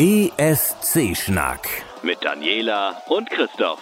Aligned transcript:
ESC-Schnack. 0.00 1.66
Mit 2.04 2.18
Daniela 2.22 3.02
und 3.08 3.28
Christoph. 3.30 3.80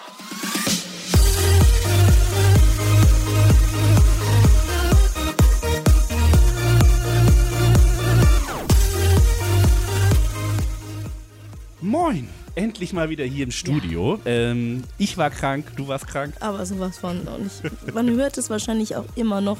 Moin! 11.82 12.30
Endlich 12.54 12.94
mal 12.94 13.10
wieder 13.10 13.26
hier 13.26 13.44
im 13.44 13.50
Studio. 13.50 14.18
Ähm, 14.24 14.84
ich 14.96 15.18
war 15.18 15.28
krank, 15.28 15.72
du 15.76 15.88
warst 15.88 16.08
krank. 16.08 16.32
Aber 16.40 16.64
sowas 16.64 16.96
von. 16.96 17.28
Und 17.28 17.50
ich, 17.86 17.92
man 17.92 18.08
hört 18.08 18.38
es 18.38 18.48
wahrscheinlich 18.48 18.96
auch 18.96 19.04
immer 19.16 19.42
noch. 19.42 19.58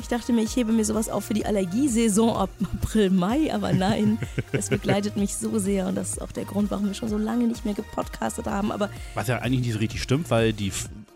Ich 0.00 0.08
dachte 0.08 0.32
mir, 0.32 0.42
ich 0.42 0.54
hebe 0.54 0.72
mir 0.72 0.84
sowas 0.84 1.08
auf 1.08 1.24
für 1.24 1.34
die 1.34 1.46
Allergiesaison 1.46 2.36
ab 2.36 2.50
April, 2.82 3.10
Mai, 3.10 3.52
aber 3.52 3.72
nein, 3.72 4.18
es 4.52 4.68
begleitet 4.68 5.16
mich 5.16 5.34
so 5.34 5.58
sehr 5.58 5.88
und 5.88 5.96
das 5.96 6.10
ist 6.10 6.22
auch 6.22 6.32
der 6.32 6.44
Grund, 6.44 6.70
warum 6.70 6.86
wir 6.86 6.94
schon 6.94 7.08
so 7.08 7.18
lange 7.18 7.46
nicht 7.46 7.64
mehr 7.64 7.74
gepodcastet 7.74 8.46
haben. 8.46 8.70
Aber 8.70 8.88
Was 9.14 9.26
ja 9.28 9.38
eigentlich 9.38 9.60
nicht 9.60 9.72
so 9.72 9.78
richtig 9.80 10.02
stimmt, 10.02 10.30
weil 10.30 10.52
die 10.52 10.72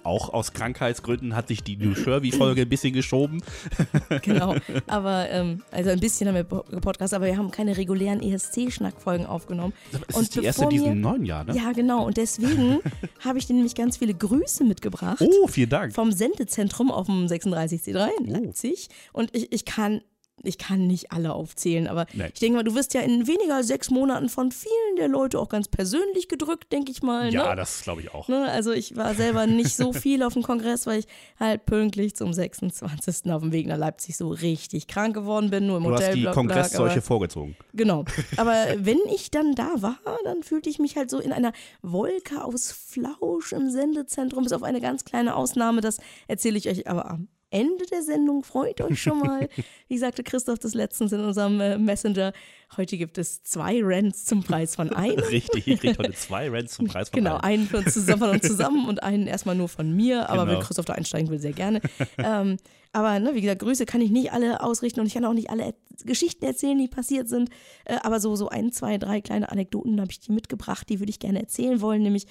auch 0.08 0.32
aus 0.32 0.52
Krankheitsgründen 0.52 1.36
hat 1.36 1.48
sich 1.48 1.62
die 1.62 1.76
New 1.76 1.94
Shervy-Folge 1.94 2.62
ein 2.62 2.68
bisschen 2.68 2.92
geschoben. 2.92 3.42
genau, 4.22 4.56
aber 4.86 5.28
ähm, 5.30 5.62
also 5.70 5.90
ein 5.90 6.00
bisschen 6.00 6.28
haben 6.28 6.34
wir 6.34 6.44
po- 6.44 6.64
gepodcastet, 6.70 7.16
aber 7.16 7.26
wir 7.26 7.36
haben 7.36 7.50
keine 7.50 7.76
regulären 7.76 8.20
ESC-Schnackfolgen 8.20 9.26
aufgenommen. 9.26 9.72
Es 10.08 10.16
Und 10.16 10.22
ist 10.22 10.34
die 10.36 10.44
erste 10.44 10.64
in 10.64 10.70
diesem 10.70 11.00
neuen 11.00 11.24
Jahr, 11.24 11.44
ne? 11.44 11.54
Ja, 11.54 11.72
genau. 11.72 12.04
Und 12.06 12.16
deswegen 12.16 12.80
habe 13.20 13.38
ich 13.38 13.46
dir 13.46 13.54
nämlich 13.54 13.74
ganz 13.74 13.98
viele 13.98 14.14
Grüße 14.14 14.64
mitgebracht. 14.64 15.20
Oh, 15.20 15.46
vielen 15.46 15.70
Dank. 15.70 15.94
vom 15.94 16.10
Sendezentrum 16.12 16.90
auf 16.90 17.06
dem 17.06 17.26
36C3 17.26 18.08
in 18.20 18.28
Oh. 18.34 18.40
Leipzig. 18.40 18.88
Und 19.12 19.34
ich, 19.36 19.52
ich 19.52 19.64
kann. 19.64 20.00
Ich 20.42 20.58
kann 20.58 20.86
nicht 20.86 21.12
alle 21.12 21.32
aufzählen, 21.32 21.86
aber 21.86 22.06
Nein. 22.12 22.30
ich 22.32 22.40
denke 22.40 22.56
mal, 22.56 22.62
du 22.64 22.74
wirst 22.74 22.94
ja 22.94 23.00
in 23.00 23.26
weniger 23.26 23.56
als 23.56 23.66
sechs 23.68 23.90
Monaten 23.90 24.28
von 24.28 24.52
vielen 24.52 24.96
der 24.96 25.08
Leute 25.08 25.38
auch 25.38 25.48
ganz 25.48 25.68
persönlich 25.68 26.28
gedrückt, 26.28 26.72
denke 26.72 26.90
ich 26.92 27.02
mal. 27.02 27.32
Ja, 27.32 27.50
ne? 27.50 27.56
das 27.56 27.82
glaube 27.82 28.02
ich 28.02 28.12
auch. 28.14 28.28
Ne, 28.28 28.48
also 28.50 28.72
ich 28.72 28.96
war 28.96 29.14
selber 29.14 29.46
nicht 29.46 29.76
so 29.76 29.92
viel 29.94 30.22
auf 30.22 30.34
dem 30.34 30.42
Kongress, 30.42 30.86
weil 30.86 31.00
ich 31.00 31.06
halt 31.38 31.66
pünktlich 31.66 32.14
zum 32.16 32.32
26. 32.32 33.30
auf 33.32 33.42
dem 33.42 33.52
Weg 33.52 33.66
nach 33.66 33.78
Leipzig 33.78 34.16
so 34.16 34.28
richtig 34.28 34.86
krank 34.86 35.14
geworden 35.14 35.50
bin, 35.50 35.66
nur 35.66 35.78
im 35.78 35.84
Du 35.84 35.90
hast 35.92 36.00
die 36.00 36.04
Hotelblock 36.06 36.24
lag, 36.26 36.34
Kongresszeuche 36.34 36.92
aber- 36.92 37.02
vorgezogen. 37.02 37.56
Genau. 37.74 38.04
Aber 38.36 38.54
wenn 38.76 38.98
ich 39.14 39.30
dann 39.30 39.54
da 39.54 39.70
war, 39.76 39.98
dann 40.24 40.42
fühlte 40.42 40.68
ich 40.68 40.78
mich 40.78 40.96
halt 40.96 41.10
so 41.10 41.18
in 41.18 41.32
einer 41.32 41.52
Wolke 41.82 42.44
aus 42.44 42.72
Flausch 42.72 43.52
im 43.52 43.70
Sendezentrum, 43.70 44.44
bis 44.44 44.52
auf 44.52 44.62
eine 44.62 44.80
ganz 44.80 45.04
kleine 45.04 45.36
Ausnahme. 45.36 45.80
Das 45.80 45.98
erzähle 46.26 46.58
ich 46.58 46.68
euch 46.68 46.88
aber 46.88 47.10
am 47.10 47.28
Ende 47.50 47.84
der 47.90 48.02
Sendung. 48.02 48.42
Freut 48.44 48.80
euch 48.80 49.00
schon 49.02 49.20
mal. 49.20 49.48
Wie 49.88 49.98
sagte 49.98 50.22
Christoph 50.22 50.58
das 50.58 50.74
letztens 50.74 51.12
in 51.12 51.20
unserem 51.20 51.60
äh, 51.60 51.78
Messenger, 51.78 52.32
heute 52.76 52.98
gibt 52.98 53.16
es 53.18 53.42
zwei 53.42 53.80
Rants 53.82 54.24
zum 54.26 54.42
Preis 54.42 54.76
von 54.76 54.92
einem. 54.92 55.18
Richtig, 55.18 55.66
ich 55.66 55.80
kriege 55.80 55.96
heute 55.98 56.12
zwei 56.12 56.50
Rents 56.50 56.74
zum 56.74 56.86
Preis 56.86 57.08
von 57.08 57.18
Genau, 57.18 57.36
einem. 57.36 57.44
einen 57.44 57.66
von, 57.68 57.86
zusammen, 57.86 58.18
von 58.20 58.30
uns 58.30 58.46
zusammen 58.46 58.86
und 58.88 59.02
einen 59.02 59.26
erstmal 59.26 59.54
nur 59.54 59.68
von 59.68 59.94
mir, 59.94 60.28
aber 60.28 60.44
Genau. 60.44 60.58
wenn 60.58 60.64
Christoph 60.66 60.84
da 60.84 60.92
einsteigen 60.94 61.30
will, 61.30 61.38
sehr 61.38 61.52
gerne. 61.52 61.80
ähm, 62.18 62.56
aber 62.92 63.18
ne, 63.20 63.34
wie 63.34 63.40
gesagt, 63.40 63.60
Grüße 63.60 63.86
kann 63.86 64.00
ich 64.00 64.10
nicht 64.10 64.32
alle 64.32 64.62
ausrichten 64.62 65.00
und 65.00 65.06
ich 65.06 65.14
kann 65.14 65.24
auch 65.24 65.34
nicht 65.34 65.50
alle 65.50 65.64
er 65.64 65.74
Geschichten 66.04 66.44
erzählen, 66.44 66.78
die 66.78 66.88
passiert 66.88 67.28
sind. 67.28 67.50
Äh, 67.84 67.96
aber 68.02 68.20
so, 68.20 68.36
so 68.36 68.48
ein, 68.48 68.72
zwei, 68.72 68.98
drei 68.98 69.20
kleine 69.20 69.50
Anekdoten 69.50 70.00
habe 70.00 70.10
ich 70.10 70.20
die 70.20 70.32
mitgebracht, 70.32 70.88
die 70.88 71.00
würde 71.00 71.10
ich 71.10 71.18
gerne 71.18 71.40
erzählen 71.40 71.80
wollen. 71.80 72.02
Nämlich, 72.02 72.26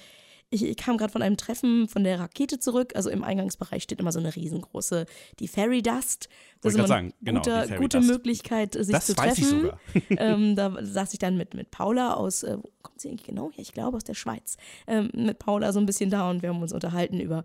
ich, 0.50 0.64
ich 0.64 0.76
kam 0.76 0.96
gerade 0.96 1.12
von 1.12 1.22
einem 1.22 1.36
Treffen 1.36 1.88
von 1.88 2.04
der 2.04 2.18
Rakete 2.18 2.58
zurück. 2.58 2.92
Also 2.96 3.10
im 3.10 3.22
Eingangsbereich 3.22 3.82
steht 3.82 4.00
immer 4.00 4.12
so 4.12 4.18
eine 4.18 4.34
riesengroße, 4.34 5.06
die 5.40 5.48
Fairy 5.48 5.82
Dust. 5.82 6.28
Das 6.60 6.72
Wollte 6.72 6.82
ist 6.82 6.88
sagen, 6.88 7.14
genau, 7.20 7.42
gute 7.76 7.98
Dust. 7.98 8.10
Möglichkeit, 8.10 8.74
sich 8.74 8.88
Das 8.88 9.06
zu 9.06 9.14
treffen. 9.14 9.44
sogar. 9.44 9.80
ähm, 10.10 10.56
da 10.56 10.76
saß 10.80 11.12
ich 11.12 11.18
dann 11.18 11.36
mit, 11.36 11.54
mit 11.54 11.70
Paula 11.70 12.14
aus, 12.14 12.42
äh, 12.42 12.56
wo 12.56 12.70
kommt 12.82 13.00
sie 13.00 13.10
eigentlich 13.10 13.26
genau 13.26 13.50
her? 13.50 13.60
Ich 13.60 13.72
glaube 13.72 13.96
aus 13.96 14.04
der 14.04 14.14
Schweiz. 14.14 14.56
Ähm, 14.86 15.10
mit 15.14 15.38
Paula 15.38 15.72
so 15.72 15.80
ein 15.80 15.86
bisschen 15.86 16.10
da 16.10 16.30
und 16.30 16.42
wir 16.42 16.48
haben 16.48 16.62
uns 16.62 16.72
unterhalten 16.72 17.20
über 17.20 17.44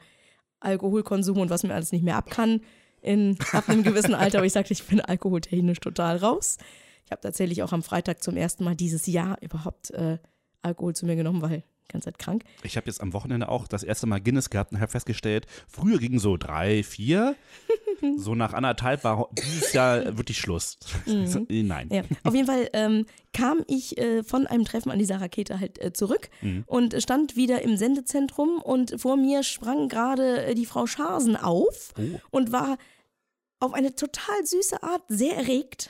Alkoholkonsum 0.62 1.40
und 1.40 1.50
was 1.50 1.64
mir 1.64 1.74
alles 1.74 1.92
nicht 1.92 2.04
mehr 2.04 2.16
ab 2.16 2.30
kann 2.30 2.62
in, 3.02 3.38
ab 3.52 3.68
einem 3.68 3.84
gewissen 3.84 4.16
Alter. 4.16 4.38
Aber 4.38 4.48
ich 4.48 4.54
sagte, 4.54 4.72
ich 4.72 4.84
bin 4.86 5.02
alkoholtechnisch 5.02 5.82
total 5.82 6.18
raus. 6.18 6.58
Ich 7.06 7.12
habe 7.12 7.22
tatsächlich 7.22 7.64
auch 7.64 7.74
am 7.74 7.84
Freitag 7.84 8.24
zum 8.24 8.38
ersten 8.38 8.64
Mal 8.64 8.76
dieses 8.76 9.08
Jahr 9.08 9.38
überhaupt 9.42 9.92
äh, 9.92 10.20
Alkohol 10.62 10.96
zu 10.96 11.06
mir 11.06 11.18
genommen, 11.18 11.42
weil 11.42 11.64
ganze 11.88 12.06
Zeit 12.06 12.20
krank. 12.20 12.44
Ich 12.64 12.78
habe 12.78 12.88
jetzt 12.88 13.02
am 13.02 13.14
Wochenende 13.14 13.50
auch 13.50 13.68
das 13.68 13.84
erste 13.84 14.08
Mal 14.08 14.20
Guinness 14.20 14.50
gehabt 14.50 14.72
und 14.72 14.80
habe 14.80 14.92
festgestellt, 14.92 15.46
früher 15.68 15.98
ging 15.98 16.20
so 16.20 16.38
drei, 16.38 16.84
vier. 16.84 17.36
so 18.18 18.36
nach 18.36 18.54
anderthalb 18.54 19.04
war 19.04 19.30
dieses 19.32 19.74
Jahr 19.74 20.18
wirklich 20.18 20.38
Schluss. 20.38 20.78
So, 21.06 21.40
äh, 21.50 21.64
Nein. 21.64 21.90
Ja, 21.92 22.04
auf 22.24 22.34
jeden 22.34 22.48
Fall 22.48 22.70
ähm, 22.74 23.06
kam 23.34 23.64
ich 23.68 23.98
äh, 23.98 24.24
von 24.24 24.48
einem 24.48 24.66
Treffen 24.66 24.92
an 24.92 25.00
dieser 25.00 25.22
Rakete 25.22 25.60
halt 25.60 25.82
äh, 25.82 25.94
zurück 25.94 26.30
und 26.68 27.02
stand 27.02 27.36
wieder 27.36 27.62
im 27.62 27.78
Sendezentrum 27.78 28.62
und 28.62 29.00
vor 29.00 29.18
mir 29.18 29.44
sprang 29.44 29.90
gerade 29.90 30.46
äh, 30.46 30.56
die 30.56 30.66
Frau 30.66 30.86
Scharsen 30.86 31.36
auf 31.36 31.94
und 32.32 32.52
war 32.52 32.78
auf 33.64 33.74
eine 33.74 33.96
total 33.96 34.46
süße 34.46 34.84
Art 34.84 35.04
sehr 35.08 35.38
erregt. 35.38 35.90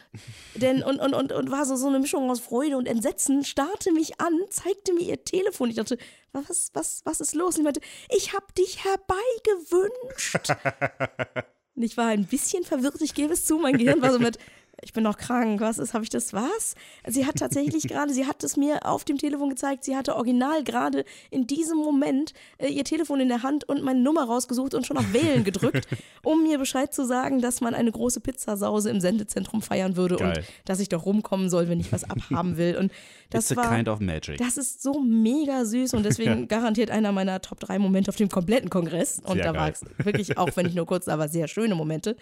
Denn 0.54 0.84
und, 0.84 1.00
und, 1.00 1.16
und, 1.16 1.32
und 1.32 1.50
war 1.50 1.66
so, 1.66 1.76
so 1.76 1.88
eine 1.88 2.00
Mischung 2.00 2.30
aus 2.30 2.40
Freude 2.40 2.78
und 2.78 2.88
Entsetzen, 2.88 3.44
starrte 3.44 3.92
mich 3.92 4.22
an, 4.22 4.40
zeigte 4.52 4.94
mir 4.94 5.02
ihr 5.02 5.24
Telefon. 5.24 5.72
Ich 5.72 5.78
dachte, 5.78 5.98
was, 6.34 6.70
was, 6.74 7.02
was 7.04 7.20
ist 7.20 7.34
los? 7.34 7.56
Und 7.56 7.62
ich 7.62 7.64
meinte, 7.64 7.82
ich 8.16 8.34
hab 8.34 8.54
dich 8.54 8.84
herbeigewünscht. 8.84 10.50
Und 11.76 11.82
ich 11.82 11.98
war 11.98 12.10
ein 12.10 12.28
bisschen 12.28 12.64
verwirrt, 12.64 13.02
ich 13.02 13.16
gebe 13.16 13.34
es 13.34 13.46
zu. 13.46 13.58
Mein 13.58 13.80
Gehirn 13.80 14.04
war 14.04 14.12
so 14.12 14.20
mit, 14.20 14.38
ich 14.84 14.94
bin 14.94 15.04
noch 15.04 15.18
krank, 15.18 15.62
was 15.62 15.78
ist, 15.78 15.94
habe 15.94 16.04
ich 16.04 16.10
das, 16.10 16.34
was? 16.34 16.76
Sie 17.08 17.26
hat 17.26 17.36
tatsächlich 17.36 17.84
gerade, 17.88 18.14
sie 18.14 18.26
hat 18.26 18.44
es 18.44 18.58
mir 18.58 18.86
auf 18.86 19.04
dem 19.04 19.18
Telefon 19.18 19.50
gezeigt, 19.50 19.84
sie 19.84 19.96
hatte 19.96 20.16
original 20.16 20.64
gerade 20.64 21.06
in 21.32 21.48
diesem 21.48 21.78
Moment 21.78 22.34
äh, 22.58 22.68
ihr 22.68 22.84
Telefon 22.84 23.20
in 23.20 23.30
der 23.30 23.44
Hand 23.44 23.68
und 23.68 23.84
meine 23.84 24.00
Nummer 24.00 24.26
rausgesucht 24.26 24.74
und 24.74 24.86
schon 24.86 24.98
auf 24.98 25.14
Wählen 25.14 25.44
gedrückt, 25.44 25.88
um 26.24 26.44
mir 26.44 26.58
Bescheid 26.58 26.94
zu 26.94 27.06
sagen, 27.06 27.42
dass 27.42 27.62
man 27.62 27.74
eine 27.74 27.92
große 27.92 28.20
Pizzasause 28.20 28.90
im 28.90 29.00
Sendezentrum 29.00 29.62
feiern 29.62 29.96
würde 29.96 30.18
Geil. 30.18 30.38
und 30.38 30.46
dass 30.66 30.80
ich 30.80 30.90
doch 30.90 31.06
rumkommen 31.06 31.50
soll, 31.50 31.70
wenn 31.70 31.80
ich 31.80 31.92
was 31.92 32.10
abhaben 32.10 32.58
will. 32.58 32.78
Und 32.78 32.92
das 33.30 33.50
It's 33.50 33.58
a 33.58 33.64
war, 33.64 33.76
kind 33.76 33.88
of 33.88 34.00
magic. 34.00 34.38
das 34.38 34.58
ist 34.58 34.84
so 34.84 35.00
mega 35.02 35.66
süß 35.66 35.94
und 35.94 36.04
deswegen 36.04 36.48
garantiert 36.48 36.92
einer 36.92 37.12
meiner 37.12 37.42
Top 37.42 37.60
3 37.60 37.80
Momente 37.80 38.10
auf 38.10 38.18
dem 38.18 38.30
kompletten 38.30 38.70
Kongress. 38.70 39.20
Und 39.24 39.36
Sehr 39.36 39.54
da 39.54 39.60
war 39.60 39.70
es 39.70 39.82
wirklich, 39.98 40.38
auch 40.38 40.50
wenn 40.56 40.66
ich 40.66 40.76
nur 40.76 40.86
kurz 40.86 41.06
da 41.06 41.18
war, 41.18 41.30
sehr 41.30 41.48
schöne 41.48 41.76
Momente. 41.76 42.16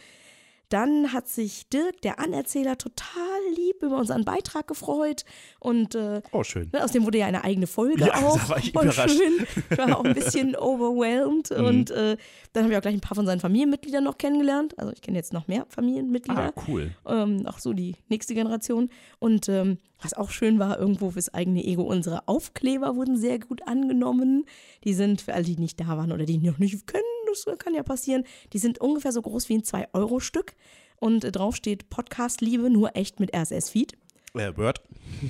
Dann 0.72 1.12
hat 1.14 1.28
sich 1.28 1.68
Dirk, 1.70 2.02
der 2.02 2.20
Anerzähler, 2.20 2.78
total 2.78 3.40
lieb 3.56 3.84
über 3.84 3.98
unseren 3.98 4.24
Beitrag 4.26 4.68
gefreut. 4.68 5.26
Und 5.60 5.96
äh, 5.96 6.22
oh, 6.32 6.44
schön. 6.44 6.70
ne, 6.74 6.84
aus 6.84 6.92
dem 6.92 7.06
wurde 7.06 7.18
ja 7.20 7.26
eine 7.28 7.44
eigene 7.44 7.68
Folge 7.68 8.06
Ja, 8.06 8.16
auch. 8.16 8.40
da 8.40 8.50
war 8.50 8.58
ich 8.58 8.72
Voll 8.72 8.86
überrascht. 8.86 9.18
schön. 9.18 9.46
Ich 9.70 9.78
war 9.78 9.98
auch 10.00 10.04
ein 10.06 10.14
bisschen 10.14 10.56
overwhelmed. 10.56 11.50
Mhm. 11.52 11.66
Und 11.66 11.92
äh, 11.92 12.18
dann 12.54 12.64
haben 12.64 12.72
wir 12.72 12.78
auch 12.78 12.82
gleich 12.82 12.94
ein 12.96 13.02
paar 13.02 13.16
von 13.16 13.26
seinen 13.26 13.40
Familienmitgliedern 13.42 14.04
noch 14.04 14.18
kennengelernt. 14.18 14.78
Also 14.80 14.94
ich 14.94 15.02
kenne 15.02 15.18
jetzt 15.18 15.34
noch 15.34 15.48
mehr 15.48 15.66
Familienmitglieder 15.70 16.54
Ah, 16.56 16.64
cool. 16.68 16.92
ähm, 17.06 17.46
auch 17.46 17.60
so 17.60 17.74
die 17.74 17.96
nächste 18.10 18.34
Generation. 18.34 18.90
Und 19.20 19.50
ähm, 19.50 19.78
was 20.02 20.14
auch 20.14 20.32
schön 20.32 20.58
war, 20.58 20.80
irgendwo 20.80 21.12
fürs 21.12 21.34
eigene 21.34 21.64
Ego, 21.64 21.84
unsere 21.84 22.28
Aufkleber 22.28 22.96
wurden 22.96 23.18
sehr 23.18 23.40
gut 23.40 23.68
angenommen. 23.68 24.46
Die 24.84 24.94
sind, 24.94 25.22
für 25.22 25.34
alle, 25.34 25.44
die 25.44 25.58
nicht 25.58 25.80
da 25.80 25.90
waren 25.98 26.12
oder 26.12 26.26
die 26.26 26.38
noch 26.40 26.58
nicht 26.58 26.88
kennen, 26.88 27.04
das 27.32 27.58
kann 27.58 27.74
ja 27.74 27.84
passieren, 27.84 28.24
die 28.54 28.60
sind 28.60 28.80
ungefähr 28.80 29.12
so 29.12 29.22
groß 29.22 29.50
wie 29.50 29.56
ein 29.56 29.64
2-Euro-Stück. 29.64 30.54
Und 30.98 31.24
äh, 31.24 31.32
drauf 31.32 31.56
steht 31.56 31.90
Podcast 31.90 32.42
Liebe, 32.42 32.70
nur 32.70 32.96
echt 32.96 33.20
mit 33.20 33.36
RSS-Feed. 33.36 33.94
Äh, 34.34 34.56
Word. 34.56 34.82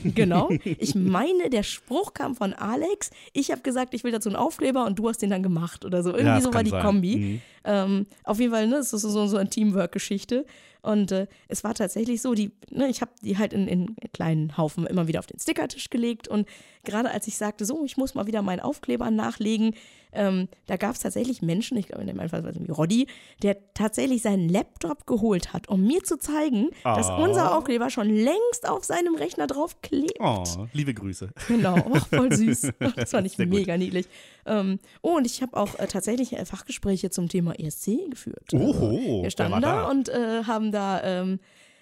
Genau. 0.03 0.49
Ich 0.63 0.95
meine, 0.95 1.49
der 1.49 1.63
Spruch 1.63 2.13
kam 2.13 2.35
von 2.35 2.53
Alex. 2.53 3.09
Ich 3.33 3.51
habe 3.51 3.61
gesagt, 3.61 3.93
ich 3.93 4.03
will 4.03 4.11
dazu 4.11 4.29
einen 4.29 4.35
Aufkleber 4.35 4.85
und 4.85 4.99
du 4.99 5.09
hast 5.09 5.21
den 5.21 5.29
dann 5.29 5.43
gemacht 5.43 5.85
oder 5.85 6.03
so. 6.03 6.09
Irgendwie 6.09 6.25
Ja, 6.25 6.41
so 6.41 6.53
war 6.53 6.63
die 6.63 6.69
sein. 6.69 6.83
Kombi. 6.83 7.15
Mhm. 7.15 7.41
Ähm, 7.63 8.05
auf 8.23 8.39
jeden 8.39 8.51
Fall, 8.51 8.67
ne, 8.67 8.75
es 8.75 8.93
ist 8.93 9.01
so, 9.01 9.27
so 9.27 9.37
eine 9.37 9.49
Teamwork-Geschichte. 9.49 10.45
Und 10.83 11.11
äh, 11.11 11.27
es 11.47 11.63
war 11.63 11.73
tatsächlich 11.73 12.21
so, 12.21 12.33
die, 12.33 12.51
ne, 12.69 12.87
ich 12.89 13.01
habe 13.01 13.11
die 13.21 13.37
halt 13.37 13.53
in, 13.53 13.67
in 13.67 13.95
kleinen 14.13 14.57
Haufen 14.57 14.85
immer 14.85 15.07
wieder 15.07 15.19
auf 15.19 15.27
den 15.27 15.39
Stickertisch 15.39 15.89
gelegt. 15.89 16.27
Und 16.27 16.47
gerade 16.83 17.11
als 17.11 17.27
ich 17.27 17.37
sagte, 17.37 17.65
so, 17.65 17.83
ich 17.85 17.97
muss 17.97 18.15
mal 18.15 18.27
wieder 18.27 18.41
meinen 18.41 18.59
Aufkleber 18.59 19.09
nachlegen, 19.11 19.75
ähm, 20.13 20.49
da 20.65 20.75
gab 20.75 20.93
es 20.95 20.99
tatsächlich 20.99 21.41
Menschen, 21.41 21.77
ich 21.77 21.87
glaube 21.87 22.03
in 22.03 22.15
meinem 22.17 22.27
Fall 22.29 22.43
war 22.43 22.49
es 22.49 22.57
irgendwie 22.57 22.73
Roddy, 22.73 23.07
der 23.43 23.57
tatsächlich 23.73 24.21
seinen 24.21 24.49
Laptop 24.49 25.07
geholt 25.07 25.53
hat, 25.53 25.69
um 25.69 25.83
mir 25.87 26.03
zu 26.03 26.17
zeigen, 26.17 26.69
dass 26.83 27.09
Oh. 27.09 27.23
unser 27.23 27.55
Aufkleber 27.57 27.89
schon 27.89 28.09
längst 28.09 28.67
auf 28.67 28.83
seinem 28.83 29.15
Rechner 29.15 29.47
drauf 29.47 29.81
klebt. 29.81 30.17
Oh, 30.19 30.43
liebe 30.73 30.93
Grüße. 30.93 31.29
Genau, 31.47 31.75
auch 31.93 32.07
voll 32.07 32.33
süß. 32.35 32.71
Das 32.95 33.11
fand 33.11 33.25
ich 33.27 33.37
Sehr 33.37 33.45
gut. 33.45 33.59
mega 33.59 33.77
niedlich. 33.77 34.07
Ähm, 34.45 34.79
oh, 35.01 35.15
und 35.15 35.25
ich 35.25 35.41
habe 35.41 35.55
auch 35.55 35.79
äh, 35.79 35.87
tatsächlich 35.87 36.33
äh, 36.33 36.43
Fachgespräche 36.43 37.09
zum 37.09 37.29
Thema 37.29 37.57
ESC 37.57 38.09
geführt. 38.09 38.53
Oho, 38.53 38.87
Also, 38.89 39.23
wir 39.23 39.31
standen 39.31 39.53
war 39.53 39.61
da, 39.61 39.71
da? 39.83 39.89
und 39.89 40.09
äh, 40.09 40.43
haben 40.43 40.71
da 40.73 41.01
ähm, 41.03 41.39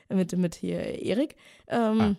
mit, 0.10 0.38
mit 0.38 0.54
hier 0.56 1.02
Erik 1.02 1.36
ähm, 1.68 2.00
Ah. 2.02 2.16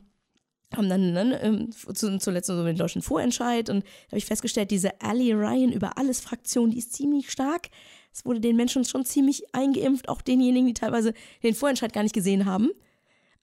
Haben 0.75 0.89
dann 0.89 1.13
ne, 1.13 1.41
ähm, 1.43 1.71
zu, 1.73 2.19
zuletzt 2.19 2.47
so 2.47 2.65
den 2.65 2.77
deutschen 2.77 3.03
Vorentscheid 3.03 3.69
und 3.71 3.85
da 3.85 4.09
habe 4.09 4.19
ich 4.19 4.27
festgestellt, 4.27 4.71
diese 4.71 5.01
Ali 5.01 5.33
Ryan 5.33 5.73
über 5.73 5.99
alles 5.99 6.21
Fraktion, 6.21 6.71
die 6.71 6.79
ist 6.79 6.93
ziemlich 6.93 7.31
stark. 7.31 7.69
Es 8.13 8.25
wurde 8.25 8.41
den 8.41 8.57
Menschen 8.57 8.85
schon 8.85 9.05
ziemlich 9.05 9.55
eingeimpft, 9.55 10.09
auch 10.09 10.23
denjenigen, 10.23 10.67
die 10.67 10.75
teilweise 10.75 11.15
den 11.43 11.55
Vorentscheid 11.55 11.93
gar 11.93 12.03
nicht 12.03 12.15
gesehen 12.15 12.45
haben. 12.45 12.71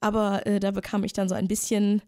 Aber 0.00 0.46
äh, 0.46 0.60
da 0.60 0.70
bekam 0.70 1.04
ich 1.04 1.12
dann 1.12 1.28
so 1.28 1.34
ein 1.34 1.48
bisschen 1.48 2.02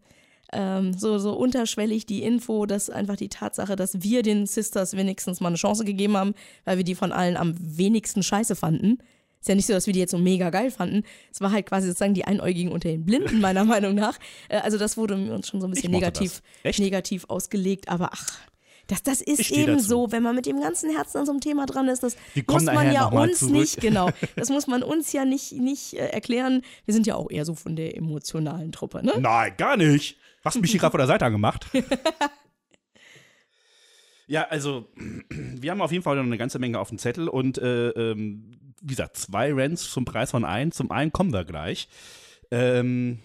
ähm, 0.53 0.93
so, 0.93 1.17
so 1.17 1.33
unterschwellig 1.33 2.05
die 2.05 2.23
Info, 2.23 2.65
dass 2.65 2.89
einfach 2.89 3.15
die 3.15 3.29
Tatsache, 3.29 3.75
dass 3.75 4.01
wir 4.01 4.21
den 4.21 4.45
Sisters 4.45 4.95
wenigstens 4.95 5.39
mal 5.39 5.47
eine 5.47 5.57
Chance 5.57 5.85
gegeben 5.85 6.17
haben, 6.17 6.33
weil 6.65 6.77
wir 6.77 6.83
die 6.83 6.95
von 6.95 7.11
allen 7.11 7.37
am 7.37 7.55
wenigsten 7.57 8.23
scheiße 8.23 8.55
fanden. 8.55 8.99
Ist 9.41 9.49
ja 9.49 9.55
nicht 9.55 9.65
so, 9.65 9.73
dass 9.73 9.87
wir 9.87 9.93
die 9.93 9.99
jetzt 9.99 10.11
so 10.11 10.19
mega 10.19 10.51
geil 10.51 10.69
fanden. 10.69 11.03
Es 11.31 11.41
war 11.41 11.51
halt 11.51 11.65
quasi 11.65 11.87
sozusagen 11.87 12.13
die 12.13 12.25
Einäugigen 12.25 12.71
unter 12.71 12.89
den 12.89 13.05
Blinden, 13.05 13.41
meiner 13.41 13.65
Meinung 13.65 13.95
nach. 13.95 14.17
Äh, 14.49 14.57
also 14.57 14.77
das 14.77 14.97
wurde 14.97 15.15
uns 15.15 15.47
schon 15.47 15.59
so 15.59 15.67
ein 15.67 15.71
bisschen 15.71 15.91
negativ, 15.91 16.43
negativ 16.77 17.25
ausgelegt, 17.27 17.89
aber 17.89 18.11
ach. 18.13 18.39
Das, 18.87 19.03
das 19.03 19.21
ist 19.21 19.51
eben 19.51 19.77
dazu. 19.77 19.85
so, 19.85 20.11
wenn 20.11 20.21
man 20.21 20.35
mit 20.35 20.45
dem 20.45 20.59
ganzen 20.59 20.93
Herzen 20.93 21.19
an 21.19 21.25
so 21.25 21.31
einem 21.31 21.39
Thema 21.39 21.65
dran 21.65 21.87
ist, 21.87 22.03
das 22.03 22.17
muss 22.45 22.65
man 22.65 22.91
ja 22.91 23.05
uns 23.05 23.39
zurück. 23.39 23.53
nicht, 23.53 23.79
genau, 23.79 24.09
das 24.35 24.49
muss 24.49 24.67
man 24.67 24.83
uns 24.83 25.13
ja 25.13 25.23
nicht, 25.23 25.53
nicht 25.53 25.93
äh, 25.93 26.07
erklären. 26.07 26.61
Wir 26.85 26.93
sind 26.93 27.07
ja 27.07 27.15
auch 27.15 27.31
eher 27.31 27.45
so 27.45 27.55
von 27.55 27.77
der 27.77 27.95
emotionalen 27.95 28.73
Truppe, 28.73 29.03
ne? 29.03 29.13
Nein, 29.17 29.53
gar 29.57 29.77
nicht. 29.77 30.17
Hast 30.43 30.59
mich 30.59 30.71
hier 30.71 30.79
gerade 30.79 30.91
von 30.91 30.97
der 30.99 31.07
Seite 31.07 31.25
angemacht. 31.25 31.67
ja, 34.31 34.47
also, 34.49 34.87
wir 35.29 35.71
haben 35.71 35.81
auf 35.81 35.91
jeden 35.91 36.03
Fall 36.03 36.15
noch 36.15 36.23
eine 36.23 36.37
ganze 36.37 36.57
Menge 36.57 36.79
auf 36.79 36.87
dem 36.87 36.97
Zettel 36.97 37.27
und, 37.27 37.57
äh, 37.57 37.89
ähm, 37.89 38.57
wie 38.81 38.87
gesagt, 38.87 39.17
zwei 39.17 39.53
Rents 39.53 39.91
zum 39.91 40.05
Preis 40.05 40.31
von 40.31 40.45
ein. 40.45 40.71
Zum 40.71 40.89
einen 40.89 41.11
kommen 41.11 41.33
wir 41.33 41.43
gleich. 41.43 41.89
Ähm, 42.49 43.19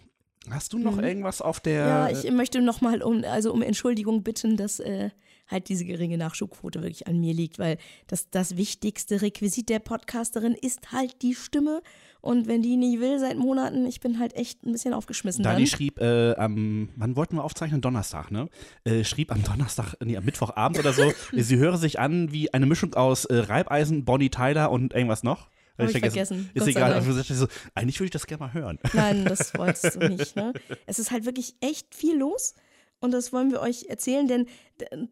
hast 0.51 0.73
du 0.73 0.79
noch 0.79 1.01
irgendwas 1.01 1.41
auf 1.41 1.61
der. 1.61 1.85
Mhm. 1.85 1.89
Ja, 1.89 2.11
ich 2.11 2.31
möchte 2.33 2.61
nochmal 2.61 3.03
um, 3.03 3.25
also 3.25 3.53
um 3.53 3.63
Entschuldigung 3.63 4.25
bitten, 4.25 4.57
dass 4.57 4.81
äh, 4.81 5.11
halt 5.49 5.69
diese 5.69 5.85
geringe 5.85 6.19
Nachschubquote 6.19 6.83
wirklich 6.83 7.07
an 7.07 7.19
mir 7.21 7.35
liegt, 7.35 7.59
weil 7.59 7.79
das, 8.07 8.31
das 8.31 8.57
wichtigste 8.57 9.23
Requisit 9.23 9.69
der 9.69 9.79
Podcasterin 9.79 10.55
ist 10.55 10.93
halt 10.93 11.23
die 11.23 11.35
Stimme. 11.35 11.83
Und 12.21 12.49
wenn 12.49 12.61
die 12.61 12.77
nicht 12.77 13.01
will 13.01 13.21
seit 13.21 13.37
Monaten, 13.37 13.87
ich 13.87 14.01
bin 14.01 14.19
halt 14.19 14.35
echt 14.35 14.65
ein 14.67 14.73
bisschen 14.73 14.93
aufgeschmissen 14.93 15.45
Dani 15.45 15.59
dann. 15.59 15.67
schrieb 15.67 16.01
äh, 16.01 16.35
am, 16.35 16.89
wann 16.97 17.15
wollten 17.15 17.37
wir 17.37 17.45
aufzeichnen? 17.45 17.81
Donnerstag, 17.81 18.33
ne? 18.33 18.49
Äh, 18.85 19.05
schrieb 19.05 19.31
am 19.31 19.45
Donnerstag, 19.45 19.95
nee, 20.05 20.17
am 20.17 20.25
Mittwochabend 20.25 20.81
oder 20.81 20.93
so, 20.93 21.13
sie 21.33 21.57
höre 21.57 21.79
sich 21.79 22.01
an 22.01 22.33
wie 22.33 22.53
eine 22.53 22.67
Mischung 22.67 22.95
aus 22.95 23.27
äh, 23.27 23.37
Reibeisen, 23.37 24.05
Bonnie 24.05 24.31
Tyler 24.31 24.73
und 24.73 24.93
irgendwas 24.93 25.23
noch. 25.23 25.49
Hab 25.79 25.87
ich 25.87 26.01
vergessen, 26.01 26.51
Ist 26.55 26.65
Gott 26.65 26.73
sei 26.73 26.81
egal. 26.81 26.93
Also, 26.95 27.13
so, 27.13 27.47
eigentlich 27.75 28.01
würde 28.01 28.07
ich 28.07 28.11
das 28.11 28.27
gerne 28.27 28.45
mal 28.45 28.55
hören. 28.55 28.79
Nein, 28.95 29.27
das 29.27 29.53
wolltest 29.59 29.95
du 29.95 30.09
nicht. 30.09 30.35
Ne? 30.35 30.55
Es 30.87 30.99
ist 30.99 31.11
halt 31.11 31.27
wirklich 31.27 31.55
echt 31.61 31.95
viel 31.95 32.17
los 32.17 32.55
und 33.01 33.13
das 33.13 33.33
wollen 33.33 33.51
wir 33.51 33.61
euch 33.61 33.87
erzählen, 33.89 34.27
denn 34.27 34.47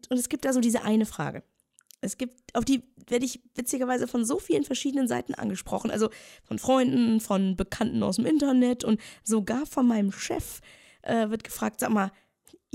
und 0.09 0.17
es 0.17 0.29
gibt 0.29 0.45
da 0.45 0.53
so 0.53 0.59
diese 0.59 0.83
eine 0.83 1.05
Frage. 1.05 1.43
Es 2.01 2.17
gibt, 2.17 2.55
auf 2.55 2.65
die 2.65 2.83
werde 3.07 3.25
ich 3.25 3.41
witzigerweise 3.55 4.07
von 4.07 4.25
so 4.25 4.39
vielen 4.39 4.63
verschiedenen 4.63 5.07
Seiten 5.07 5.33
angesprochen, 5.33 5.91
also 5.91 6.09
von 6.43 6.59
Freunden, 6.59 7.19
von 7.19 7.55
Bekannten 7.55 8.03
aus 8.03 8.17
dem 8.17 8.25
Internet 8.25 8.83
und 8.83 8.99
sogar 9.23 9.65
von 9.65 9.87
meinem 9.87 10.11
Chef 10.11 10.61
äh, 11.01 11.29
wird 11.29 11.43
gefragt, 11.43 11.79
sag 11.79 11.89
mal, 11.91 12.11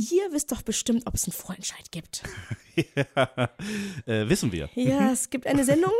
ihr 0.00 0.32
wisst 0.32 0.50
doch 0.50 0.62
bestimmt, 0.62 1.06
ob 1.06 1.14
es 1.14 1.24
einen 1.24 1.32
Vorentscheid 1.32 1.90
gibt. 1.90 2.22
äh, 4.06 4.28
wissen 4.28 4.52
wir. 4.52 4.70
Ja, 4.74 5.12
es 5.12 5.28
gibt 5.28 5.46
eine 5.46 5.64
Sendung, 5.64 5.92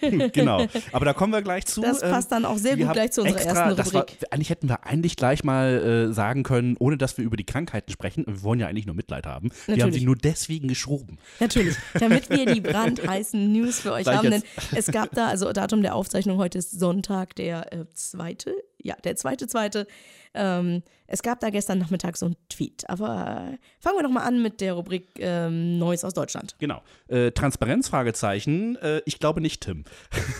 genau. 0.32 0.66
Aber 0.92 1.04
da 1.04 1.12
kommen 1.12 1.32
wir 1.32 1.42
gleich 1.42 1.66
zu. 1.66 1.82
das 1.82 2.02
Ähm, 2.02 2.10
passt 2.10 2.32
dann 2.32 2.44
auch 2.44 2.56
sehr 2.56 2.78
wir 2.78 2.86
gut 2.86 2.94
gleich 2.94 3.12
zu 3.12 3.22
unserer 3.22 3.36
extra, 3.40 3.64
ersten 3.64 3.76
das 3.76 3.92
war, 3.92 4.02
Rubrik. 4.02 4.18
eigentlich 4.30 4.48
hätten 4.48 4.68
wir 4.68 4.86
eigentlich 4.86 5.16
gleich 5.16 5.44
mal 5.44 6.08
äh, 6.10 6.12
sagen 6.14 6.44
können, 6.44 6.76
ohne 6.78 6.96
dass 6.96 7.18
wir 7.18 7.24
über 7.24 7.36
die 7.36 7.44
Krankheiten 7.44 7.92
sprechen. 7.92 8.24
Wir 8.26 8.42
wollen 8.42 8.60
ja 8.60 8.68
eigentlich 8.68 8.86
nur 8.86 8.94
Mitleid 8.94 9.26
haben. 9.26 9.50
Wir 9.50 9.74
haben 9.74 9.78
Natürlich. 9.80 10.00
sie 10.00 10.06
nur 10.06 10.16
deswegen 10.16 10.68
geschoben. 10.68 11.18
Natürlich, 11.38 11.76
damit 11.98 12.30
wir 12.30 12.46
die 12.46 12.60
brandheißen 12.62 13.52
News 13.52 13.80
für 13.80 13.92
euch 13.92 14.04
Sag 14.04 14.14
ich 14.14 14.18
haben. 14.18 14.30
Denn 14.30 14.42
es 14.74 14.86
gab 14.86 15.10
da, 15.14 15.28
also 15.28 15.52
Datum 15.52 15.82
der 15.82 15.94
Aufzeichnung 15.94 16.38
heute 16.38 16.58
ist 16.58 16.70
Sonntag, 16.70 17.34
der 17.36 17.72
äh, 17.72 17.84
zweite, 17.92 18.54
ja, 18.78 18.96
der 19.04 19.16
zweite, 19.16 19.46
zweite. 19.46 19.86
Ähm, 20.34 20.82
es 21.12 21.22
gab 21.22 21.40
da 21.40 21.50
gestern 21.50 21.78
Nachmittag 21.78 22.16
so 22.16 22.24
einen 22.24 22.36
Tweet. 22.48 22.88
Aber 22.88 23.52
äh, 23.52 23.58
fangen 23.78 23.98
wir 23.98 24.02
doch 24.02 24.10
mal 24.10 24.22
an 24.22 24.40
mit 24.40 24.62
der 24.62 24.72
Rubrik 24.72 25.10
ähm, 25.18 25.78
Neues 25.78 26.04
aus 26.04 26.14
Deutschland. 26.14 26.56
Genau. 26.58 26.82
Äh, 27.08 27.32
Transparenz, 27.32 27.90
Fragezeichen. 27.90 28.76
Äh, 28.76 29.02
ich 29.04 29.18
glaube 29.18 29.42
nicht, 29.42 29.60
Tim. 29.60 29.84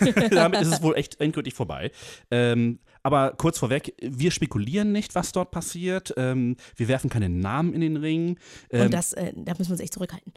Damit 0.31 0.63
ist 0.63 0.73
es 0.73 0.83
wohl 0.83 0.97
echt 0.97 1.21
endgültig 1.21 1.53
vorbei. 1.53 1.91
Ähm, 2.31 2.79
aber 3.03 3.33
kurz 3.33 3.59
vorweg, 3.59 3.95
wir 4.01 4.31
spekulieren 4.31 4.93
nicht, 4.93 5.15
was 5.15 5.33
dort 5.33 5.51
passiert. 5.51 6.15
Ähm, 6.17 6.57
wir 6.77 6.89
werfen 6.89 7.11
keine 7.11 7.29
Namen 7.29 7.75
in 7.75 7.83
den 7.83 7.99
Ring. 7.99 8.39
Ähm, 8.71 8.87
Und 8.87 8.95
das, 8.95 9.13
äh, 9.13 9.35
da 9.37 9.53
müssen 9.59 9.69
wir 9.69 9.75
uns 9.75 9.81
echt 9.81 9.93
zurückhalten. 9.93 10.33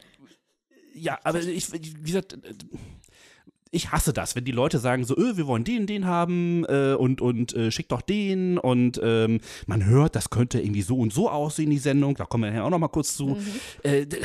ja, 0.92 1.18
aber 1.24 1.40
ich, 1.40 1.72
wie 1.72 2.10
gesagt, 2.10 2.34
äh, 2.34 2.52
ich 3.70 3.90
hasse 3.92 4.12
das, 4.12 4.36
wenn 4.36 4.44
die 4.44 4.52
Leute 4.52 4.78
sagen 4.78 5.04
so, 5.04 5.16
öh, 5.16 5.36
wir 5.36 5.46
wollen 5.46 5.64
den, 5.64 5.86
den 5.86 6.06
haben 6.06 6.64
äh, 6.66 6.94
und, 6.94 7.20
und 7.20 7.52
äh, 7.54 7.70
schick 7.70 7.88
doch 7.88 8.00
den 8.00 8.58
und 8.58 9.00
ähm, 9.02 9.40
man 9.66 9.84
hört, 9.84 10.14
das 10.16 10.30
könnte 10.30 10.60
irgendwie 10.60 10.82
so 10.82 10.96
und 10.98 11.12
so 11.12 11.28
aussehen, 11.30 11.70
die 11.70 11.78
Sendung, 11.78 12.14
da 12.14 12.24
kommen 12.24 12.44
wir 12.44 12.50
nachher 12.50 12.64
auch 12.64 12.70
noch 12.70 12.78
mal 12.78 12.88
kurz 12.88 13.16
zu. 13.16 13.36
Äh, 13.82 14.06
d- 14.06 14.20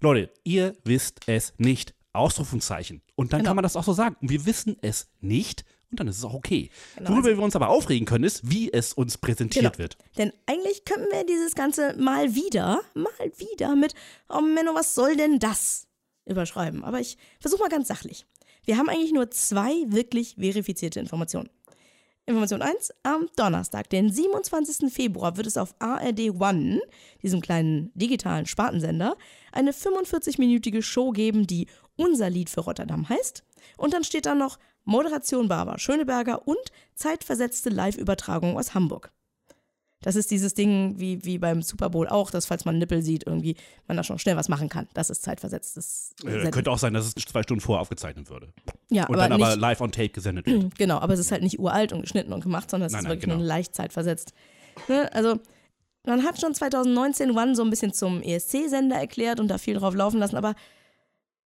Leute, 0.00 0.30
ihr 0.44 0.74
wisst 0.84 1.20
es 1.26 1.52
nicht. 1.58 1.94
Ausrufungszeichen. 2.12 3.02
Und 3.16 3.32
dann 3.32 3.40
Genau. 3.40 3.50
kann 3.50 3.56
man 3.56 3.62
das 3.64 3.74
auch 3.76 3.82
so 3.84 3.92
sagen. 3.92 4.16
Und 4.22 4.30
wir 4.30 4.46
wissen 4.46 4.76
es 4.82 5.08
nicht 5.20 5.64
und 5.90 5.98
dann 5.98 6.06
ist 6.08 6.18
es 6.18 6.24
auch 6.24 6.34
okay. 6.34 6.70
Genau, 6.96 7.10
Worüber 7.10 7.28
also- 7.28 7.38
wir 7.40 7.44
uns 7.44 7.56
aber 7.56 7.68
aufregen 7.70 8.06
können, 8.06 8.22
ist, 8.24 8.48
wie 8.48 8.72
es 8.72 8.92
uns 8.92 9.18
präsentiert 9.18 9.64
Genau. 9.64 9.78
wird. 9.78 9.96
Denn 10.16 10.32
eigentlich 10.46 10.84
können 10.84 11.06
wir 11.10 11.26
dieses 11.26 11.54
Ganze 11.56 11.96
mal 11.98 12.34
wieder, 12.36 12.80
mal 12.94 13.10
wieder 13.36 13.74
mit, 13.74 13.94
oh 14.28 14.40
Menno, 14.40 14.74
was 14.74 14.94
soll 14.94 15.16
denn 15.16 15.38
das? 15.40 15.88
überschreiben. 16.26 16.82
Aber 16.84 17.00
ich 17.00 17.18
versuche 17.38 17.60
mal 17.60 17.68
ganz 17.68 17.86
sachlich. 17.86 18.24
Wir 18.64 18.78
haben 18.78 18.88
eigentlich 18.88 19.12
nur 19.12 19.30
zwei 19.30 19.72
wirklich 19.88 20.36
verifizierte 20.38 20.98
Informationen. 21.00 21.50
Information 22.26 22.62
1. 22.62 22.94
Am 23.02 23.28
Donnerstag, 23.36 23.90
den 23.90 24.10
27. 24.10 24.90
Februar, 24.90 25.36
wird 25.36 25.46
es 25.46 25.58
auf 25.58 25.74
ARD 25.78 26.30
One, 26.40 26.80
diesem 27.22 27.42
kleinen 27.42 27.92
digitalen 27.94 28.46
Spartensender, 28.46 29.18
eine 29.52 29.72
45-minütige 29.72 30.80
Show 30.80 31.10
geben, 31.10 31.46
die 31.46 31.66
Unser 31.96 32.30
Lied 32.30 32.48
für 32.48 32.62
Rotterdam 32.62 33.06
heißt. 33.10 33.44
Und 33.76 33.92
dann 33.92 34.04
steht 34.04 34.24
da 34.24 34.34
noch 34.34 34.58
Moderation 34.84 35.48
Barbara 35.48 35.78
Schöneberger 35.78 36.48
und 36.48 36.56
zeitversetzte 36.94 37.68
Live-Übertragung 37.68 38.56
aus 38.56 38.72
Hamburg. 38.72 39.12
Das 40.04 40.16
ist 40.16 40.30
dieses 40.30 40.52
Ding 40.52 40.98
wie, 40.98 41.24
wie 41.24 41.38
beim 41.38 41.62
Super 41.62 41.88
Bowl 41.88 42.06
auch, 42.08 42.30
dass 42.30 42.44
falls 42.44 42.66
man 42.66 42.76
Nippel 42.78 43.00
sieht, 43.00 43.26
irgendwie 43.26 43.56
man 43.88 43.96
da 43.96 44.04
schon 44.04 44.18
schnell 44.18 44.36
was 44.36 44.50
machen 44.50 44.68
kann. 44.68 44.86
Das 44.92 45.08
ist 45.08 45.22
zeitversetztes. 45.22 46.14
Äh, 46.26 46.50
könnte 46.50 46.70
auch 46.70 46.76
sein, 46.78 46.92
dass 46.92 47.06
es 47.06 47.14
zwei 47.14 47.42
Stunden 47.42 47.62
vorher 47.62 47.80
aufgezeichnet 47.80 48.28
würde. 48.28 48.52
ja, 48.90 49.06
Und 49.06 49.14
aber 49.14 49.28
dann 49.28 49.38
nicht, 49.38 49.46
aber 49.46 49.56
live 49.56 49.80
on 49.80 49.92
tape 49.92 50.10
gesendet 50.10 50.44
wird. 50.46 50.74
Genau, 50.78 50.98
aber 50.98 51.14
es 51.14 51.20
ist 51.20 51.32
halt 51.32 51.42
nicht 51.42 51.58
uralt 51.58 51.94
und 51.94 52.02
geschnitten 52.02 52.34
und 52.34 52.42
gemacht, 52.42 52.70
sondern 52.70 52.88
es 52.88 52.92
Nein, 52.92 52.98
ist 53.00 53.04
nein, 53.04 53.10
wirklich 53.12 53.24
genau. 53.24 53.36
nur 53.36 53.46
leicht 53.46 53.74
zeitversetzt. 53.74 54.34
Ne? 54.88 55.10
Also, 55.14 55.38
man 56.04 56.22
hat 56.22 56.38
schon 56.38 56.54
2019 56.54 57.30
One 57.30 57.54
so 57.56 57.62
ein 57.62 57.70
bisschen 57.70 57.94
zum 57.94 58.20
ESC-Sender 58.20 58.96
erklärt 58.96 59.40
und 59.40 59.48
da 59.48 59.56
viel 59.56 59.76
drauf 59.78 59.94
laufen 59.94 60.18
lassen, 60.20 60.36
aber 60.36 60.50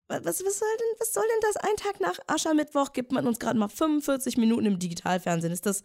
wa- 0.06 0.20
was, 0.22 0.44
was, 0.44 0.58
soll 0.60 0.68
denn, 0.78 1.00
was 1.00 1.12
soll 1.12 1.24
denn 1.24 1.40
das? 1.52 1.56
Ein 1.56 1.76
Tag 1.78 2.00
nach 2.00 2.18
Aschermittwoch 2.32 2.92
gibt 2.92 3.10
man 3.10 3.26
uns 3.26 3.40
gerade 3.40 3.58
mal 3.58 3.66
45 3.68 4.36
Minuten 4.36 4.66
im 4.66 4.78
Digitalfernsehen. 4.78 5.52
Ist 5.52 5.66
das, 5.66 5.82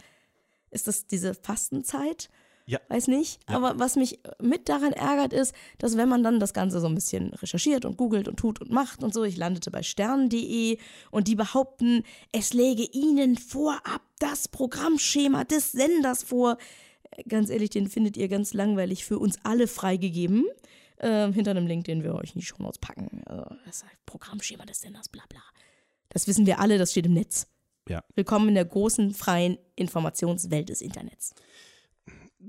ist 0.69 0.87
das 0.87 1.07
diese 1.07 1.33
Fastenzeit? 1.33 2.29
Ja. 2.71 2.79
Weiß 2.87 3.09
nicht. 3.09 3.41
Aber 3.47 3.79
was 3.79 3.97
mich 3.97 4.21
mit 4.41 4.69
daran 4.69 4.93
ärgert, 4.93 5.33
ist, 5.33 5.53
dass 5.77 5.97
wenn 5.97 6.07
man 6.07 6.23
dann 6.23 6.39
das 6.39 6.53
Ganze 6.53 6.79
so 6.79 6.87
ein 6.87 6.95
bisschen 6.95 7.33
recherchiert 7.33 7.83
und 7.83 7.97
googelt 7.97 8.29
und 8.29 8.37
tut 8.37 8.61
und 8.61 8.71
macht 8.71 9.03
und 9.03 9.13
so, 9.13 9.25
ich 9.25 9.35
landete 9.35 9.71
bei 9.71 9.83
stern.de 9.83 10.77
und 11.11 11.27
die 11.27 11.35
behaupten, 11.35 12.03
es 12.31 12.53
läge 12.53 12.83
ihnen 12.83 13.35
vorab 13.37 14.01
das 14.19 14.47
Programmschema 14.47 15.43
des 15.43 15.73
Senders 15.73 16.23
vor. 16.23 16.57
Äh, 17.11 17.23
Ganz 17.23 17.49
ehrlich, 17.49 17.71
den 17.71 17.89
findet 17.89 18.15
ihr 18.15 18.29
ganz 18.29 18.53
langweilig 18.53 19.03
für 19.03 19.19
uns 19.19 19.37
alle 19.43 19.67
freigegeben. 19.67 20.45
Ähm, 21.01 21.33
hinter 21.33 21.51
einem 21.51 21.67
Link, 21.67 21.83
den 21.85 22.03
wir 22.03 22.15
euch 22.15 22.35
nicht 22.35 22.47
schon 22.47 22.65
auspacken. 22.65 23.21
Also, 23.25 23.43
das 23.65 23.77
ist 23.77 23.83
halt 23.83 23.97
Programmschema 24.05 24.65
des 24.65 24.79
Senders, 24.79 25.09
bla 25.09 25.23
bla. 25.27 25.41
Das 26.07 26.25
wissen 26.25 26.45
wir 26.45 26.61
alle, 26.61 26.77
das 26.77 26.91
steht 26.91 27.05
im 27.05 27.15
Netz. 27.15 27.47
Ja. 27.89 28.01
Willkommen 28.15 28.47
in 28.47 28.55
der 28.55 28.63
großen, 28.63 29.13
freien 29.13 29.57
Informationswelt 29.75 30.69
des 30.69 30.79
Internets. 30.79 31.33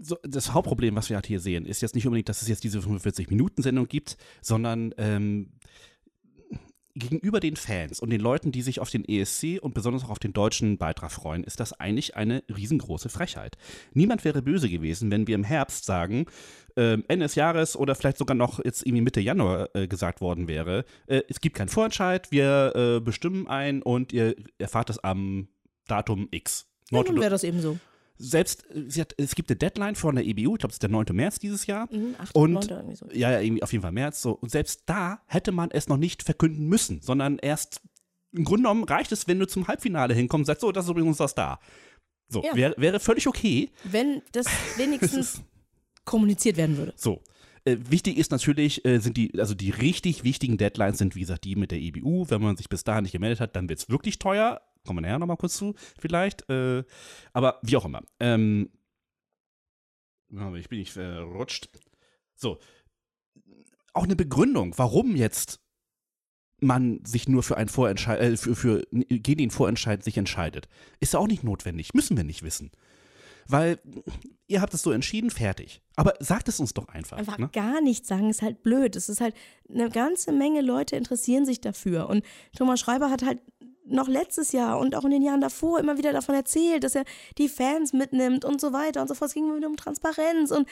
So, 0.00 0.16
das 0.22 0.52
Hauptproblem, 0.52 0.94
was 0.96 1.08
wir 1.08 1.16
halt 1.16 1.26
hier 1.26 1.40
sehen, 1.40 1.66
ist 1.66 1.82
jetzt 1.82 1.94
nicht 1.94 2.06
unbedingt, 2.06 2.28
dass 2.28 2.42
es 2.42 2.48
jetzt 2.48 2.64
diese 2.64 2.80
45-Minuten-Sendung 2.80 3.88
gibt, 3.88 4.16
sondern 4.40 4.94
ähm, 4.96 5.50
gegenüber 6.94 7.40
den 7.40 7.56
Fans 7.56 8.00
und 8.00 8.10
den 8.10 8.20
Leuten, 8.20 8.52
die 8.52 8.62
sich 8.62 8.80
auf 8.80 8.90
den 8.90 9.04
ESC 9.06 9.58
und 9.60 9.74
besonders 9.74 10.04
auch 10.04 10.10
auf 10.10 10.18
den 10.18 10.32
deutschen 10.32 10.76
Beitrag 10.76 11.10
freuen, 11.10 11.44
ist 11.44 11.60
das 11.60 11.72
eigentlich 11.72 12.16
eine 12.16 12.42
riesengroße 12.54 13.08
Frechheit. 13.08 13.56
Niemand 13.94 14.24
wäre 14.24 14.42
böse 14.42 14.68
gewesen, 14.68 15.10
wenn 15.10 15.26
wir 15.26 15.34
im 15.34 15.44
Herbst 15.44 15.84
sagen, 15.84 16.26
ähm, 16.76 17.04
Ende 17.08 17.24
des 17.24 17.34
Jahres 17.34 17.76
oder 17.76 17.94
vielleicht 17.94 18.18
sogar 18.18 18.34
noch 18.34 18.62
jetzt 18.62 18.86
irgendwie 18.86 19.02
Mitte 19.02 19.20
Januar 19.20 19.70
äh, 19.74 19.88
gesagt 19.88 20.20
worden 20.20 20.48
wäre, 20.48 20.84
äh, 21.06 21.22
es 21.28 21.40
gibt 21.40 21.56
keinen 21.56 21.68
Vorentscheid, 21.68 22.30
wir 22.30 22.72
äh, 22.74 23.00
bestimmen 23.00 23.46
ein 23.46 23.82
und 23.82 24.12
ihr 24.12 24.36
erfahrt 24.58 24.90
es 24.90 24.98
am 24.98 25.48
Datum 25.86 26.28
X. 26.30 26.66
Not- 26.90 27.08
dann 27.08 27.20
wäre 27.20 27.30
das 27.30 27.44
eben 27.44 27.60
so. 27.60 27.78
Selbst, 28.18 28.64
hat, 28.98 29.14
es 29.16 29.34
gibt 29.34 29.50
eine 29.50 29.56
Deadline 29.56 29.94
von 29.96 30.14
der 30.14 30.24
EBU, 30.24 30.54
ich 30.54 30.58
glaube, 30.60 30.68
es 30.70 30.74
ist 30.76 30.82
der 30.82 30.90
9. 30.90 31.06
März 31.12 31.38
dieses 31.38 31.66
Jahr. 31.66 31.88
Mhm, 31.92 32.14
acht, 32.18 32.34
Und 32.34 32.52
neunter, 32.52 32.76
irgendwie 32.78 32.96
so. 32.96 33.08
ja, 33.12 33.40
irgendwie 33.40 33.62
auf 33.62 33.72
jeden 33.72 33.82
Fall 33.82 33.92
März. 33.92 34.22
So. 34.22 34.32
Und 34.32 34.50
selbst 34.50 34.82
da 34.86 35.20
hätte 35.26 35.50
man 35.52 35.70
es 35.70 35.88
noch 35.88 35.96
nicht 35.96 36.22
verkünden 36.22 36.66
müssen, 36.68 37.00
sondern 37.02 37.38
erst 37.38 37.80
im 38.32 38.44
Grunde 38.44 38.62
genommen 38.62 38.84
reicht 38.84 39.12
es, 39.12 39.28
wenn 39.28 39.38
du 39.38 39.46
zum 39.46 39.68
Halbfinale 39.68 40.14
hinkommst 40.14 40.42
und 40.42 40.46
sagst, 40.46 40.60
so, 40.62 40.72
das 40.72 40.84
ist 40.86 40.90
übrigens 40.90 41.18
das 41.18 41.34
da. 41.34 41.58
So, 42.28 42.42
Ja. 42.42 42.54
wär, 42.56 42.74
wäre 42.78 42.98
völlig 43.00 43.26
okay. 43.26 43.70
Wenn 43.84 44.22
das 44.32 44.46
wenigstens 44.78 45.42
kommuniziert 46.04 46.56
werden 46.56 46.76
würde. 46.78 46.92
So. 46.96 47.22
Äh, 47.64 47.76
wichtig 47.90 48.16
ist 48.18 48.30
natürlich, 48.32 48.84
äh, 48.84 48.98
sind 48.98 49.16
die, 49.16 49.38
also 49.38 49.54
die 49.54 49.70
richtig 49.70 50.24
wichtigen 50.24 50.56
Deadlines 50.58 50.98
sind, 50.98 51.14
wie 51.14 51.20
gesagt, 51.20 51.44
die 51.44 51.54
mit 51.56 51.70
der 51.70 51.78
EBU. 51.78 52.26
Wenn 52.28 52.42
man 52.42 52.56
sich 52.56 52.68
bis 52.68 52.82
dahin 52.84 53.02
nicht 53.04 53.12
gemeldet 53.12 53.38
hat, 53.40 53.54
dann 53.54 53.68
wird 53.68 53.78
es 53.80 53.88
wirklich 53.88 54.18
teuer. 54.18 54.60
Kommen 54.86 54.98
wir 54.98 55.02
nachher 55.02 55.18
nochmal 55.18 55.36
kurz 55.36 55.56
zu, 55.56 55.74
vielleicht. 55.98 56.48
Äh, 56.48 56.84
aber 57.32 57.60
wie 57.62 57.76
auch 57.76 57.84
immer. 57.84 58.02
Ähm, 58.20 58.70
ich 60.56 60.68
bin 60.68 60.78
nicht 60.78 60.92
verrutscht. 60.92 61.68
So. 62.34 62.58
Auch 63.92 64.04
eine 64.04 64.16
Begründung, 64.16 64.76
warum 64.78 65.16
jetzt 65.16 65.60
man 66.62 67.04
sich 67.04 67.28
nur 67.28 67.42
für 67.42 67.56
einen 67.56 67.68
Vorentscheid, 67.68 68.20
äh, 68.20 68.36
für, 68.36 68.54
für 68.54 68.82
gegen 68.90 69.38
den 69.38 69.50
Vorentscheid 69.50 70.02
sich 70.02 70.16
entscheidet, 70.16 70.68
ist 71.00 71.12
ja 71.12 71.18
auch 71.18 71.26
nicht 71.26 71.44
notwendig. 71.44 71.92
Müssen 71.92 72.16
wir 72.16 72.24
nicht 72.24 72.42
wissen. 72.42 72.70
Weil 73.48 73.80
ihr 74.46 74.60
habt 74.60 74.72
es 74.72 74.82
so 74.82 74.92
entschieden, 74.92 75.30
fertig. 75.30 75.82
Aber 75.96 76.14
sagt 76.20 76.48
es 76.48 76.60
uns 76.60 76.74
doch 76.74 76.88
einfach. 76.88 77.18
Einfach 77.18 77.38
ne? 77.38 77.50
gar 77.52 77.80
nichts 77.80 78.08
sagen 78.08 78.30
ist 78.30 78.40
halt 78.40 78.62
blöd. 78.62 78.94
Es 78.94 79.08
ist 79.08 79.20
halt, 79.20 79.34
eine 79.68 79.90
ganze 79.90 80.32
Menge 80.32 80.60
Leute 80.60 80.96
interessieren 80.96 81.44
sich 81.44 81.60
dafür. 81.60 82.08
Und 82.08 82.24
Thomas 82.56 82.80
Schreiber 82.80 83.10
hat 83.10 83.24
halt 83.24 83.40
noch 83.84 84.08
letztes 84.08 84.52
Jahr 84.52 84.78
und 84.78 84.94
auch 84.94 85.04
in 85.04 85.10
den 85.10 85.22
Jahren 85.22 85.40
davor 85.40 85.78
immer 85.80 85.98
wieder 85.98 86.12
davon 86.12 86.34
erzählt, 86.34 86.84
dass 86.84 86.94
er 86.94 87.04
die 87.38 87.48
Fans 87.48 87.92
mitnimmt 87.92 88.44
und 88.44 88.60
so 88.60 88.72
weiter 88.72 89.02
und 89.02 89.08
so 89.08 89.14
fort. 89.14 89.28
Es 89.28 89.34
ging 89.34 89.54
wieder 89.54 89.68
um 89.68 89.76
Transparenz. 89.76 90.50
Und 90.50 90.68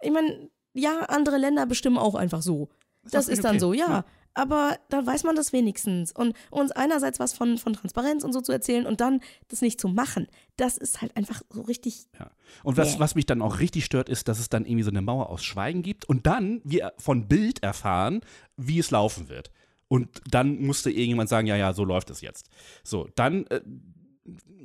ich 0.00 0.10
meine, 0.10 0.48
ja, 0.72 1.00
andere 1.00 1.38
Länder 1.38 1.66
bestimmen 1.66 1.98
auch 1.98 2.14
einfach 2.14 2.42
so. 2.42 2.68
Das, 3.02 3.12
das 3.12 3.28
ist 3.28 3.44
dann 3.44 3.56
okay. 3.56 3.60
so, 3.60 3.72
ja. 3.72 3.88
ja 3.88 4.04
aber 4.34 4.78
dann 4.88 5.06
weiß 5.06 5.24
man 5.24 5.36
das 5.36 5.52
wenigstens. 5.52 6.12
Und 6.12 6.34
uns 6.50 6.72
einerseits 6.72 7.20
was 7.20 7.32
von, 7.32 7.56
von 7.56 7.72
Transparenz 7.72 8.24
und 8.24 8.32
so 8.32 8.40
zu 8.40 8.52
erzählen 8.52 8.86
und 8.86 9.00
dann 9.00 9.20
das 9.48 9.62
nicht 9.62 9.80
zu 9.80 9.88
machen, 9.88 10.26
das 10.56 10.76
ist 10.76 11.00
halt 11.00 11.16
einfach 11.16 11.42
so 11.50 11.62
richtig. 11.62 12.06
Ja. 12.18 12.30
Und 12.64 12.76
was, 12.76 12.98
was 12.98 13.14
mich 13.14 13.26
dann 13.26 13.40
auch 13.40 13.60
richtig 13.60 13.84
stört, 13.84 14.08
ist, 14.08 14.28
dass 14.28 14.40
es 14.40 14.48
dann 14.48 14.66
irgendwie 14.66 14.82
so 14.82 14.90
eine 14.90 15.02
Mauer 15.02 15.30
aus 15.30 15.44
Schweigen 15.44 15.82
gibt 15.82 16.04
und 16.04 16.26
dann 16.26 16.60
wir 16.64 16.92
von 16.98 17.28
Bild 17.28 17.62
erfahren, 17.62 18.20
wie 18.56 18.78
es 18.78 18.90
laufen 18.90 19.28
wird. 19.28 19.50
Und 19.94 20.08
dann 20.28 20.60
musste 20.60 20.90
irgendjemand 20.90 21.28
sagen, 21.28 21.46
ja, 21.46 21.54
ja, 21.54 21.72
so 21.72 21.84
läuft 21.84 22.10
es 22.10 22.20
jetzt. 22.20 22.50
So, 22.82 23.08
dann 23.14 23.46
äh, 23.46 23.60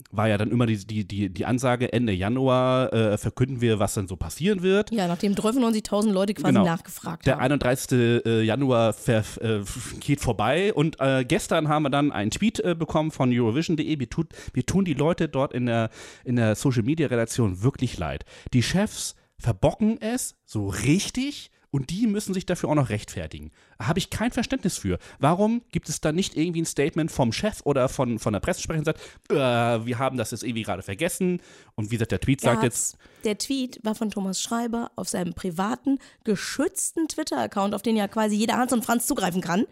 war 0.09 0.27
ja 0.27 0.39
dann 0.39 0.49
immer 0.49 0.65
die, 0.65 0.87
die, 0.87 1.07
die, 1.07 1.29
die 1.29 1.45
Ansage, 1.45 1.93
Ende 1.93 2.13
Januar 2.13 2.91
äh, 2.91 3.15
verkünden 3.19 3.61
wir, 3.61 3.77
was 3.77 3.93
dann 3.93 4.07
so 4.07 4.15
passieren 4.15 4.63
wird. 4.63 4.89
Ja, 4.89 5.07
nachdem 5.07 5.33
93.000 5.33 6.11
Leute 6.11 6.33
quasi 6.33 6.53
genau. 6.53 6.65
nachgefragt 6.65 7.27
haben. 7.27 7.37
Der 7.37 7.37
31. 7.37 7.91
Äh, 8.25 8.41
Januar 8.41 8.95
äh, 9.05 9.61
geht 9.99 10.19
vorbei 10.19 10.73
und 10.73 10.99
äh, 10.99 11.23
gestern 11.25 11.67
haben 11.67 11.83
wir 11.83 11.91
dann 11.91 12.11
einen 12.11 12.31
Tweet 12.31 12.59
äh, 12.61 12.73
bekommen 12.73 13.11
von 13.11 13.31
Eurovision.de. 13.31 13.99
Wir, 13.99 14.07
wir 14.53 14.65
tun 14.65 14.83
die 14.83 14.95
Leute 14.95 15.29
dort 15.29 15.53
in 15.53 15.67
der, 15.67 15.91
in 16.25 16.37
der 16.37 16.55
Social-Media-Redaktion 16.55 17.61
wirklich 17.61 17.99
leid. 17.99 18.25
Die 18.53 18.63
Chefs 18.63 19.15
verbocken 19.37 20.01
es 20.01 20.37
so 20.43 20.69
richtig 20.69 21.51
und 21.71 21.89
die 21.89 22.07
müssen 22.07 22.33
sich 22.33 22.45
dafür 22.45 22.69
auch 22.69 22.75
noch 22.75 22.89
rechtfertigen. 22.89 23.51
Habe 23.79 23.99
ich 23.99 24.09
kein 24.09 24.31
Verständnis 24.31 24.77
für. 24.77 24.97
Warum 25.19 25.61
gibt 25.71 25.89
es 25.89 26.01
da 26.01 26.11
nicht 26.11 26.35
irgendwie 26.35 26.61
ein 26.61 26.65
Statement 26.65 27.11
vom 27.11 27.31
Chef 27.31 27.61
oder 27.63 27.89
von, 27.89 28.19
von 28.19 28.33
der 28.33 28.39
Pressesprecherin, 28.39 28.85
sagt, 28.85 28.99
äh, 29.29 29.35
wir 29.35 29.99
haben 29.99 30.17
das 30.17 30.31
jetzt 30.31 30.43
irgendwie 30.43 30.63
gerade 30.63 30.81
vergessen 30.81 31.41
und 31.75 31.91
wie 31.91 31.95
gesagt, 31.95 32.11
der 32.11 32.19
Tweet 32.19 32.41
sagt 32.41 32.63
jetzt. 32.63 32.97
Der 33.23 33.37
Tweet 33.37 33.79
war 33.83 33.95
von 33.95 34.09
Thomas 34.09 34.41
Schreiber 34.41 34.91
auf 34.95 35.09
seinem 35.09 35.33
privaten, 35.33 35.99
geschützten 36.23 37.07
Twitter-Account, 37.07 37.73
auf 37.75 37.81
den 37.81 37.95
ja 37.95 38.07
quasi 38.07 38.35
jeder 38.35 38.57
Hans 38.57 38.73
und 38.73 38.83
Franz 38.83 39.07
zugreifen 39.07 39.41
kann 39.41 39.65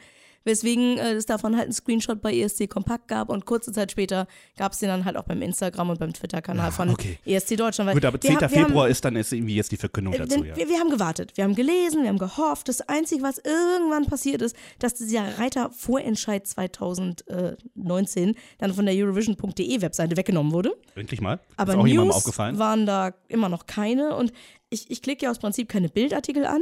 weswegen 0.44 0.98
äh, 0.98 1.14
es 1.14 1.26
davon 1.26 1.56
halt 1.56 1.66
einen 1.66 1.74
Screenshot 1.74 2.22
bei 2.22 2.34
ESC 2.34 2.70
Kompakt 2.70 3.08
gab 3.08 3.30
und 3.30 3.46
kurze 3.46 3.72
Zeit 3.72 3.92
später 3.92 4.28
gab 4.58 4.74
es 4.74 4.80
den 4.80 4.90
dann 4.90 5.06
halt 5.06 5.18
auch 5.18 5.24
beim 5.24 5.42
Instagram 5.42 5.90
und 5.90 6.00
beim 6.00 6.14
Twitter-Kanal 6.14 6.68
ja, 6.68 6.72
von 6.72 6.90
okay. 6.90 7.18
ESC 7.26 7.58
Deutschland. 7.58 7.92
Gut, 7.92 8.06
aber 8.06 8.20
10. 8.20 8.40
Wir, 8.40 8.50
Februar 8.50 8.84
haben, 8.84 8.92
ist 8.92 9.04
dann 9.06 9.16
ist 9.16 9.34
irgendwie 9.34 9.56
jetzt 9.56 9.72
die 9.72 9.78
Verkündung 9.78 10.14
äh, 10.14 10.20
dazu. 10.20 10.44
Ja. 10.44 10.56
Wir, 10.56 10.70
wir, 10.70 10.80
haben 10.80 10.90
gewartet, 10.90 11.34
wir 11.36 11.44
haben 11.44 11.56
gelesen, 11.56 12.04
wir 12.04 12.10
haben 12.10 12.18
gehofft. 12.18 12.68
Das 12.70 12.82
Einzige, 12.82 13.24
was 13.24 13.38
irgendwann 13.38 14.06
passiert 14.06 14.42
ist, 14.42 14.56
dass 14.80 14.96
dieser 14.96 15.38
Reiter-Vorentscheid 15.38 16.48
2019 16.48 18.36
dann 18.58 18.74
von 18.74 18.86
der 18.86 18.96
Eurovision.de 18.96 19.82
Webseite 19.82 20.18
weggenommen 20.18 20.52
wurde. 20.52 20.76
Endlich 20.96 21.22
mal. 21.22 21.40
Aber 21.56 21.76
News 21.76 22.38
waren 22.38 22.86
da 22.86 23.14
immer 23.28 23.50
noch 23.50 23.66
keine 23.66 24.16
und 24.16 24.32
ich, 24.70 24.92
ich 24.92 25.02
klicke 25.02 25.26
ja 25.26 25.32
aus 25.32 25.40
Prinzip 25.40 25.70
keine 25.70 25.88
Bildartikel 25.88 26.46
an. 26.46 26.62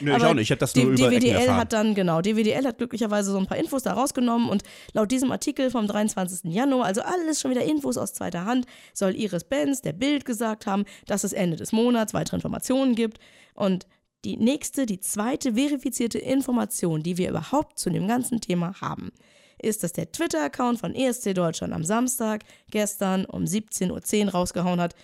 Nö, 0.00 0.16
ich 0.16 0.24
auch 0.24 0.34
nicht. 0.34 0.44
Ich 0.44 0.50
habe 0.52 0.60
das 0.60 0.74
nur 0.76 0.84
über 0.84 1.10
DWDL 1.10 1.50
hat 1.52 1.72
dann, 1.72 1.94
genau, 1.94 2.20
DWDL 2.20 2.64
hat 2.64 2.78
glücklicherweise 2.78 3.32
so 3.32 3.38
ein 3.38 3.46
paar 3.46 3.58
Infos 3.58 3.82
da 3.82 3.94
rausgenommen 3.94 4.48
und 4.48 4.62
laut 4.92 5.10
diesem 5.10 5.32
Artikel 5.32 5.70
vom 5.70 5.88
23. 5.88 6.52
Januar, 6.52 6.86
also 6.86 7.02
alles 7.02 7.40
schon 7.40 7.50
wieder 7.50 7.64
Infos 7.64 7.96
aus 7.96 8.12
zweiter 8.12 8.44
Hand, 8.44 8.66
soll 8.94 9.16
Iris 9.16 9.44
Benz 9.44 9.82
der 9.82 9.92
Bild 9.92 10.24
gesagt 10.24 10.66
haben, 10.66 10.84
dass 11.06 11.24
es 11.24 11.32
Ende 11.32 11.56
des 11.56 11.72
Monats 11.72 12.14
weitere 12.14 12.36
Informationen 12.36 12.94
gibt. 12.94 13.18
Und 13.54 13.86
die 14.24 14.36
nächste, 14.36 14.86
die 14.86 15.00
zweite 15.00 15.54
verifizierte 15.54 16.18
Information, 16.18 17.02
die 17.02 17.18
wir 17.18 17.28
überhaupt 17.28 17.76
zu 17.76 17.90
dem 17.90 18.06
ganzen 18.06 18.40
Thema 18.40 18.80
haben, 18.80 19.10
ist, 19.58 19.82
dass 19.82 19.92
der 19.92 20.10
Twitter-Account 20.12 20.78
von 20.78 20.94
ESC 20.94 21.34
Deutschland 21.34 21.72
am 21.72 21.84
Samstag 21.84 22.44
gestern 22.70 23.24
um 23.24 23.44
17.10 23.44 24.26
Uhr 24.26 24.32
rausgehauen 24.32 24.80
hat, 24.80 24.94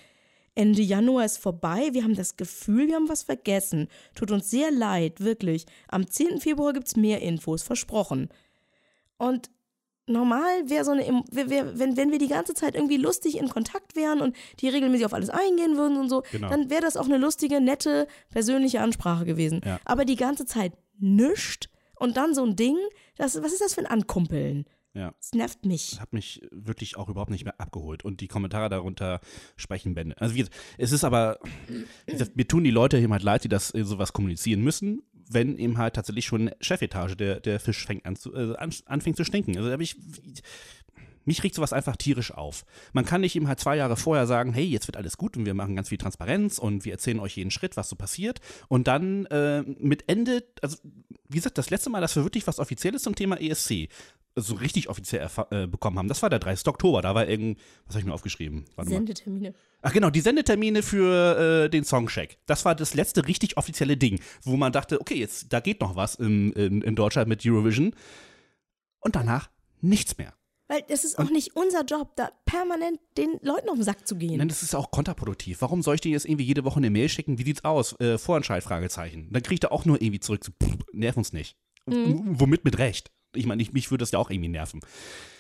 Ende 0.59 0.83
Januar 0.83 1.25
ist 1.25 1.39
vorbei. 1.39 1.91
Wir 1.93 2.03
haben 2.03 2.17
das 2.17 2.37
Gefühl, 2.37 2.89
wir 2.89 2.97
haben 2.97 3.09
was 3.09 3.23
vergessen. 3.23 3.87
Tut 4.17 4.33
uns 4.33 4.51
sehr 4.51 4.73
leid, 4.73 5.21
wirklich. 5.21 5.67
Am 5.87 6.11
10. 6.11 6.41
Februar 6.41 6.73
gibt 6.73 6.89
es 6.89 6.97
mehr 6.97 7.23
Infos, 7.23 7.63
versprochen. 7.63 8.29
Und 9.19 9.51
normal 10.07 10.69
wäre 10.69 10.85
so 10.85 10.91
eine, 10.91 11.23
wenn, 11.31 11.97
wenn 11.97 12.11
wir 12.11 12.19
die 12.19 12.27
ganze 12.27 12.55
Zeit 12.55 12.75
irgendwie 12.75 12.97
lustig 12.97 13.39
in 13.39 13.49
Kontakt 13.49 13.95
wären 13.95 14.21
und 14.21 14.35
die 14.59 14.69
regelmäßig 14.69 15.07
auf 15.07 15.15
alles 15.15 15.31
eingehen 15.31 15.77
würden 15.77 15.97
und 15.97 16.09
so, 16.09 16.25
genau. 16.33 16.49
dann 16.49 16.71
wäre 16.71 16.83
das 16.83 16.97
auch 16.97 17.07
eine 17.07 17.19
lustige, 17.19 17.61
nette, 17.61 18.09
persönliche 18.29 18.81
Ansprache 18.81 19.27
gewesen. 19.27 19.61
Ja. 19.65 19.79
Aber 19.85 20.05
die 20.05 20.17
ganze 20.17 20.45
Zeit 20.45 20.73
nischt 20.99 21.69
und 21.95 22.17
dann 22.17 22.35
so 22.35 22.45
ein 22.45 22.57
Ding, 22.57 22.77
das, 23.17 23.41
was 23.41 23.53
ist 23.53 23.61
das 23.61 23.75
für 23.75 23.83
ein 23.83 23.87
Ankumpeln? 23.87 24.65
Ja. 24.95 25.15
Es 25.21 25.33
nervt 25.33 25.65
mich. 25.65 26.01
Hat 26.01 26.13
mich 26.13 26.43
wirklich 26.51 26.97
auch 26.97 27.09
überhaupt 27.09 27.31
nicht 27.31 27.45
mehr 27.45 27.61
abgeholt. 27.61 28.05
Und 28.05 28.21
die 28.21 28.29
Kommentare 28.29 28.69
darunter 28.69 29.21
sprechen 29.57 29.95
Bände. 29.95 30.21
Also 30.21 30.35
wie, 30.35 30.47
es 30.77 30.93
ist 30.93 31.05
aber, 31.05 31.39
gesagt, 32.07 32.37
mir 32.37 32.49
tun 32.49 32.65
die 32.65 32.71
Leute 32.71 32.99
eben 32.99 33.13
halt 33.13 33.23
leid, 33.23 33.45
die 33.45 33.49
das 33.49 33.73
äh, 33.75 33.85
sowas 33.85 34.13
kommunizieren 34.13 34.63
müssen, 34.63 35.03
wenn 35.31 35.59
eben 35.59 35.79
halt 35.79 35.95
tatsächlich 35.95 36.27
schon 36.27 36.51
Chefetage 36.61 37.17
der, 37.17 37.41
der 37.41 37.61
Fisch 37.61 37.87
fängt 37.87 38.07
an 38.07 38.17
zu, 38.17 38.35
äh, 38.35 38.57
anfängt 38.57 39.17
zu 39.17 39.25
stinken. 39.25 39.57
Also 39.57 39.69
da 39.69 39.75
habe 39.75 39.83
ich 39.83 39.97
mich 41.29 41.45
regt 41.45 41.55
sowas 41.55 41.73
einfach 41.73 41.97
tierisch 41.97 42.33
auf. 42.33 42.65
Man 42.93 43.05
kann 43.05 43.21
nicht 43.21 43.37
eben 43.37 43.47
halt 43.47 43.61
zwei 43.61 43.77
Jahre 43.77 43.97
vorher 43.97 44.27
sagen, 44.27 44.53
hey, 44.53 44.65
jetzt 44.65 44.89
wird 44.89 44.97
alles 44.97 45.17
gut 45.17 45.37
und 45.37 45.47
wir 45.47 45.55
machen 45.55 45.77
ganz 45.77 45.91
viel 45.91 45.99
Transparenz 45.99 46.59
und 46.59 46.85
wir 46.85 46.93
erzählen 46.93 47.21
euch 47.21 47.37
jeden 47.37 47.51
Schritt, 47.51 47.77
was 47.77 47.89
so 47.89 47.97
passiert. 47.97 48.41
Und 48.69 48.89
dann 48.89 49.27
äh, 49.27 49.63
mit 49.63 50.09
Ende, 50.09 50.43
also 50.63 50.79
wie 51.29 51.37
gesagt, 51.37 51.59
das 51.59 51.71
letzte 51.71 51.91
Mal, 51.91 52.01
dass 52.01 52.17
wir 52.17 52.25
wirklich 52.25 52.47
was 52.47 52.59
Offizielles 52.59 53.03
zum 53.03 53.15
Thema 53.15 53.41
ESC 53.41 53.89
so 54.41 54.55
richtig 54.55 54.89
offiziell 54.89 55.29
äh, 55.51 55.67
bekommen 55.67 55.99
haben, 55.99 56.09
das 56.09 56.23
war 56.23 56.31
der 56.31 56.39
30. 56.39 56.67
Oktober. 56.69 57.03
Da 57.03 57.15
war 57.15 57.29
irgend, 57.29 57.59
was 57.87 57.95
habe 57.95 58.01
ich 58.01 58.07
mir 58.07 58.15
aufgeschrieben? 58.15 58.65
Warte 58.77 58.91
Sendetermine. 58.91 59.51
Mal. 59.51 59.59
Ach 59.83 59.93
genau, 59.93 60.11
die 60.11 60.21
Sendetermine 60.21 60.83
für 60.83 61.65
äh, 61.65 61.71
den 61.71 61.85
Songcheck. 61.85 62.39
Das 62.47 62.65
war 62.65 62.75
das 62.75 62.95
letzte 62.95 63.27
richtig 63.27 63.57
offizielle 63.57 63.97
Ding, 63.97 64.21
wo 64.43 64.57
man 64.57 64.73
dachte, 64.73 65.01
okay, 65.01 65.17
jetzt 65.17 65.53
da 65.53 65.61
geht 65.61 65.81
noch 65.81 65.97
was 65.97 66.15
in, 66.15 66.53
in, 66.53 66.83
in 66.83 66.95
Deutschland 66.95 67.29
mit 67.29 67.45
Eurovision. 67.45 67.95
Und 69.01 69.17
danach 69.17 69.51
nichts 69.81 70.17
mehr. 70.19 70.35
Weil 70.69 70.85
es 70.89 71.05
ist 71.05 71.19
auch 71.19 71.25
und, 71.25 71.33
nicht 71.33 71.57
unser 71.57 71.83
Job, 71.85 72.15
da 72.17 72.31
permanent 72.45 73.01
den 73.17 73.39
Leuten 73.43 73.71
auf 73.71 73.77
den 73.77 73.85
Sack 73.85 74.07
zu 74.07 74.17
gehen. 74.17 74.37
Nein, 74.37 74.49
das 74.49 74.63
ist 74.63 74.75
auch 74.75 74.91
kontraproduktiv. 74.91 75.63
Warum 75.63 75.83
soll 75.83 75.95
ich 75.95 76.03
dir 76.03 76.13
jetzt 76.13 76.27
irgendwie 76.27 76.45
jede 76.45 76.65
Woche 76.65 76.77
eine 76.77 76.91
Mail 76.91 77.09
schicken? 77.09 77.39
Wie 77.39 77.45
sieht's 77.45 77.65
aus? 77.65 77.99
Äh, 78.01 78.19
Vorentscheid, 78.19 78.63
Fragezeichen. 78.63 79.29
Dann 79.31 79.43
kriegt 79.43 79.65
er 79.65 79.73
auch 79.73 79.87
nur 79.87 80.01
irgendwie 80.01 80.21
zurück, 80.21 80.45
so, 80.45 80.53
pff, 80.53 80.77
nerv 80.93 81.17
uns 81.17 81.33
nicht. 81.33 81.57
Mhm. 81.87 82.39
Womit 82.39 82.65
mit 82.65 82.79
Recht. 82.79 83.11
Ich 83.35 83.47
meine, 83.47 83.63
ich, 83.63 83.73
mich 83.73 83.91
würde 83.91 84.03
das 84.03 84.11
ja 84.11 84.19
auch 84.19 84.31
irgendwie 84.31 84.49
nerven. 84.49 84.81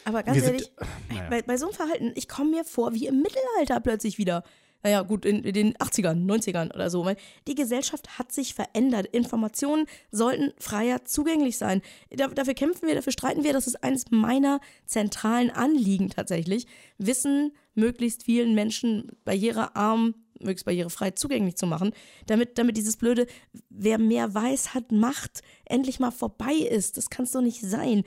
Aber 0.05 0.23
ganz 0.23 0.37
Wir 0.37 0.45
ehrlich, 0.45 0.65
sind, 0.65 0.89
naja. 1.11 1.29
bei, 1.29 1.43
bei 1.43 1.57
so 1.59 1.67
einem 1.67 1.75
Verhalten, 1.75 2.13
ich 2.15 2.29
komme 2.29 2.51
mir 2.51 2.65
vor 2.65 2.95
wie 2.95 3.07
im 3.07 3.21
Mittelalter 3.21 3.81
plötzlich 3.81 4.17
wieder 4.17 4.45
naja, 4.83 5.03
gut, 5.03 5.25
in, 5.25 5.43
den 5.43 5.75
80ern, 5.75 6.25
90ern 6.25 6.73
oder 6.73 6.89
so. 6.89 7.05
Weil 7.05 7.17
die 7.47 7.55
Gesellschaft 7.55 8.19
hat 8.19 8.33
sich 8.33 8.55
verändert. 8.55 9.07
Informationen 9.07 9.87
sollten 10.11 10.53
freier 10.59 11.05
zugänglich 11.05 11.59
sein. 11.59 11.83
Da, 12.11 12.29
dafür 12.29 12.55
kämpfen 12.55 12.87
wir, 12.87 12.95
dafür 12.95 13.13
streiten 13.13 13.45
wir. 13.45 13.53
Das 13.53 13.67
ist 13.67 13.83
eines 13.83 14.11
meiner 14.11 14.61
zentralen 14.87 15.51
Anliegen 15.51 16.11
tatsächlich. 16.11 16.67
Wissen 16.99 17.53
möglichst 17.75 18.25
vielen 18.25 18.55
Menschen 18.55 19.11
barrierearm 19.25 20.15
möglichst 20.41 20.67
barrierefrei 20.67 21.11
zugänglich 21.13 21.57
zu 21.57 21.67
machen, 21.67 21.93
damit, 22.27 22.59
damit 22.59 22.77
dieses 22.77 22.97
blöde, 22.97 23.27
wer 23.71 23.99
mehr 23.99 24.35
weiß, 24.35 24.73
hat 24.75 24.93
Macht, 24.93 25.43
endlich 25.65 25.99
mal 25.99 26.13
vorbei 26.13 26.55
ist. 26.55 26.97
Das 26.97 27.11
kann 27.11 27.25
es 27.25 27.33
doch 27.33 27.41
nicht 27.41 27.61
sein. 27.61 28.05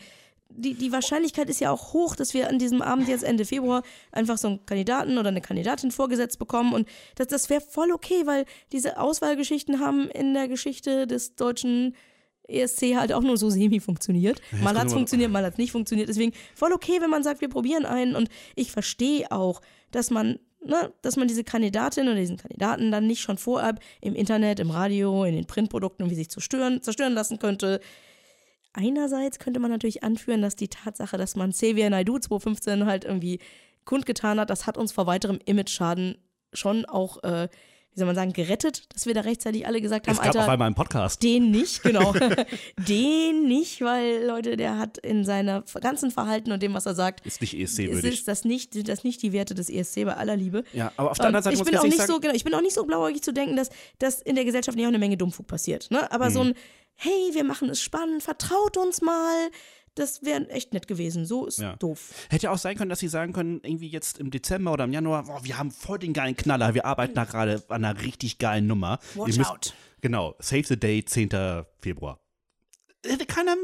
Die, 0.56 0.74
die 0.74 0.92
Wahrscheinlichkeit 0.92 1.50
ist 1.50 1.60
ja 1.60 1.72
auch 1.72 1.94
hoch, 1.94 2.16
dass 2.16 2.34
wir 2.34 2.50
an 2.50 2.60
diesem 2.60 2.82
Abend 2.82 3.08
jetzt 3.08 3.24
Ende 3.24 3.46
Februar 3.46 3.84
einfach 4.12 4.38
so 4.38 4.48
einen 4.48 4.66
Kandidaten 4.66 5.18
oder 5.18 5.30
eine 5.30 5.42
Kandidatin 5.42 5.92
vorgesetzt 5.92 6.40
bekommen. 6.40 6.74
Und 6.74 6.88
das, 7.16 7.28
das 7.28 7.50
wäre 7.50 7.62
voll 7.62 7.92
okay, 7.92 8.26
weil 8.26 8.46
diese 8.72 9.00
Auswahlgeschichten 9.00 9.80
haben 9.80 10.10
in 10.10 10.34
der 10.34 10.48
Geschichte 10.48 11.08
des 11.08 11.36
deutschen 11.36 11.96
ESC 12.48 12.96
halt 12.96 13.14
auch 13.14 13.22
nur 13.22 13.38
so 13.38 13.50
semi 13.50 13.80
funktioniert. 13.80 14.42
Mal 14.62 14.78
hat 14.78 14.88
es 14.88 14.94
funktioniert, 14.94 15.32
mal 15.32 15.44
hat 15.44 15.54
es 15.54 15.58
nicht 15.58 15.72
funktioniert. 15.72 16.10
Deswegen 16.10 16.34
voll 16.54 16.74
okay, 16.74 17.00
wenn 17.00 17.10
man 17.10 17.24
sagt, 17.24 17.42
wir 17.42 17.50
probieren 17.50 17.86
einen. 17.86 18.16
Und 18.16 18.30
ich 18.56 18.72
verstehe 18.72 19.32
auch, 19.32 19.62
dass 19.92 20.12
man 20.12 20.40
ne, 20.64 20.92
dass 21.02 21.16
man 21.16 21.28
diese 21.28 21.44
Kandidatin 21.44 22.08
oder 22.08 22.16
diesen 22.16 22.38
Kandidaten 22.38 22.92
dann 22.92 23.08
nicht 23.08 23.22
schon 23.22 23.38
vorab 23.38 23.80
im 24.02 24.16
Internet, 24.16 24.60
im 24.60 24.72
Radio, 24.72 25.24
in 25.24 25.36
den 25.36 25.46
Printprodukten 25.46 26.06
irgendwie 26.06 26.18
sich 26.18 26.30
zerstören, 26.30 26.82
zerstören 26.82 27.14
lassen 27.14 27.40
könnte. 27.40 27.80
Einerseits 28.74 29.40
könnte 29.40 29.60
man 29.60 29.72
natürlich 29.72 30.04
anführen, 30.04 30.42
dass 30.42 30.56
die 30.56 30.68
Tatsache, 30.70 31.18
dass 31.18 31.36
man 31.36 31.52
Xavier 31.52 31.90
Naidoo 31.90 32.20
2015 32.20 32.86
halt 32.86 33.04
irgendwie 33.06 33.40
kundgetan 33.86 34.40
hat, 34.40 34.50
das 34.50 34.66
hat 34.68 34.78
uns 34.78 34.92
vor 34.92 35.08
weiterem 35.08 35.40
Image-Schaden 35.46 36.18
schon 36.54 36.86
auch 36.86 37.24
äh, 37.24 37.48
wie 37.94 38.00
soll 38.00 38.06
man 38.06 38.16
sagen, 38.16 38.32
gerettet, 38.32 38.84
dass 38.94 39.06
wir 39.06 39.14
da 39.14 39.20
rechtzeitig 39.20 39.68
alle 39.68 39.82
gesagt 39.82 40.08
haben, 40.08 40.14
es 40.14 40.20
gab 40.20 40.28
Alter, 40.28 40.44
auf 40.44 40.48
einmal 40.50 40.68
einen 40.68 40.76
Podcast. 40.76 41.22
den 41.22 41.52
nicht, 41.52 41.84
genau. 41.84 42.14
den 42.88 43.48
nicht, 43.50 43.82
weil, 43.82 44.24
Leute, 44.26 44.56
der 44.56 44.78
hat 44.78 44.98
in 44.98 45.26
seiner 45.26 45.64
ganzen 45.82 46.10
Verhalten 46.10 46.54
und 46.54 46.64
dem, 46.64 46.74
was 46.74 46.86
er 46.86 46.96
sagt, 46.96 47.26
Ist 47.26 47.42
nicht 47.42 47.54
es 47.54 47.78
ESC-würdig. 47.78 48.14
ist 48.14 48.28
das 48.30 48.46
nicht, 48.46 48.88
das 48.88 49.04
nicht 49.04 49.22
die 49.22 49.34
Werte 49.34 49.56
des 49.56 49.70
ESC 49.70 50.06
bei 50.06 50.16
aller 50.16 50.38
Liebe. 50.38 50.64
Ja, 50.72 50.94
aber 50.96 51.12
auf 51.12 51.18
der 51.18 51.28
anderen 51.28 51.44
Seite 51.44 51.56
ich 51.56 51.60
muss 51.60 51.70
bin 51.70 51.78
auch 51.80 51.84
nicht 51.84 51.98
sagen, 51.98 52.12
so, 52.14 52.20
genau, 52.22 52.34
ich 52.34 52.46
bin 52.46 52.54
auch 52.54 52.62
nicht 52.62 52.74
so 52.76 52.86
blauäugig 52.86 53.22
zu 53.24 53.34
denken, 53.34 53.58
dass, 53.58 53.70
dass 54.00 54.22
in 54.22 54.36
der 54.36 54.46
Gesellschaft 54.46 54.78
nicht 54.78 54.86
auch 54.86 54.90
eine 54.90 55.00
Menge 55.00 55.18
Dummfug 55.18 55.48
passiert. 55.48 55.92
Ne? 55.92 56.10
Aber 56.14 56.30
Mhm. 56.30 56.34
so 56.34 56.42
ein, 56.42 56.54
hey, 56.96 57.32
wir 57.34 57.44
machen 57.44 57.70
es 57.70 57.82
spannend, 57.82 58.24
vertraut 58.24 58.78
uns 58.78 59.02
mal, 59.02 59.50
das 59.96 60.24
wäre 60.24 60.50
echt 60.50 60.74
nett 60.74 60.88
gewesen. 60.88 61.26
So 61.26 61.46
ist 61.46 61.60
Ja. 61.60 61.76
doof. 61.76 62.14
Hätte 62.30 62.46
ja 62.46 62.52
auch 62.52 62.58
sein 62.58 62.78
können, 62.78 62.90
dass 62.90 63.00
sie 63.00 63.08
sagen 63.10 63.34
können, 63.34 63.60
irgendwie 63.64 63.90
jetzt 63.90 64.20
im 64.20 64.32
Dezember 64.32 64.72
oder 64.72 64.86
im 64.86 64.94
Januar, 64.94 65.24
boah, 65.26 65.44
wir 65.44 65.58
haben 65.58 65.72
voll 65.72 66.00
den 66.00 66.14
geilen 66.14 66.36
Knaller, 66.38 66.74
wir 66.74 66.86
arbeiten 66.86 67.14
da 67.16 67.26
gerade 67.26 67.64
an 67.68 67.84
einer 67.84 68.02
richtig 68.02 68.38
geilen 68.38 68.68
Nummer. 68.68 69.00
Watch 69.16 69.38
müsst, 69.38 69.50
out. 69.50 69.74
Genau, 70.02 70.36
Save 70.40 70.64
the 70.64 70.80
Day, 70.80 71.04
10. 71.04 71.66
Februar. 71.82 72.20
Hätte 73.06 73.26
keiner, 73.26 73.56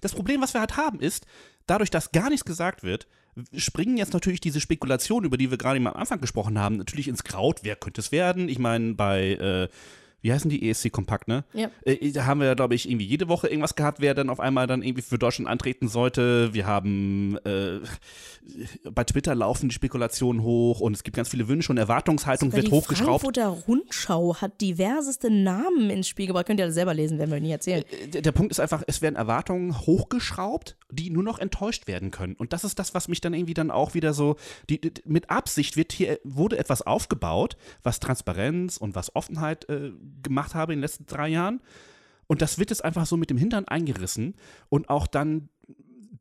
das 0.00 0.12
Problem, 0.12 0.40
was 0.40 0.54
wir 0.54 0.60
halt 0.60 0.76
haben, 0.76 0.98
ist, 1.00 1.26
dadurch, 1.66 1.90
dass 1.90 2.10
gar 2.10 2.30
nichts 2.30 2.44
gesagt 2.44 2.82
wird, 2.82 3.06
springen 3.54 3.96
jetzt 3.96 4.12
natürlich 4.12 4.40
diese 4.40 4.60
Spekulationen, 4.60 5.26
über 5.26 5.36
die 5.36 5.50
wir 5.50 5.58
gerade 5.58 5.76
am 5.78 5.86
Anfang 5.86 6.20
gesprochen 6.20 6.58
haben, 6.58 6.76
natürlich 6.78 7.06
ins 7.06 7.22
Kraut. 7.22 7.60
Wer 7.62 7.76
könnte 7.76 8.00
es 8.00 8.10
werden? 8.12 8.48
Ich 8.48 8.58
meine, 8.58 8.94
bei, 8.94 9.34
äh, 9.34 9.68
wie 10.22 10.32
heißen 10.32 10.50
die 10.50 10.68
ESC 10.68 10.90
Kompakt, 10.90 11.28
ne? 11.28 11.44
Ja. 11.52 11.70
Äh, 11.84 12.10
da 12.12 12.26
haben 12.26 12.40
wir, 12.40 12.54
glaube 12.54 12.74
ich, 12.74 12.88
irgendwie 12.88 13.06
jede 13.06 13.28
Woche 13.28 13.48
irgendwas 13.48 13.74
gehabt, 13.74 14.00
wer 14.00 14.14
dann 14.14 14.30
auf 14.30 14.40
einmal 14.40 14.66
dann 14.66 14.82
irgendwie 14.82 15.02
für 15.02 15.18
Deutschland 15.18 15.48
antreten 15.48 15.88
sollte. 15.88 16.52
Wir 16.52 16.66
haben 16.66 17.38
äh, 17.44 17.80
bei 18.90 19.04
Twitter 19.04 19.34
laufen 19.34 19.68
die 19.68 19.74
Spekulationen 19.74 20.42
hoch 20.42 20.80
und 20.80 20.94
es 20.94 21.02
gibt 21.02 21.16
ganz 21.16 21.28
viele 21.28 21.48
Wünsche 21.48 21.72
und 21.72 21.78
Erwartungshaltung 21.78 22.52
wird 22.52 22.68
die 22.68 22.70
hochgeschraubt. 22.70 23.22
Frankfurter 23.22 23.48
Rundschau 23.48 24.36
hat 24.36 24.60
diverseste 24.60 25.30
Namen 25.30 25.90
ins 25.90 26.08
Spiel 26.08 26.26
gebracht. 26.26 26.46
Könnt 26.46 26.60
ihr 26.60 26.66
das 26.66 26.74
selber 26.74 26.94
lesen, 26.94 27.18
werden 27.18 27.30
wir 27.30 27.40
nicht 27.40 27.50
erzählen. 27.50 27.84
der, 28.12 28.22
der 28.22 28.32
Punkt 28.32 28.52
ist 28.52 28.60
einfach, 28.60 28.82
es 28.86 29.02
werden 29.02 29.16
Erwartungen 29.16 29.78
hochgeschraubt, 29.78 30.76
die 30.90 31.10
nur 31.10 31.22
noch 31.22 31.38
enttäuscht 31.38 31.86
werden 31.86 32.10
können. 32.10 32.34
Und 32.34 32.52
das 32.52 32.64
ist 32.64 32.78
das, 32.78 32.94
was 32.94 33.08
mich 33.08 33.20
dann 33.20 33.34
irgendwie 33.34 33.54
dann 33.54 33.70
auch 33.70 33.94
wieder 33.94 34.12
so, 34.12 34.36
die, 34.68 34.80
die, 34.80 34.92
mit 35.04 35.30
Absicht 35.30 35.76
wird 35.76 35.92
hier, 35.92 36.18
wurde 36.24 36.58
etwas 36.58 36.82
aufgebaut, 36.82 37.56
was 37.82 38.00
Transparenz 38.00 38.76
und 38.76 38.94
was 38.94 39.14
Offenheit 39.14 39.68
äh, 39.68 39.92
gemacht 40.22 40.54
habe 40.54 40.72
in 40.72 40.78
den 40.78 40.82
letzten 40.82 41.06
drei 41.06 41.28
Jahren. 41.28 41.60
Und 42.26 42.42
das 42.42 42.58
wird 42.58 42.70
jetzt 42.70 42.84
einfach 42.84 43.06
so 43.06 43.16
mit 43.16 43.30
dem 43.30 43.38
Hintern 43.38 43.66
eingerissen 43.66 44.34
und 44.68 44.88
auch 44.88 45.06
dann 45.06 45.48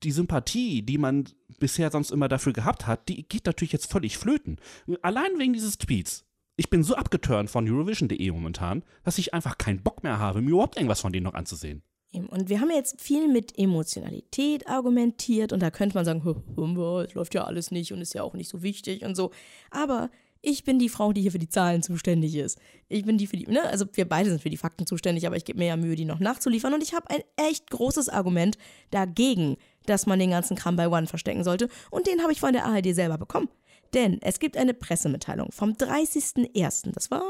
die 0.03 0.11
Sympathie, 0.11 0.81
die 0.81 0.97
man 0.97 1.25
bisher 1.59 1.91
sonst 1.91 2.11
immer 2.11 2.27
dafür 2.27 2.53
gehabt 2.53 2.87
hat, 2.87 3.09
die 3.09 3.27
geht 3.27 3.45
natürlich 3.45 3.73
jetzt 3.73 3.91
völlig 3.91 4.17
flöten. 4.17 4.57
Allein 5.01 5.37
wegen 5.37 5.53
dieses 5.53 5.77
Tweets. 5.77 6.25
Ich 6.55 6.69
bin 6.69 6.83
so 6.83 6.95
abgeturnt 6.95 7.49
von 7.49 7.69
Eurovision.de 7.69 8.31
momentan, 8.31 8.83
dass 9.03 9.17
ich 9.17 9.33
einfach 9.33 9.57
keinen 9.57 9.81
Bock 9.81 10.03
mehr 10.03 10.19
habe, 10.19 10.41
mir 10.41 10.51
überhaupt 10.51 10.77
irgendwas 10.77 11.01
von 11.01 11.13
denen 11.13 11.25
noch 11.25 11.33
anzusehen. 11.33 11.83
Und 12.11 12.49
wir 12.49 12.59
haben 12.59 12.71
jetzt 12.71 12.99
viel 12.99 13.27
mit 13.27 13.57
Emotionalität 13.57 14.67
argumentiert 14.67 15.53
und 15.53 15.61
da 15.61 15.69
könnte 15.69 15.95
man 15.95 16.05
sagen, 16.05 16.23
es 17.07 17.13
läuft 17.13 17.35
ja 17.35 17.43
alles 17.43 17.71
nicht 17.71 17.93
und 17.93 18.01
ist 18.01 18.13
ja 18.13 18.23
auch 18.23 18.33
nicht 18.33 18.49
so 18.49 18.63
wichtig 18.63 19.03
und 19.03 19.15
so. 19.15 19.31
Aber 19.69 20.09
ich 20.41 20.63
bin 20.63 20.79
die 20.79 20.89
Frau, 20.89 21.11
die 21.11 21.21
hier 21.21 21.31
für 21.31 21.39
die 21.39 21.49
Zahlen 21.49 21.83
zuständig 21.83 22.35
ist. 22.35 22.59
Ich 22.87 23.05
bin 23.05 23.17
die 23.17 23.27
für 23.27 23.37
die, 23.37 23.47
ne, 23.47 23.63
also 23.63 23.85
wir 23.93 24.07
beide 24.07 24.29
sind 24.29 24.41
für 24.41 24.49
die 24.49 24.57
Fakten 24.57 24.85
zuständig, 24.85 25.27
aber 25.27 25.35
ich 25.35 25.45
gebe 25.45 25.59
mir 25.59 25.67
ja 25.67 25.77
Mühe, 25.77 25.95
die 25.95 26.05
noch 26.05 26.19
nachzuliefern 26.19 26.73
und 26.73 26.83
ich 26.83 26.93
habe 26.93 27.09
ein 27.09 27.21
echt 27.35 27.69
großes 27.69 28.09
Argument 28.09 28.57
dagegen, 28.91 29.57
dass 29.85 30.05
man 30.05 30.19
den 30.19 30.31
ganzen 30.31 30.55
Kram 30.55 30.75
bei 30.75 30.87
One 30.87 31.07
verstecken 31.07 31.43
sollte 31.43 31.69
und 31.91 32.07
den 32.07 32.21
habe 32.21 32.31
ich 32.31 32.39
von 32.39 32.53
der 32.53 32.65
ARD 32.65 32.93
selber 32.93 33.17
bekommen. 33.17 33.49
Denn 33.93 34.19
es 34.21 34.39
gibt 34.39 34.55
eine 34.55 34.73
Pressemitteilung 34.73 35.51
vom 35.51 35.71
30.01., 35.71 36.91
das 36.93 37.09
war 37.11 37.23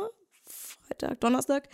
Freitag, 0.46 1.20
Donnerstag, 1.22 1.70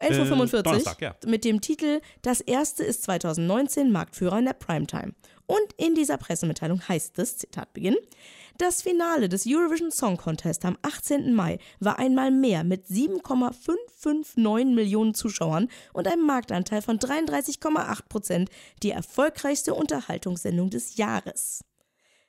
11.45 0.00 0.54
Uhr 0.54 1.00
Äh, 1.00 1.04
ja. 1.04 1.16
mit 1.26 1.44
dem 1.44 1.60
Titel 1.60 2.00
Das 2.22 2.40
erste 2.40 2.82
ist 2.82 3.04
2019 3.04 3.92
Marktführer 3.92 4.38
in 4.38 4.46
der 4.46 4.54
Primetime. 4.54 5.14
Und 5.46 5.72
in 5.76 5.94
dieser 5.94 6.18
Pressemitteilung 6.18 6.86
heißt 6.88 7.18
es, 7.18 7.38
Zitat 7.38 7.72
Beginn, 7.72 7.96
das 8.58 8.82
Finale 8.82 9.28
des 9.28 9.46
Eurovision 9.46 9.90
Song 9.90 10.16
Contest 10.16 10.64
am 10.64 10.76
18. 10.82 11.32
Mai 11.34 11.58
war 11.80 11.98
einmal 11.98 12.30
mehr 12.30 12.64
mit 12.64 12.86
7,559 12.86 14.74
Millionen 14.74 15.14
Zuschauern 15.14 15.68
und 15.92 16.06
einem 16.06 16.26
Marktanteil 16.26 16.82
von 16.82 16.98
33,8 16.98 18.08
Prozent 18.08 18.50
die 18.82 18.90
erfolgreichste 18.90 19.74
Unterhaltungssendung 19.74 20.70
des 20.70 20.96
Jahres. 20.96 21.64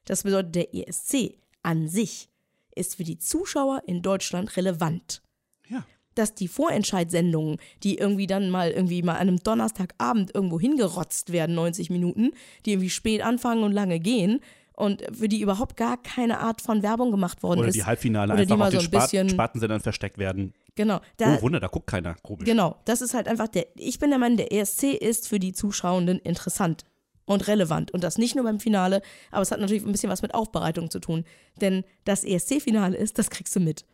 Das 0.05 0.23
bedeutet, 0.23 0.55
der 0.55 0.73
ESC 0.75 1.37
an 1.61 1.87
sich 1.87 2.29
ist 2.75 2.95
für 2.95 3.03
die 3.03 3.17
Zuschauer 3.17 3.83
in 3.85 4.01
Deutschland 4.01 4.57
relevant 4.57 5.21
Ja. 5.69 5.85
dass 6.15 6.35
die 6.35 6.47
Vorentscheidsendungen, 6.47 7.57
die 7.83 7.97
irgendwie 7.97 8.27
dann 8.27 8.49
mal 8.49 8.71
irgendwie 8.71 9.01
mal 9.01 9.13
an 9.13 9.27
einem 9.27 9.39
Donnerstagabend 9.39 10.33
irgendwo 10.33 10.59
hingerotzt 10.59 11.31
werden, 11.31 11.55
90 11.55 11.89
Minuten, 11.89 12.31
die 12.65 12.73
irgendwie 12.73 12.89
spät 12.89 13.21
anfangen 13.21 13.63
und 13.63 13.71
lange 13.71 13.99
gehen 13.99 14.39
und 14.75 15.03
für 15.15 15.27
die 15.29 15.41
überhaupt 15.41 15.77
gar 15.77 15.97
keine 16.01 16.39
Art 16.39 16.61
von 16.61 16.81
Werbung 16.83 17.11
gemacht 17.11 17.43
worden 17.43 17.59
Oder 17.59 17.69
ist. 17.69 17.75
die 17.75 17.83
Halbfinale 17.85 18.33
oder 18.33 18.45
die 18.45 18.51
einfach 18.53 18.57
mal 18.57 18.65
auf 18.65 18.71
den 18.71 18.79
so 18.79 18.85
ein 18.85 18.91
Spat 18.91 19.01
bisschen- 19.11 19.29
Spartensendern 19.29 19.79
versteckt 19.81 20.17
werden. 20.17 20.53
Genau. 20.75 20.99
Da, 21.17 21.35
oh, 21.37 21.41
Wunder, 21.43 21.59
da 21.59 21.67
guckt 21.67 21.87
keiner. 21.87 22.15
Komisch. 22.23 22.45
Genau, 22.45 22.75
das 22.85 23.01
ist 23.01 23.13
halt 23.13 23.27
einfach 23.27 23.47
der, 23.47 23.67
ich 23.75 23.99
bin 23.99 24.09
der 24.09 24.19
Meinung, 24.19 24.37
der 24.37 24.51
ESC 24.51 24.93
ist 24.93 25.27
für 25.27 25.39
die 25.39 25.53
Zuschauenden 25.53 26.19
interessant 26.19 26.85
und 27.25 27.47
relevant. 27.47 27.91
Und 27.91 28.03
das 28.03 28.17
nicht 28.17 28.35
nur 28.35 28.43
beim 28.43 28.59
Finale, 28.59 29.01
aber 29.31 29.41
es 29.43 29.51
hat 29.51 29.59
natürlich 29.59 29.85
ein 29.85 29.91
bisschen 29.91 30.09
was 30.09 30.21
mit 30.23 30.33
Aufbereitung 30.33 30.89
zu 30.89 30.99
tun. 30.99 31.23
Denn 31.61 31.83
das 32.05 32.23
ESC-Finale 32.23 32.97
ist, 32.97 33.17
das 33.19 33.29
kriegst 33.29 33.55
du 33.55 33.59
mit. 33.59 33.85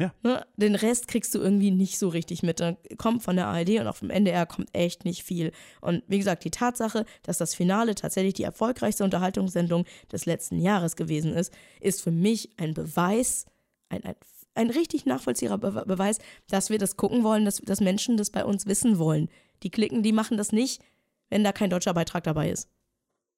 Ja. 0.00 0.14
Ne? 0.22 0.46
Den 0.56 0.74
Rest 0.74 1.08
kriegst 1.08 1.34
du 1.34 1.40
irgendwie 1.40 1.70
nicht 1.70 1.98
so 1.98 2.08
richtig 2.08 2.42
mit. 2.42 2.58
Da 2.58 2.74
kommt 2.96 3.22
von 3.22 3.36
der 3.36 3.48
ARD 3.48 3.80
und 3.80 3.86
auch 3.86 3.96
vom 3.96 4.08
NDR 4.08 4.46
kommt 4.46 4.68
echt 4.72 5.04
nicht 5.04 5.22
viel. 5.22 5.52
Und 5.82 6.02
wie 6.08 6.16
gesagt, 6.16 6.42
die 6.44 6.50
Tatsache, 6.50 7.04
dass 7.22 7.36
das 7.36 7.54
Finale 7.54 7.94
tatsächlich 7.94 8.32
die 8.32 8.44
erfolgreichste 8.44 9.04
Unterhaltungssendung 9.04 9.84
des 10.10 10.24
letzten 10.24 10.58
Jahres 10.58 10.96
gewesen 10.96 11.34
ist, 11.34 11.52
ist 11.80 12.00
für 12.00 12.10
mich 12.10 12.48
ein 12.56 12.72
Beweis, 12.72 13.44
ein, 13.90 14.02
ein, 14.04 14.14
ein 14.54 14.70
richtig 14.70 15.04
nachvollziehbarer 15.04 15.58
Be 15.58 15.84
Beweis, 15.86 16.18
dass 16.48 16.70
wir 16.70 16.78
das 16.78 16.96
gucken 16.96 17.22
wollen, 17.22 17.44
dass, 17.44 17.56
dass 17.56 17.80
Menschen 17.80 18.16
das 18.16 18.30
bei 18.30 18.44
uns 18.44 18.64
wissen 18.64 18.98
wollen. 18.98 19.28
Die 19.62 19.70
klicken, 19.70 20.02
die 20.02 20.12
machen 20.12 20.38
das 20.38 20.50
nicht, 20.50 20.82
wenn 21.28 21.44
da 21.44 21.52
kein 21.52 21.68
deutscher 21.68 21.92
Beitrag 21.92 22.24
dabei 22.24 22.50
ist. 22.50 22.70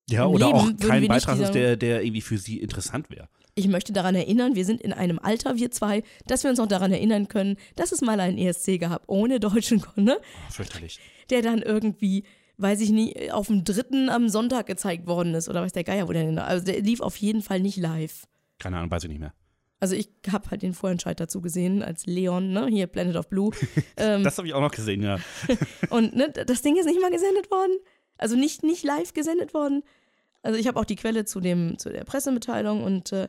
Ja, 0.09 0.27
Im 0.27 0.31
oder 0.31 0.47
Leben 0.47 0.59
auch 0.59 0.89
kein 0.89 1.09
Beitrag 1.09 1.41
ist, 1.41 1.53
der, 1.53 1.77
der 1.77 2.05
irgendwie 2.05 2.21
für 2.21 2.39
sie 2.39 2.61
interessant 2.61 3.11
wäre. 3.11 3.29
Ich 3.55 3.69
möchte 3.69 3.93
daran 3.93 4.15
erinnern, 4.15 4.55
wir 4.55 4.65
sind 4.65 4.81
in 4.81 4.95
einem 4.95 5.19
Alter, 5.19 5.57
wir 5.57 5.71
zwei, 5.71 6.03
dass 6.27 6.43
wir 6.43 6.51
uns 6.51 6.59
auch 6.59 6.67
daran 6.67 6.91
erinnern 6.91 7.29
können, 7.29 7.57
dass 7.77 7.93
es 7.93 8.01
mal 8.01 8.19
einen 8.19 8.39
ESC 8.39 8.81
gab, 8.81 9.03
ohne 9.09 9.41
deutschen 9.41 9.83
ne? 9.97 10.19
Oh, 10.19 10.53
fürchterlich. 10.53 10.99
der 11.29 11.43
dann 11.43 11.61
irgendwie, 11.61 12.25
weiß 12.57 12.81
ich 12.81 12.91
nie, 12.91 13.31
auf 13.31 13.49
dem 13.49 13.65
dritten 13.65 14.09
am 14.09 14.31
Sonntag 14.31 14.67
gezeigt 14.67 15.07
worden 15.07 15.35
ist 15.35 15.51
oder 15.51 15.61
weiß 15.61 15.73
der 15.73 15.85
Geier, 15.85 16.09
wo 16.09 16.13
der 16.13 16.25
denn, 16.25 16.39
also 16.39 16.65
der 16.65 16.81
lief 16.81 17.01
auf 17.01 17.17
jeden 17.17 17.43
Fall 17.43 17.61
nicht 17.61 17.77
live. 17.77 18.27
Keine 18.59 18.79
Ahnung, 18.79 18.91
weiß 18.91 19.05
ich 19.05 19.11
nicht 19.11 19.21
mehr. 19.21 19.35
Also 19.81 19.97
ich 19.97 20.09
habe 20.31 20.51
halt 20.51 20.63
den 20.63 20.73
Vorentscheid 20.73 21.19
dazu 21.21 21.43
gesehen 21.43 21.83
als 21.83 22.07
Leon, 22.07 22.53
ne, 22.53 22.69
hier 22.69 22.87
Planet 22.87 23.17
of 23.17 23.29
Blue. 23.29 23.51
ähm, 23.99 24.23
Das 24.25 24.39
habe 24.39 24.47
ich 24.49 24.55
auch 24.55 24.61
noch 24.61 24.71
gesehen, 24.71 25.03
ja. 25.03 25.19
und 25.91 26.17
ne, 26.17 26.31
das 26.31 26.63
Ding 26.63 26.79
ist 26.79 26.87
nicht 26.87 27.01
mal 27.03 27.11
gesendet 27.11 27.51
worden. 27.51 27.77
Also 28.17 28.37
nicht, 28.37 28.63
nicht 28.63 28.85
live 28.85 29.13
gesendet 29.13 29.53
worden. 29.53 29.83
Also 30.43 30.59
ich 30.59 30.67
habe 30.67 30.79
auch 30.79 30.85
die 30.85 30.97
Quelle 30.97 31.25
zu, 31.25 31.41
dem, 31.41 31.79
zu 31.79 31.91
der 31.91 32.05
Pressemitteilung 32.05 32.83
und 32.83 33.13
äh, 33.13 33.29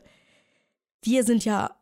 wir 1.02 1.24
sind 1.24 1.44
ja, 1.44 1.76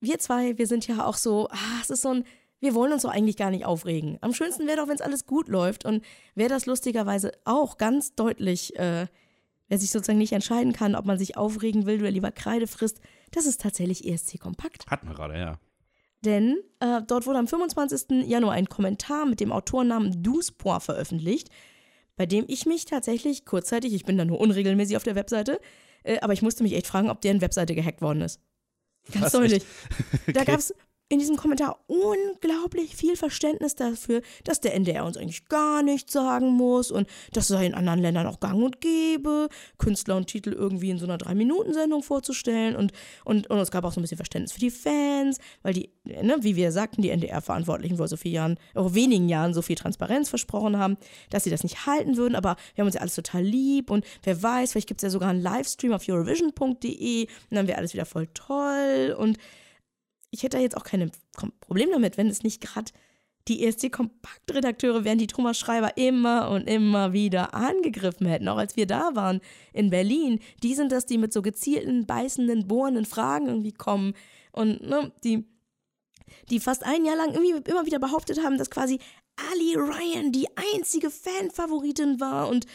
wir 0.00 0.18
zwei, 0.18 0.58
wir 0.58 0.66
sind 0.66 0.86
ja 0.86 1.04
auch 1.04 1.16
so, 1.16 1.48
ah, 1.50 1.80
es 1.82 1.90
ist 1.90 2.02
so 2.02 2.10
ein, 2.10 2.24
wir 2.60 2.74
wollen 2.74 2.92
uns 2.92 3.02
doch 3.02 3.10
eigentlich 3.10 3.36
gar 3.36 3.50
nicht 3.50 3.64
aufregen. 3.64 4.18
Am 4.20 4.32
schönsten 4.32 4.66
wäre 4.66 4.78
doch, 4.78 4.88
wenn 4.88 4.94
es 4.94 5.00
alles 5.00 5.26
gut 5.26 5.48
läuft 5.48 5.84
und 5.84 6.04
wer 6.34 6.48
das 6.48 6.66
lustigerweise 6.66 7.32
auch 7.44 7.78
ganz 7.78 8.14
deutlich, 8.14 8.76
äh, 8.78 9.06
wer 9.68 9.78
sich 9.78 9.90
sozusagen 9.90 10.18
nicht 10.18 10.32
entscheiden 10.32 10.72
kann, 10.72 10.94
ob 10.94 11.04
man 11.04 11.18
sich 11.18 11.36
aufregen 11.36 11.86
will 11.86 12.00
oder 12.00 12.10
lieber 12.10 12.32
Kreide 12.32 12.66
frisst, 12.66 13.00
das 13.32 13.46
ist 13.46 13.60
tatsächlich 13.60 14.06
ESC 14.06 14.38
Kompakt. 14.38 14.86
Hatten 14.88 15.08
wir 15.08 15.14
gerade, 15.14 15.38
ja. 15.38 15.58
Denn 16.24 16.56
äh, 16.80 17.02
dort 17.06 17.26
wurde 17.26 17.38
am 17.38 17.46
25. 17.46 18.26
Januar 18.26 18.54
ein 18.54 18.68
Kommentar 18.68 19.26
mit 19.26 19.40
dem 19.40 19.52
Autorennamen 19.52 20.22
Duspoir 20.22 20.80
veröffentlicht, 20.80 21.50
bei 22.16 22.26
dem 22.26 22.44
ich 22.48 22.66
mich 22.66 22.84
tatsächlich 22.86 23.44
kurzzeitig, 23.44 23.92
ich 23.94 24.04
bin 24.04 24.16
da 24.18 24.24
nur 24.24 24.40
unregelmäßig 24.40 24.96
auf 24.96 25.02
der 25.04 25.14
Webseite, 25.14 25.60
äh, 26.02 26.18
aber 26.20 26.32
ich 26.32 26.42
musste 26.42 26.62
mich 26.62 26.74
echt 26.74 26.86
fragen, 26.86 27.10
ob 27.10 27.20
deren 27.20 27.40
Webseite 27.40 27.74
gehackt 27.74 28.00
worden 28.02 28.22
ist. 28.22 28.40
Ganz 29.12 29.32
deutlich. 29.32 29.62
echt? 29.62 29.66
Da 30.34 30.40
Okay. 30.42 30.50
gab 30.52 30.60
es 30.60 30.74
in 31.08 31.20
diesem 31.20 31.36
Kommentar 31.36 31.78
unglaublich 31.86 32.96
viel 32.96 33.16
Verständnis 33.16 33.76
dafür, 33.76 34.22
dass 34.42 34.60
der 34.60 34.74
NDR 34.74 35.04
uns 35.04 35.16
eigentlich 35.16 35.48
gar 35.48 35.82
nichts 35.82 36.12
sagen 36.12 36.48
muss 36.48 36.90
und 36.90 37.08
das 37.32 37.46
sei 37.46 37.64
in 37.66 37.74
anderen 37.74 38.00
Ländern 38.00 38.26
auch 38.26 38.40
gang 38.40 38.62
und 38.62 38.80
gäbe, 38.80 39.48
Künstler 39.78 40.16
und 40.16 40.26
Titel 40.26 40.52
irgendwie 40.52 40.90
in 40.90 40.98
so 40.98 41.04
einer 41.04 41.18
Drei-Minuten-Sendung 41.18 42.02
vorzustellen 42.02 42.74
und, 42.74 42.92
und, 43.24 43.48
und 43.48 43.58
es 43.58 43.70
gab 43.70 43.84
auch 43.84 43.92
so 43.92 44.00
ein 44.00 44.02
bisschen 44.02 44.16
Verständnis 44.16 44.52
für 44.52 44.58
die 44.58 44.70
Fans, 44.70 45.38
weil 45.62 45.74
die, 45.74 45.90
ne, 46.04 46.38
wie 46.40 46.56
wir 46.56 46.72
sagten, 46.72 47.02
die 47.02 47.10
NDR-Verantwortlichen 47.10 47.98
vor 47.98 48.08
so 48.08 48.16
vielen 48.16 48.34
Jahren, 48.34 48.58
vor 48.74 48.94
wenigen 48.94 49.28
Jahren 49.28 49.54
so 49.54 49.62
viel 49.62 49.76
Transparenz 49.76 50.28
versprochen 50.28 50.76
haben, 50.76 50.96
dass 51.30 51.44
sie 51.44 51.50
das 51.50 51.62
nicht 51.62 51.86
halten 51.86 52.16
würden, 52.16 52.34
aber 52.34 52.56
wir 52.74 52.82
haben 52.82 52.86
uns 52.88 52.96
ja 52.96 53.00
alles 53.00 53.14
total 53.14 53.42
lieb 53.42 53.90
und 53.90 54.04
wer 54.24 54.42
weiß, 54.42 54.72
vielleicht 54.72 54.88
gibt 54.88 54.98
es 54.98 55.02
ja 55.04 55.10
sogar 55.10 55.30
einen 55.30 55.40
Livestream 55.40 55.92
auf 55.92 56.08
Eurovision.de 56.08 57.26
und 57.26 57.56
dann 57.56 57.68
wäre 57.68 57.78
alles 57.78 57.94
wieder 57.94 58.06
voll 58.06 58.26
toll 58.34 59.14
und 59.16 59.38
ich 60.36 60.42
hätte 60.42 60.58
da 60.58 60.62
jetzt 60.62 60.76
auch 60.76 60.84
kein 60.84 61.10
Problem 61.60 61.90
damit, 61.90 62.16
wenn 62.16 62.28
es 62.28 62.42
nicht 62.42 62.60
gerade 62.60 62.92
die 63.48 63.64
ESC-Kompaktredakteure 63.64 65.04
wären, 65.04 65.18
die 65.18 65.28
Thomas 65.28 65.58
Schreiber 65.58 65.96
immer 65.96 66.50
und 66.50 66.68
immer 66.68 67.12
wieder 67.12 67.54
angegriffen 67.54 68.26
hätten, 68.26 68.48
auch 68.48 68.58
als 68.58 68.76
wir 68.76 68.86
da 68.86 69.14
waren 69.14 69.40
in 69.72 69.90
Berlin. 69.90 70.40
Die 70.62 70.74
sind 70.74 70.90
das, 70.90 71.06
die 71.06 71.16
mit 71.16 71.32
so 71.32 71.42
gezielten, 71.42 72.06
beißenden, 72.06 72.66
bohrenden 72.66 73.04
Fragen 73.04 73.46
irgendwie 73.46 73.72
kommen 73.72 74.14
und 74.52 74.82
ne, 74.82 75.12
die, 75.22 75.46
die 76.50 76.60
fast 76.60 76.84
ein 76.84 77.04
Jahr 77.04 77.16
lang 77.16 77.34
irgendwie 77.34 77.70
immer 77.70 77.86
wieder 77.86 78.00
behauptet 78.00 78.42
haben, 78.42 78.58
dass 78.58 78.70
quasi 78.70 78.98
Ali 79.36 79.74
Ryan 79.74 80.32
die 80.32 80.48
einzige 80.74 81.10
Fanfavoritin 81.10 82.20
war 82.20 82.48
und 82.48 82.66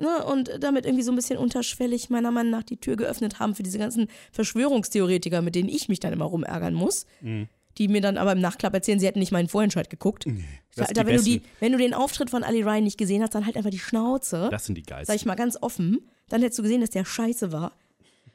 ne, 0.00 0.24
und 0.24 0.50
damit 0.60 0.86
irgendwie 0.86 1.04
so 1.04 1.12
ein 1.12 1.16
bisschen 1.16 1.38
unterschwellig 1.38 2.10
meiner 2.10 2.30
Meinung 2.30 2.50
nach 2.50 2.62
die 2.62 2.76
Tür 2.76 2.96
geöffnet 2.96 3.38
haben 3.38 3.54
für 3.54 3.62
diese 3.62 3.78
ganzen 3.78 4.08
Verschwörungstheoretiker, 4.32 5.42
mit 5.42 5.54
denen 5.54 5.68
ich 5.68 5.88
mich 5.88 6.00
dann 6.00 6.12
immer 6.12 6.26
rumärgern 6.26 6.74
muss. 6.74 7.06
Mhm. 7.20 7.48
Die 7.76 7.86
mir 7.86 8.00
dann 8.00 8.18
aber 8.18 8.32
im 8.32 8.40
Nachklapp 8.40 8.74
erzählen, 8.74 8.98
sie 8.98 9.06
hätten 9.06 9.20
nicht 9.20 9.30
meinen 9.30 9.48
Vorentscheid 9.48 9.88
geguckt. 9.88 10.26
Nee, 10.26 10.42
Alter, 10.76 11.06
wenn, 11.06 11.16
du 11.16 11.22
die, 11.22 11.42
wenn 11.60 11.70
du 11.70 11.78
den 11.78 11.94
Auftritt 11.94 12.28
von 12.28 12.42
Ali 12.42 12.62
Ryan 12.62 12.82
nicht 12.82 12.98
gesehen 12.98 13.22
hast, 13.22 13.36
dann 13.36 13.46
halt 13.46 13.56
einfach 13.56 13.70
die 13.70 13.78
Schnauze. 13.78 14.48
Das 14.50 14.66
sind 14.66 14.74
die 14.74 14.82
Geister. 14.82 15.12
Sag 15.12 15.16
ich 15.16 15.26
mal 15.26 15.36
ganz 15.36 15.56
offen. 15.60 16.08
Dann 16.28 16.42
hättest 16.42 16.58
du 16.58 16.64
gesehen, 16.64 16.80
dass 16.80 16.90
der 16.90 17.04
scheiße 17.04 17.52
war. 17.52 17.72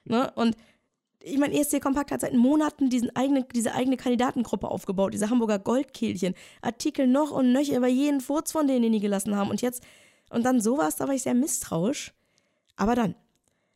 Ne? 0.06 0.32
Und 0.36 0.56
ich 1.26 1.38
meine, 1.38 1.58
ESC 1.58 1.82
Kompakt 1.82 2.12
hat 2.12 2.22
seit 2.22 2.34
Monaten 2.34 2.90
diesen 2.90 3.16
eigene, 3.16 3.46
diese 3.56 3.74
eigene 3.74 3.98
Kandidatengruppe 3.98 4.68
aufgebaut, 4.68 5.14
diese 5.14 5.30
Hamburger 5.30 5.60
Goldkehlchen. 5.60 6.36
Artikel 6.62 7.08
noch 7.08 7.32
und 7.32 7.54
nöcher 7.54 7.78
über 7.78 7.88
jeden 7.88 8.22
Furz 8.22 8.52
von 8.52 8.68
denen, 8.68 8.84
den 8.84 8.92
die 8.92 9.00
gelassen 9.00 9.36
haben. 9.36 9.50
Und 9.50 9.62
jetzt 9.62 9.84
und 10.34 10.44
dann 10.44 10.62
sowas, 10.62 10.96
da 10.96 11.08
war 11.08 11.14
ich 11.14 11.24
sehr 11.24 11.34
misstrauisch. 11.34 12.14
Aber 12.76 12.96
dann, 12.96 13.16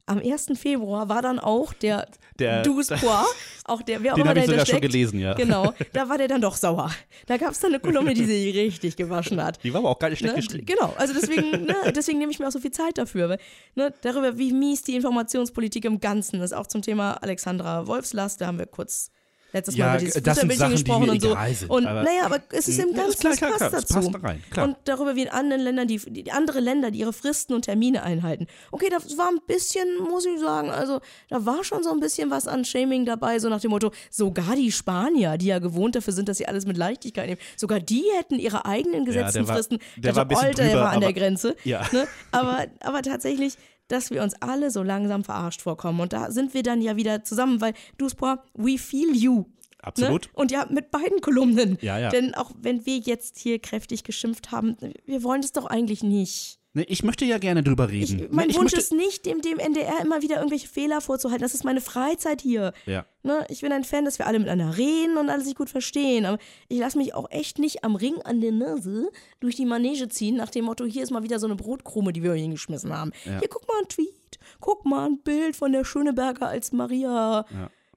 am 0.08 0.20
1. 0.20 0.54
Februar 0.56 1.10
war 1.10 1.22
dann 1.22 1.38
auch 1.38 1.74
der, 1.74 2.08
der 2.40 2.64
Duspoir, 2.64 3.26
auch 3.66 3.82
der, 3.82 4.02
wer 4.02 4.14
auch 4.14 4.16
den 4.16 4.26
immer 4.26 4.36
ich 4.38 4.46
sogar 4.46 4.66
steckt, 4.66 4.70
schon 4.70 4.82
gelesen, 4.82 5.20
ja. 5.20 5.34
Genau, 5.34 5.74
da 5.94 6.08
war 6.08 6.18
der 6.18 6.30
dann 6.30 6.42
doch 6.42 6.56
sauer. 6.56 6.90
Da 7.26 7.38
gab 7.38 7.52
es 7.52 7.60
dann 7.60 7.72
eine 7.72 7.80
Kolumne, 7.80 8.14
die 8.14 8.26
sich 8.26 8.56
richtig 8.56 8.96
gewaschen 8.96 9.44
hat. 9.44 9.62
Die 9.64 9.74
war 9.74 9.82
aber 9.82 9.90
auch 9.90 10.00
gar 10.00 10.10
nicht 10.10 10.20
schlecht 10.20 10.36
ne? 10.36 10.42
geschrieben. 10.42 10.66
Genau, 10.66 10.94
also 10.98 11.14
deswegen, 11.14 11.66
ne, 11.66 11.76
deswegen 11.94 12.20
nehme 12.20 12.32
ich 12.32 12.40
mir 12.40 12.48
auch 12.48 12.52
so 12.52 12.60
viel 12.60 12.72
Zeit 12.72 12.98
dafür. 12.98 13.30
Weil, 13.30 13.40
ne, 13.76 13.94
darüber, 14.02 14.38
wie 14.38 14.54
mies 14.54 14.82
die 14.82 14.96
Informationspolitik 14.96 15.84
im 15.86 16.00
Ganzen 16.00 16.42
ist, 16.42 16.54
auch 16.54 16.68
zum 16.68 16.82
Thema 16.82 17.14
Alexandra 17.22 17.86
Wolfslast, 17.86 18.40
da 18.40 18.48
haben 18.48 18.60
wir 18.60 18.66
kurz 18.66 19.12
letztes 19.58 19.76
ja, 19.76 19.86
Mal 19.88 19.92
über 19.96 20.00
dieses 20.00 20.16
Fußballbildchen 20.16 20.72
gesprochen 20.72 21.10
und 21.10 21.22
so. 21.22 21.36
sind, 21.54 21.70
und 21.70 21.86
aber- 21.86 22.04
naja, 22.04 22.26
aber 22.26 22.40
es 22.52 22.68
ist 22.68 22.78
Ja, 22.78 22.86
Ganzen, 22.86 23.10
ist 23.10 23.20
klar, 23.20 23.34
klar, 23.36 23.52
klar, 23.58 23.70
dazu. 23.72 23.94
passt 23.94 24.24
rein, 24.24 24.44
klar. 24.50 24.68
Und 24.68 24.78
darüber, 24.86 25.16
wie 25.16 25.24
in 25.24 25.30
anderen 25.30 25.62
Ländern, 25.62 25.88
die, 25.88 25.98
die 25.98 26.32
andere 26.32 26.60
Länder, 26.60 26.92
die 26.92 27.00
ihre 27.00 27.14
Fristen 27.14 27.54
und 27.54 27.64
Termine 27.64 28.04
einhalten. 28.04 28.48
Okay, 28.72 28.88
das 28.90 29.18
war 29.18 29.28
ein 29.30 29.40
bisschen, 29.48 29.88
muss 30.10 30.26
ich 30.26 30.40
sagen, 30.40 30.70
also 30.70 31.00
da 31.30 31.46
war 31.46 31.64
schon 31.64 31.84
so 31.84 31.92
ein 31.92 32.00
bisschen 32.00 32.30
was 32.32 32.48
an 32.48 32.64
Shaming 32.66 33.06
dabei, 33.06 33.40
so 33.40 33.50
nach 33.50 33.62
dem 33.62 33.72
Motto, 33.72 33.92
sogar 34.10 34.56
die 34.56 34.72
Spanier, 34.72 35.38
die 35.38 35.48
ja 35.48 35.60
gewohnt 35.60 35.96
dafür 35.96 36.14
sind, 36.14 36.30
dass 36.30 36.38
sie 36.38 36.48
alles 36.48 36.66
mit 36.66 36.78
Leichtigkeit 36.78 37.28
nehmen, 37.28 37.42
sogar 37.56 37.80
die 37.80 38.04
hätten 38.18 38.36
ihre 38.40 38.66
eigenen 38.66 39.06
gesetzten 39.06 39.48
war- 39.48 39.56
Fristen. 39.56 39.80
der 39.98 40.12
Ich 40.12 40.16
war 40.16 40.24
ein 40.24 40.30
dachte, 40.30 40.30
bisschen 40.30 40.46
Alter, 40.48 40.62
der 40.64 40.72
drüber, 40.72 40.82
war 40.84 40.92
an 40.92 41.02
der 41.02 41.14
Grenze. 41.14 41.56
Ja. 41.64 41.86
Ne? 41.92 42.08
Aber, 42.32 42.66
aber 42.82 43.02
tatsächlich, 43.02 43.56
dass 43.88 44.12
wir 44.12 44.24
uns 44.24 44.34
alle 44.42 44.72
so 44.72 44.84
langsam 44.84 45.24
verarscht 45.24 45.62
vorkommen. 45.62 46.00
Und 46.00 46.14
da 46.14 46.32
sind 46.32 46.54
wir 46.54 46.64
dann 46.64 46.82
ja 46.82 46.96
wieder 46.96 47.24
zusammen, 47.24 47.62
weil 47.62 47.74
Duspor, 47.98 48.44
we 48.54 48.78
feel 48.78 49.16
you. 49.16 49.46
Absolut. 49.82 50.26
Ne? 50.26 50.32
Und 50.34 50.52
ja, 50.52 50.66
mit 50.70 50.92
beiden 50.92 51.22
Kolumnen. 51.22 51.78
Ja, 51.82 51.98
ja. 51.98 52.10
Denn 52.10 52.36
auch 52.36 52.52
wenn 52.60 52.86
wir 52.86 52.98
jetzt 52.98 53.38
hier 53.38 53.60
kräftig 53.60 54.04
geschimpft 54.04 54.52
haben, 54.52 54.76
wir 55.06 55.24
wollen 55.24 55.42
das 55.42 55.54
doch 55.54 55.66
eigentlich 55.66 56.04
nicht. 56.04 56.60
Nee, 56.78 56.86
ich 56.90 57.02
möchte 57.02 57.26
ja 57.26 57.40
gerne 57.40 57.64
drüber 57.64 57.90
Ich, 57.92 58.12
reden. 58.12 58.28
mein 58.30 58.52
ich 58.52 58.56
Wunsch 58.56 58.74
ist 58.74 58.94
nicht, 58.94 59.26
dem, 59.26 59.42
dem 59.42 59.58
NDR 59.58 60.00
immer 60.04 60.22
wieder 60.22 60.36
irgendwelche 60.36 60.68
Fehler 60.68 61.02
vorzuhalten. 61.02 61.42
Das 61.42 61.56
ist 61.56 61.64
meine 61.64 61.82
Freizeit 61.82 62.40
hier. 62.40 62.72
Ja. 62.86 63.08
Ne? 63.24 63.48
Ich 63.50 63.62
bin 63.62 63.72
ein 63.72 63.84
Fan, 63.84 64.06
dass 64.06 64.20
wir 64.20 64.28
alle 64.28 64.38
miteinander 64.38 64.78
reden 64.78 65.18
und 65.18 65.32
alles 65.32 65.46
sich 65.46 65.56
gut 65.56 65.72
verstehen. 65.72 66.28
Aber 66.28 66.38
ich 66.68 66.78
lasse 66.78 67.00
mich 67.00 67.16
auch 67.16 67.32
echt 67.32 67.58
nicht 67.58 67.84
am 67.84 67.96
Ring 67.96 68.22
an 68.26 68.42
der 68.42 68.52
Nase 68.52 69.10
durch 69.40 69.56
die 69.56 69.66
Manege 69.66 70.08
ziehen, 70.08 70.36
nach 70.36 70.52
dem 70.52 70.66
Motto: 70.66 70.86
hier 70.86 71.02
ist 71.02 71.10
mal 71.10 71.24
wieder 71.24 71.40
so 71.40 71.48
eine 71.48 71.56
Brotkrume, 71.56 72.14
die 72.14 72.22
wir 72.22 72.34
hingeschmissen 72.34 72.96
haben. 72.96 73.12
Hier, 73.24 73.42
guck 73.50 73.68
mal 73.68 73.80
ein 73.82 73.88
Tweet. 73.88 74.38
Guck 74.60 74.86
mal 74.86 75.08
ein 75.08 75.18
Bild 75.24 75.56
von 75.56 75.72
der 75.72 75.84
Schöneberger 75.84 76.48
als 76.48 76.72
Maria. 76.74 77.44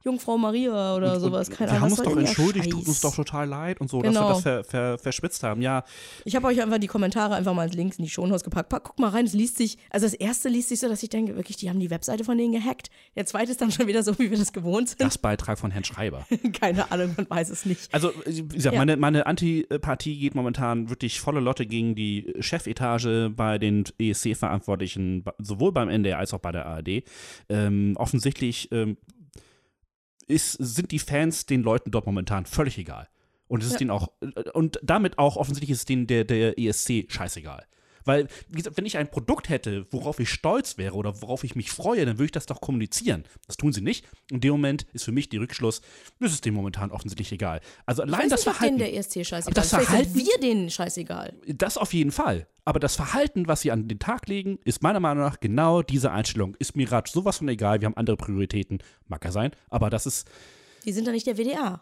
Jungfrau 0.03 0.39
Maria 0.39 0.95
oder 0.97 1.15
Und- 1.15 1.21
sowas. 1.21 1.51
Keine 1.51 1.71
wir 1.73 1.77
Ahnung. 1.77 1.81
haben 1.83 1.93
was 1.93 1.99
uns 2.01 2.09
doch 2.09 2.17
entschuldigt, 2.17 2.71
tut 2.71 2.89
uns 2.89 3.01
doch 3.01 3.15
total 3.15 3.47
leid 3.49 3.81
und 3.81 3.91
so, 3.91 4.01
dass 4.01 4.13
wir 4.15 4.19
Genau. 4.21 4.33
das 4.33 4.43
ver, 4.43 4.65
ver, 4.65 4.99
verschwitzt 4.99 5.43
haben. 5.43 5.61
Ja, 5.63 5.85
Ich 6.25 6.35
habe 6.37 6.47
euch 6.47 6.61
einfach 6.63 6.79
die 6.79 6.87
Kommentare 6.87 7.35
einfach 7.35 7.55
mal 7.55 7.69
links 7.69 7.99
in 7.99 8.05
die 8.05 8.11
Shownotes 8.11 8.43
gepackt. 8.45 8.69
Pa- 8.71 8.81
Guck 8.81 8.99
mal 8.99 9.09
rein, 9.11 9.25
es 9.27 9.33
liest 9.35 9.57
sich, 9.59 9.77
also 9.91 10.07
das 10.07 10.15
erste 10.15 10.49
liest 10.49 10.71
sich 10.71 10.81
so, 10.81 10.89
dass 10.89 11.03
ich 11.03 11.09
denke, 11.11 11.37
wirklich, 11.37 11.57
die 11.59 11.69
haben 11.69 11.81
die 11.81 11.91
Webseite 11.91 12.25
von 12.25 12.39
denen 12.39 12.53
gehackt. 12.53 12.89
Der 13.17 13.27
zweite 13.27 13.51
ist 13.51 13.61
dann 13.61 13.71
schon 13.71 13.87
wieder 13.87 14.03
so, 14.03 14.19
wie 14.19 14.31
wir 14.31 14.39
das 14.39 14.53
gewohnt 14.53 14.89
sind. 14.91 14.99
Gastbeitrag 15.01 15.59
von 15.59 15.71
Herrn 15.71 15.85
Schreiber. 15.85 16.27
Keine 16.61 16.91
Ahnung, 16.91 17.13
man 17.17 17.29
weiß 17.29 17.51
es 17.51 17.67
nicht. 17.67 17.93
Also, 17.93 18.11
wie 18.27 18.47
gesagt, 18.49 18.75
Ja. 18.75 18.81
meine, 18.81 18.97
meine 18.97 19.27
Antipathie 19.27 20.19
geht 20.19 20.35
momentan 20.35 20.89
wirklich 20.89 21.21
volle 21.21 21.41
Lotte 21.41 21.67
gegen 21.67 21.95
die 21.95 22.33
Chefetage 22.41 23.31
bei 23.37 23.59
den 23.59 23.85
ESC-Verantwortlichen, 23.99 25.25
sowohl 25.39 25.73
beim 25.73 25.89
NDR 25.89 26.19
als 26.19 26.33
auch 26.35 26.39
bei 26.41 26.53
der 26.53 26.67
ARD. 26.67 27.03
Ähm, 27.49 27.95
offensichtlich 27.97 28.69
ähm, 28.73 28.97
ist, 30.31 30.53
sind 30.53 30.91
die 30.93 30.99
Fans 30.99 31.47
den 31.47 31.63
Leuten 31.63 31.91
dort 31.91 32.07
momentan 32.07 32.47
völlig 32.47 32.79
egal. 32.79 33.09
Und 33.49 33.63
es 33.63 33.67
ist 33.67 33.73
Ja. 33.75 33.79
denen 33.79 33.91
auch, 33.91 34.09
und 34.55 34.79
damit 34.83 35.19
auch 35.19 35.37
offensichtlich 35.37 35.71
ist 35.71 35.89
denen 35.89 36.07
der, 36.07 36.25
der 36.25 36.59
ESC 36.59 37.07
scheißegal. 37.09 37.67
Weil, 38.05 38.29
wie 38.49 38.57
gesagt, 38.57 38.77
wenn 38.77 38.87
ich 38.87 38.97
ein 38.97 39.11
Produkt 39.11 39.49
hätte, 39.49 39.87
worauf 39.91 40.19
ich 40.21 40.31
stolz 40.31 40.79
wäre 40.79 40.95
oder 40.95 41.21
worauf 41.23 41.45
ich 41.45 41.55
mich 41.55 41.71
freue, 41.71 42.05
dann 42.07 42.17
würde 42.17 42.27
ich 42.27 42.33
das 42.33 42.47
doch 42.47 42.61
kommunizieren. 42.61 43.25
Das 43.47 43.57
tun 43.57 43.73
sie 43.73 43.81
nicht. 43.81 44.07
In 44.31 44.41
dem 44.41 44.53
Moment 44.53 44.87
ist 44.93 45.05
für 45.05 45.13
mich 45.13 45.29
die 45.29 45.37
Rückschluss, 45.37 45.81
das 46.19 46.33
ist 46.33 46.45
dem 46.45 46.55
momentan 46.55 46.91
offensichtlich 46.91 47.33
egal. 47.33 47.61
Also 47.87 48.03
allein 48.03 48.29
das 48.29 48.45
nicht, 48.47 48.55
Verhalten. 48.55 48.79
der 48.79 48.95
ESC 48.95 49.25
scheißegal 49.25 49.55
Das 49.55 49.71
Verhalten- 49.71 50.15
wir 50.15 50.39
denen 50.43 50.71
scheißegal. 50.71 51.35
Das 51.47 51.77
auf 51.77 51.93
jeden 51.93 52.11
Fall. 52.13 52.47
Aber 52.65 52.79
das 52.79 52.95
Verhalten, 52.95 53.49
was 53.49 53.63
sie 53.63 53.71
an 53.73 53.89
den 53.89 53.99
Tag 53.99 54.29
legen, 54.29 54.59
ist 54.65 54.83
meiner 54.83 55.01
Meinung 55.01 55.25
nach 55.25 55.41
genau 55.41 55.83
diese 55.83 56.13
Einstellung. 56.13 56.55
Ist 56.59 56.77
mir 56.77 56.87
gerade 56.87 57.11
sowas 57.11 57.39
von 57.39 57.49
egal, 57.49 57.81
wir 57.81 57.87
haben 57.87 57.97
andere 57.97 58.17
Prioritäten. 58.17 58.79
Mag 59.09 59.25
ja 59.25 59.33
sein, 59.33 59.51
aber 59.71 59.91
das 59.91 60.07
ist. 60.07 60.29
Die 60.85 60.93
sind 60.93 61.07
doch 61.09 61.13
nicht 61.13 61.27
der 61.27 61.37
WDR. 61.37 61.81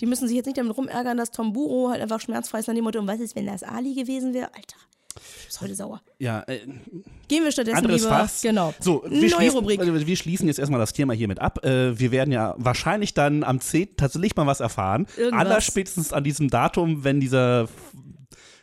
Die 0.00 0.06
müssen 0.06 0.26
sich 0.26 0.36
jetzt 0.36 0.46
nicht 0.46 0.58
damit 0.58 0.76
rumärgern, 0.76 1.16
dass 1.16 1.30
Tom 1.30 1.52
Buro 1.52 1.90
halt 1.90 2.00
einfach 2.02 2.20
schmerzfrei 2.20 2.58
ist 2.60 2.66
nach 2.68 2.74
dem 2.74 2.84
Motto, 2.84 2.98
und 2.98 3.06
was 3.06 3.20
ist, 3.20 3.36
wenn 3.36 3.46
das 3.46 3.62
Ali 3.62 3.94
gewesen 3.94 4.34
wäre? 4.34 4.52
Alter, 4.54 4.76
ich 5.16 5.58
bin 5.58 5.68
heute 5.68 5.74
sauer. 5.74 6.02
Ja, 6.18 6.42
äh, 6.46 6.60
Gehen 7.28 7.44
wir 7.44 7.52
stattdessen 7.52 7.78
anderes 7.78 8.02
lieber. 8.02 8.16
Fass. 8.18 8.42
Genau. 8.42 8.74
So, 8.80 9.02
wir 9.04 9.10
Neue 9.10 9.30
schließen, 9.30 9.58
Rubrik. 9.58 9.80
also 9.80 10.06
wir 10.06 10.16
schließen 10.16 10.46
jetzt 10.48 10.58
erstmal 10.58 10.80
das 10.80 10.92
Thema 10.92 11.12
hiermit 11.14 11.38
ab. 11.40 11.64
Äh, 11.64 11.98
wir 11.98 12.10
werden 12.10 12.32
ja 12.32 12.54
wahrscheinlich 12.58 13.14
dann 13.14 13.44
am 13.44 13.60
10. 13.60 13.96
tatsächlich 13.96 14.34
mal 14.36 14.46
was 14.46 14.60
erfahren. 14.60 15.06
Irgendwas. 15.16 15.40
Allerspätestens 15.46 16.12
an 16.12 16.24
diesem 16.24 16.48
Datum, 16.48 17.04
wenn 17.04 17.20
dieser. 17.20 17.68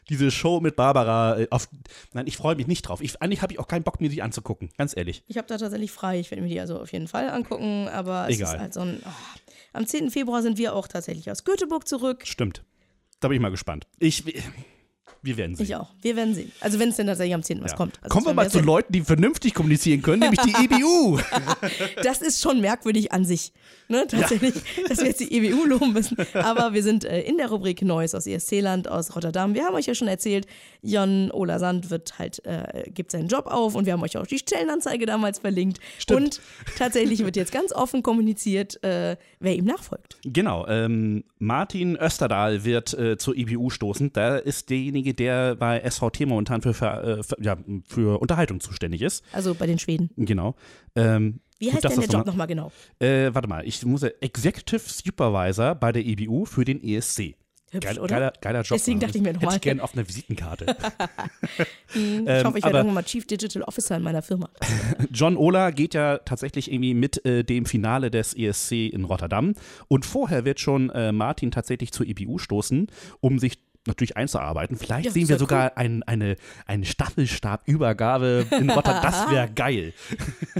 Diese 0.09 0.29
Show 0.29 0.59
mit 0.59 0.75
Barbara 0.75 1.39
äh, 1.39 1.47
auf. 1.51 1.69
Nein, 2.11 2.27
ich 2.27 2.35
freue 2.35 2.55
mich 2.55 2.67
nicht 2.67 2.81
drauf. 2.81 2.99
Ich, 3.01 3.21
eigentlich 3.21 3.41
habe 3.41 3.53
ich 3.53 3.59
auch 3.59 3.67
keinen 3.67 3.83
Bock, 3.83 4.01
mir 4.01 4.09
die 4.09 4.21
anzugucken. 4.21 4.69
Ganz 4.77 4.97
ehrlich. 4.97 5.23
Ich 5.27 5.37
habe 5.37 5.47
da 5.47 5.57
tatsächlich 5.57 5.91
frei. 5.91 6.19
Ich 6.19 6.31
werde 6.31 6.41
mir 6.41 6.49
die 6.49 6.59
also 6.59 6.81
auf 6.81 6.91
jeden 6.91 7.07
Fall 7.07 7.29
angucken, 7.29 7.87
aber 7.87 8.27
es 8.27 8.35
Egal. 8.35 8.55
ist 8.55 8.59
halt 8.59 8.73
so 8.73 8.81
ein. 8.81 9.01
ah. 9.05 9.13
Am 9.71 9.87
10. 9.87 10.11
Februar 10.11 10.41
sind 10.41 10.57
wir 10.57 10.75
auch 10.75 10.89
tatsächlich 10.89 11.31
aus 11.31 11.45
Göteborg 11.45 11.87
zurück. 11.87 12.23
Stimmt. 12.25 12.63
Da 13.21 13.29
bin 13.29 13.35
ich 13.35 13.41
mal 13.41 13.51
gespannt. 13.51 13.87
Ich. 13.99 14.25
Wir 15.23 15.37
werden 15.37 15.55
sehen. 15.55 15.65
Ich 15.65 15.75
auch. 15.75 15.89
Wir 16.01 16.15
werden 16.15 16.33
sehen. 16.33 16.51
Also 16.61 16.79
wenn 16.79 16.89
es 16.89 16.95
denn 16.95 17.05
tatsächlich 17.07 17.35
am 17.35 17.43
10. 17.43 17.63
was 17.63 17.71
Ja. 17.71 17.77
kommt. 17.77 17.99
Also 18.01 18.11
Kommen 18.13 18.25
wir 18.25 18.33
mal 18.33 18.49
zu 18.49 18.57
sehen. 18.57 18.65
Leuten, 18.65 18.91
die 18.93 19.01
vernünftig 19.01 19.53
kommunizieren 19.53 20.01
können, 20.01 20.19
nämlich 20.21 20.39
die 20.41 20.53
EBU. 20.65 21.19
Das 22.03 22.21
ist 22.21 22.41
schon 22.41 22.59
merkwürdig 22.61 23.11
an 23.11 23.25
sich. 23.25 23.51
Ne? 23.87 24.05
Tatsächlich, 24.07 24.53
dass 24.87 24.99
wir 24.99 25.07
jetzt 25.07 25.19
die 25.19 25.31
EWU 25.33 25.65
loben 25.65 25.93
müssen. 25.93 26.17
Aber 26.33 26.73
wir 26.73 26.81
sind 26.81 27.03
äh, 27.03 27.21
in 27.21 27.37
der 27.37 27.49
Rubrik 27.49 27.81
Neues 27.81 28.15
aus 28.15 28.25
ESC-Land, 28.25 28.87
aus 28.87 29.15
Rotterdam. 29.15 29.53
Wir 29.53 29.65
haben 29.65 29.75
euch 29.75 29.85
ja 29.85 29.93
schon 29.95 30.07
erzählt, 30.07 30.47
Jon 30.81 31.29
Ola 31.31 31.59
Sand 31.59 31.89
wird 31.89 32.17
halt, 32.17 32.43
äh, 32.45 32.89
gibt 32.89 33.11
seinen 33.11 33.27
Job 33.27 33.47
auf 33.47 33.75
und 33.75 33.85
wir 33.85 33.93
haben 33.93 34.01
euch 34.03 34.17
auch 34.17 34.25
die 34.25 34.39
Stellenanzeige 34.39 35.05
damals 35.05 35.39
verlinkt. 35.39 35.79
Stimmt. 35.99 36.19
Und 36.21 36.41
tatsächlich 36.77 37.19
wird 37.23 37.35
jetzt 37.35 37.51
ganz 37.51 37.73
offen 37.73 38.01
kommuniziert, 38.01 38.81
äh, 38.83 39.17
wer 39.39 39.55
ihm 39.55 39.65
nachfolgt. 39.65 40.17
genau, 40.23 40.65
ähm, 40.67 41.23
Martin 41.39 41.95
Österdahl 41.97 42.63
wird 42.63 42.93
äh, 42.93 43.17
zur 43.17 43.35
EBU 43.35 43.69
stoßen. 43.69 44.13
Da 44.13 44.37
ist 44.37 44.69
derjenige, 44.69 45.10
der 45.13 45.55
bei 45.55 45.81
SVT 45.89 46.21
momentan 46.27 46.61
für, 46.61 46.73
für, 46.73 47.19
äh, 47.19 47.23
für, 47.23 47.37
ja, 47.41 47.57
für 47.87 48.19
Unterhaltung 48.21 48.59
zuständig 48.59 49.01
ist. 49.01 49.23
Also 49.33 49.53
bei 49.55 49.67
den 49.67 49.79
Schweden. 49.79 50.09
Genau. 50.17 50.55
Ähm, 50.95 51.39
Wie 51.59 51.71
heißt 51.71 51.83
denn 51.83 51.91
der 51.99 52.03
Job 52.07 52.13
noch- 52.13 52.25
nochmal 52.25 52.47
genau? 52.47 52.71
Äh, 52.99 53.29
warte 53.33 53.47
mal, 53.47 53.67
ich 53.67 53.85
muss 53.85 54.01
ja 54.01 54.09
Executive 54.21 54.81
Supervisor 54.85 55.75
bei 55.75 55.91
der 55.91 56.05
EBU 56.05 56.45
für 56.45 56.65
den 56.65 56.83
ESC. 56.83 57.35
Hübsch, 57.73 57.85
Geil, 57.87 57.99
oder? 57.99 58.07
Geiler, 58.15 58.33
geiler 58.41 58.61
Job. 58.63 58.77
Deswegen 58.79 58.99
dachte 58.99 59.17
ich 59.17 59.23
mir 59.23 59.29
Hätte 59.29 59.39
nochmal. 59.39 59.55
ich 59.55 59.61
gerne 59.61 59.81
auf 59.81 59.93
einer 59.93 60.05
Visitenkarte. 60.05 60.65
Ich 61.93 61.97
Ähm, 62.25 62.45
hoffe, 62.45 62.57
ich 62.57 62.63
werde 62.63 62.77
irgendwann 62.77 62.93
mal 62.95 63.03
Chief 63.03 63.25
Digital 63.25 63.63
Officer 63.63 63.95
in 63.97 64.03
meiner 64.03 64.21
Firma. 64.21 64.49
John 65.11 65.35
Ola 65.37 65.71
geht 65.71 65.93
ja 65.93 66.17
tatsächlich 66.19 66.71
irgendwie 66.71 66.93
mit 66.93 67.25
äh, 67.25 67.43
dem 67.43 67.65
Finale 67.65 68.11
des 68.11 68.33
ESC 68.33 68.73
in 68.91 69.03
Rotterdam. 69.05 69.53
Und 69.87 70.05
vorher 70.05 70.45
wird 70.45 70.59
schon 70.59 70.89
äh, 70.89 71.11
Martin 71.11 71.51
tatsächlich 71.51 71.91
zur 71.91 72.05
EBU 72.07 72.37
stoßen, 72.37 72.87
um 73.19 73.39
sich 73.39 73.59
natürlich 73.87 74.15
einzuarbeiten. 74.17 74.77
Vielleicht 74.77 75.05
Ja, 75.05 75.11
sehen 75.11 75.27
wir 75.27 75.37
sogar 75.39 75.77
ein, 75.77 76.03
eine, 76.03 76.35
eine 76.67 76.85
Staffelstabübergabe 76.85 78.45
in 78.51 78.69
Rotterdam. 78.69 79.01
Das 79.01 79.29
wäre 79.31 79.49
geil. 79.49 79.93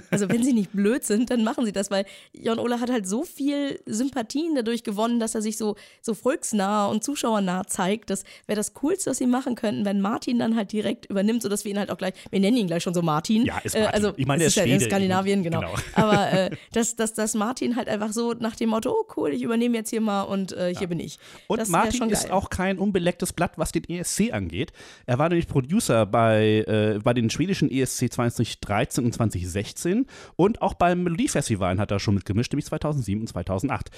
Also 0.10 0.30
wenn 0.30 0.44
sie 0.44 0.54
nicht 0.62 0.72
blöd 0.74 1.04
sind, 1.04 1.30
dann 1.30 1.44
machen 1.44 1.66
sie 1.66 1.72
das, 1.72 1.92
weil 1.92 2.06
Jon 2.34 2.60
Ola 2.60 2.80
hat 2.80 2.90
halt 2.90 3.08
so 3.08 3.24
viel 3.24 3.80
Sympathien 3.86 4.56
dadurch 4.56 4.84
gewonnen, 4.84 5.20
dass 5.20 5.36
er 5.36 5.42
sich 5.42 5.58
so, 5.58 5.76
so 6.02 6.14
volksnah 6.14 6.88
und 6.88 7.04
zuschauernah 7.04 7.66
zeigt. 7.68 8.10
Das 8.10 8.24
wäre 8.48 8.58
das 8.58 8.74
Coolste, 8.76 9.12
was 9.12 9.18
sie 9.18 9.28
machen 9.28 9.56
könnten, 9.56 9.86
wenn 9.86 10.02
Martin 10.02 10.40
dann 10.40 10.56
halt 10.56 10.72
direkt 10.72 11.06
übernimmt, 11.06 11.42
sodass 11.44 11.64
wir 11.64 11.72
ihn 11.72 11.80
halt 11.80 11.92
auch 11.92 11.98
gleich, 11.98 12.14
wir 12.30 12.40
nennen 12.40 12.58
ihn 12.58 12.68
gleich 12.68 12.84
schon 12.84 12.94
so 12.94 13.02
Martin. 13.02 13.46
Ja, 13.46 13.60
ist 13.60 13.76
Äh, 13.76 13.82
Martin. 13.84 13.96
also 14.06 14.14
Ich 14.18 14.26
meine, 14.26 14.44
es 14.46 14.56
der 14.56 14.66
ist 14.66 14.70
ja 14.70 14.76
in. 14.76 14.82
Skandinavien, 14.82 15.44
genau. 15.44 15.60
Genau. 15.62 15.74
Aber 15.94 16.32
äh, 16.32 16.50
dass, 16.74 16.96
dass, 16.96 17.14
dass 17.14 17.36
Martin 17.36 17.76
halt 17.76 17.88
einfach 17.88 18.14
so 18.14 18.34
nach 18.34 18.56
dem 18.56 18.70
Motto, 18.70 18.92
oh 18.92 19.06
cool, 19.16 19.32
ich 19.34 19.44
übernehme 19.44 19.78
jetzt 19.78 19.90
hier 19.90 20.02
mal 20.02 20.24
und 20.24 20.52
äh, 20.54 20.74
hier 20.76 20.88
bin 20.88 21.00
ich. 21.00 21.20
Und 21.48 21.60
das 21.60 21.70
Martin 21.70 22.10
ist 22.10 22.32
auch 22.32 22.50
kein 22.50 22.80
unbelecktes 23.12 23.34
Blatt, 23.34 23.58
was 23.58 23.72
den 23.72 23.84
ESC 23.88 24.32
angeht. 24.32 24.72
Er 25.06 25.20
war 25.20 25.30
nämlich 25.30 25.48
Producer 25.48 26.06
bei, 26.06 26.64
äh, 26.68 27.00
bei 27.04 27.14
den 27.14 27.30
schwedischen 27.30 27.70
ESC 27.70 28.12
2013 28.12 29.06
und 29.06 29.14
2016 29.14 30.06
und 30.36 30.62
auch 30.62 30.74
beim 30.74 31.04
Melodiefestivalen 31.04 31.80
hat 31.80 31.92
er 31.92 32.00
schon 32.00 32.16
mitgemischt, 32.16 32.54
nämlich 32.54 32.66
2007 32.66 33.22
und 33.22 33.28
2008. 33.28 33.92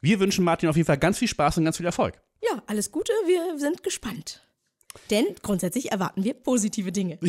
Wir 0.00 0.20
wünschen 0.20 0.44
Martin 0.44 0.68
auf 0.68 0.76
jeden 0.76 0.86
Fall 0.86 0.98
ganz 0.98 1.18
viel 1.18 1.28
Spaß 1.28 1.58
und 1.58 1.64
ganz 1.64 1.76
viel 1.76 1.86
Erfolg. 1.86 2.20
Ja, 2.42 2.62
alles 2.66 2.92
Gute, 2.92 3.12
wir 3.26 3.58
sind 3.58 3.82
gespannt. 3.82 4.44
Denn 5.10 5.26
grundsätzlich 5.42 5.92
erwarten 5.92 6.24
wir 6.24 6.34
positive 6.34 6.92
Dinge. 6.92 7.18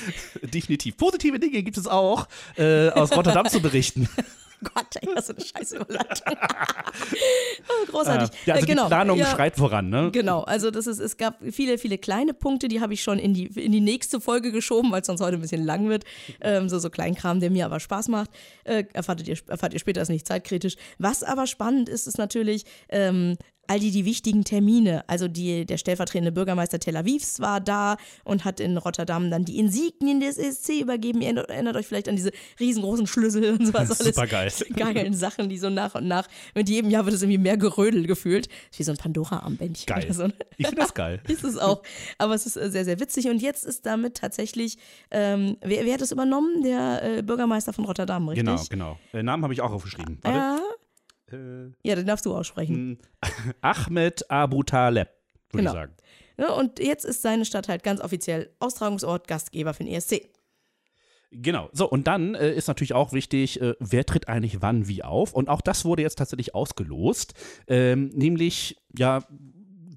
Definitiv. 0.42 0.96
Positive 0.96 1.38
Dinge 1.38 1.62
gibt 1.62 1.78
es 1.78 1.86
auch 1.86 2.26
äh, 2.56 2.88
aus 2.90 3.12
Rotterdam 3.16 3.48
zu 3.48 3.60
berichten. 3.60 4.08
Gott, 4.62 4.96
ey, 5.00 5.08
was 5.14 5.26
für 5.26 5.36
eine 5.36 5.44
scheiß 5.44 5.72
Überleitung. 5.72 6.34
oh, 7.68 7.90
großartig. 7.90 8.30
ja, 8.46 8.54
also 8.54 8.64
Äh, 8.64 8.68
genau. 8.68 8.84
die 8.84 8.88
Planung 8.88 9.18
ja, 9.18 9.26
schreit 9.26 9.56
voran, 9.56 9.88
ne? 9.90 10.10
Genau, 10.12 10.42
also 10.42 10.70
das 10.70 10.86
ist, 10.86 10.98
es 10.98 11.16
gab 11.16 11.38
viele, 11.50 11.78
viele 11.78 11.98
kleine 11.98 12.34
Punkte, 12.34 12.68
die 12.68 12.80
habe 12.80 12.94
ich 12.94 13.02
schon 13.02 13.18
in 13.18 13.34
die, 13.34 13.46
in 13.46 13.72
die 13.72 13.80
nächste 13.80 14.20
Folge 14.20 14.52
geschoben, 14.52 14.90
weil 14.92 15.00
es 15.00 15.06
sonst 15.06 15.20
heute 15.20 15.36
ein 15.36 15.40
bisschen 15.40 15.64
lang 15.64 15.88
wird. 15.88 16.04
Ähm, 16.40 16.68
so, 16.68 16.78
so 16.78 16.90
Kleinkram, 16.90 17.40
der 17.40 17.50
mir 17.50 17.66
aber 17.66 17.80
Spaß 17.80 18.08
macht. 18.08 18.30
Äh, 18.64 18.84
erfahrt, 18.92 19.26
ihr, 19.26 19.36
erfahrt 19.48 19.72
ihr 19.72 19.80
später, 19.80 20.02
ist 20.02 20.08
nicht 20.08 20.26
zeitkritisch. 20.26 20.76
Was 20.98 21.22
aber 21.22 21.46
spannend 21.46 21.88
ist, 21.88 22.06
ist 22.06 22.18
natürlich, 22.18 22.64
ähm, 22.88 23.36
all 23.72 23.80
die, 23.80 23.90
die 23.90 24.04
wichtigen 24.04 24.44
Termine. 24.44 25.02
Also 25.06 25.28
die, 25.28 25.64
der 25.64 25.78
stellvertretende 25.78 26.30
Bürgermeister 26.30 26.78
Tel 26.78 26.94
Avivs 26.94 27.40
war 27.40 27.58
da 27.58 27.96
und 28.24 28.44
hat 28.44 28.60
in 28.60 28.76
Rotterdam 28.76 29.30
dann 29.30 29.46
die 29.46 29.58
Insignien 29.58 30.20
des 30.20 30.36
ESC 30.36 30.80
übergeben. 30.82 31.22
Ihr 31.22 31.28
erinnert, 31.28 31.50
erinnert 31.50 31.76
euch 31.76 31.86
vielleicht 31.86 32.08
an 32.08 32.16
diese 32.16 32.32
riesengroßen 32.60 33.06
Schlüssel 33.06 33.52
und 33.52 33.66
sowas. 33.66 33.90
alles. 34.00 34.14
Supergeil. 34.14 34.52
Geilen 34.76 35.14
Sachen, 35.14 35.48
die 35.48 35.56
so 35.56 35.70
nach 35.70 35.94
und 35.94 36.06
nach, 36.06 36.28
mit 36.54 36.68
jedem 36.68 36.90
Jahr 36.90 37.06
wird 37.06 37.14
es 37.14 37.22
irgendwie 37.22 37.38
mehr 37.38 37.56
Gerödel 37.56 38.06
gefühlt. 38.06 38.48
Ist 38.70 38.78
wie 38.78 38.82
so 38.82 38.92
ein 38.92 38.98
Pandora-Armbändchen 38.98 39.86
Geil. 39.86 40.12
so. 40.12 40.26
ne? 40.26 40.34
Ich 40.58 40.66
finde 40.66 40.82
das 40.82 40.92
geil. 40.92 41.22
Ist 41.28 41.44
es 41.44 41.56
auch. 41.56 41.82
Aber 42.18 42.34
es 42.34 42.44
ist 42.44 42.56
äh, 42.56 42.70
sehr, 42.70 42.84
sehr 42.84 43.00
witzig. 43.00 43.28
Und 43.28 43.40
jetzt 43.40 43.64
ist 43.64 43.86
damit 43.86 44.18
tatsächlich, 44.18 44.76
ähm, 45.10 45.56
wer, 45.62 45.86
wer 45.86 45.94
hat 45.94 46.02
es 46.02 46.12
übernommen? 46.12 46.62
Der 46.62 47.18
äh, 47.18 47.22
Bürgermeister 47.22 47.72
von 47.72 47.86
Rotterdam, 47.86 48.28
richtig? 48.28 48.44
Genau, 48.44 48.64
genau. 48.68 48.98
Äh, 49.14 49.22
Namen 49.22 49.42
habe 49.44 49.54
ich 49.54 49.62
auch 49.62 49.72
aufgeschrieben. 49.72 50.18
Warte. 50.20 50.36
Ja, 50.36 50.58
ja, 51.82 51.94
den 51.94 52.06
darfst 52.06 52.26
du 52.26 52.34
aussprechen. 52.34 52.98
Ahmed 53.60 54.30
Abu 54.30 54.62
Taleb, 54.62 55.08
würde 55.50 55.58
Genau. 55.64 55.70
ich 55.70 55.74
sagen. 55.74 55.92
Ja, 56.38 56.52
und 56.52 56.78
jetzt 56.78 57.04
ist 57.04 57.22
seine 57.22 57.44
Stadt 57.44 57.68
halt 57.68 57.82
ganz 57.82 58.00
offiziell 58.00 58.50
Austragungsort, 58.58 59.28
Gastgeber 59.28 59.74
für 59.74 59.84
den 59.84 59.92
ESC. 59.94 60.28
Genau. 61.30 61.70
So, 61.72 61.88
und 61.88 62.06
dann 62.06 62.34
äh, 62.34 62.52
ist 62.52 62.68
natürlich 62.68 62.92
auch 62.92 63.12
wichtig, 63.12 63.60
äh, 63.60 63.74
wer 63.80 64.04
tritt 64.04 64.28
eigentlich 64.28 64.60
wann 64.60 64.86
wie 64.86 65.02
auf. 65.02 65.32
Und 65.32 65.48
auch 65.48 65.62
das 65.62 65.84
wurde 65.84 66.02
jetzt 66.02 66.18
tatsächlich 66.18 66.54
ausgelost. 66.54 67.32
Ähm, 67.68 68.08
nämlich, 68.08 68.76
ja, 68.96 69.24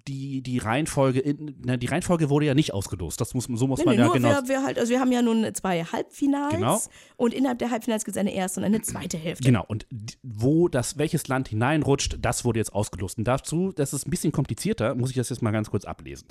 die, 0.07 0.41
die 0.41 0.59
Reihenfolge, 0.59 1.19
in, 1.19 1.55
na, 1.63 1.77
die 1.77 1.87
Reihenfolge 1.87 2.29
wurde 2.29 2.45
ja 2.45 2.53
nicht 2.53 2.73
ausgelost. 2.73 3.19
Das 3.19 3.33
muss, 3.33 3.45
so 3.45 3.67
muss 3.67 3.79
Nee, 3.79 3.85
man 3.85 3.95
nee, 3.95 4.01
ja 4.01 4.05
nur 4.05 4.13
genau. 4.13 4.29
wir, 4.29 4.47
wir, 4.47 4.63
halt, 4.63 4.77
also 4.77 4.91
wir 4.91 4.99
haben 4.99 5.11
ja 5.11 5.21
nun 5.21 5.53
zwei 5.53 5.83
Halbfinals 5.83 6.53
Genau. 6.53 6.79
und 7.17 7.33
innerhalb 7.33 7.59
der 7.59 7.71
Halbfinals 7.71 8.05
gibt 8.05 8.15
es 8.15 8.19
eine 8.19 8.33
erste 8.33 8.59
und 8.59 8.65
eine 8.65 8.81
zweite 8.81 9.17
Hälfte. 9.17 9.43
Genau, 9.43 9.65
und 9.67 9.87
wo 10.21 10.67
das, 10.67 10.97
welches 10.97 11.27
Land 11.27 11.47
hineinrutscht, 11.47 12.17
das 12.21 12.45
wurde 12.45 12.59
jetzt 12.59 12.73
ausgelost. 12.73 13.17
Und 13.17 13.23
dazu, 13.25 13.71
das 13.75 13.93
ist 13.93 14.07
ein 14.07 14.11
bisschen 14.11 14.31
komplizierter, 14.31 14.95
muss 14.95 15.09
ich 15.09 15.15
das 15.15 15.29
jetzt 15.29 15.41
mal 15.41 15.51
ganz 15.51 15.71
kurz 15.71 15.85
ablesen. 15.85 16.27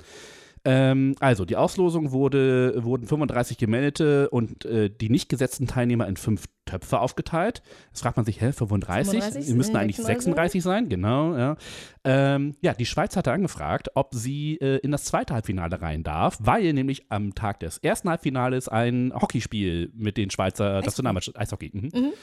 Ähm, 0.65 1.15
also, 1.19 1.45
die 1.45 1.55
Auslosung 1.55 2.11
wurde, 2.11 2.83
wurden 2.83 3.07
35 3.07 3.57
gemeldete 3.57 4.29
und 4.31 4.65
äh, 4.65 4.89
die 4.89 5.09
nicht 5.09 5.29
gesetzten 5.29 5.67
Teilnehmer 5.67 6.07
in 6.07 6.17
fünf 6.17 6.45
Töpfe 6.65 6.99
aufgeteilt. 6.99 7.61
Jetzt 7.89 8.01
fragt 8.01 8.17
man 8.17 8.25
sich, 8.25 8.41
hä, 8.41 8.51
35? 8.51 9.11
35? 9.11 9.45
Die 9.45 9.53
müssten 9.53 9.73
Nee, 9.73 9.79
eigentlich 9.79 9.97
36? 9.97 10.63
36 10.63 10.63
sein, 10.63 10.89
genau, 10.89 11.37
ja. 11.37 11.55
Ähm, 12.03 12.55
ja, 12.61 12.73
die 12.73 12.87
Schweiz 12.87 13.15
hatte 13.15 13.31
angefragt, 13.31 13.89
ob 13.93 14.15
sie 14.15 14.57
äh, 14.57 14.77
in 14.77 14.91
das 14.91 15.05
zweite 15.05 15.35
Halbfinale 15.35 15.81
rein 15.81 16.03
darf, 16.03 16.39
weil 16.41 16.73
nämlich 16.73 17.05
am 17.09 17.35
Tag 17.35 17.59
des 17.59 17.77
ersten 17.77 18.09
Halbfinales 18.09 18.67
ein 18.67 19.13
Hockeyspiel 19.13 19.91
mit 19.93 20.17
den 20.17 20.31
Schweizer, 20.31 20.77
das 20.77 20.85
Nationalmannschaft, 20.85 21.37
Eishockey. 21.37 21.69
Mhm. 21.73 22.13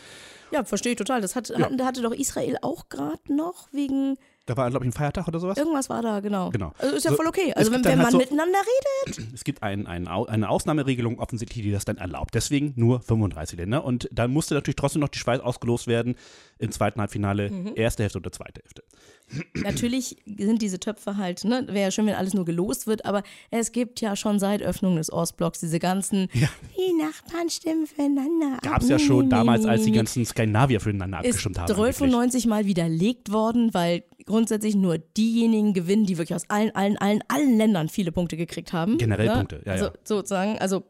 Ja, 0.52 0.64
verstehe 0.64 0.92
ich 0.92 0.98
total. 0.98 1.20
Das 1.20 1.35
hat, 1.35 1.50
da 1.50 1.85
hatte 1.87 2.02
doch 2.02 2.12
Israel 2.12 2.59
auch 2.61 2.88
gerade 2.88 3.35
noch 3.35 3.72
wegen 3.72 4.18
Da 4.46 4.57
war, 4.57 4.68
glaube 4.70 4.85
ich, 4.85 4.88
ein 4.88 4.92
Feiertag 4.92 5.28
oder 5.28 5.38
sowas. 5.38 5.57
irgendwas 5.57 5.88
war 5.88 6.02
da, 6.02 6.18
genau. 6.18 6.50
Genau. 6.50 6.72
Also 6.78 6.96
ist 6.96 7.05
ja 7.05 7.11
So, 7.12 7.16
voll 7.16 7.26
okay. 7.28 7.52
Also 7.55 7.70
wenn, 7.70 7.85
wenn 7.85 7.92
halt 7.92 8.02
man 8.02 8.11
so- 8.12 8.18
miteinander 8.18 8.59
redet. 9.07 9.28
Es 9.35 9.44
gibt 9.44 9.62
ein, 9.62 9.87
ein, 9.87 10.09
eine 10.09 10.48
Ausnahmeregelung 10.48 11.18
offensichtlich, 11.20 11.62
die 11.64 11.70
das 11.70 11.85
dann 11.85 11.96
erlaubt. 11.96 12.35
Deswegen 12.35 12.72
nur 12.76 13.00
35 13.02 13.59
Länder. 13.59 13.85
Und 13.85 14.09
dann 14.12 14.33
musste 14.33 14.55
natürlich 14.55 14.76
trotzdem 14.76 15.00
noch 15.00 15.09
die 15.09 15.18
Schweiz 15.18 15.40
ausgelost 15.40 15.87
werden 15.87 16.16
im 16.59 16.70
zweiten 16.72 17.00
Halbfinale, 17.00 17.50
Mhm. 17.50 17.72
erste 17.76 18.02
Hälfte 18.02 18.18
oder 18.18 18.33
zweite 18.33 18.62
Hälfte. 18.62 18.83
Natürlich 19.62 20.16
sind 20.26 20.61
diese 20.62 20.78
Töpfe 20.81 21.16
halt, 21.16 21.44
ne, 21.44 21.64
wäre 21.68 21.85
ja 21.87 21.90
schön, 21.90 22.07
wenn 22.07 22.14
alles 22.14 22.35
nur 22.35 22.44
gelost 22.44 22.87
wird, 22.87 23.05
aber 23.07 23.22
es 23.50 23.72
gibt 23.72 24.00
ja 24.00 24.16
schon 24.16 24.38
seit 24.38 24.62
Öffnung 24.62 24.96
des 24.96 25.12
Ostblocks 25.12 25.61
diese 25.61 25.78
ganzen, 25.78 26.28
die 26.35 26.92
Nachbarn 27.02 27.48
stimmen 27.48 27.87
füreinander. 27.87 28.57
ab. 28.57 28.62
Gab 28.62 28.83
es 28.83 28.88
ja 28.88 28.98
schon 28.98 29.31
damals, 29.31 29.64
als 29.66 29.85
die 29.85 29.92
ganzen 29.92 30.24
Skandinavier 30.26 30.81
füreinander 30.81 31.20
ist 31.20 31.26
abgestimmt 31.31 31.59
haben. 31.59 31.72
93 31.72 32.46
Mal 32.46 32.66
widerlegt 32.66 33.33
worden, 33.33 33.72
weil 33.72 34.02
grundsätzlich 34.26 34.74
nur 34.74 34.98
diejenigen 34.98 35.72
gewinnen, 35.74 36.06
die 36.06 36.18
wirklich 36.18 36.35
aus 36.35 36.48
allen, 36.48 36.74
allen, 36.74 36.96
allen, 36.98 37.22
allen 37.28 37.56
Ländern 37.56 37.88
viele 37.88 38.12
Punkte 38.12 38.37
gekriegt 38.37 38.72
haben. 38.72 38.98
Generell 38.98 39.26
ne? 39.26 39.35
Punkte, 39.35 39.62
ja, 39.64 39.72
also, 39.72 39.85
ja. 39.87 39.92
Sozusagen, 40.04 40.58
also 40.58 40.85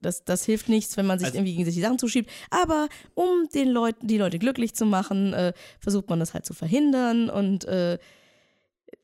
das, 0.00 0.24
das 0.24 0.44
hilft 0.44 0.68
nichts, 0.68 0.96
wenn 0.96 1.06
man 1.06 1.18
sich 1.18 1.26
Also- 1.26 1.38
irgendwie 1.38 1.54
gegen 1.54 1.64
sich 1.64 1.74
die 1.74 1.80
Sachen 1.80 1.98
zuschiebt. 1.98 2.30
Aber 2.50 2.88
um 3.14 3.48
den 3.54 3.68
Leuten, 3.68 4.06
die 4.06 4.18
Leute 4.18 4.38
glücklich 4.38 4.74
zu 4.74 4.86
machen, 4.86 5.32
äh, 5.32 5.52
versucht 5.80 6.08
man 6.08 6.20
das 6.20 6.34
halt 6.34 6.46
zu 6.46 6.54
verhindern 6.54 7.30
und 7.30 7.64
äh, 7.64 7.98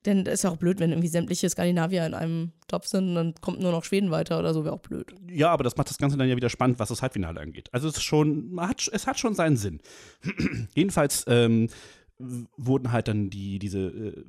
denn 0.06 0.26
es 0.26 0.34
ist 0.34 0.44
ja 0.44 0.50
auch 0.50 0.56
blöd, 0.56 0.80
wenn 0.80 0.90
irgendwie 0.90 1.08
sämtliche 1.08 1.48
Skandinavier 1.48 2.06
in 2.06 2.14
einem 2.14 2.52
Topf 2.68 2.86
sind 2.86 3.08
und 3.08 3.14
dann 3.14 3.34
kommt 3.40 3.60
nur 3.60 3.72
noch 3.72 3.84
Schweden 3.84 4.10
weiter 4.10 4.38
oder 4.38 4.52
so, 4.52 4.64
wäre 4.64 4.74
auch 4.74 4.80
blöd. 4.80 5.14
Ja, 5.30 5.50
aber 5.50 5.64
das 5.64 5.76
macht 5.76 5.90
das 5.90 5.98
Ganze 5.98 6.16
dann 6.16 6.28
ja 6.28 6.36
wieder 6.36 6.50
spannend, 6.50 6.78
was 6.78 6.90
das 6.90 7.02
Halbfinale 7.02 7.40
angeht. 7.40 7.68
Also 7.72 7.88
es 7.88 7.96
ist 7.96 8.02
schon, 8.02 8.54
hat, 8.58 8.88
es 8.92 9.06
hat 9.06 9.18
schon 9.18 9.34
seinen 9.34 9.56
Sinn. 9.56 9.80
Jedenfalls 10.74 11.24
ähm, 11.28 11.68
wurden 12.18 12.92
halt 12.92 13.08
dann 13.08 13.30
die, 13.30 13.58
diese 13.58 13.80
äh, 13.80 14.24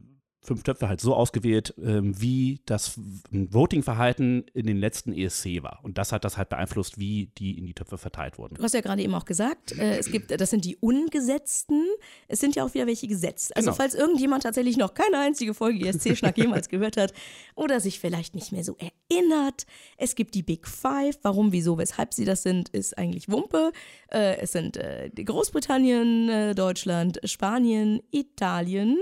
fünf 0.46 0.64
Töpfe 0.64 0.88
halt 0.88 1.02
so 1.02 1.16
ausgewählt, 1.16 1.74
ähm, 1.82 2.20
wie 2.20 2.62
das 2.66 3.00
Voting-Verhalten 3.32 4.46
in 4.54 4.66
den 4.66 4.78
letzten 4.78 5.14
ESC 5.14 5.64
war. 5.64 5.80
Und 5.84 5.98
das 5.98 6.12
hat 6.12 6.24
das 6.24 6.38
halt 6.38 6.50
beeinflusst, 6.50 6.98
wie 7.00 7.32
die 7.38 7.58
in 7.58 7.66
die 7.66 7.74
Töpfe 7.74 7.98
verteilt 7.98 8.38
wurden. 8.38 8.56
Du 8.56 8.64
hast 8.64 8.74
ja 8.74 8.82
gerade 8.82 9.02
eben 9.02 9.14
auch 9.16 9.26
gesagt, 9.26 9.78
äh, 9.78 9.98
es 9.98 10.12
gibt, 10.12 10.40
das 10.40 10.50
sind 10.50 10.66
die 10.66 10.78
Ungesetzten. 10.78 11.84
Es 12.28 12.40
sind 12.40 12.56
ja 12.56 12.64
auch 12.66 12.74
wieder 12.74 12.88
welche 12.88 13.08
gesetzt. 13.08 13.56
Also 13.56 13.68
Genau. 13.72 13.78
falls 13.78 13.96
irgendjemand 13.96 14.44
tatsächlich 14.44 14.78
noch 14.78 14.94
keine 14.94 15.20
einzige 15.20 15.54
Folge 15.54 15.88
ESC-Schnack 15.88 16.38
jemals 16.38 16.70
gehört 16.70 16.98
hat 16.98 17.14
oder 17.56 17.80
sich 17.80 18.00
vielleicht 18.00 18.36
nicht 18.36 18.52
mehr 18.52 18.64
so 18.64 18.78
erinnert, 18.78 19.66
es 19.98 20.16
gibt 20.16 20.36
die 20.36 20.44
Big 20.44 20.68
Five. 20.68 21.18
Warum, 21.24 21.52
wieso, 21.52 21.78
weshalb 21.78 22.14
sie 22.14 22.26
das 22.26 22.44
sind, 22.44 22.70
ist 22.70 22.98
eigentlich 22.98 23.30
Wumpe. 23.30 23.72
Äh, 24.12 24.38
es 24.38 24.52
sind 24.52 24.78
äh, 24.78 25.10
Großbritannien, 25.16 26.30
äh, 26.30 26.56
Deutschland, 26.56 27.20
Spanien, 27.24 28.02
Italien 28.12 28.98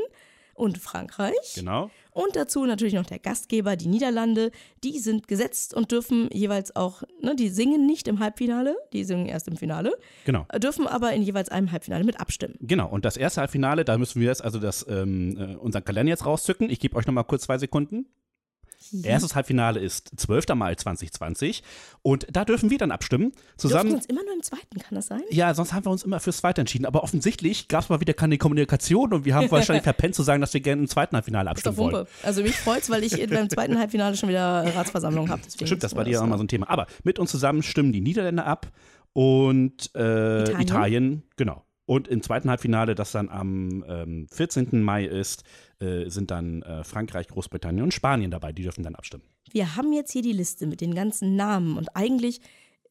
und 0.54 0.78
Frankreich. 0.78 1.54
Genau. 1.56 1.90
Und 2.12 2.36
dazu 2.36 2.66
natürlich 2.66 2.94
noch 2.94 3.06
der 3.08 3.18
Gastgeber, 3.20 3.76
die 3.76 3.88
Niederlande. 3.88 4.52
Die 4.84 5.00
sind 5.00 5.28
gesetzt 5.28 5.74
und 5.74 5.92
dürfen 5.92 6.30
jeweils 6.32 6.76
auch, 6.76 7.02
ne, 7.22 7.36
die 7.36 7.50
singen 7.50 7.86
nicht 7.88 8.08
im 8.08 8.20
Halbfinale, 8.20 8.76
die 8.94 9.04
singen 9.04 9.26
erst 9.26 9.48
im 9.48 9.58
Finale, 9.58 9.94
Genau. 10.26 10.46
dürfen 10.60 10.86
aber 10.88 11.14
in 11.14 11.24
jeweils 11.24 11.50
einem 11.50 11.72
Halbfinale 11.72 12.04
mit 12.04 12.20
abstimmen. 12.20 12.56
Genau, 12.62 12.88
und 12.90 13.04
das 13.06 13.18
erste 13.18 13.42
Halbfinale, 13.42 13.84
da 13.84 13.98
müssen 13.98 14.20
wir 14.22 14.28
jetzt 14.28 14.44
also 14.44 14.60
das, 14.60 14.86
ähm, 14.88 15.38
äh, 15.38 15.56
unseren 15.56 15.84
Kalender 15.84 16.12
jetzt 16.12 16.26
rauszücken. 16.26 16.70
Ich 16.70 16.80
gebe 16.80 16.96
euch 16.96 17.08
nochmal 17.08 17.24
kurz 17.24 17.44
zwei 17.44 17.58
Sekunden. 17.58 18.06
Erstes 19.02 19.36
Halbfinale 19.36 19.80
ist 19.80 20.12
12. 20.18 20.50
Mai 20.56 20.76
2020 20.76 21.64
und 22.02 22.28
da 22.32 22.46
dürfen 22.46 22.70
wir 22.70 22.78
dann 22.78 22.92
abstimmen. 22.92 23.32
Wir 23.34 23.58
Zusammen. 23.58 23.94
uns 23.94 24.06
immer 24.06 24.24
nur 24.24 24.34
im 24.34 24.44
zweiten, 24.44 24.78
kann 24.80 24.96
das 24.96 25.08
sein? 25.08 25.22
Ja, 25.30 25.54
sonst 25.54 25.74
haben 25.74 25.86
wir 25.86 25.92
uns 25.92 26.04
immer 26.04 26.20
fürs 26.20 26.38
Zweite 26.38 26.62
entschieden. 26.62 26.86
Aber 26.86 27.04
offensichtlich 27.04 27.68
gab 27.68 27.84
es 27.84 27.90
mal 27.90 28.00
wieder 28.00 28.14
keine 28.14 28.38
Kommunikation 28.38 29.14
und 29.14 29.26
wir 29.26 29.36
haben 29.36 29.50
wahrscheinlich 29.50 29.84
verpennt 29.84 30.16
zu 30.16 30.24
sagen, 30.24 30.42
dass 30.42 30.54
wir 30.54 30.62
gerne 30.62 30.82
im 30.82 30.88
zweiten 30.88 31.16
Halbfinale 31.16 31.50
Ist 31.52 31.66
doch 31.66 31.72
abstimmen 31.72 31.94
wollen. 31.94 32.08
Also 32.22 32.44
mich 32.44 32.56
freut's, 32.56 32.90
weil 32.90 33.04
ich 33.04 33.28
beim 33.30 33.50
zweiten 33.50 33.80
Halbfinale 33.80 34.16
schon 34.16 34.30
wieder 34.30 34.64
Ratsversammlung 34.76 35.30
habe. 35.30 35.42
Stimmt, 35.50 35.84
das 35.84 35.96
war 35.96 36.04
dir 36.04 36.22
auch 36.22 36.28
mal 36.28 36.38
so 36.38 36.44
ein 36.44 36.48
Thema. 36.48 36.70
Aber 36.70 36.88
mit 37.04 37.20
uns 37.20 37.32
zusammen 37.32 37.64
stimmen 37.64 37.92
die 37.92 38.02
Niederländer 38.02 38.46
ab 38.46 38.72
und 39.14 39.92
äh, 39.96 40.42
Italien? 40.44 40.62
Italien. 40.62 41.24
genau. 41.38 41.64
Und 41.86 42.08
im 42.08 42.22
zweiten 42.24 42.50
Halbfinale, 42.50 42.96
das 42.96 43.12
dann 43.12 43.30
am 43.30 43.84
ähm, 43.88 44.28
14. 44.32 44.82
Mai 44.82 45.06
ist, 45.06 45.44
äh, 45.80 46.10
sind 46.10 46.32
dann 46.32 46.62
äh, 46.62 46.84
Frankreich, 46.84 47.28
Großbritannien 47.28 47.84
und 47.84 47.94
Spanien 47.94 48.32
dabei. 48.32 48.54
Die 48.54 48.64
dürfen 48.64 48.84
dann 48.84 48.96
abstimmen. 48.96 49.24
Wir 49.52 49.76
haben 49.76 49.92
jetzt 49.92 50.12
hier 50.12 50.22
die 50.22 50.32
Liste 50.32 50.66
mit 50.66 50.82
den 50.82 50.96
ganzen 50.96 51.36
Namen 51.36 51.78
und 51.78 51.96
eigentlich 51.96 52.40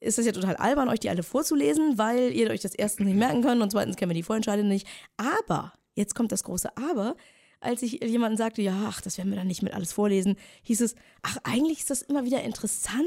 ist 0.03 0.19
es 0.19 0.27
ja 0.27 0.33
total 0.33 0.57
albern, 0.57 0.89
euch 0.89 1.01
die 1.01 1.11
alle 1.11 1.23
vorzulesen, 1.23 1.97
weil 1.97 2.33
ihr 2.33 2.51
euch 2.51 2.61
das 2.61 2.75
erstens 2.75 3.07
nicht 3.07 3.17
merken 3.17 3.43
könnt 3.43 3.63
und 3.63 3.71
zweitens 3.71 3.97
kennen 3.97 4.11
wir 4.11 4.15
die 4.15 4.23
Vorentscheide 4.23 4.65
nicht. 4.65 4.87
Aber, 5.17 5.73
jetzt 5.95 6.15
kommt 6.15 6.33
das 6.33 6.45
große 6.45 6.77
Aber, 6.77 7.17
als 7.61 7.83
ich 7.83 8.03
jemanden 8.05 8.37
sagte, 8.37 8.61
ja, 8.61 8.87
ach, 8.89 9.01
das 9.01 9.17
werden 9.19 9.31
wir 9.31 9.39
dann 9.39 9.47
nicht 9.47 9.63
mit 9.63 9.73
alles 9.73 9.93
vorlesen, 9.93 10.37
hieß 10.65 10.81
es, 10.81 10.97
ach, 11.23 11.39
eigentlich 11.45 11.79
ist 11.79 11.91
das 11.91 12.03
immer 12.03 12.25
wieder 12.25 12.43
interessant 12.43 13.05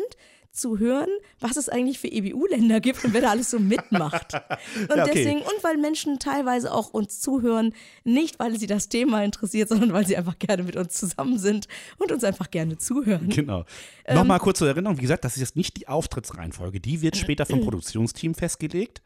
zu 0.55 0.79
hören, 0.79 1.09
was 1.39 1.57
es 1.57 1.69
eigentlich 1.69 1.99
für 1.99 2.07
EBU-Länder 2.07 2.79
gibt 2.79 3.03
und 3.03 3.13
wer 3.13 3.21
da 3.21 3.29
alles 3.31 3.51
so 3.51 3.59
mitmacht. 3.59 4.33
Und 4.89 4.95
Ja, 4.97 5.03
okay. 5.03 5.11
deswegen, 5.13 5.39
und 5.39 5.63
weil 5.63 5.77
Menschen 5.77 6.19
teilweise 6.19 6.71
auch 6.73 6.89
uns 6.93 7.19
zuhören, 7.19 7.73
nicht 8.03 8.39
weil 8.39 8.57
sie 8.59 8.67
das 8.67 8.89
Thema 8.89 9.23
interessiert, 9.23 9.69
sondern 9.69 9.93
weil 9.93 10.05
sie 10.07 10.17
einfach 10.17 10.39
gerne 10.39 10.63
mit 10.63 10.75
uns 10.75 10.93
zusammen 10.93 11.37
sind 11.37 11.67
und 11.97 12.11
uns 12.11 12.23
einfach 12.23 12.49
gerne 12.51 12.77
zuhören. 12.77 13.29
Genau. 13.29 13.65
Ähm, 14.05 14.15
Nochmal 14.15 14.39
kurz 14.39 14.59
zur 14.59 14.67
Erinnerung, 14.67 14.97
wie 14.97 15.01
gesagt, 15.01 15.25
das 15.25 15.35
ist 15.35 15.41
jetzt 15.41 15.55
nicht 15.55 15.77
die 15.77 15.87
Auftrittsreihenfolge. 15.87 16.79
Die 16.79 17.01
wird 17.01 17.17
später 17.17 17.45
vom 17.45 17.61
Produktionsteam 17.63 18.35
festgelegt. 18.35 19.01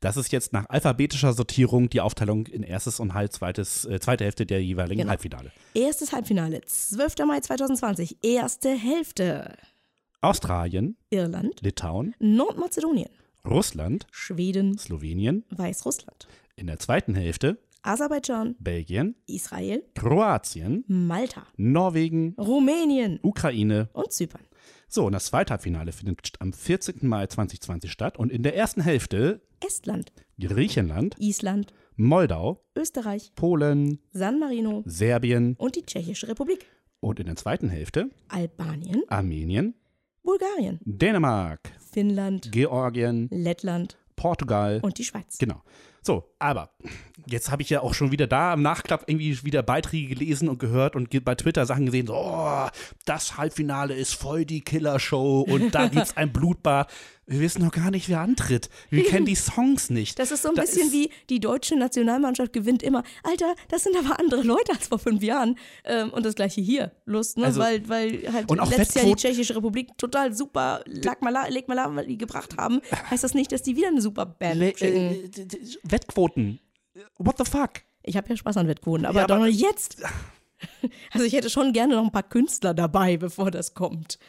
Das 0.00 0.16
ist 0.16 0.32
jetzt 0.32 0.52
nach 0.52 0.68
alphabetischer 0.68 1.32
Sortierung 1.32 1.88
die 1.88 2.00
Aufteilung 2.00 2.46
in 2.46 2.62
erstes 2.64 2.98
und 3.00 3.14
halt 3.14 3.32
zweites, 3.32 3.84
äh, 3.84 4.00
zweite 4.00 4.24
Hälfte 4.24 4.46
der 4.46 4.62
jeweiligen 4.62 5.00
Genau. 5.02 5.10
Halbfinale. 5.10 5.52
Erstes 5.74 6.12
Halbfinale, 6.12 6.60
12. 6.62 7.14
Mai 7.26 7.40
2020, 7.40 8.16
erste 8.22 8.70
Hälfte. 8.70 9.56
Australien, 10.24 10.96
Irland, 11.10 11.60
Litauen, 11.62 12.14
Nordmazedonien, 12.20 13.08
Russland, 13.44 14.06
Schweden, 14.12 14.78
Slowenien. 14.78 15.44
Weißrussland, 15.50 16.28
In 16.54 16.68
der 16.68 16.78
zweiten 16.78 17.16
Hälfte 17.16 17.58
Aserbaidschan, 17.82 18.54
Belgien, 18.60 19.16
Israel, 19.26 19.82
Kroatien, 19.96 20.84
Malta, 20.86 21.44
Norwegen, 21.56 22.36
Rumänien 22.38 23.18
Ukraine. 23.24 23.88
und 23.94 24.12
Zypern. 24.12 24.42
So, 24.86 25.06
und 25.06 25.12
das 25.12 25.24
zweite 25.24 25.54
Halbfinale 25.54 25.90
findet 25.90 26.34
am 26.38 26.52
14. 26.52 26.98
Mai 27.08 27.26
2020 27.26 27.90
statt. 27.90 28.16
Und 28.16 28.30
in 28.30 28.44
der 28.44 28.54
ersten 28.54 28.80
Hälfte 28.82 29.40
Estland, 29.66 30.12
Griechenland, 30.38 31.16
Island, 31.18 31.72
Moldau, 31.96 32.62
Österreich, 32.76 33.32
Polen, 33.34 33.98
San 34.12 34.38
Marino 34.38 34.84
Serbien 34.86 35.56
und 35.58 35.74
die 35.74 35.82
Tschechische 35.82 36.28
Republik. 36.28 36.66
und 37.00 37.18
in 37.18 37.26
der 37.26 37.34
zweiten 37.36 37.68
Hälfte 37.68 38.10
Albanien, 38.28 39.02
Armenien, 39.08 39.74
Bulgarien, 40.24 40.78
Dänemark, 40.84 41.72
Finnland, 41.90 42.52
Georgien, 42.52 43.28
Lettland 43.32 43.98
Portugal. 44.14 44.78
und 44.82 44.98
die 44.98 45.04
Schweiz. 45.04 45.36
Genau. 45.38 45.62
So, 46.00 46.31
aber 46.42 46.70
jetzt 47.26 47.50
habe 47.50 47.62
ich 47.62 47.70
ja 47.70 47.80
auch 47.80 47.94
schon 47.94 48.10
wieder 48.12 48.26
da 48.26 48.54
im 48.54 48.62
Nachklapp 48.62 49.04
irgendwie 49.06 49.44
wieder 49.44 49.62
Beiträge 49.62 50.08
gelesen 50.14 50.48
und 50.48 50.58
gehört 50.58 50.96
und 50.96 51.08
bei 51.24 51.34
Twitter 51.34 51.66
Sachen 51.66 51.86
gesehen, 51.86 52.06
so, 52.08 52.14
oh, 52.14 52.66
das 53.04 53.36
Halbfinale 53.36 53.94
ist 53.94 54.14
voll 54.14 54.44
die 54.44 54.60
Killershow 54.60 55.40
und 55.42 55.74
da 55.74 55.86
gibt's 55.88 56.16
ein 56.16 56.32
Blutbad. 56.32 56.90
Wir 57.24 57.38
wissen 57.40 57.62
noch 57.64 57.70
gar 57.70 57.92
nicht, 57.92 58.08
wer 58.08 58.20
antritt. 58.20 58.68
Wir 58.90 59.04
kennen 59.04 59.24
die 59.24 59.36
Songs 59.36 59.90
nicht. 59.90 60.18
Das 60.18 60.32
ist 60.32 60.42
so 60.42 60.48
ein 60.48 60.56
Da 60.56 60.62
bisschen 60.62 60.90
wie 60.92 61.08
die 61.30 61.38
deutsche 61.38 61.76
Nationalmannschaft 61.76 62.52
gewinnt 62.52 62.82
immer. 62.82 63.04
Alter, 63.22 63.54
das 63.68 63.84
sind 63.84 63.96
aber 63.96 64.18
andere 64.18 64.42
Leute 64.42 64.72
als 64.72 64.88
vor 64.88 64.98
fünf 64.98 65.22
Jahren. 65.22 65.56
Ähm, 65.84 66.10
und 66.10 66.26
das 66.26 66.34
gleiche 66.34 66.60
hier. 66.60 66.90
Lust, 67.06 67.38
ne? 67.38 67.44
Also- 67.44 67.60
weil, 67.60 67.88
weil 67.88 68.28
halt 68.32 68.50
Und 68.50 68.58
auch 68.58 68.68
letztes 68.68 68.96
Jahr 68.96 69.04
die 69.06 69.14
Tschechische 69.14 69.54
Republik 69.54 69.96
total 69.98 70.34
super 70.34 70.82
lag 70.86 71.20
mal, 71.20 71.32
leg 71.50 71.68
mal 71.68 72.04
die 72.04 72.18
gebracht 72.18 72.56
haben, 72.58 72.80
heißt 73.10 73.22
das 73.22 73.34
nicht, 73.34 73.52
dass 73.52 73.62
die 73.62 73.76
wieder 73.76 73.88
eine 73.88 74.02
super 74.02 74.26
Band 74.26 74.56
Le- 74.56 74.70
äh, 74.80 75.28
d- 75.28 75.44
d- 75.46 75.58
Wettquoten. 76.34 76.60
What 77.18 77.38
the 77.38 77.44
fuck? 77.44 77.70
Ich 78.02 78.16
habe 78.16 78.28
ja 78.28 78.36
Spaß 78.36 78.56
an 78.56 78.68
Wettquoten, 78.68 79.06
aber, 79.06 79.20
Ja, 79.20 79.26
doch 79.26 79.36
aber- 79.36 79.46
noch 79.46 79.52
jetzt. 79.52 80.02
Also 81.12 81.26
ich 81.26 81.32
hätte 81.32 81.50
schon 81.50 81.72
gerne 81.72 81.96
noch 81.96 82.04
ein 82.04 82.12
paar 82.12 82.22
Künstler 82.22 82.72
dabei, 82.72 83.16
bevor 83.16 83.50
das 83.50 83.74
kommt. 83.74 84.20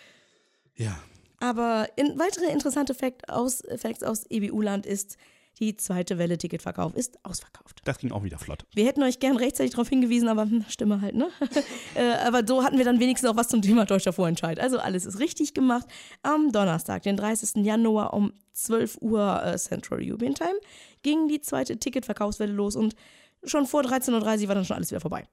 Ja. 0.76 0.98
Aber 1.39 1.88
in, 1.96 2.18
weitere 2.18 2.46
interessante 2.52 2.96
Fact 2.96 3.30
aus, 3.30 3.62
Facts 3.78 4.02
aus 4.02 4.26
EBU-Land 4.32 4.88
ist, 4.88 5.18
die 5.60 5.76
zweite 5.78 6.18
Welle 6.18 6.38
Ticketverkauf 6.38 6.96
ist 6.96 7.24
ausverkauft. 7.24 7.82
Das 7.86 8.00
ging 8.00 8.12
auch 8.12 8.24
wieder 8.24 8.39
flott. 8.39 8.66
Wir 8.74 8.86
hätten 8.86 9.04
euch 9.04 9.20
gern 9.20 9.38
rechtzeitig 9.38 9.72
darauf 9.72 9.89
hingewiesen, 9.89 10.28
aber 10.28 10.44
hm, 10.44 10.66
Stimme 10.68 11.02
halt, 11.02 11.16
ne? 11.16 11.30
äh, 11.96 12.13
aber 12.26 12.46
so 12.46 12.63
hatten 12.63 12.78
wir 12.78 12.86
dann 12.86 13.00
wenigstens 13.00 13.30
auch 13.30 13.36
was 13.36 13.48
zum 13.48 13.62
Thema 13.62 13.86
deutscher 13.86 14.13
Vorentscheid. 14.13 14.60
Also 14.60 14.80
alles 14.80 15.06
ist 15.06 15.20
richtig 15.20 15.54
gemacht. 15.54 15.88
Am 16.22 16.52
Donnerstag, 16.52 17.04
den 17.04 17.18
30. 17.18 17.63
Januar 17.66 18.13
um 18.13 18.34
12 18.54 18.98
Uhr 19.02 19.44
äh, 19.44 19.58
Central 19.58 20.00
European 20.02 20.34
Time, 20.34 20.60
ging 21.04 21.28
die 21.28 21.42
zweite 21.42 21.78
Ticketverkaufswelle 21.78 22.54
los 22.54 22.76
und 22.76 22.96
schon 23.44 23.68
vor 23.68 23.82
13.30 23.82 24.44
Uhr 24.44 24.48
war 24.48 24.56
dann 24.56 24.66
schon 24.66 24.76
alles 24.76 24.92
wieder 24.92 25.02
vorbei. 25.02 25.28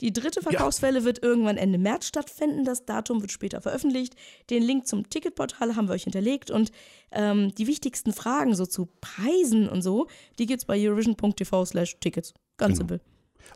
Die 0.00 0.12
dritte 0.12 0.42
Verkaufswelle 0.42 1.04
wird 1.04 1.22
irgendwann 1.22 1.56
Ende 1.56 1.78
März 1.78 2.06
stattfinden. 2.06 2.64
Das 2.64 2.84
Datum 2.84 3.20
wird 3.20 3.30
später 3.30 3.60
veröffentlicht. 3.60 4.16
Den 4.50 4.62
Link 4.62 4.86
zum 4.88 5.08
Ticketportal 5.08 5.76
haben 5.76 5.86
wir 5.88 5.92
euch 5.94 6.02
hinterlegt. 6.04 6.50
Und 6.50 6.72
ähm, 7.12 7.54
die 7.54 7.66
wichtigsten 7.68 8.12
Fragen 8.12 8.54
so 8.56 8.66
zu 8.66 8.88
Preisen 9.00 9.68
und 9.68 9.82
so, 9.82 10.08
die 10.38 10.46
gibt's 10.46 10.64
bei 10.64 10.78
eurovision.tv 10.84 11.64
slash 11.64 11.96
Tickets. 12.00 12.34
Ganz 12.56 12.72
Genau. 12.78 12.88
simpel. 12.88 13.00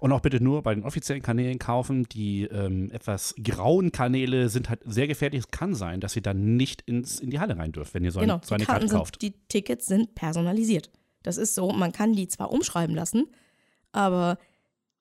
Und 0.01 0.13
auch 0.13 0.21
bitte 0.21 0.41
nur 0.43 0.63
bei 0.63 0.75
den 0.75 0.85
offiziellen 0.85 1.23
Kanälen 1.23 1.59
kaufen. 1.59 2.05
Die 2.11 2.43
ähm, 2.45 2.91
etwas 2.93 3.35
grauen 3.43 3.91
Kanäle 3.91 4.49
sind 4.51 4.69
halt 4.69 4.81
sehr 4.85 5.09
gefährlich. 5.09 5.41
Es 5.41 5.51
kann 5.51 5.75
sein, 5.75 6.01
dass 6.01 6.15
ihr 6.15 6.23
dann 6.23 6.57
nicht 6.57 6.83
ins, 6.83 7.19
in 7.21 7.31
die 7.31 7.41
Halle 7.41 7.57
rein 7.57 7.73
dürft, 7.73 7.95
wenn 7.95 8.05
ihr 8.05 8.13
so, 8.13 8.21
Genau, 8.21 8.35
ein, 8.37 8.41
so 8.45 8.55
eine 8.55 8.65
Karte 8.67 8.87
kauft. 8.87 9.21
sind, 9.21 9.23
die 9.23 9.39
Tickets 9.49 9.87
sind 9.87 10.15
personalisiert. 10.15 10.91
Das 11.23 11.37
ist 11.37 11.55
so, 11.55 11.71
man 11.73 11.91
kann 11.93 12.13
die 12.13 12.29
zwar 12.29 12.53
umschreiben 12.53 12.95
lassen, 12.95 13.27
aber 13.93 14.39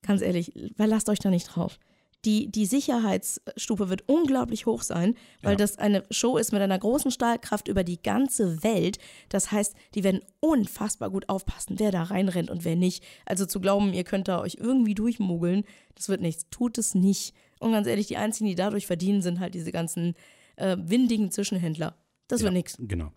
ganz 0.01 0.21
ehrlich, 0.21 0.51
verlasst 0.75 1.10
euch 1.10 1.19
da 1.19 1.29
nicht 1.29 1.45
drauf. 1.47 1.79
Die, 2.25 2.51
die 2.51 2.65
Sicherheitsstufe 2.65 3.89
wird 3.89 4.03
unglaublich 4.10 4.65
hoch 4.65 4.81
sein, 4.81 5.15
weil 5.43 5.51
Ja. 5.51 5.57
das 5.57 5.77
eine 5.77 6.03
Show 6.10 6.38
ist 6.38 6.51
mit 6.51 6.62
einer 6.62 6.77
großen 6.79 7.12
Stahlkraft 7.12 7.67
über 7.67 7.83
die 7.83 8.01
ganze 8.01 8.63
Welt. 8.63 8.97
Das 9.29 9.51
heißt, 9.51 9.75
die 9.93 10.03
werden 10.03 10.21
unfassbar 10.39 11.10
gut 11.12 11.29
aufpassen, 11.29 11.75
wer 11.79 11.91
da 11.91 12.03
reinrennt 12.03 12.49
und 12.49 12.65
wer 12.65 12.75
nicht. 12.75 13.03
Also 13.25 13.45
zu 13.45 13.62
glauben, 13.62 13.93
ihr 13.93 14.03
könnt 14.03 14.27
da 14.27 14.41
euch 14.41 14.57
irgendwie 14.60 14.95
durchmogeln, 14.95 15.63
das 15.95 16.10
wird 16.10 16.21
nichts. 16.21 16.47
Tut 16.49 16.77
es 16.79 16.95
nicht. 16.95 17.33
Und 17.60 17.71
ganz 17.71 17.88
ehrlich, 17.88 18.07
die 18.07 18.17
einzigen, 18.17 18.47
die 18.49 18.55
dadurch 18.55 18.88
verdienen, 18.88 19.21
sind 19.21 19.39
halt 19.39 19.53
diese 19.53 19.71
ganzen 19.71 20.15
äh, 20.57 20.75
windigen 20.79 21.31
Zwischenhändler. 21.31 21.95
Das 22.27 22.41
wird 22.41 22.51
nichts. 22.53 22.75
Genau. 22.79 23.12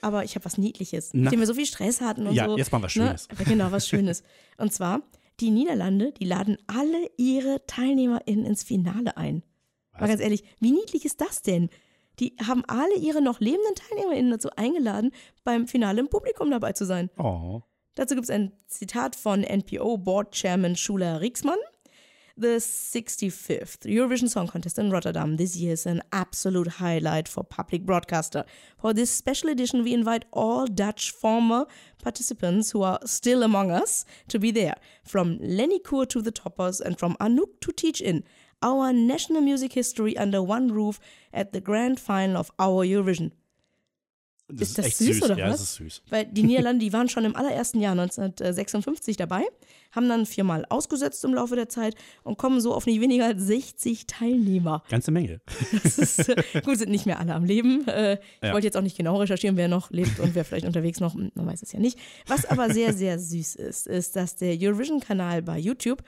Aber 0.00 0.24
ich 0.24 0.34
habe 0.34 0.44
was 0.44 0.58
Niedliches, 0.58 1.10
Na. 1.12 1.22
nachdem 1.24 1.40
wir 1.40 1.46
so 1.46 1.54
viel 1.54 1.66
Stress 1.66 2.00
hatten 2.00 2.26
und 2.26 2.34
Ja, 2.34 2.46
so. 2.48 2.56
jetzt 2.56 2.70
mal 2.70 2.82
was 2.82 2.94
ne? 2.94 3.04
Schönes. 3.06 3.28
Genau, 3.44 3.72
was 3.72 3.88
Schönes. 3.88 4.22
Und 4.58 4.72
zwar, 4.72 5.00
die 5.40 5.50
Niederlande, 5.50 6.12
die 6.12 6.24
laden 6.24 6.58
alle 6.66 7.10
ihre 7.16 7.64
TeilnehmerInnen 7.66 8.44
ins 8.44 8.62
Finale 8.62 9.16
ein. 9.16 9.42
Mal 9.92 10.02
Was? 10.02 10.08
ganz 10.10 10.20
ehrlich, 10.20 10.44
wie 10.60 10.72
niedlich 10.72 11.04
ist 11.04 11.20
das 11.20 11.42
denn? 11.42 11.70
Die 12.18 12.36
haben 12.44 12.64
alle 12.66 12.96
ihre 12.96 13.22
noch 13.22 13.40
lebenden 13.40 13.74
TeilnehmerInnen 13.74 14.32
dazu 14.32 14.50
eingeladen, 14.56 15.12
beim 15.44 15.68
Finale 15.68 16.00
im 16.00 16.08
Publikum 16.08 16.50
dabei 16.50 16.72
zu 16.72 16.84
sein. 16.84 17.10
Oh. 17.16 17.62
Dazu 17.94 18.14
gibt 18.14 18.24
es 18.24 18.30
ein 18.30 18.52
Zitat 18.66 19.16
von 19.16 19.42
NPO 19.42 19.98
Board 19.98 20.32
Chairman 20.34 20.76
Schuler 20.76 21.20
Rieksmann. 21.20 21.58
The 22.40 22.60
65th 22.60 23.80
Eurovision 23.80 24.28
Song 24.28 24.46
Contest 24.46 24.78
in 24.78 24.92
Rotterdam 24.92 25.38
this 25.38 25.56
year 25.56 25.72
is 25.72 25.86
an 25.86 26.02
absolute 26.12 26.68
highlight 26.68 27.26
for 27.26 27.42
public 27.42 27.84
broadcaster. 27.84 28.44
For 28.80 28.92
this 28.92 29.10
special 29.10 29.50
edition, 29.50 29.82
we 29.82 29.92
invite 29.92 30.24
all 30.30 30.68
Dutch 30.68 31.10
former 31.10 31.66
participants 32.00 32.70
who 32.70 32.82
are 32.82 33.00
still 33.04 33.42
among 33.42 33.72
us 33.72 34.04
to 34.28 34.38
be 34.38 34.52
there, 34.52 34.76
from 35.02 35.38
Lenny 35.40 35.80
Koer 35.80 36.06
to 36.10 36.22
the 36.22 36.30
Toppers 36.30 36.80
and 36.80 36.96
from 36.96 37.16
Anouk 37.20 37.58
to 37.62 37.72
Teach 37.72 38.00
In. 38.00 38.22
Our 38.62 38.92
national 38.92 39.40
music 39.40 39.72
history 39.72 40.16
under 40.16 40.40
one 40.40 40.68
roof 40.68 41.00
at 41.32 41.52
the 41.52 41.60
grand 41.60 41.98
final 41.98 42.36
of 42.36 42.52
our 42.60 42.86
Eurovision. 42.86 43.32
Das 44.50 44.70
Ist 44.70 44.78
das 44.78 44.86
echt 44.86 44.96
süß, 44.96 45.22
oder 45.24 45.36
ja, 45.36 45.46
was? 45.50 45.60
das 45.60 45.62
ist 45.62 45.74
süß. 45.74 46.02
Weil 46.08 46.24
die 46.24 46.42
Niederlande, 46.42 46.82
die 46.84 46.92
waren 46.94 47.08
schon 47.10 47.24
im 47.26 47.36
allerersten 47.36 47.80
Jahr 47.80 47.92
1956 47.92 49.16
dabei, 49.18 49.42
haben 49.92 50.08
dann 50.08 50.24
viermal 50.24 50.64
ausgesetzt 50.70 51.22
im 51.24 51.34
Laufe 51.34 51.54
der 51.54 51.68
Zeit 51.68 51.94
und 52.22 52.38
kommen 52.38 52.60
so 52.60 52.72
auf 52.74 52.86
nicht 52.86 53.00
weniger 53.00 53.26
als 53.26 53.42
60 53.42 54.06
Teilnehmer. 54.06 54.82
Ganze 54.88 55.10
Menge. 55.10 55.40
Das 55.82 55.98
ist, 55.98 56.28
äh, 56.30 56.42
gut, 56.64 56.78
sind 56.78 56.90
nicht 56.90 57.04
mehr 57.06 57.18
alle 57.20 57.34
am 57.34 57.44
Leben. 57.44 57.86
Äh, 57.88 58.14
ich 58.14 58.18
Ja. 58.42 58.52
wollte 58.54 58.66
jetzt 58.66 58.76
auch 58.76 58.82
nicht 58.82 58.96
genau 58.96 59.16
recherchieren, 59.16 59.56
wer 59.58 59.68
noch 59.68 59.90
lebt 59.90 60.18
und 60.18 60.34
wer 60.34 60.44
vielleicht 60.46 60.66
unterwegs 60.66 61.00
noch, 61.00 61.14
man 61.14 61.30
weiß 61.34 61.62
es 61.62 61.72
ja 61.72 61.78
nicht. 61.78 61.98
Was 62.26 62.44
aber 62.46 62.70
sehr, 62.72 62.94
sehr 62.94 63.18
süß 63.18 63.54
ist, 63.56 63.86
ist, 63.86 64.16
dass 64.16 64.36
der 64.36 64.56
Eurovision-Kanal 64.58 65.42
bei 65.42 65.58
YouTube 65.58 66.02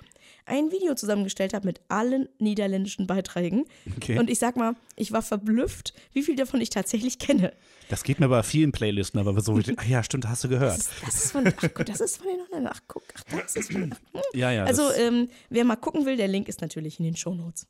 ein 0.51 0.73
Video 0.73 0.95
zusammengestellt 0.95 1.55
habe 1.55 1.67
mit 1.67 1.81
allen 1.89 2.29
niederländischen 2.39 3.07
Beiträgen. 3.07 3.65
Okay. 3.97 4.19
Und 4.19 4.29
ich 4.29 4.39
sag 4.39 4.57
mal, 4.57 4.75
ich 4.97 5.13
war 5.13 5.23
verblüfft, 5.23 5.95
wie 6.13 6.23
viel 6.23 6.37
davon 6.37 6.61
ich 6.61 6.71
tatsächlich 6.71 7.19
kenne. 7.19 7.53
Das 7.89 8.05
geht 8.05 8.21
mir 8.21 8.29
bei 8.29 8.43
vielen 8.43 8.73
Playlisten, 8.73 9.19
aber 9.21 9.41
so, 9.41 9.59
ach 9.77 9.85
ja, 9.89 10.03
stimmt, 10.03 10.29
hast 10.29 10.45
du 10.45 10.49
gehört. 10.49 10.79
Das 10.79 10.87
ist, 10.89 11.03
das 11.07 11.25
ist 11.25 11.33
von, 11.33 11.47
ach 11.47 11.75
gut, 11.75 11.89
das 11.89 12.01
ist 12.01 12.17
von 12.19 12.27
den 12.27 12.41
anderen. 12.47 12.67
Ach 12.67 12.81
guck, 12.87 13.03
ach 13.15 13.23
das 13.31 13.57
ist 13.57 13.73
von, 13.73 13.95
ach, 13.95 14.21
Ja, 14.35 14.51
ja. 14.51 14.65
Also 14.65 14.91
ähm, 14.93 15.29
wer 15.49 15.65
mal 15.65 15.77
gucken 15.77 16.05
will, 16.05 16.17
der 16.17 16.29
Link 16.29 16.49
ist 16.49 16.61
natürlich 16.61 16.99
in 16.99 17.05
den 17.05 17.17
Shownotes. 17.17 17.67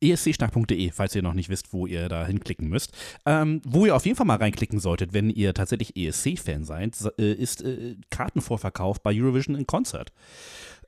escschnack.de, 0.00 0.90
falls 0.90 1.14
ihr 1.14 1.22
noch 1.22 1.34
nicht 1.34 1.48
wisst, 1.48 1.72
wo 1.72 1.86
ihr 1.86 2.08
da 2.08 2.26
hinklicken 2.26 2.68
müsst. 2.68 2.92
Ähm, 3.26 3.60
wo 3.64 3.86
ihr 3.86 3.94
auf 3.94 4.04
jeden 4.06 4.16
Fall 4.16 4.26
mal 4.26 4.36
reinklicken 4.36 4.80
solltet, 4.80 5.12
wenn 5.12 5.30
ihr 5.30 5.54
tatsächlich 5.54 5.96
ESC-Fan 5.96 6.64
seid, 6.64 6.96
äh, 7.18 7.32
ist 7.32 7.62
äh, 7.62 7.96
Kartenvorverkauf 8.10 9.02
bei 9.02 9.12
Eurovision 9.14 9.54
in 9.54 9.66
Concert. 9.66 10.12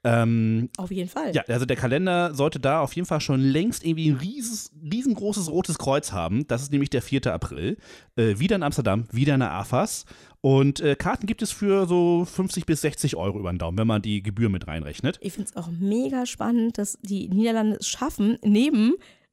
Ähm, 0.07 0.71
Auf 0.77 0.91
jeden 0.91 1.09
Fall. 1.09 1.35
ja, 1.35 1.43
also 1.49 1.67
der 1.67 1.77
Kalender 1.77 2.33
sollte 2.33 2.61
da 2.61 2.81
auf 2.81 2.93
jeden 2.95 3.07
Fall 3.07 3.21
schon 3.21 3.41
längst 3.41 3.85
irgendwie 3.85 4.11
ein 4.11 4.17
rieses, 4.17 4.71
riesengroßes 4.83 5.51
rotes 5.51 5.79
Kreuz 5.79 6.13
haben. 6.13 6.47
Das 6.47 6.63
ist 6.63 6.71
nämlich 6.71 6.91
der 6.91 7.03
4. 7.03 7.27
April. 7.27 7.77
Äh, 8.15 8.39
wieder 8.39 8.57
in 8.57 8.63
Amsterdam, 8.63 9.05
wieder 9.11 9.35
in 9.35 9.41
der 9.41 9.53
AFAS. 9.53 10.05
Und 10.41 10.79
äh, 10.79 10.95
Karten 10.95 11.27
gibt 11.27 11.43
es 11.43 11.51
für 11.51 11.87
so 11.87 12.25
50 12.25 12.67
bis 12.67 12.83
60 12.83 13.17
Euro 13.17 13.41
über 13.41 13.53
den 13.53 13.59
Daumen, 13.59 13.79
wenn 13.79 13.87
man 13.89 14.01
die 14.01 14.23
Gebühr 14.23 14.49
mit 14.49 14.69
reinrechnet. 14.69 15.19
Ich 15.21 15.33
finde 15.33 15.51
es 15.51 15.57
auch 15.57 15.69
mega 15.71 16.25
spannend, 16.25 16.79
dass 16.79 16.99
die 17.03 17.29
Niederlande 17.29 17.79
es 17.81 17.89
schaffen, 17.89 18.39
neben 18.45 18.93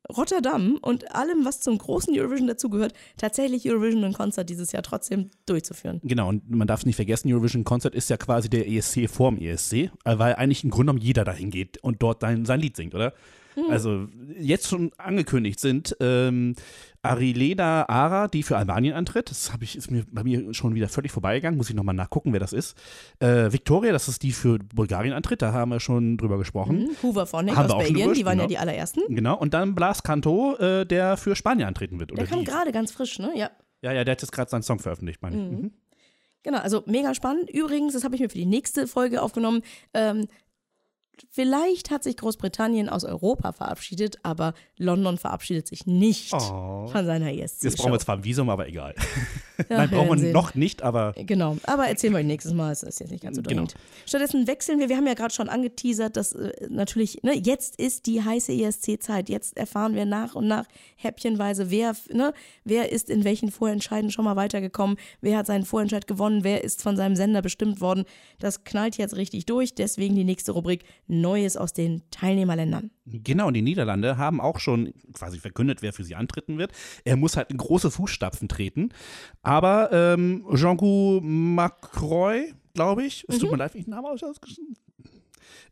Rotterdam 0.10 0.78
und 0.82 1.16
allem, 1.16 1.45
was 1.45 1.62
zum 1.62 1.78
großen 1.78 2.18
Eurovision 2.18 2.47
dazugehört, 2.47 2.93
tatsächlich 3.18 3.70
Eurovision 3.70 4.04
und 4.04 4.14
Concert 4.14 4.49
dieses 4.49 4.72
Jahr 4.72 4.84
trotzdem 4.84 5.32
durchzuführen. 5.45 6.01
Genau, 6.04 6.30
und 6.30 6.49
man 6.49 6.68
darf 6.68 6.82
es 6.82 6.86
nicht 6.86 6.97
vergessen, 6.97 7.32
Eurovision 7.32 7.64
Concert 7.64 7.95
ist 7.95 8.10
ja 8.10 8.18
quasi 8.18 8.49
der 8.49 8.68
ESC 8.68 9.10
vorm 9.10 9.38
ESC, 9.38 9.74
äh, 9.74 9.89
weil 10.06 10.36
eigentlich 10.36 10.64
im 10.64 10.70
Grunde 10.70 10.91
genommen 10.91 11.06
jeder 11.06 11.24
dahin 11.24 11.51
geht 11.51 11.78
und 11.84 12.01
dort 12.01 12.22
sein, 12.22 12.45
sein 12.45 12.60
Lied 12.60 12.76
singt, 12.76 12.95
oder? 12.95 13.14
Also 13.70 14.08
jetzt 14.39 14.68
schon 14.68 14.91
angekündigt 14.97 15.60
sind 15.60 15.95
ähm, 15.99 16.56
Arilena 17.01 17.88
Ara, 17.89 18.28
die 18.28 18.43
für 18.43 18.58
Albanien 18.58 18.93
antritt. 18.93 19.30
Das 19.30 19.51
hab 19.51 19.62
ich, 19.62 19.76
ist 19.76 19.91
mir 19.91 20.06
bei 20.10 20.24
mir 20.24 20.54
schon 20.54 20.74
wieder 20.74 20.88
völlig 20.88 21.12
vorbeigegangen. 21.12 21.58
Muss 21.58 21.70
ich 21.70 21.76
nochmal 21.76 21.95
nachgucken, 21.95 22.32
wer 22.32 22.39
das 22.39 22.54
ist. 22.54 22.78
Äh, 23.20 23.51
Victoria, 23.51 23.91
das 23.91 24.08
ist 24.08 24.24
die 24.24 24.32
für 24.32 24.60
Bulgarien 24.60 25.14
antritt. 25.14 25.41
Da 25.41 25.51
haben 25.51 25.70
wir 25.70 25.80
schon 25.80 26.18
drüber 26.18 26.38
gesprochen. 26.38 26.80
Mhm. 26.80 26.89
Hoover 27.04 27.26
Phonic 27.26 27.56
Haben 27.56 27.72
aus 27.72 27.84
Belgien, 27.84 28.14
die 28.14 28.26
waren 28.26 28.38
ja 28.38 28.45
genau. 28.45 28.47
die 28.47 28.58
allerersten. 28.58 29.01
Genau. 29.10 29.38
Und 29.38 29.54
dann 29.54 29.76
Blas 29.76 30.04
Canto, 30.04 30.56
äh, 30.56 30.86
der 30.86 31.18
für 31.18 31.36
Spanien 31.36 31.68
antreten 31.68 31.99
wird. 31.99 32.18
Der 32.18 32.26
kam 32.26 32.43
gerade 32.45 32.72
ganz 32.72 32.91
frisch, 32.91 33.20
ne? 33.20 33.32
Ja. 33.36 33.51
Ja, 33.82 33.91
ja, 33.91 34.06
der 34.06 34.14
hat 34.14 34.22
jetzt 34.22 34.32
gerade 34.32 34.49
seinen 34.49 34.64
Song 34.64 34.80
veröffentlicht, 34.80 35.22
meine 35.22 35.36
ich. 35.36 35.51
Mhm. 35.51 35.72
Genau, 36.43 36.60
also 36.60 36.84
mega 36.86 37.14
spannend. 37.16 37.49
Übrigens, 37.49 37.93
das 37.93 38.04
habe 38.04 38.16
ich 38.16 38.22
mir 38.22 38.30
für 38.30 38.38
die 38.38 38.45
nächste 38.45 38.86
Folge 38.88 39.22
aufgenommen. 39.22 39.62
Ähm, 39.93 40.28
vielleicht 41.30 41.91
hat 41.91 42.03
sich 42.03 42.18
Großbritannien 42.18 42.89
aus 42.89 43.03
Europa 43.03 43.51
verabschiedet, 43.51 44.18
aber 44.24 44.53
London 44.78 45.18
verabschiedet 45.18 45.68
sich 45.68 45.86
nicht 45.86 46.34
Oh. 46.34 46.88
von 46.88 47.05
seiner 47.05 47.32
ESC. 47.34 47.64
Jetzt 47.64 47.78
brauchen 47.78 47.91
wir 47.91 47.99
zwar 47.99 48.18
ein 48.18 48.24
Visum, 48.24 48.49
aber 48.49 48.68
egal. 48.68 48.95
Ja, 49.57 49.66
Nein, 49.78 49.89
brauchen 49.91 50.22
wir 50.22 50.32
noch 50.34 50.55
nicht, 50.55 50.82
aber 50.82 51.14
Genau, 51.16 51.57
aber 51.64 51.88
erzählen 51.88 52.14
wir 52.14 52.20
euch 52.20 52.26
nächstes 52.26 52.53
Mal, 52.53 52.72
es 52.72 52.84
ist 52.84 52.99
jetzt 52.99 53.11
nicht 53.11 53.24
ganz 53.24 53.36
so 53.36 53.41
Genau. 53.41 53.53
dringend. 53.66 53.76
Stattdessen 54.05 54.47
wechseln 54.47 54.80
wir, 54.80 54.89
wir 54.89 54.97
haben 54.97 55.07
ja 55.07 55.14
gerade 55.14 55.34
schon 55.34 55.49
angeteasert, 55.49 56.18
dass 56.18 56.34
äh, 56.34 56.51
natürlich, 56.70 57.22
ne, 57.24 57.34
jetzt 57.36 57.76
ist 57.80 58.05
die 58.07 58.24
heiße 58.24 58.51
ESC-Zeit, 58.51 59.30
jetzt 59.30 59.55
erfahren 59.57 59.95
wir 59.95 60.05
nach 60.05 60.36
und 60.36 60.47
nach 60.47 60.66
häppchenweise, 60.95 61.70
wer, 61.70 61.95
ne, 62.11 62.34
wer 62.64 62.91
ist 62.91 63.09
in 63.09 63.24
welchen 63.24 63.51
Vorentscheiden 63.51 64.09
schon 64.11 64.26
mal 64.26 64.36
weitergekommen, 64.36 64.97
wer 65.22 65.38
hat 65.38 65.45
seinen 65.47 65.66
Vorentscheid 65.66 66.07
gewonnen, 66.07 66.43
wer 66.43 66.64
ist 66.64 66.82
von 66.82 66.95
seinem 66.97 67.16
Sender 67.16 67.41
bestimmt 67.41 67.82
worden. 67.82 68.05
Das 68.39 68.64
knallt 68.64 68.97
jetzt 68.97 69.16
richtig 69.16 69.45
durch, 69.45 69.76
deswegen 69.76 70.16
die 70.16 70.24
nächste 70.24 70.51
Rubrik 70.53 70.84
Neues 71.08 71.58
aus 71.58 71.74
den 71.74 72.04
Teilnehmerländern. 72.12 72.91
Genau, 73.06 73.47
und 73.47 73.54
die 73.54 73.62
Niederlande 73.62 74.18
haben 74.18 74.39
auch 74.39 74.60
schon 74.60 74.93
quasi 75.14 75.39
verkündet, 75.39 75.82
wer 75.82 75.93
für 75.93 76.04
sie 76.04 76.16
antreten 76.16 76.58
wird. 76.58 76.72
Er 77.04 77.18
muss 77.18 77.38
halt 77.38 77.51
in 77.51 77.58
große 77.58 77.91
Fußstapfen 77.91 78.47
treten. 78.47 78.89
Aber 79.41 79.91
ähm, 79.91 80.45
Jean-Gu 80.54 81.20
Macroy, 81.22 82.54
glaube 82.74 83.06
ich, 83.06 83.26
es 83.28 83.39
tut 83.39 83.51
mir 83.51 83.58
leid, 83.58 83.74
wenn 83.74 83.80
ich 83.80 83.86
den 83.86 83.91
Namen 83.91 84.06
ausgeschrieben 84.06 84.76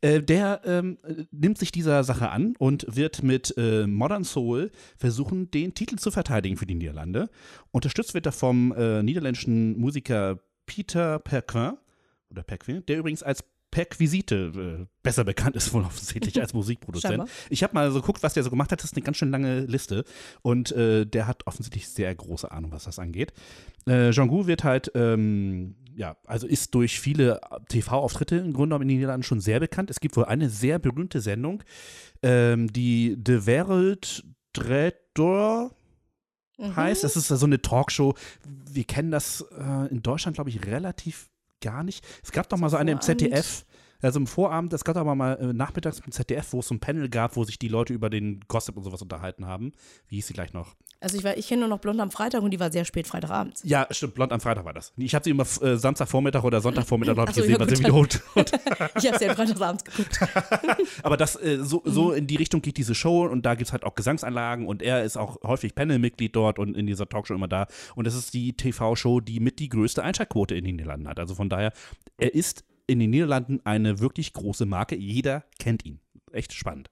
äh, 0.01 0.21
der 0.21 0.61
ähm, 0.65 0.97
äh, 1.03 1.25
nimmt 1.32 1.57
sich 1.57 1.71
dieser 1.71 2.03
Sache 2.03 2.29
an 2.29 2.55
und 2.57 2.86
wird 2.89 3.23
mit 3.23 3.53
äh, 3.57 3.86
Modern 3.88 4.23
Soul 4.23 4.71
versuchen, 4.97 5.51
den 5.51 5.73
Titel 5.73 5.97
zu 5.97 6.11
verteidigen 6.11 6.57
für 6.57 6.65
die 6.65 6.75
Niederlande. 6.75 7.29
Unterstützt 7.71 8.13
wird 8.13 8.25
er 8.25 8.32
vom 8.32 8.73
äh, 8.73 9.03
niederländischen 9.03 9.79
Musiker 9.79 10.39
Peter 10.65 11.19
Perquin, 11.19 11.73
oder 12.32 12.43
Perquin, 12.43 12.84
der 12.88 12.97
übrigens 12.97 13.23
als 13.23 13.43
Perquisite 13.72 14.36
äh, 14.82 14.86
besser 15.01 15.24
bekannt 15.24 15.55
ist, 15.55 15.74
wohl 15.74 15.84
offensichtlich 15.84 16.39
als 16.39 16.53
Musikproduzent. 16.53 17.30
Ich 17.49 17.63
habe 17.63 17.74
mal 17.74 17.91
so 17.91 18.01
geguckt, 18.01 18.22
was 18.22 18.34
der 18.34 18.43
so 18.43 18.49
gemacht 18.49 18.72
hat. 18.72 18.80
Das 18.80 18.91
ist 18.91 18.97
eine 18.97 19.03
ganz 19.03 19.17
schön 19.17 19.32
lange 19.32 19.61
Liste. 19.61 20.03
Und 20.41 20.72
äh, 20.74 21.05
der 21.05 21.28
hat 21.28 21.47
offensichtlich 21.47 21.88
sehr 21.88 22.13
große 22.13 22.51
Ahnung, 22.51 22.72
was 22.72 22.84
das 22.84 22.99
angeht. 22.99 23.34
Äh, 23.88 24.11
Jean-Gu 24.11 24.45
wird 24.45 24.63
halt, 24.63 24.91
ähm, 24.93 25.76
ja, 25.95 26.17
also 26.26 26.47
ist 26.47 26.76
durch 26.76 26.99
viele 26.99 27.39
TV-Auftritte 27.69 28.36
im 28.36 28.53
Grunde 28.53 28.76
genommen 28.76 28.84
in 28.84 28.89
den 28.89 28.97
Niederlanden 28.97 29.24
schon 29.24 29.39
sehr 29.39 29.59
bekannt. 29.59 29.89
Es 29.89 29.99
gibt 29.99 30.15
wohl 30.17 30.26
eine 30.26 30.49
sehr 30.49 30.78
berühmte 30.78 31.22
Sendung, 31.22 31.63
ähm, 32.22 32.72
die 32.72 33.15
De 33.17 33.45
Wereld 33.45 34.24
Dretor 34.53 35.72
heißt. 36.59 37.03
Das 37.03 37.15
ist 37.15 37.28
so 37.28 37.45
eine 37.45 37.61
Talkshow. 37.61 38.15
Wir 38.69 38.84
kennen 38.84 39.11
das 39.11 39.45
äh, 39.57 39.88
in 39.89 40.01
Deutschland, 40.01 40.36
glaube 40.36 40.49
ich, 40.49 40.65
relativ 40.65 41.30
gar 41.62 41.84
nicht. 41.84 42.05
Es 42.24 42.32
gab 42.32 42.49
doch 42.49 42.57
mal 42.57 42.70
so 42.70 42.78
eine 42.78 42.91
im. 42.91 43.01
ZDF. 43.01 43.66
Also 44.01 44.20
im 44.20 44.26
Vorabend, 44.26 44.74
es 44.74 44.84
gab 44.84 44.97
aber 44.97 45.14
mal 45.14 45.38
äh, 45.39 45.53
nachmittags 45.53 45.99
im 45.99 46.12
ZDF, 46.12 46.53
wo 46.53 46.59
es 46.59 46.68
so 46.68 46.74
ein 46.74 46.80
Panel 46.80 47.07
gab, 47.07 47.36
wo 47.36 47.43
sich 47.43 47.59
die 47.59 47.68
Leute 47.68 47.93
über 47.93 48.09
den 48.09 48.39
Gossip 48.47 48.76
und 48.76 48.84
sowas 48.84 49.01
unterhalten 49.01 49.45
haben. 49.45 49.74
Wie 50.07 50.16
hieß 50.16 50.28
sie 50.28 50.34
gleich 50.34 50.53
noch? 50.53 50.76
Also 51.04 51.18
ich, 51.18 51.24
war- 51.24 51.36
ich 51.36 51.47
kenne 51.47 51.62
nur 51.62 51.70
noch 51.70 51.80
Blond 51.80 51.99
am 51.99 52.12
Freitag 52.12 52.43
und 52.43 52.52
die 52.52 52.60
war 52.60 52.72
sehr 52.72 52.86
spät 52.86 53.08
Freitagabend. 53.08 53.60
Ja, 53.64 53.88
stimmt, 53.89 54.14
Blond 54.14 54.32
am 54.32 54.39
Freitag 54.39 54.66
war 54.66 54.74
das. 54.74 54.93
Ich 54.97 55.16
habe 55.16 55.24
sie 55.24 55.32
immer 55.32 55.43
äh, 55.62 55.76
Samstagvormittag 55.76 56.43
oder 56.43 56.62
Sonntagvormittag, 56.62 57.16
glaube 57.16 57.32
ich, 57.32 57.36
so, 57.36 57.41
gesehen, 57.41 57.54
ja, 57.56 57.60
weil 57.60 57.76
sie 57.76 57.84
wiederholt. 57.84 58.22
Ich 58.97 59.08
habe 59.08 59.16
es 59.16 59.22
ja 59.22 59.34
freitagsabends 59.34 59.84
geguckt. 59.84 60.20
Aber 61.04 61.18
das, 61.18 61.36
äh, 61.38 61.58
so, 61.64 61.82
so 61.86 62.12
in 62.12 62.28
die 62.28 62.36
Richtung 62.36 62.62
geht 62.62 62.78
diese 62.78 62.93
Show 62.93 63.26
und 63.26 63.45
da 63.47 63.56
gibt 63.56 63.68
es 63.70 63.74
halt 63.74 63.84
auch 63.84 63.95
Gesangsanlagen 63.95 64.68
und 64.68 64.84
er 64.84 65.04
ist 65.04 65.18
auch 65.18 65.41
häufig 65.43 65.74
Panelmitglied 65.74 66.36
dort 66.36 66.60
und 66.60 66.78
in 66.78 66.86
dieser 66.86 67.10
Talkshow 67.10 67.34
immer 67.34 67.47
da. 67.47 67.66
Und 67.95 68.06
das 68.06 68.14
ist 68.14 68.36
die 68.36 68.54
TV-Show, 68.54 69.22
die 69.22 69.39
mit 69.39 69.58
die 69.58 69.70
größte 69.70 70.04
Einschaltquote 70.04 70.54
in 70.56 70.64
den 70.66 70.76
Niederlanden 70.76 71.08
hat. 71.08 71.20
Also 71.20 71.34
von 71.34 71.49
daher, 71.49 71.74
er 72.20 72.36
ist 72.36 72.64
in 72.86 72.99
den 72.99 73.10
Niederlanden 73.10 73.60
eine 73.64 73.99
wirklich 73.99 74.34
große 74.34 74.68
Marke. 74.68 74.95
Jeder 74.95 75.45
kennt 75.58 75.84
ihn. 75.84 75.99
Echt 76.32 76.54
spannend. 76.54 76.91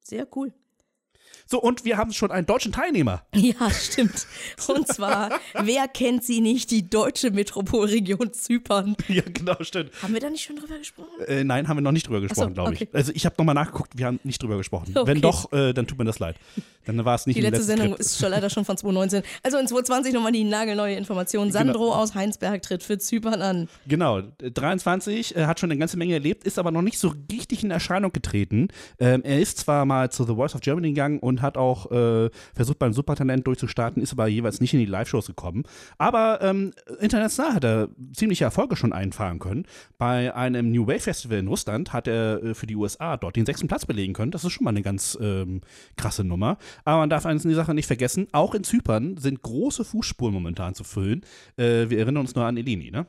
Sehr 0.00 0.26
cool. 0.34 0.52
So, 1.46 1.60
und 1.60 1.84
wir 1.84 1.96
haben 1.96 2.12
schon 2.12 2.30
einen 2.30 2.46
deutschen 2.46 2.72
Teilnehmer. 2.72 3.22
Ja, 3.42 3.70
stimmt. 3.70 4.26
Und 4.68 4.86
zwar, 4.86 5.30
wer 5.60 5.88
kennt 5.88 6.22
sie 6.24 6.40
nicht, 6.40 6.70
die 6.70 6.88
deutsche 6.88 7.30
Metropolregion 7.32 8.32
Zypern? 8.32 8.96
ja, 9.08 9.22
genau, 9.26 9.56
stimmt. 9.60 9.90
Haben 10.00 10.14
wir 10.14 10.20
da 10.20 10.30
nicht 10.30 10.44
schon 10.44 10.56
drüber 10.56 10.78
gesprochen? 10.78 11.08
Äh, 11.26 11.42
nein, 11.42 11.66
haben 11.66 11.76
wir 11.76 11.82
noch 11.82 11.92
nicht 11.92 12.06
drüber 12.06 12.20
gesprochen, 12.20 12.48
so, 12.50 12.54
glaube 12.54 12.74
ich. 12.74 12.82
okay. 12.82 12.90
Also 12.92 13.12
ich 13.14 13.26
habe 13.26 13.34
nochmal 13.36 13.54
nachgeguckt, 13.56 13.98
wir 13.98 14.06
haben 14.06 14.20
nicht 14.22 14.42
drüber 14.42 14.56
gesprochen. 14.56 14.94
Okay. 15.02 15.10
Wenn 15.10 15.20
doch, 15.20 15.52
äh, 15.52 15.72
dann 15.72 15.86
tut 15.86 15.98
mir 15.98 16.04
das 16.04 16.18
leid. 16.20 16.36
Dann 16.86 17.04
war 17.04 17.14
es 17.14 17.26
nicht 17.26 17.36
Die 17.36 17.40
letzte 17.42 17.62
Sendung 17.62 17.88
Skript. 17.88 18.00
ist 18.00 18.18
schon 18.18 18.30
leider 18.30 18.50
schon 18.50 18.64
von 18.64 18.76
2019. 18.76 19.22
Also 19.42 19.58
in 19.58 19.66
2020 19.66 20.14
nochmal 20.14 20.32
die 20.32 20.44
nagelneue 20.44 20.96
Information. 20.96 21.48
Genau. 21.48 21.58
Sandro 21.58 21.94
aus 21.94 22.14
Heinsberg 22.14 22.62
tritt 22.62 22.82
für 22.82 22.98
Zypern 22.98 23.40
an. 23.42 23.68
Genau, 23.86 24.18
äh, 24.18 24.50
23, 24.50 25.36
äh, 25.36 25.46
hat 25.46 25.60
schon 25.60 25.70
eine 25.70 25.78
ganze 25.78 25.96
Menge 25.96 26.14
erlebt, 26.14 26.44
ist 26.44 26.58
aber 26.58 26.70
noch 26.70 26.82
nicht 26.82 26.98
so 26.98 27.12
richtig 27.30 27.64
in 27.64 27.70
Erscheinung 27.70 28.12
getreten. 28.12 28.68
Ähm, 28.98 29.22
er 29.24 29.40
ist 29.40 29.58
zwar 29.58 29.84
mal 29.84 30.10
zu 30.10 30.24
The 30.24 30.34
Voice 30.34 30.54
of 30.54 30.60
Germany 30.60 30.88
gegangen 30.88 31.18
und 31.18 31.42
hat 31.42 31.56
auch 31.56 31.90
äh, 31.90 32.30
versucht 32.54 32.78
beim 32.78 32.92
Supertalent 32.92 33.46
durchzustarten, 33.46 34.02
ist 34.02 34.12
aber 34.12 34.26
jeweils 34.28 34.60
nicht 34.60 34.74
in 34.74 34.80
die 34.80 34.86
Live-Shows 34.86 35.26
gekommen. 35.26 35.64
Aber 35.98 36.40
ähm, 36.42 36.72
international 37.00 37.54
hat 37.54 37.64
er 37.64 37.88
ziemliche 38.12 38.44
Erfolge 38.44 38.76
schon 38.76 38.92
einfahren 38.92 39.38
können. 39.38 39.66
Bei 39.98 40.34
einem 40.34 40.70
New 40.70 40.86
Wave 40.86 41.00
Festival 41.00 41.38
in 41.38 41.48
Russland 41.48 41.92
hat 41.92 42.06
er 42.08 42.42
äh, 42.42 42.54
für 42.54 42.66
die 42.66 42.76
USA 42.76 43.16
dort 43.16 43.36
den 43.36 43.46
sechsten 43.46 43.68
Platz 43.68 43.86
belegen 43.86 44.12
können. 44.12 44.30
Das 44.30 44.44
ist 44.44 44.52
schon 44.52 44.64
mal 44.64 44.70
eine 44.70 44.82
ganz 44.82 45.16
ähm, 45.20 45.60
krasse 45.96 46.24
Nummer. 46.24 46.58
Aber 46.84 46.98
man 46.98 47.10
darf 47.10 47.26
eines 47.26 47.44
in 47.44 47.50
die 47.50 47.56
Sache 47.56 47.74
nicht 47.74 47.86
vergessen, 47.86 48.28
auch 48.32 48.54
in 48.54 48.64
Zypern 48.64 49.16
sind 49.16 49.42
große 49.42 49.84
Fußspuren 49.84 50.34
momentan 50.34 50.74
zu 50.74 50.84
füllen. 50.84 51.22
Äh, 51.56 51.90
wir 51.90 51.98
erinnern 51.98 52.18
uns 52.18 52.34
nur 52.34 52.44
an 52.44 52.56
Eleni, 52.56 52.90
ne? 52.90 53.06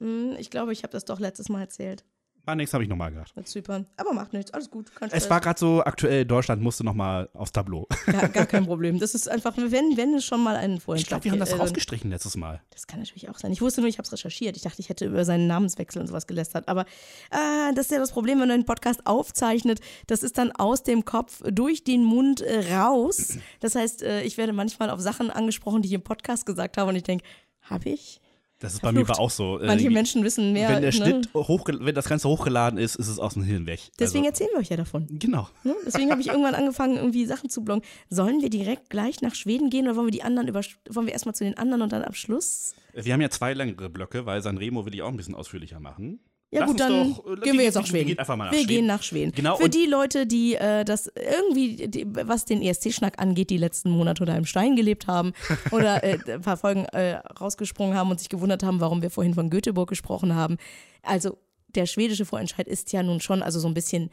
Hm, 0.00 0.36
ich 0.38 0.50
glaube, 0.50 0.72
ich 0.72 0.82
habe 0.82 0.92
das 0.92 1.04
doch 1.04 1.20
letztes 1.20 1.48
Mal 1.48 1.60
erzählt 1.60 2.04
Ah, 2.46 2.54
nichts 2.54 2.74
habe 2.74 2.84
ich 2.84 2.90
nochmal 2.90 3.10
gedacht. 3.10 3.34
mit 3.36 3.48
Zypern. 3.48 3.86
Aber 3.96 4.12
macht 4.12 4.32
nichts, 4.32 4.52
alles 4.52 4.70
gut. 4.70 4.94
Kein 4.94 5.10
Es 5.10 5.30
war 5.30 5.40
gerade 5.40 5.58
so 5.58 5.82
aktuell, 5.82 6.24
Deutschland 6.24 6.60
musste 6.62 6.84
nochmal 6.84 7.28
aufs 7.32 7.52
Tableau. 7.52 7.86
gar, 8.06 8.28
gar 8.28 8.46
kein 8.46 8.66
Problem. 8.66 8.98
Das 8.98 9.14
ist 9.14 9.28
einfach, 9.28 9.56
wenn, 9.56 9.96
wenn 9.96 10.14
es 10.14 10.24
schon 10.24 10.42
mal 10.42 10.56
einen 10.56 10.76
Ich 10.76 10.82
Vorentscheid 10.82 11.08
glaube, 11.08 11.24
wir 11.24 11.32
haben 11.32 11.38
das 11.40 11.52
äh, 11.52 11.56
rausgestrichen 11.56 12.10
letztes 12.10 12.36
Mal. 12.36 12.60
Das 12.70 12.86
kann 12.86 13.00
natürlich 13.00 13.28
auch 13.30 13.38
sein. 13.38 13.50
Ich 13.52 13.62
wusste 13.62 13.80
nur, 13.80 13.88
ich 13.88 13.98
habe 13.98 14.04
es 14.06 14.12
recherchiert. 14.12 14.56
Ich 14.56 14.62
dachte, 14.62 14.80
ich 14.80 14.88
hätte 14.88 15.06
über 15.06 15.24
seinen 15.24 15.46
Namenswechsel 15.46 16.00
und 16.02 16.08
sowas 16.08 16.26
gelästert. 16.26 16.68
Aber 16.68 16.82
äh, 17.30 17.72
das 17.74 17.86
ist 17.86 17.92
ja 17.92 17.98
das 17.98 18.12
Problem, 18.12 18.34
wenn 18.40 18.48
man 18.48 18.54
einen 18.54 18.66
Podcast 18.66 19.06
aufzeichnet. 19.06 19.80
Das 20.06 20.22
ist 20.22 20.36
dann 20.36 20.52
aus 20.52 20.82
dem 20.82 21.04
Kopf 21.04 21.42
durch 21.50 21.84
den 21.84 22.04
Mund 22.04 22.40
äh, 22.42 22.74
raus. 22.74 23.38
Das 23.60 23.74
heißt, 23.74 24.02
äh, 24.02 24.22
ich 24.22 24.36
werde 24.36 24.52
manchmal 24.52 24.90
auf 24.90 25.00
Sachen 25.00 25.30
angesprochen, 25.30 25.82
die 25.82 25.88
ich 25.88 25.94
im 25.94 26.02
Podcast 26.02 26.44
gesagt 26.46 26.76
habe. 26.76 26.90
Und 26.90 26.96
ich 26.96 27.04
denke, 27.04 27.24
habe 27.62 27.88
ich? 27.88 28.20
Das 28.64 28.74
ist 28.74 28.80
bei 28.80 28.92
mir 28.92 29.04
Verflucht. 29.04 29.18
aber 29.18 29.24
auch 29.26 29.30
so. 29.30 29.60
Äh, 29.60 29.66
Manche 29.66 29.90
Menschen 29.90 30.24
wissen 30.24 30.52
mehr. 30.52 30.68
wenn 30.68 30.82
der 30.82 30.92
ne? 30.94 31.22
Hochge 31.34 31.78
wenn 31.80 31.94
das 31.94 32.08
Ganze 32.08 32.28
hochgeladen 32.28 32.78
ist, 32.78 32.96
ist 32.96 33.08
es 33.08 33.18
aus 33.18 33.34
dem 33.34 33.44
Hirn 33.44 33.66
weg. 33.66 33.80
Deswegen 33.98 34.24
also, 34.24 34.30
erzählen 34.30 34.50
wir 34.52 34.60
euch 34.60 34.68
ja 34.68 34.76
davon. 34.76 35.06
genau. 35.10 35.48
Ne? 35.62 35.74
Deswegen 35.86 36.10
habe 36.10 36.20
ich 36.20 36.28
irgendwann 36.28 36.54
angefangen, 36.54 36.96
irgendwie 36.96 37.26
Sachen 37.26 37.50
zu 37.50 37.62
bloggen. 37.62 37.84
Sollen 38.08 38.40
wir 38.42 38.50
direkt 38.50 38.90
gleich 38.90 39.20
nach 39.22 39.34
Schweden 39.34 39.70
gehen 39.70 39.86
oder 39.86 39.96
wollen 39.96 40.06
wir 40.06 40.12
die 40.12 40.22
anderen 40.22 40.48
über 40.48 40.62
wollen 40.90 41.06
wir 41.06 41.12
erstmal 41.12 41.34
zu 41.34 41.44
den 41.44 41.56
anderen 41.56 41.82
und 41.82 41.92
dann 41.92 42.02
am 42.02 42.14
Schluss? 42.14 42.74
Wir 42.94 43.12
haben 43.12 43.20
ja 43.20 43.30
zwei 43.30 43.54
längere 43.54 43.90
Blöcke, 43.90 44.26
weil 44.26 44.40
Sanremo 44.42 44.86
will 44.86 44.94
ich 44.94 45.02
auch 45.02 45.08
ein 45.08 45.16
bisschen 45.16 45.34
ausführlicher 45.34 45.80
machen. 45.80 46.20
Ja 46.50 46.60
Lass 46.60 46.70
gut, 46.70 46.80
dann 46.80 47.14
doch, 47.14 47.26
äh, 47.26 47.40
gehen 47.40 47.58
wir 47.58 47.64
jetzt 47.64 47.74
nach 47.74 47.86
Schweden. 47.86 48.14
Nach 48.16 48.28
wir 48.28 48.52
Schweden. 48.52 48.66
gehen 48.68 48.86
nach 48.86 49.02
Schweden. 49.02 49.32
Genau, 49.32 49.56
Für 49.56 49.68
die 49.68 49.86
Leute, 49.86 50.26
die 50.26 50.54
äh, 50.54 50.84
das 50.84 51.10
irgendwie, 51.16 51.88
die, 51.88 52.06
was 52.06 52.44
den 52.44 52.62
ESC-Schnack 52.62 53.20
angeht, 53.20 53.50
die 53.50 53.56
letzten 53.56 53.90
Monate 53.90 54.22
unter 54.22 54.34
einem 54.34 54.46
Stein 54.46 54.76
gelebt 54.76 55.08
haben 55.08 55.32
oder 55.72 56.04
äh, 56.04 56.18
ein 56.28 56.42
paar 56.42 56.56
Folgen 56.56 56.84
äh, 56.86 57.16
rausgesprungen 57.40 57.96
haben 57.96 58.10
und 58.10 58.20
sich 58.20 58.28
gewundert 58.28 58.62
haben, 58.62 58.80
warum 58.80 59.02
wir 59.02 59.10
vorhin 59.10 59.34
von 59.34 59.50
Göteborg 59.50 59.88
gesprochen 59.88 60.36
haben. 60.36 60.56
Also 61.02 61.38
der 61.74 61.86
schwedische 61.86 62.24
Vorentscheid 62.24 62.68
ist 62.68 62.92
ja 62.92 63.02
nun 63.02 63.20
schon 63.20 63.42
also 63.42 63.58
so 63.58 63.66
ein 63.66 63.74
bisschen 63.74 64.10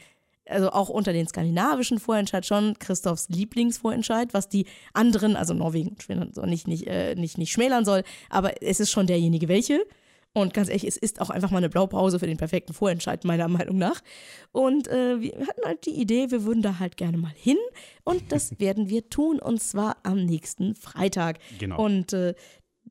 also 0.49 0.71
auch 0.71 0.89
unter 0.89 1.13
den 1.13 1.27
skandinavischen 1.27 1.99
Vorentscheid 1.99 2.45
schon 2.45 2.77
Christophs 2.79 3.29
Lieblingsvorentscheid, 3.29 4.33
was 4.33 4.49
die 4.49 4.65
anderen, 4.93 5.35
also 5.35 5.53
Norwegen 5.53 5.89
und 5.89 6.03
Schweden, 6.03 6.33
so 6.33 6.41
nicht, 6.45 6.67
nicht, 6.67 6.87
äh, 6.87 7.15
nicht, 7.15 7.37
nicht 7.37 7.51
schmälern 7.51 7.85
soll, 7.85 8.03
aber 8.29 8.61
es 8.61 8.79
ist 8.79 8.91
schon 8.91 9.07
derjenige 9.07 9.47
welche. 9.47 9.85
Und 10.33 10.53
ganz 10.53 10.69
ehrlich, 10.69 10.85
es 10.85 10.95
ist 10.95 11.19
auch 11.19 11.29
einfach 11.29 11.51
mal 11.51 11.57
eine 11.57 11.69
Blaupause 11.69 12.17
für 12.17 12.27
den 12.27 12.37
perfekten 12.37 12.73
Vorentscheid, 12.73 13.25
meiner 13.25 13.49
Meinung 13.49 13.77
nach. 13.77 14.01
Und 14.53 14.87
äh, 14.87 15.19
wir 15.19 15.33
hatten 15.45 15.65
halt 15.65 15.85
die 15.85 15.99
Idee, 15.99 16.31
wir 16.31 16.45
würden 16.45 16.61
da 16.61 16.79
halt 16.79 16.95
gerne 16.95 17.17
mal 17.17 17.33
hin. 17.35 17.57
Und 18.05 18.31
das 18.31 18.57
werden 18.59 18.89
wir 18.89 19.09
tun, 19.09 19.39
und 19.39 19.61
zwar 19.61 19.97
am 20.03 20.25
nächsten 20.25 20.75
Freitag. 20.75 21.39
Genau. 21.59 21.83
Und 21.83 22.13
äh, 22.13 22.33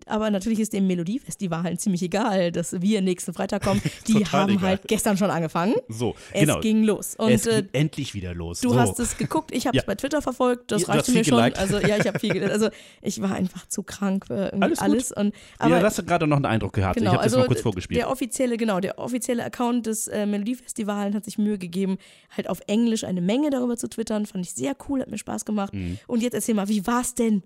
aber 0.07 0.31
natürlich 0.31 0.61
ist 0.61 0.73
dem 0.73 0.87
Melodiefestival 0.87 1.63
halt 1.63 1.81
ziemlich 1.81 2.03
egal, 2.03 2.53
dass 2.53 2.81
wir 2.81 3.03
nächsten 3.03 3.35
Freitag 3.35 3.63
kommen. 3.63 3.83
Die 4.09 4.25
haben 4.25 4.53
egal. 4.55 4.63
halt 4.69 4.89
gestern 4.89 5.17
schon 5.19 5.31
angefangen. 5.31 5.75
So, 5.89 6.15
Es 6.33 6.41
genau. 6.41 6.61
ging 6.61 6.85
los. 6.85 7.15
Und 7.17 7.31
es 7.31 7.47
äh, 7.47 7.63
geht 7.63 7.75
endlich 7.75 8.15
wieder 8.15 8.35
los. 8.35 8.61
Du 8.61 8.71
so. 8.71 8.79
hast 8.79 8.99
es 8.99 9.19
geguckt, 9.19 9.53
ich 9.55 9.67
habe 9.67 9.77
es 9.77 9.83
Ja. 9.83 9.87
bei 9.87 9.95
Twitter 9.97 10.23
verfolgt, 10.23 10.73
das 10.73 10.83
Ja, 10.83 10.87
du 10.89 10.93
reichte 10.93 11.13
mir 11.13 11.25
schon. 11.25 11.37
geliked. 11.39 11.59
Also 11.59 11.79
ja, 11.81 11.99
ich 11.99 12.07
habe 12.07 12.19
viel, 12.19 12.33
ge- 12.33 12.45
also 12.51 12.71
ich 13.03 13.21
war 13.21 13.33
einfach 13.35 13.67
zu 13.67 13.83
krank 13.83 14.27
für 14.27 14.47
irgendwie 14.47 14.63
Alles 14.65 14.79
alles. 14.79 15.13
Und, 15.13 15.35
ja, 15.35 15.41
aber 15.59 15.81
du 15.81 15.85
hast 15.87 16.07
gerade 16.07 16.27
noch 16.27 16.37
einen 16.37 16.47
Eindruck 16.47 16.73
gehabt. 16.73 16.97
genau, 16.97 17.11
ich 17.11 17.15
habe 17.15 17.23
also 17.23 17.37
das 17.37 17.43
mal 17.45 17.49
kurz 17.49 17.61
vorgespielt. 17.61 18.01
der 18.01 18.11
offizielle, 18.11 18.57
genau, 18.57 18.81
der 18.81 18.99
offizielle 18.99 19.45
Account 19.45 19.87
des 19.87 20.09
äh, 20.09 20.25
Melodiefestivals 20.25 21.15
hat 21.15 21.25
sich 21.27 21.37
Mühe 21.37 21.59
gegeben, 21.59 21.99
halt 22.37 22.49
auf 22.49 22.61
Englisch 22.67 23.05
eine 23.05 23.21
Menge 23.21 23.51
darüber 23.51 23.77
zu 23.77 23.89
twittern. 23.89 24.25
Fand 24.27 24.47
ich 24.47 24.53
sehr 24.53 24.75
cool, 24.89 25.01
hat 25.03 25.11
mir 25.11 25.19
Spaß 25.19 25.45
gemacht. 25.45 25.75
Mhm. 25.75 25.99
Und 26.07 26.23
jetzt 26.23 26.35
erzähl 26.35 26.55
mal, 26.55 26.69
wie 26.69 26.87
war's 26.87 27.15
denn? 27.15 27.43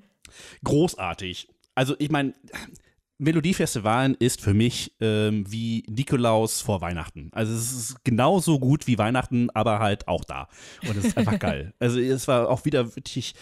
Großartig. 0.63 1.49
Also 1.75 1.95
ich 1.99 2.11
meine, 2.11 2.35
Melodiefestivalen 3.19 4.15
ist 4.15 4.41
für 4.41 4.55
mich 4.55 4.95
ähm, 5.01 5.51
wie 5.51 5.85
Nikolaus 5.89 6.61
vor 6.61 6.81
Weihnachten. 6.81 7.31
Also 7.33 7.55
es 7.55 7.73
ist 7.73 8.05
genauso 8.05 8.59
gut 8.59 8.87
wie 8.87 8.99
Weihnachten, 8.99 9.51
aber 9.51 9.79
halt 9.79 10.09
auch 10.09 10.25
da. 10.25 10.49
Und 10.89 10.97
es 10.97 11.07
ist 11.07 11.19
einfach 11.19 11.39
geil. 11.39 11.73
Also 11.79 12.01
es 12.01 12.27
war 12.27 12.49
auch 12.49 12.65
wieder 12.65 12.97
wirklich 12.97 13.35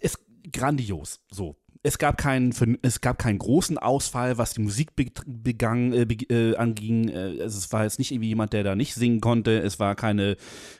es 0.00 0.18
grandios. 0.52 1.20
So. 1.30 1.56
Es 1.82 1.96
gab 1.96 2.18
keinen, 2.18 2.52
es 2.82 3.00
gab 3.00 3.18
keinen 3.18 3.38
großen 3.38 3.78
Ausfall, 3.78 4.36
was 4.36 4.52
die 4.52 4.60
Musik 4.60 4.94
be 4.96 5.06
begann, 5.26 5.94
äh, 5.94 6.02
äh, 6.02 6.56
anging. 6.56 7.10
Also 7.10 7.56
es 7.56 7.72
war 7.72 7.84
jetzt 7.84 7.98
nicht 7.98 8.12
irgendwie 8.12 8.28
jemand, 8.28 8.52
der 8.52 8.64
da 8.64 8.76
nicht 8.76 8.94
singen 8.94 9.20
konnte. 9.20 9.58
Es 9.58 9.80
war 9.80 9.94
keine, 9.94 10.36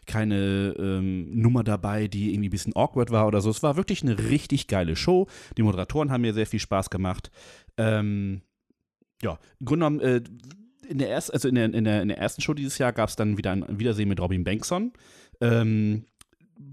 keine 0.06 0.74
ähm, 0.78 1.40
Nummer 1.40 1.64
dabei, 1.64 2.06
die 2.06 2.34
irgendwie 2.34 2.48
ein 2.48 2.50
bisschen 2.50 2.76
awkward 2.76 3.10
war 3.10 3.26
oder 3.26 3.40
so. 3.40 3.48
Es 3.48 3.62
war 3.62 3.76
wirklich 3.76 4.02
eine 4.02 4.18
richtig 4.18 4.66
geile 4.66 4.94
Show. 4.94 5.26
Die 5.56 5.62
Moderatoren 5.62 6.10
haben 6.10 6.20
mir 6.20 6.34
sehr 6.34 6.46
viel 6.46 6.60
Spaß 6.60 6.90
gemacht. 6.90 7.30
Ähm, 7.78 8.42
ja, 9.22 9.38
im 9.58 9.66
Grunde 9.66 9.86
genommen, 9.86 10.00
äh, 10.00 10.22
in 10.86 10.98
der, 10.98 11.08
erst, 11.08 11.32
also 11.32 11.48
in, 11.48 11.54
der, 11.54 11.72
in, 11.72 11.84
der, 11.84 12.02
in 12.02 12.08
der 12.08 12.18
ersten 12.18 12.42
Show 12.42 12.52
dieses 12.52 12.76
Jahr 12.76 12.92
gab 12.92 13.08
es 13.08 13.16
dann 13.16 13.38
wieder 13.38 13.52
ein 13.52 13.78
Wiedersehen 13.78 14.08
mit 14.08 14.20
Robin 14.20 14.44
Bankson. 14.44 14.92
Ähm, 15.40 16.04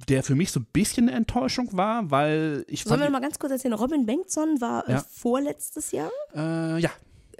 der 0.09 0.23
für 0.23 0.35
mich 0.35 0.51
so 0.51 0.59
ein 0.59 0.67
bisschen 0.73 1.07
eine 1.07 1.17
Enttäuschung 1.17 1.69
war, 1.71 2.11
weil 2.11 2.65
ich 2.67 2.83
Sollen 2.83 2.99
wir 3.01 3.09
mal 3.09 3.21
ganz 3.21 3.39
kurz 3.39 3.51
erzählen? 3.51 3.73
Robin 3.73 4.05
Bengtson 4.05 4.59
war 4.61 4.87
äh, 4.89 4.93
Ja. 4.93 5.05
vorletztes 5.09 5.91
Jahr. 5.91 6.11
Äh, 6.35 6.79
ja, 6.79 6.89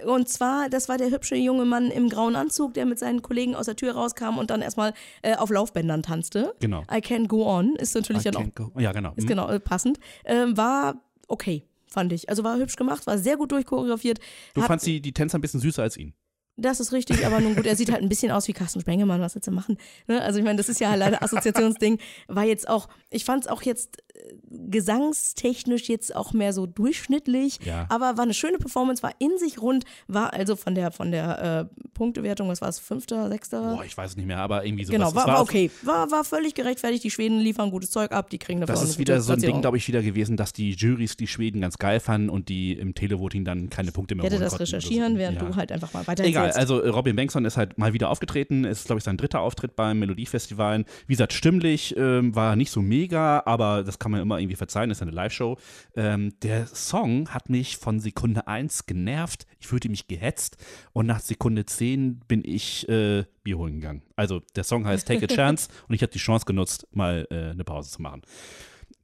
Und 0.06 0.28
zwar, 0.28 0.68
das 0.70 0.88
war 0.88 0.96
der 0.96 1.10
hübsche 1.10 1.34
junge 1.36 1.64
Mann 1.64 1.90
im 1.90 2.08
grauen 2.08 2.36
Anzug, 2.36 2.74
der 2.74 2.86
mit 2.86 2.98
seinen 2.98 3.20
Kollegen 3.22 3.54
aus 3.54 3.66
der 3.66 3.76
Tür 3.76 3.92
rauskam 3.92 4.38
und 4.38 4.50
dann 4.50 4.62
erstmal 4.62 4.94
äh, 5.22 5.34
auf 5.36 5.50
Laufbändern 5.50 6.02
tanzte. 6.02 6.54
genau. 6.60 6.82
I 6.82 6.96
Can't 6.98 7.26
Go 7.28 7.44
On 7.46 7.74
ist 7.76 7.94
natürlich 7.94 8.24
I 8.26 8.30
dann 8.30 8.52
auch 8.58 8.80
Ja, 8.80 8.92
genau. 8.92 9.12
Ist 9.16 9.24
Mhm. 9.24 9.28
genau 9.28 9.48
äh, 9.48 9.60
passend. 9.60 9.98
Ähm, 10.24 10.56
war 10.56 10.94
okay, 11.26 11.64
fand 11.86 12.12
ich. 12.12 12.28
Also 12.28 12.44
war 12.44 12.56
hübsch 12.58 12.76
gemacht, 12.76 13.06
war 13.06 13.18
sehr 13.18 13.36
gut 13.36 13.50
durchchoreografiert. 13.52 14.20
Du 14.54 14.62
fandst 14.62 14.86
die, 14.86 15.00
die 15.00 15.12
Tänzer 15.12 15.38
ein 15.38 15.40
bisschen 15.42 15.60
süßer 15.60 15.82
als 15.82 15.96
ihn. 15.96 16.14
Das 16.60 16.80
ist 16.80 16.92
richtig, 16.92 17.24
aber 17.24 17.40
nun 17.40 17.54
gut, 17.54 17.66
er 17.66 17.76
sieht 17.76 17.92
halt 17.92 18.02
ein 18.02 18.08
bisschen 18.08 18.32
aus 18.32 18.48
wie 18.48 18.52
Carsten 18.52 18.80
Spengemann, 18.80 19.20
was 19.20 19.36
willst 19.36 19.46
du 19.46 19.52
machen? 19.52 19.78
Ne? 20.08 20.20
Also 20.20 20.40
ich 20.40 20.44
meine, 20.44 20.56
das 20.56 20.68
ist 20.68 20.80
ja 20.80 20.92
leider 20.96 21.22
Assoziationsding. 21.22 22.00
War 22.26 22.44
jetzt 22.44 22.68
auch, 22.68 22.88
ich 23.10 23.24
fand 23.24 23.44
es 23.44 23.48
auch 23.48 23.62
jetzt 23.62 24.02
gesangstechnisch 24.50 25.88
jetzt 25.88 26.14
auch 26.14 26.32
mehr 26.32 26.52
so 26.52 26.66
durchschnittlich, 26.66 27.58
Ja. 27.64 27.86
aber 27.88 28.16
war 28.16 28.24
eine 28.24 28.34
schöne 28.34 28.58
Performance, 28.58 29.02
war 29.02 29.12
in 29.18 29.38
sich 29.38 29.60
rund, 29.60 29.84
war 30.06 30.32
also 30.32 30.56
von 30.56 30.74
der 30.74 30.90
von 30.90 31.10
der 31.10 31.68
äh, 31.72 31.88
Punktewertung, 31.94 32.48
was 32.48 32.60
war 32.60 32.68
es, 32.68 32.78
fünfter, 32.78 33.28
sechster? 33.28 33.74
Boah, 33.76 33.84
ich 33.84 33.96
weiß 33.96 34.10
es 34.12 34.16
nicht 34.16 34.26
mehr, 34.26 34.38
aber 34.38 34.64
irgendwie 34.64 34.84
sowas. 34.84 34.98
Genau, 34.98 35.14
war, 35.14 35.26
war 35.26 35.40
okay. 35.42 35.70
War, 35.82 36.10
war 36.10 36.24
völlig 36.24 36.54
gerechtfertigt. 36.54 37.04
Die 37.04 37.10
Schweden 37.10 37.38
liefern 37.40 37.70
gutes 37.70 37.90
Zeug 37.90 38.12
ab, 38.12 38.30
die 38.30 38.38
kriegen 38.38 38.60
dafür 38.60 38.74
Das 38.74 38.82
ist 38.84 38.98
wieder 38.98 39.20
so 39.20 39.32
ein 39.32 39.40
Ding, 39.40 39.60
glaube 39.60 39.76
ich, 39.76 39.86
wieder 39.88 40.02
gewesen, 40.02 40.36
dass 40.36 40.52
die 40.52 40.70
Juries 40.72 41.16
die 41.16 41.26
Schweden 41.26 41.60
ganz 41.60 41.78
geil 41.78 42.00
fanden 42.00 42.28
und 42.30 42.48
die 42.48 42.72
im 42.72 42.94
Televoting 42.94 43.44
dann 43.44 43.70
keine 43.70 43.92
Punkte 43.92 44.14
mehr 44.14 44.24
Ich 44.24 44.30
hätte 44.30 44.36
holen 44.36 44.44
das 44.44 44.54
oder 44.54 44.66
so. 44.66 44.76
recherchieren, 44.76 45.18
während 45.18 45.40
Ja. 45.40 45.48
du 45.48 45.56
halt 45.56 45.72
einfach 45.72 45.92
mal 45.92 46.06
weiter 46.06 46.24
Egal, 46.24 46.46
erzählst. 46.46 46.58
also 46.70 46.80
äh, 46.82 46.88
Robin 46.88 47.16
Bengtson 47.16 47.44
ist 47.44 47.56
halt 47.56 47.78
mal 47.78 47.92
wieder 47.92 48.10
aufgetreten. 48.10 48.64
Es 48.64 48.80
ist, 48.80 48.86
glaube 48.86 48.98
ich, 48.98 49.04
sein 49.04 49.16
dritter 49.16 49.40
Auftritt 49.40 49.76
beim 49.76 49.98
Melodiefestival. 49.98 50.84
Wie 51.06 51.12
gesagt, 51.12 51.32
stimmlich 51.32 51.96
ähm, 51.96 52.34
war 52.34 52.56
nicht 52.56 52.70
so 52.70 52.80
mega, 52.82 53.42
aber 53.44 53.82
das 53.84 53.98
kann 53.98 54.07
man 54.10 54.20
immer 54.20 54.38
irgendwie 54.38 54.56
verzeihen, 54.56 54.90
ist 54.90 55.00
ja 55.00 55.06
eine 55.06 55.14
Live-Show. 55.14 55.56
Ähm, 55.94 56.32
der 56.42 56.66
Song 56.66 57.30
hat 57.30 57.48
mich 57.48 57.76
von 57.76 58.00
Sekunde 58.00 58.46
1 58.46 58.86
genervt. 58.86 59.46
Ich 59.60 59.66
fühlte 59.66 59.88
mich 59.88 60.08
gehetzt 60.08 60.56
und 60.92 61.06
nach 61.06 61.20
Sekunde 61.20 61.66
10 61.66 62.20
bin 62.28 62.42
ich 62.44 62.88
äh, 62.88 63.24
Bier 63.42 63.58
holen 63.58 63.80
gegangen. 63.80 64.02
Also 64.16 64.40
der 64.56 64.64
Song 64.64 64.86
heißt 64.86 65.06
Take 65.06 65.24
a 65.24 65.28
Chance 65.28 65.68
und 65.88 65.94
ich 65.94 66.02
habe 66.02 66.12
die 66.12 66.18
Chance 66.18 66.46
genutzt, 66.46 66.86
mal 66.90 67.26
äh, 67.30 67.50
eine 67.50 67.64
Pause 67.64 67.90
zu 67.90 68.02
machen. 68.02 68.22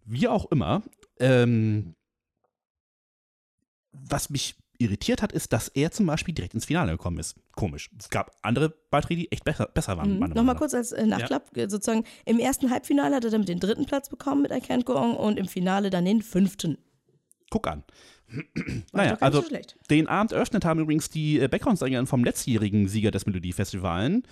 Wie 0.04 0.28
auch 0.28 0.50
immer, 0.50 0.82
ähm, 1.18 1.94
was 3.92 4.30
mich 4.30 4.56
irritiert 4.84 5.22
hat, 5.22 5.32
ist, 5.32 5.52
dass 5.52 5.68
er 5.68 5.90
zum 5.90 6.06
Beispiel 6.06 6.34
direkt 6.34 6.54
ins 6.54 6.66
Finale 6.66 6.92
gekommen 6.92 7.18
ist. 7.18 7.36
Komisch. 7.52 7.90
Es 7.98 8.10
gab 8.10 8.30
andere 8.42 8.70
Beiträge, 8.90 9.22
die 9.22 9.32
echt 9.32 9.44
besser, 9.44 9.66
besser 9.66 9.96
waren. 9.96 10.14
Mhm. 10.14 10.20
Nochmal 10.20 10.44
Meinung 10.44 10.56
kurz 10.56 10.74
als 10.74 10.92
äh, 10.92 11.06
Nachklapp, 11.06 11.56
äh, 11.56 11.68
sozusagen 11.68 12.04
im 12.24 12.38
ersten 12.38 12.70
Halbfinale 12.70 13.16
hat 13.16 13.24
er 13.24 13.30
damit 13.30 13.48
den 13.48 13.60
dritten 13.60 13.86
Platz 13.86 14.08
bekommen 14.08 14.42
mit 14.42 14.52
I 14.52 14.56
Can't 14.56 14.84
Go 14.84 14.94
On 14.94 15.16
und 15.16 15.38
im 15.38 15.48
Finale 15.48 15.90
dann 15.90 16.04
den 16.04 16.22
fünften. 16.22 16.78
Guck 17.50 17.66
an. 17.66 17.84
Naja, 18.92 19.16
also 19.20 19.42
so 19.42 19.48
schlecht. 19.48 19.76
den 19.90 20.08
Abend 20.08 20.32
eröffnet 20.32 20.64
haben 20.64 20.80
übrigens 20.80 21.10
die 21.10 21.38
äh, 21.38 21.48
Background-Sängerinnen 21.48 22.06
vom 22.06 22.24
letztjährigen 22.24 22.88
Sieger 22.88 23.10
des 23.10 23.26
Melodiefestivals, 23.26 24.22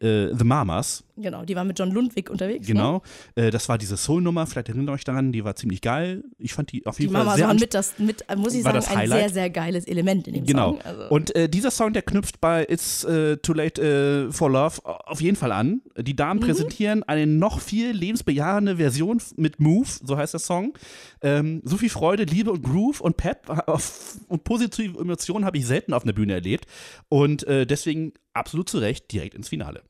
äh, 0.00 0.28
The 0.34 0.44
Mamas. 0.44 1.04
Genau, 1.16 1.44
die 1.44 1.54
war 1.54 1.64
mit 1.64 1.78
John 1.78 1.90
Ludwig 1.90 2.30
unterwegs. 2.30 2.66
Ne? 2.66 2.74
Genau. 2.74 3.02
Äh, 3.34 3.50
das 3.50 3.68
war 3.68 3.76
diese 3.76 3.96
Soul-Nummer, 3.98 4.46
vielleicht 4.46 4.68
erinnert 4.70 4.88
ihr 4.88 4.92
euch 4.94 5.04
daran, 5.04 5.30
die 5.30 5.44
war 5.44 5.54
ziemlich 5.56 5.82
geil. 5.82 6.24
Ich 6.38 6.54
fand 6.54 6.72
die 6.72 6.86
auf 6.86 6.96
Die 6.96 7.02
jeden 7.02 7.12
Fall 7.14 7.24
Mamas 7.24 7.36
sehr 7.36 7.48
ansp- 7.50 7.60
mit, 7.60 7.74
das, 7.74 7.98
mit, 7.98 8.24
äh, 8.30 8.36
muss 8.36 8.54
ich 8.54 8.64
War 8.64 8.72
sagen, 8.80 8.86
ein 8.86 8.98
Highlight? 9.02 9.18
sehr, 9.20 9.28
sehr 9.30 9.50
geiles 9.50 9.86
Element 9.86 10.26
in 10.28 10.34
dem 10.34 10.46
Genau. 10.46 10.70
Song. 10.70 10.80
Also, 10.82 11.08
Und 11.10 11.34
äh, 11.36 11.48
dieser 11.50 11.70
Song, 11.70 11.92
der 11.92 12.00
knüpft 12.02 12.40
bei 12.40 12.64
It's 12.68 13.04
äh, 13.04 13.36
Too 13.36 13.52
Late 13.52 13.82
äh, 14.28 14.32
for 14.32 14.50
Love 14.50 14.80
auf 14.84 15.20
jeden 15.20 15.36
Fall 15.36 15.52
an. 15.52 15.82
Die 15.98 16.16
Damen 16.16 16.40
Mhm. 16.40 16.44
präsentieren 16.44 17.02
eine 17.02 17.26
noch 17.26 17.60
viel 17.60 17.90
lebensbejahende 17.90 18.76
Version 18.78 19.20
mit 19.36 19.60
Move, 19.60 19.88
so 20.02 20.16
heißt 20.16 20.32
der 20.32 20.40
Song. 20.40 20.72
Ähm, 21.20 21.60
so 21.64 21.76
viel 21.76 21.90
Freude, 21.90 22.24
Liebe 22.24 22.50
und 22.50 22.62
Groove 22.62 23.00
und 23.02 23.16
Pep 23.18 23.48
auf, 23.68 24.16
und 24.28 24.44
positive 24.44 24.98
Emotionen 24.98 25.44
habe 25.44 25.58
ich 25.58 25.66
selten 25.66 25.92
auf 25.92 26.04
einer 26.04 26.14
Bühne 26.14 26.32
erlebt. 26.32 26.66
Und 27.10 27.46
äh, 27.46 27.66
deswegen 27.66 28.12
absolut 28.32 28.68
zu 28.70 28.78
Recht 28.78 29.12
direkt 29.12 29.34
ins 29.34 29.50
Finale. 29.50 29.82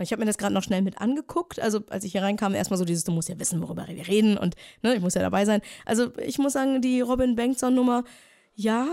Ich 0.00 0.10
habe 0.10 0.20
mir 0.20 0.26
das 0.26 0.38
gerade 0.38 0.54
noch 0.54 0.62
schnell 0.62 0.82
mit 0.82 1.00
angeguckt. 1.00 1.60
Also 1.60 1.80
als 1.88 2.04
ich 2.04 2.12
hier 2.12 2.22
reinkam, 2.22 2.54
erstmal 2.54 2.78
so 2.78 2.84
dieses, 2.84 3.04
du 3.04 3.12
musst 3.12 3.28
ja 3.28 3.38
wissen, 3.38 3.62
worüber 3.62 3.86
wir 3.86 4.08
reden 4.08 4.36
und 4.36 4.56
ne, 4.82 4.94
ich 4.94 5.00
muss 5.00 5.14
ja 5.14 5.22
dabei 5.22 5.44
sein. 5.44 5.60
Also 5.86 6.12
ich 6.18 6.38
muss 6.38 6.52
sagen, 6.52 6.80
die 6.82 7.00
Robin 7.00 7.36
Bengtson-Nummer, 7.36 8.04
ja, 8.56 8.88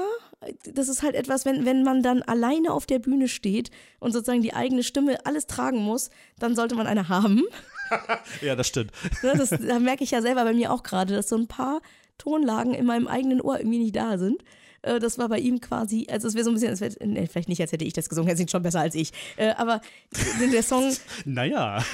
das 0.73 0.89
ist 0.89 1.03
halt 1.03 1.15
etwas, 1.15 1.45
wenn, 1.45 1.65
wenn 1.65 1.83
man 1.83 2.01
dann 2.01 2.21
alleine 2.23 2.71
auf 2.71 2.85
der 2.85 2.99
Bühne 2.99 3.27
steht 3.27 3.69
und 3.99 4.11
sozusagen 4.11 4.41
die 4.41 4.53
eigene 4.53 4.83
Stimme 4.83 5.25
alles 5.25 5.47
tragen 5.47 5.79
muss, 5.79 6.09
dann 6.39 6.55
sollte 6.55 6.75
man 6.75 6.87
eine 6.87 7.09
haben. 7.09 7.43
Ja, 8.41 8.55
das 8.55 8.69
stimmt. 8.69 8.93
Ne, 9.21 9.33
das, 9.35 9.49
da 9.49 9.77
merke 9.77 10.05
ich 10.05 10.11
ja 10.11 10.21
selber 10.21 10.45
bei 10.45 10.53
mir 10.53 10.71
auch 10.71 10.81
gerade, 10.81 11.13
dass 11.13 11.27
so 11.27 11.35
ein 11.35 11.47
paar 11.47 11.81
Tonlagen 12.17 12.73
in 12.73 12.85
meinem 12.85 13.05
eigenen 13.05 13.41
Ohr 13.41 13.59
irgendwie 13.59 13.79
nicht 13.79 13.97
da 13.97 14.17
sind. 14.17 14.45
Äh, 14.81 14.99
das 14.99 15.17
war 15.17 15.29
bei 15.29 15.39
ihm 15.39 15.61
quasi, 15.61 16.07
also 16.09 16.27
es 16.27 16.33
wäre 16.33 16.43
so 16.43 16.51
ein 16.51 16.53
bisschen, 16.53 16.69
als 16.69 16.81
wär, 16.81 16.91
nee, 17.05 17.27
vielleicht 17.27 17.49
nicht, 17.49 17.61
als 17.61 17.71
hätte 17.71 17.85
ich 17.85 17.93
das 17.93 18.09
gesungen, 18.09 18.29
er 18.29 18.35
singt 18.35 18.51
schon 18.51 18.63
besser 18.63 18.81
als 18.81 18.95
ich. 18.95 19.11
Äh, 19.37 19.51
aber 19.51 19.81
der 20.39 20.63
Song. 20.63 20.91
naja. 21.25 21.83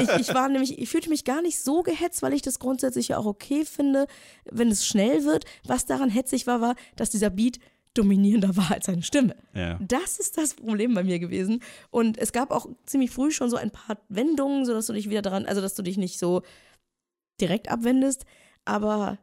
ich, 0.00 0.20
ich 0.20 0.34
war 0.34 0.48
nämlich, 0.48 0.78
ich 0.78 0.88
fühlte 0.88 1.08
mich 1.08 1.24
gar 1.24 1.42
nicht 1.42 1.58
so 1.58 1.82
gehetzt, 1.82 2.22
weil 2.22 2.32
ich 2.32 2.42
das 2.42 2.58
grundsätzlich 2.58 3.08
ja 3.08 3.18
auch 3.18 3.26
okay 3.26 3.64
finde, 3.64 4.06
wenn 4.44 4.68
es 4.68 4.86
schnell 4.86 5.24
wird. 5.24 5.44
Was 5.64 5.86
daran 5.86 6.10
hetzig 6.10 6.46
war, 6.46 6.60
war, 6.60 6.74
dass 6.96 7.10
dieser 7.10 7.30
Beat 7.30 7.58
dominierender 7.94 8.56
war 8.56 8.72
als 8.72 8.86
seine 8.86 9.02
Stimme. 9.02 9.36
Ja. 9.54 9.78
Das 9.80 10.18
ist 10.18 10.36
das 10.36 10.54
Problem 10.54 10.94
bei 10.94 11.02
mir 11.02 11.18
gewesen. 11.18 11.62
Und 11.90 12.18
es 12.18 12.32
gab 12.32 12.50
auch 12.50 12.66
ziemlich 12.84 13.10
früh 13.10 13.30
schon 13.30 13.50
so 13.50 13.56
ein 13.56 13.70
paar 13.70 13.98
Wendungen, 14.08 14.66
sodass 14.66 14.86
du 14.86 14.92
dich 14.92 15.08
wieder 15.08 15.22
daran, 15.22 15.46
also 15.46 15.60
dass 15.60 15.74
du 15.74 15.82
dich 15.82 15.96
nicht 15.96 16.18
so 16.18 16.42
direkt 17.40 17.70
abwendest. 17.70 18.26
Aber 18.64 19.18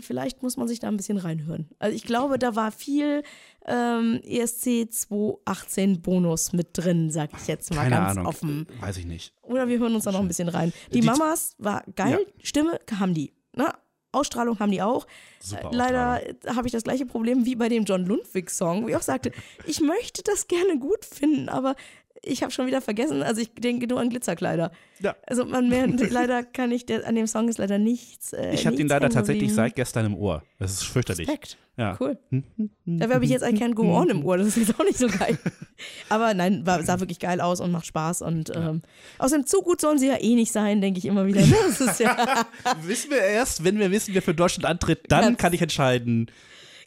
vielleicht 0.00 0.42
muss 0.42 0.56
man 0.56 0.68
sich 0.68 0.78
da 0.80 0.88
ein 0.88 0.96
bisschen 0.96 1.18
reinhören. 1.18 1.68
Also 1.78 1.94
ich 1.96 2.04
glaube, 2.04 2.38
da 2.38 2.56
war 2.56 2.72
viel 2.72 3.22
ähm, 3.66 4.20
ESC 4.24 4.92
218 4.92 6.02
Bonus 6.02 6.52
mit 6.52 6.68
drin, 6.72 7.10
sag 7.10 7.30
ich 7.40 7.46
jetzt 7.46 7.70
mal 7.74 7.82
Keine 7.82 7.96
ganz 7.96 8.10
Ahnung. 8.12 8.26
offen. 8.26 8.66
Weiß 8.80 8.96
ich 8.96 9.06
nicht. 9.06 9.34
Oder 9.42 9.68
wir 9.68 9.78
hören 9.78 9.94
uns 9.94 10.04
da 10.04 10.12
noch 10.12 10.20
ein 10.20 10.28
bisschen 10.28 10.48
rein. 10.48 10.72
Die, 10.92 11.00
Die- 11.00 11.06
Mamas 11.06 11.54
war 11.58 11.84
geil, 11.96 12.26
Stimme 12.42 12.80
haben 12.98 13.14
die. 13.14 13.32
Ne? 13.54 13.72
Ausstrahlung 14.12 14.58
haben 14.58 14.72
die 14.72 14.82
auch. 14.82 15.06
Super 15.40 15.70
Äh, 15.72 15.76
Leider 15.76 16.20
habe 16.56 16.66
ich 16.66 16.72
das 16.72 16.82
gleiche 16.82 17.06
Problem 17.06 17.44
wie 17.46 17.54
bei 17.54 17.68
dem 17.68 17.84
John 17.84 18.04
Lundwig-Song, 18.06 18.82
wo 18.82 18.88
ich 18.88 18.96
auch 18.96 19.02
sagte, 19.02 19.30
ich 19.66 19.80
möchte 19.80 20.22
das 20.24 20.48
gerne 20.48 20.78
gut 20.80 21.04
finden, 21.04 21.48
aber 21.48 21.76
ich 22.22 22.42
habe 22.42 22.52
schon 22.52 22.66
wieder 22.66 22.80
vergessen, 22.80 23.22
also 23.22 23.40
ich 23.40 23.52
denke 23.54 23.86
nur 23.86 24.00
an 24.00 24.10
Glitzerkleider. 24.10 24.70
Ja. 25.00 25.16
Also 25.26 25.44
man 25.44 25.68
merkt, 25.68 26.00
leider 26.10 26.42
kann 26.42 26.70
ich, 26.72 26.84
der, 26.86 27.06
an 27.06 27.14
dem 27.14 27.26
Song 27.26 27.48
ist 27.48 27.58
leider 27.58 27.78
nichts. 27.78 28.32
Äh, 28.32 28.52
Ich 28.54 28.66
habe 28.66 28.76
den 28.76 28.88
leider 28.88 29.08
tatsächlich 29.08 29.54
seit 29.54 29.74
gestern 29.74 30.06
im 30.06 30.14
Ohr. 30.16 30.42
Das 30.58 30.72
ist 30.72 30.84
fürchterlich. 30.84 31.28
Respekt. 31.28 31.56
Ja. 31.76 31.96
Cool. 31.98 32.18
Da 32.84 33.08
habe 33.08 33.24
ich 33.24 33.30
jetzt 33.30 33.42
I 33.42 33.54
Can't 33.54 33.74
Go 33.74 33.84
On 33.96 34.08
im 34.10 34.24
Ohr, 34.24 34.36
das 34.36 34.48
ist 34.48 34.56
jetzt 34.56 34.78
auch 34.78 34.84
nicht 34.84 34.98
so 34.98 35.06
geil. 35.06 35.38
Aber 36.08 36.34
nein, 36.34 36.66
war, 36.66 36.82
sah 36.82 36.98
wirklich 36.98 37.20
geil 37.20 37.40
aus 37.40 37.60
und 37.60 37.70
macht 37.70 37.86
Spaß. 37.86 38.22
Und 38.22 38.50
ähm, 38.54 38.82
außerdem, 39.18 39.46
zu 39.46 39.62
gut 39.62 39.80
sollen 39.80 39.98
sie 39.98 40.08
ja 40.08 40.20
eh 40.20 40.34
nicht 40.34 40.50
sein, 40.52 40.80
denke 40.80 40.98
ich 40.98 41.04
immer 41.06 41.26
wieder. 41.26 41.40
Ne? 41.40 41.54
Das 41.68 41.80
ist 41.80 42.00
ja, 42.00 42.46
Wissen 42.82 43.10
wir 43.10 43.20
erst, 43.20 43.62
wenn 43.64 43.78
wir 43.78 43.90
wissen, 43.92 44.12
wer 44.12 44.22
für 44.22 44.34
Deutschland 44.34 44.66
antritt, 44.66 45.04
dann 45.08 45.36
kann 45.36 45.52
ich 45.52 45.62
entscheiden. 45.62 46.30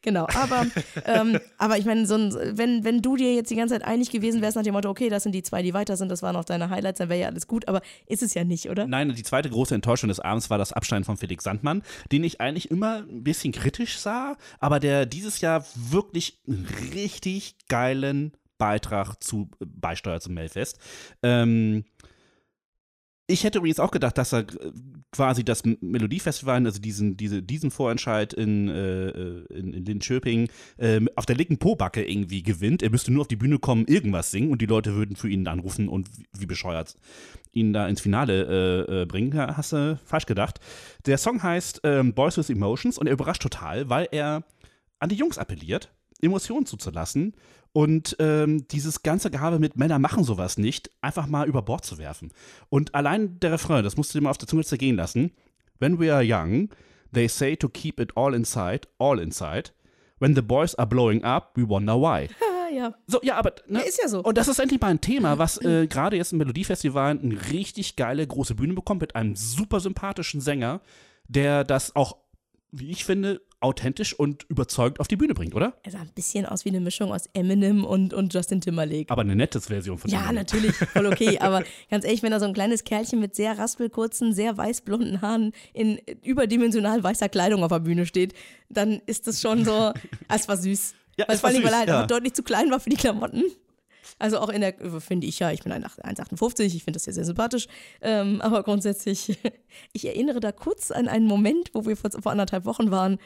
Genau. 0.03 0.27
Aber, 0.35 0.67
ähm, 1.05 1.39
aber 1.57 1.79
ich 1.79 1.85
meine, 1.85 2.05
so 2.05 2.13
ein, 2.15 2.31
wenn, 2.57 2.83
wenn 2.83 3.01
du 3.01 3.15
dir 3.15 3.33
jetzt 3.33 3.49
die 3.49 3.55
ganze 3.55 3.73
Zeit 3.73 3.83
einig 3.83 4.11
gewesen 4.11 4.41
wärst 4.41 4.55
nach 4.55 4.63
dem 4.63 4.73
Motto, 4.73 4.89
okay, 4.89 5.09
das 5.09 5.23
sind 5.23 5.33
die 5.33 5.41
zwei, 5.41 5.63
die 5.63 5.73
weiter 5.73 5.97
sind, 5.97 6.09
das 6.09 6.21
waren 6.21 6.35
auch 6.35 6.45
deine 6.45 6.69
Highlights, 6.69 6.99
dann 6.99 7.09
wäre 7.09 7.21
ja 7.21 7.27
alles 7.27 7.47
gut. 7.47 7.67
Aber 7.67 7.81
ist 8.05 8.21
es 8.21 8.35
ja 8.35 8.43
nicht, 8.43 8.69
oder? 8.69 8.85
Nein, 8.85 9.11
die 9.15 9.23
zweite 9.23 9.49
große 9.49 9.73
Enttäuschung 9.73 10.09
des 10.09 10.19
Abends 10.19 10.51
war 10.51 10.59
das 10.59 10.71
Abschneiden 10.71 11.05
von 11.05 11.17
Felix 11.17 11.43
Sandmann, 11.43 11.81
den 12.11 12.23
ich 12.23 12.39
eigentlich 12.39 12.69
immer 12.69 12.97
ein 12.97 13.23
bisschen 13.23 13.51
kritisch 13.51 13.97
sah, 13.97 14.37
aber 14.59 14.79
der 14.79 15.05
dieses 15.07 15.41
Jahr 15.41 15.65
wirklich 15.75 16.39
einen 16.47 16.67
richtig 16.93 17.55
geilen 17.67 18.33
Beitrag 18.57 19.21
zu 19.21 19.49
äh, 19.59 19.65
beisteuert 19.65 20.23
zum 20.23 20.35
Melfest. 20.35 20.79
Ähm, 21.21 21.83
ich 23.27 23.43
hätte 23.43 23.59
übrigens 23.59 23.79
auch 23.79 23.91
gedacht, 23.91 24.17
dass 24.17 24.33
er 24.33 24.39
äh, 24.39 24.71
quasi 25.11 25.43
das 25.43 25.63
Melodiefestival, 25.63 26.65
also 26.65 26.81
diesen, 26.81 27.15
diese, 27.15 27.41
diesen 27.41 27.71
Vorentscheid 27.71 28.33
in, 28.33 28.67
äh, 28.67 29.09
äh, 29.09 29.45
in, 29.53 29.73
in 29.73 29.85
Linköping, 29.85 30.49
ähm, 30.77 31.09
auf 31.15 31.25
der 31.25 31.35
linken 31.35 31.57
Pobacke 31.57 32.03
irgendwie 32.03 32.43
gewinnt. 32.43 32.83
Er 32.83 32.89
müsste 32.89 33.13
nur 33.13 33.21
auf 33.21 33.27
die 33.27 33.35
Bühne 33.35 33.59
kommen, 33.59 33.85
irgendwas 33.85 34.31
singen 34.31 34.51
und 34.51 34.61
die 34.61 34.65
Leute 34.65 34.95
würden 34.95 35.15
für 35.15 35.29
ihn 35.29 35.47
anrufen 35.47 35.87
und 35.87 36.09
wie, 36.17 36.25
wie 36.37 36.45
bescheuert 36.45 36.95
ihn 37.53 37.71
da 37.71 37.87
ins 37.87 38.01
Finale 38.01 38.87
äh, 38.89 39.01
äh, 39.01 39.05
bringen. 39.05 39.31
Ja, 39.33 39.55
hast 39.55 39.73
du 39.73 39.99
falsch 40.05 40.25
gedacht. 40.25 40.59
Der 41.05 41.17
Song 41.17 41.41
heißt 41.41 41.81
ähm, 41.83 42.13
Boys 42.13 42.37
with 42.37 42.49
Emotions 42.49 42.97
und 42.97 43.07
er 43.07 43.13
überrascht 43.13 43.43
total, 43.43 43.89
weil 43.89 44.07
er 44.11 44.43
an 44.99 45.09
die 45.09 45.15
Jungs 45.15 45.37
appelliert, 45.37 45.91
Emotionen 46.23 46.65
zuzulassen 46.65 47.35
und 47.73 48.15
ähm, 48.19 48.67
dieses 48.67 49.03
ganze 49.03 49.31
Gehabe 49.31 49.59
mit 49.59 49.77
Männer 49.77 49.99
machen 49.99 50.23
sowas 50.23 50.57
nicht, 50.57 50.91
einfach 51.01 51.27
mal 51.27 51.47
über 51.47 51.61
Bord 51.63 51.83
zu 51.83 51.97
werfen. 51.97 52.31
Und 52.69 52.93
allein 52.93 53.39
der 53.39 53.53
Refrain, 53.53 53.83
das 53.83 53.97
musst 53.97 54.13
du 54.13 54.19
dir 54.19 54.23
mal 54.23 54.29
auf 54.29 54.37
der 54.37 54.47
Zunge 54.47 54.63
zergehen 54.63 54.95
lassen. 54.95 55.31
When 55.79 55.99
we 55.99 56.13
are 56.13 56.23
young, 56.23 56.69
they 57.11 57.27
say 57.27 57.55
to 57.55 57.67
keep 57.67 57.99
it 57.99 58.15
all 58.15 58.33
inside, 58.33 58.87
all 58.99 59.19
inside. 59.19 59.71
When 60.19 60.35
the 60.35 60.41
boys 60.41 60.75
are 60.75 60.87
blowing 60.87 61.23
up, 61.23 61.51
we 61.55 61.67
wonder 61.67 61.95
why. 61.95 62.29
Ja. 62.73 62.95
So, 63.05 63.19
ja, 63.21 63.35
aber. 63.35 63.53
Ne? 63.67 63.79
Ja, 63.79 63.85
ist 63.85 63.99
ja 64.01 64.07
so. 64.07 64.23
Und 64.23 64.35
das 64.35 64.47
ist 64.47 64.57
endlich 64.57 64.81
mal 64.81 64.87
ein 64.87 64.99
Thema, 64.99 65.37
was 65.37 65.61
äh, 65.61 65.85
gerade 65.85 66.17
jetzt 66.17 66.31
im 66.31 66.39
Melodiefestival 66.39 67.11
eine 67.11 67.51
richtig 67.51 67.95
geile 67.95 68.25
große 68.25 68.55
Bühne 68.55 68.73
bekommt 68.73 69.01
mit 69.01 69.15
einem 69.15 69.35
super 69.35 69.79
sympathischen 69.79 70.41
Sänger, 70.41 70.81
der 71.27 71.63
das 71.63 71.95
auch, 71.95 72.17
wie 72.71 72.89
ich 72.89 73.05
finde, 73.05 73.41
authentisch 73.63 74.13
und 74.13 74.43
überzeugend 74.49 74.99
auf 74.99 75.07
die 75.07 75.15
Bühne 75.15 75.33
bringt, 75.33 75.55
oder? 75.55 75.77
Er 75.83 75.91
sah 75.91 75.99
ein 75.99 76.11
bisschen 76.13 76.45
aus 76.45 76.65
wie 76.65 76.69
eine 76.69 76.81
Mischung 76.81 77.11
aus 77.11 77.29
Eminem 77.33 77.85
und, 77.85 78.13
und 78.13 78.33
Justin 78.33 78.61
Timberlake. 78.61 79.09
Aber 79.09 79.21
eine 79.21 79.35
nette 79.35 79.61
Version 79.61 79.97
von 79.97 80.11
Ja, 80.11 80.19
Eminem. 80.19 80.35
natürlich, 80.35 80.75
voll 80.75 81.05
okay. 81.05 81.37
Aber 81.39 81.63
ganz 81.89 82.05
ehrlich, 82.05 82.23
wenn 82.23 82.31
da 82.31 82.39
so 82.39 82.45
ein 82.45 82.53
kleines 82.53 82.83
Kerlchen 82.83 83.19
mit 83.19 83.35
sehr 83.35 83.57
raspelkurzen, 83.57 84.33
sehr 84.33 84.57
weißblonden 84.57 85.21
Haaren 85.21 85.53
in 85.73 85.99
überdimensional 86.23 87.03
weißer 87.03 87.29
Kleidung 87.29 87.63
auf 87.63 87.71
der 87.71 87.79
Bühne 87.79 88.05
steht, 88.05 88.33
dann 88.69 89.01
ist 89.05 89.27
das 89.27 89.41
schon 89.41 89.63
so, 89.65 89.93
es 90.29 90.47
war 90.47 90.57
süß. 90.57 90.93
Ja, 91.17 91.27
weil 91.27 91.35
es 91.35 91.41
vor 91.41 91.49
war 91.49 91.55
allem, 91.55 91.63
weil 91.63 91.73
er 91.73 91.79
halt 91.79 91.89
ja. 91.89 92.07
deutlich 92.07 92.33
zu 92.33 92.43
klein 92.43 92.71
war 92.71 92.79
für 92.79 92.89
die 92.89 92.97
Klamotten. 92.97 93.43
Also 94.19 94.39
auch 94.39 94.49
in 94.49 94.61
der, 94.61 94.73
finde 94.99 95.27
ich 95.27 95.39
ja, 95.39 95.51
ich 95.51 95.63
bin 95.63 95.71
ein 95.71 95.83
1,58, 95.83 96.63
ich 96.65 96.83
finde 96.83 96.97
das 96.97 97.05
ja 97.05 97.13
sehr 97.13 97.25
sympathisch. 97.25 97.67
Ähm, 98.01 98.41
aber 98.41 98.63
grundsätzlich, 98.63 99.39
ich 99.93 100.05
erinnere 100.05 100.39
da 100.39 100.51
kurz 100.51 100.91
an 100.91 101.07
einen 101.07 101.25
Moment, 101.25 101.71
wo 101.73 101.85
wir 101.85 101.97
vor, 101.97 102.11
vor 102.11 102.31
anderthalb 102.31 102.65
Wochen 102.65 102.91
waren. 102.91 103.17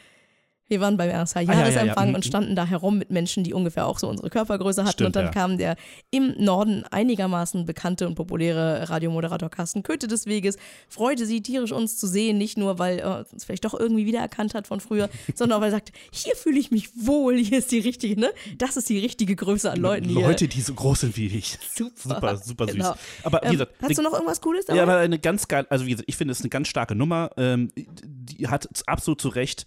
Wir 0.68 0.82
waren 0.82 0.97
beim 0.97 1.09
RSH 1.09 1.38
Ah, 1.38 1.41
ja, 1.43 1.86
ja, 1.86 1.93
und 2.03 2.26
standen 2.26 2.55
da 2.55 2.65
herum 2.65 2.97
mit 2.97 3.09
Menschen, 3.09 3.43
die 3.43 3.53
ungefähr 3.53 3.86
auch 3.86 3.99
so 3.99 4.07
unsere 4.09 4.30
Körpergröße 4.30 4.82
hatten. 4.82 4.91
Stimmt, 4.93 5.07
und 5.07 5.15
dann 5.15 5.26
ja. 5.26 5.32
kam 5.32 5.57
der 5.57 5.76
im 6.11 6.34
Norden 6.38 6.84
einigermaßen 6.91 7.65
bekannte 7.65 8.07
und 8.07 8.15
populäre 8.15 8.89
Radiomoderator 8.89 9.49
Carsten 9.49 9.84
Köthe 9.84 10.07
des 10.07 10.26
Weges, 10.26 10.57
freute 10.89 11.26
sie 11.26 11.41
tierisch 11.41 11.72
uns 11.72 11.97
zu 11.97 12.07
sehen, 12.07 12.38
nicht 12.38 12.57
nur, 12.57 12.80
weil 12.80 12.99
er 12.99 13.26
uns 13.32 13.45
vielleicht 13.45 13.65
doch 13.65 13.74
irgendwie 13.74 14.05
wiedererkannt 14.05 14.53
hat 14.53 14.68
von 14.68 14.80
früher, 14.80 15.09
sondern 15.36 15.57
auch, 15.57 15.61
weil 15.61 15.70
er 15.70 15.78
sagte, 15.78 15.93
hier 16.11 16.36
fühle 16.36 16.59
ich 16.59 16.72
mich 16.72 16.89
wohl, 16.95 17.38
hier 17.38 17.59
ist 17.59 17.72
die 17.72 17.80
richtige, 17.80 18.20
ne? 18.20 18.30
Das 18.57 18.78
ist 18.78 18.89
die 18.89 18.99
richtige 18.99 19.36
Größe 19.36 19.72
an 19.72 19.80
Leuten 19.80 20.09
hier. 20.09 20.28
Leute, 20.28 20.47
die 20.47 20.61
so 20.61 20.74
groß 20.74 21.01
sind 21.01 21.18
wie 21.18 21.28
ich. 21.28 21.57
Super. 21.76 21.93
Super, 21.95 22.38
super 22.38 22.65
süß. 22.65 22.76
Genau. 22.76 22.95
Aber 23.24 23.41
wie 23.43 23.47
Ähm, 23.47 23.51
gesagt, 23.53 23.74
hast 23.82 23.97
du 23.97 24.01
noch 24.01 24.13
irgendwas 24.13 24.41
Cooles 24.41 24.65
dabei? 24.65 24.78
Ja, 24.78 24.84
aber 24.84 24.97
eine 24.97 25.20
ganz 25.20 25.47
geil, 25.47 25.65
also 25.70 25.86
wie 25.86 25.91
gesagt, 25.91 26.09
ich 26.09 26.18
finde 26.18 26.32
es 26.32 26.41
eine 26.41 26.49
ganz 26.49 26.68
starke 26.68 26.95
Nummer. 26.95 27.30
Ähm, 27.38 27.70
die 27.76 28.47
hat 28.47 28.68
absolut 28.88 29.22
zu 29.22 29.30
Recht 29.30 29.65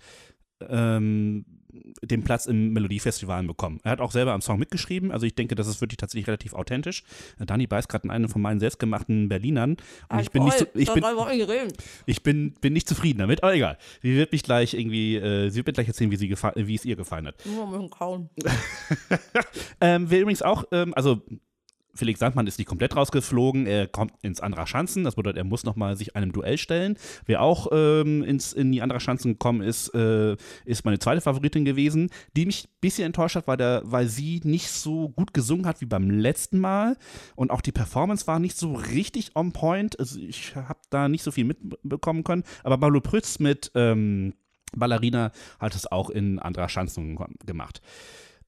ähm, 0.68 1.44
den 2.02 2.24
Platz 2.24 2.46
im 2.46 2.72
Melodiefestival 2.72 3.42
bekommen. 3.44 3.80
Er 3.84 3.92
hat 3.92 4.00
auch 4.00 4.10
selber 4.10 4.32
am 4.32 4.40
Song 4.40 4.58
mitgeschrieben, 4.58 5.12
also 5.12 5.26
ich 5.26 5.34
denke, 5.34 5.54
das 5.54 5.66
ist 5.66 5.80
wirklich 5.80 5.98
tatsächlich 5.98 6.26
relativ 6.26 6.54
authentisch. 6.54 7.04
Dani 7.38 7.66
beißt 7.66 7.88
gerade 7.88 8.04
in 8.04 8.10
einen 8.10 8.28
von 8.28 8.42
meinen 8.42 8.60
selbstgemachten 8.60 9.28
Berlinern 9.28 9.76
und 10.08 10.20
ich 10.20 10.30
bin 10.30 10.44
nicht, 10.44 10.66
ich 10.74 10.92
bin, 10.92 11.04
ich 12.06 12.22
bin, 12.22 12.54
bin 12.60 12.72
nicht 12.72 12.88
zufrieden 12.88 13.20
damit, 13.20 13.42
aber 13.42 13.54
egal. 13.54 13.78
Sie 14.02 14.14
wird 14.16 14.32
mich 14.32 14.42
gleich 14.42 14.74
irgendwie, 14.74 15.16
äh, 15.16 15.50
sie 15.50 15.56
wird 15.56 15.68
mir 15.68 15.72
gleich 15.72 15.88
erzählen, 15.88 16.10
wie, 16.10 16.16
sie 16.16 16.30
wie 16.30 16.74
es 16.74 16.84
ihr 16.84 16.96
gefallen 16.96 17.26
hat. 17.26 17.36
Ähm, 19.82 20.10
wer 20.10 20.20
übrigens 20.20 20.42
auch, 20.42 20.64
ähm, 20.72 20.92
also 20.94 21.22
Felix 22.00 22.18
Sandmann 22.18 22.46
ist 22.46 22.58
nicht 22.58 22.66
komplett 22.66 22.96
rausgeflogen, 22.96 23.66
er 23.66 23.86
kommt 23.86 24.14
ins 24.22 24.40
Andra 24.40 24.66
Schanzen, 24.66 25.04
das 25.04 25.16
bedeutet, 25.16 25.36
er 25.36 25.44
muss 25.44 25.64
nochmal 25.64 25.96
sich 25.96 26.16
einem 26.16 26.32
Duell 26.32 26.56
stellen. 26.56 26.96
Wer 27.26 27.42
auch 27.42 27.68
ähm, 27.72 28.24
ins, 28.24 28.54
in 28.54 28.72
die 28.72 28.80
Andra 28.80 29.00
Schanzen 29.00 29.32
gekommen 29.32 29.60
ist, 29.60 29.94
äh, 29.94 30.36
ist 30.64 30.86
meine 30.86 30.98
zweite 30.98 31.20
Favoritin 31.20 31.66
gewesen, 31.66 32.08
die 32.36 32.46
mich 32.46 32.64
ein 32.64 32.70
bisschen 32.80 33.04
enttäuscht 33.04 33.36
hat, 33.36 33.46
weil, 33.46 33.58
der, 33.58 33.82
weil 33.84 34.08
sie 34.08 34.40
nicht 34.44 34.70
so 34.70 35.10
gut 35.10 35.34
gesungen 35.34 35.66
hat 35.66 35.82
wie 35.82 35.86
beim 35.86 36.10
letzten 36.10 36.58
Mal 36.58 36.96
und 37.36 37.50
auch 37.50 37.60
die 37.60 37.72
Performance 37.72 38.26
war 38.26 38.38
nicht 38.38 38.56
so 38.56 38.72
richtig 38.72 39.36
on 39.36 39.52
point. 39.52 40.00
Also 40.00 40.18
ich 40.18 40.56
habe 40.56 40.80
da 40.88 41.06
nicht 41.08 41.22
so 41.22 41.30
viel 41.30 41.44
mitbekommen 41.44 42.24
können, 42.24 42.44
aber 42.64 42.78
Malu 42.78 43.02
Prütz 43.02 43.38
mit 43.40 43.72
ähm, 43.74 44.32
Ballerina 44.74 45.32
hat 45.58 45.74
es 45.74 45.90
auch 45.90 46.08
in 46.08 46.38
Andra 46.38 46.68
Schanzen 46.70 47.18
gemacht. 47.44 47.82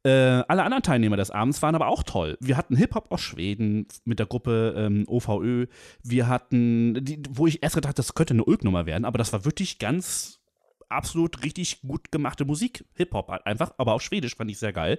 Äh, 0.04 0.10
alle 0.48 0.64
anderen 0.64 0.82
Teilnehmer 0.82 1.16
des 1.16 1.30
Abends 1.30 1.62
waren 1.62 1.74
aber 1.74 1.86
auch 1.86 2.02
toll. 2.02 2.36
Wir 2.40 2.56
hatten 2.56 2.76
Hip-Hop 2.76 3.12
aus 3.12 3.20
Schweden 3.20 3.86
mit 4.04 4.18
der 4.18 4.26
Gruppe 4.26 4.74
ähm, 4.76 5.04
OVÖ. 5.06 5.66
Wir 6.02 6.28
hatten, 6.28 7.04
die, 7.04 7.22
wo 7.30 7.46
ich 7.46 7.62
erst 7.62 7.76
gedacht 7.76 7.98
das 7.98 8.14
könnte 8.14 8.34
eine 8.34 8.44
Ulk-Nummer 8.44 8.86
werden, 8.86 9.04
aber 9.04 9.18
das 9.18 9.32
war 9.32 9.44
wirklich 9.44 9.78
ganz 9.78 10.40
absolut 10.88 11.42
richtig 11.42 11.82
gut 11.82 12.10
gemachte 12.10 12.44
Musik. 12.44 12.84
Hip-Hop 12.94 13.28
halt 13.28 13.46
einfach, 13.46 13.72
aber 13.78 13.94
auf 13.94 14.02
Schwedisch 14.02 14.36
fand 14.36 14.50
ich 14.50 14.58
sehr 14.58 14.72
geil. 14.72 14.98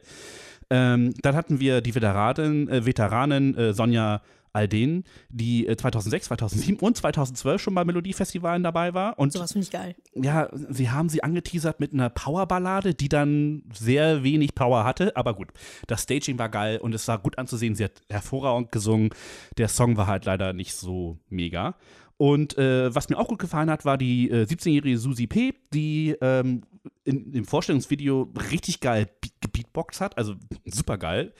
Ähm, 0.70 1.14
dann 1.22 1.36
hatten 1.36 1.60
wir 1.60 1.82
die 1.82 1.94
Veteranin, 1.96 2.70
äh, 2.70 2.86
Veteranin 2.86 3.56
äh, 3.56 3.74
Sonja 3.74 4.22
Alden, 4.54 5.04
die 5.30 5.68
äh, 5.68 5.76
2006, 5.76 6.28
2007 6.28 6.80
und 6.80 6.96
2012 6.96 7.62
schon 7.62 7.76
bei 7.76 7.84
Melodiefestivalen 7.84 8.64
dabei 8.64 8.94
war. 8.94 9.18
Und 9.18 9.34
Sowas 9.34 9.52
finde 9.52 9.66
ich 9.66 9.72
geil. 9.72 9.96
ja, 10.16 10.50
sie 10.70 10.92
haben 10.92 11.10
sie 11.10 11.24
angeteasert 11.24 11.80
mit 11.80 11.94
einer 11.94 12.10
Powerballade, 12.10 12.94
die 12.94 13.10
dann 13.10 13.64
sehr 13.74 14.24
wenig 14.24 14.54
Power 14.56 14.84
hatte, 14.84 15.16
aber 15.18 15.34
gut. 15.34 15.50
Das 15.88 16.04
Staging 16.04 16.38
war 16.38 16.50
geil 16.50 16.78
und 16.78 16.94
es 16.94 17.08
war 17.08 17.18
gut 17.18 17.38
anzusehen. 17.38 17.76
Sie 17.76 17.84
hat 17.84 18.02
hervorragend 18.10 18.72
gesungen. 18.72 19.10
Der 19.58 19.68
Song 19.68 19.98
war 19.98 20.08
halt 20.08 20.26
leider 20.26 20.54
nicht 20.54 20.76
so 20.76 21.18
mega. 21.30 21.76
Und 22.18 22.58
äh, 22.58 22.94
was 22.94 23.10
mir 23.10 23.18
auch 23.18 23.28
gut 23.28 23.40
gefallen 23.40 23.72
hat, 23.72 23.86
war 23.86 23.98
die 23.98 24.30
äh, 24.30 24.44
17-jährige 24.44 24.98
Susi 25.00 25.28
P., 25.28 25.56
die 25.74 26.16
ähm, 26.22 26.62
in 27.04 27.32
dem 27.32 27.46
Vorstellungsvideo 27.46 28.32
richtig 28.52 28.80
geil 28.80 29.10
gebeatboxt 29.42 30.00
hat, 30.00 30.18
also 30.18 30.36
super 30.66 30.98
geil. 30.98 31.34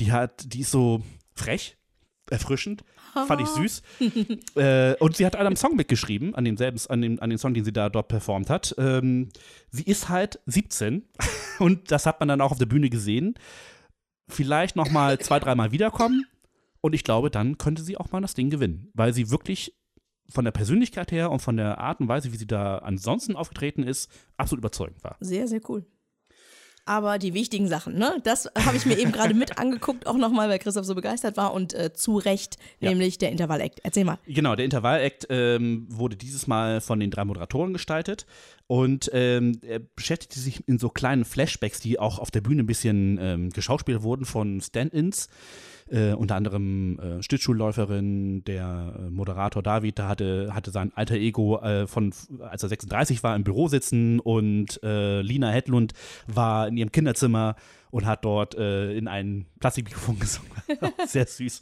Die 0.00 0.12
hat, 0.12 0.52
die 0.52 0.60
ist 0.60 0.72
so 0.72 1.02
frech, 1.34 1.75
erfrischend, 2.30 2.84
fand 3.12 3.40
ich 3.40 3.48
süß. 3.48 3.82
äh, 4.56 4.94
und 4.96 5.16
sie 5.16 5.26
hat 5.26 5.36
an 5.36 5.46
einem 5.46 5.56
Song 5.56 5.76
mitgeschrieben, 5.76 6.34
an 6.34 6.44
demselben, 6.44 6.80
an 6.88 7.02
dem, 7.02 7.20
an 7.20 7.30
dem 7.30 7.38
Song, 7.38 7.54
den 7.54 7.64
sie 7.64 7.72
da 7.72 7.88
dort 7.88 8.08
performt 8.08 8.50
hat. 8.50 8.74
Ähm, 8.78 9.28
sie 9.70 9.84
ist 9.84 10.08
halt 10.08 10.40
17 10.46 11.04
und 11.58 11.90
das 11.90 12.06
hat 12.06 12.20
man 12.20 12.28
dann 12.28 12.40
auch 12.40 12.52
auf 12.52 12.58
der 12.58 12.66
Bühne 12.66 12.90
gesehen. 12.90 13.34
Vielleicht 14.28 14.76
noch 14.76 14.90
mal 14.90 15.18
zwei, 15.18 15.38
dreimal 15.38 15.72
wiederkommen 15.72 16.26
und 16.80 16.94
ich 16.94 17.04
glaube, 17.04 17.30
dann 17.30 17.58
könnte 17.58 17.82
sie 17.82 17.96
auch 17.96 18.10
mal 18.10 18.20
das 18.20 18.34
Ding 18.34 18.50
gewinnen, 18.50 18.90
weil 18.94 19.12
sie 19.12 19.30
wirklich 19.30 19.76
von 20.28 20.44
der 20.44 20.52
Persönlichkeit 20.52 21.12
her 21.12 21.30
und 21.30 21.40
von 21.40 21.56
der 21.56 21.78
Art 21.78 22.00
und 22.00 22.08
Weise, 22.08 22.32
wie 22.32 22.36
sie 22.36 22.46
da 22.46 22.78
ansonsten 22.78 23.36
aufgetreten 23.36 23.82
ist, 23.82 24.10
absolut 24.36 24.60
überzeugend 24.60 25.02
war. 25.04 25.16
Sehr, 25.20 25.46
sehr 25.46 25.60
cool. 25.68 25.86
Aber 26.88 27.18
die 27.18 27.34
wichtigen 27.34 27.66
Sachen, 27.66 27.98
ne? 27.98 28.20
Das 28.22 28.48
habe 28.56 28.76
ich 28.76 28.86
mir 28.86 28.96
eben 28.96 29.10
gerade 29.10 29.34
mit 29.34 29.58
angeguckt, 29.58 30.06
auch 30.06 30.16
nochmal, 30.16 30.48
weil 30.48 30.60
Christoph 30.60 30.86
so 30.86 30.94
begeistert 30.94 31.36
war 31.36 31.52
und 31.52 31.74
äh, 31.74 31.92
zu 31.92 32.16
Recht, 32.16 32.58
ja. 32.78 32.90
nämlich 32.90 33.18
der 33.18 33.32
Intervall-Act. 33.32 33.80
Erzähl 33.82 34.04
mal. 34.04 34.18
Genau, 34.26 34.54
der 34.54 34.64
Intervall-Act 34.64 35.26
ähm, 35.28 35.86
wurde 35.90 36.14
dieses 36.14 36.46
Mal 36.46 36.80
von 36.80 37.00
den 37.00 37.10
drei 37.10 37.24
Moderatoren 37.24 37.72
gestaltet 37.72 38.24
und 38.68 39.10
ähm, 39.12 39.60
er 39.66 39.80
beschäftigte 39.80 40.38
sich 40.38 40.66
in 40.68 40.78
so 40.78 40.88
kleinen 40.88 41.24
Flashbacks, 41.24 41.80
die 41.80 41.98
auch 41.98 42.20
auf 42.20 42.30
der 42.30 42.40
Bühne 42.40 42.62
ein 42.62 42.66
bisschen 42.66 43.18
ähm, 43.20 43.50
geschauspielt 43.50 44.02
wurden 44.02 44.24
von 44.24 44.60
Stand-ins 44.60 45.28
äh, 45.88 46.12
unter 46.12 46.34
anderem 46.34 46.98
äh, 46.98 47.22
Stützschulläuferin, 47.22 48.44
der 48.44 48.94
äh, 48.98 49.10
Moderator 49.10 49.62
David, 49.62 49.98
da 49.98 50.08
hatte, 50.08 50.50
hatte 50.52 50.70
sein 50.70 50.92
alter 50.94 51.16
Ego 51.16 51.60
äh, 51.60 51.86
von, 51.86 52.12
als 52.40 52.62
er 52.62 52.68
36 52.68 53.22
war, 53.22 53.36
im 53.36 53.44
Büro 53.44 53.68
sitzen 53.68 54.20
und 54.20 54.82
äh, 54.82 55.20
Lina 55.22 55.50
Hedlund 55.50 55.92
war 56.26 56.68
in 56.68 56.76
ihrem 56.76 56.92
Kinderzimmer 56.92 57.56
und 57.90 58.04
hat 58.04 58.24
dort 58.24 58.56
äh, 58.56 58.92
in 58.96 59.06
ein 59.06 59.46
Plastikmikrofon 59.60 60.18
gesungen. 60.20 60.50
Sehr 61.06 61.26
süß. 61.26 61.60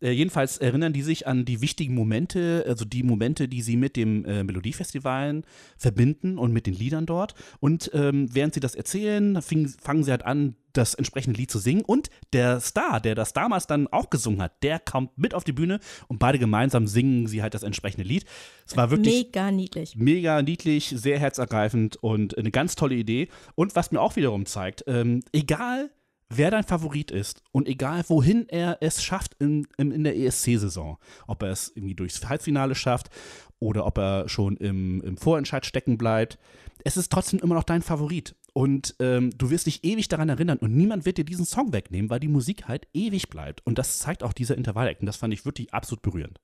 Jedenfalls 0.00 0.58
erinnern 0.58 0.92
die 0.92 1.02
sich 1.02 1.26
an 1.26 1.44
die 1.44 1.60
wichtigen 1.60 1.94
Momente, 1.94 2.64
also 2.66 2.84
die 2.84 3.02
Momente, 3.02 3.48
die 3.48 3.62
sie 3.62 3.76
mit 3.76 3.96
dem 3.96 4.22
Melodiefestivalen 4.22 5.44
verbinden 5.76 6.38
und 6.38 6.52
mit 6.52 6.66
den 6.66 6.74
Liedern 6.74 7.06
dort. 7.06 7.34
Und 7.60 7.90
ähm, 7.94 8.28
während 8.32 8.54
sie 8.54 8.60
das 8.60 8.74
erzählen, 8.74 9.40
fing, 9.42 9.68
fangen 9.68 10.02
sie 10.02 10.10
halt 10.10 10.24
an, 10.24 10.56
das 10.76 10.94
entsprechende 10.94 11.38
Lied 11.38 11.50
zu 11.50 11.58
singen. 11.58 11.82
Und 11.84 12.10
der 12.32 12.60
Star, 12.60 13.00
der 13.00 13.14
das 13.14 13.32
damals 13.32 13.66
dann 13.66 13.88
auch 13.88 14.10
gesungen 14.10 14.42
hat, 14.42 14.62
der 14.62 14.78
kommt 14.78 15.16
mit 15.18 15.34
auf 15.34 15.44
die 15.44 15.52
Bühne 15.52 15.80
und 16.08 16.18
beide 16.18 16.38
gemeinsam 16.38 16.86
singen 16.86 17.26
sie 17.26 17.42
halt 17.42 17.54
das 17.54 17.62
entsprechende 17.62 18.06
Lied. 18.06 18.24
Es 18.66 18.76
war 18.76 18.90
wirklich 18.90 19.24
mega 19.24 19.50
niedlich. 19.50 19.96
Mega 19.96 20.42
niedlich, 20.42 20.92
sehr 20.96 21.18
herzergreifend 21.18 21.96
und 21.96 22.36
eine 22.36 22.50
ganz 22.50 22.74
tolle 22.74 22.94
Idee. 22.94 23.28
Und 23.54 23.76
was 23.76 23.92
mir 23.92 24.00
auch 24.00 24.16
wiederum 24.16 24.46
zeigt, 24.46 24.84
ähm, 24.86 25.22
egal 25.32 25.90
wer 26.28 26.50
dein 26.50 26.64
Favorit 26.64 27.10
ist 27.10 27.42
und 27.52 27.68
egal 27.68 28.02
wohin 28.08 28.48
er 28.48 28.78
es 28.80 29.02
schafft 29.02 29.34
in, 29.38 29.66
in, 29.76 29.92
in 29.92 30.04
der 30.04 30.16
ESC-Saison, 30.16 30.98
ob 31.26 31.42
er 31.42 31.50
es 31.50 31.72
irgendwie 31.74 31.94
durchs 31.94 32.28
Halbfinale 32.28 32.74
schafft 32.74 33.10
oder 33.58 33.86
ob 33.86 33.98
er 33.98 34.28
schon 34.28 34.56
im, 34.56 35.00
im 35.02 35.16
Vorentscheid 35.16 35.64
stecken 35.64 35.98
bleibt, 35.98 36.38
es 36.84 36.96
ist 36.96 37.10
trotzdem 37.12 37.40
immer 37.40 37.54
noch 37.54 37.64
dein 37.64 37.82
Favorit. 37.82 38.34
Und 38.56 38.94
ähm, 39.00 39.36
du 39.36 39.50
wirst 39.50 39.66
dich 39.66 39.84
ewig 39.84 40.08
daran 40.08 40.30
erinnern 40.30 40.56
und 40.56 40.74
niemand 40.74 41.04
wird 41.04 41.18
dir 41.18 41.26
diesen 41.26 41.44
Song 41.44 41.74
wegnehmen, 41.74 42.08
weil 42.08 42.20
die 42.20 42.26
Musik 42.26 42.68
halt 42.68 42.88
ewig 42.94 43.28
bleibt. 43.28 43.60
Und 43.66 43.76
das 43.76 43.98
zeigt 43.98 44.22
auch 44.22 44.32
dieser 44.32 44.56
Intervall-Act. 44.56 45.02
Und 45.02 45.06
das 45.06 45.16
fand 45.16 45.34
ich 45.34 45.44
wirklich 45.44 45.74
absolut 45.74 46.00
berührend. 46.00 46.40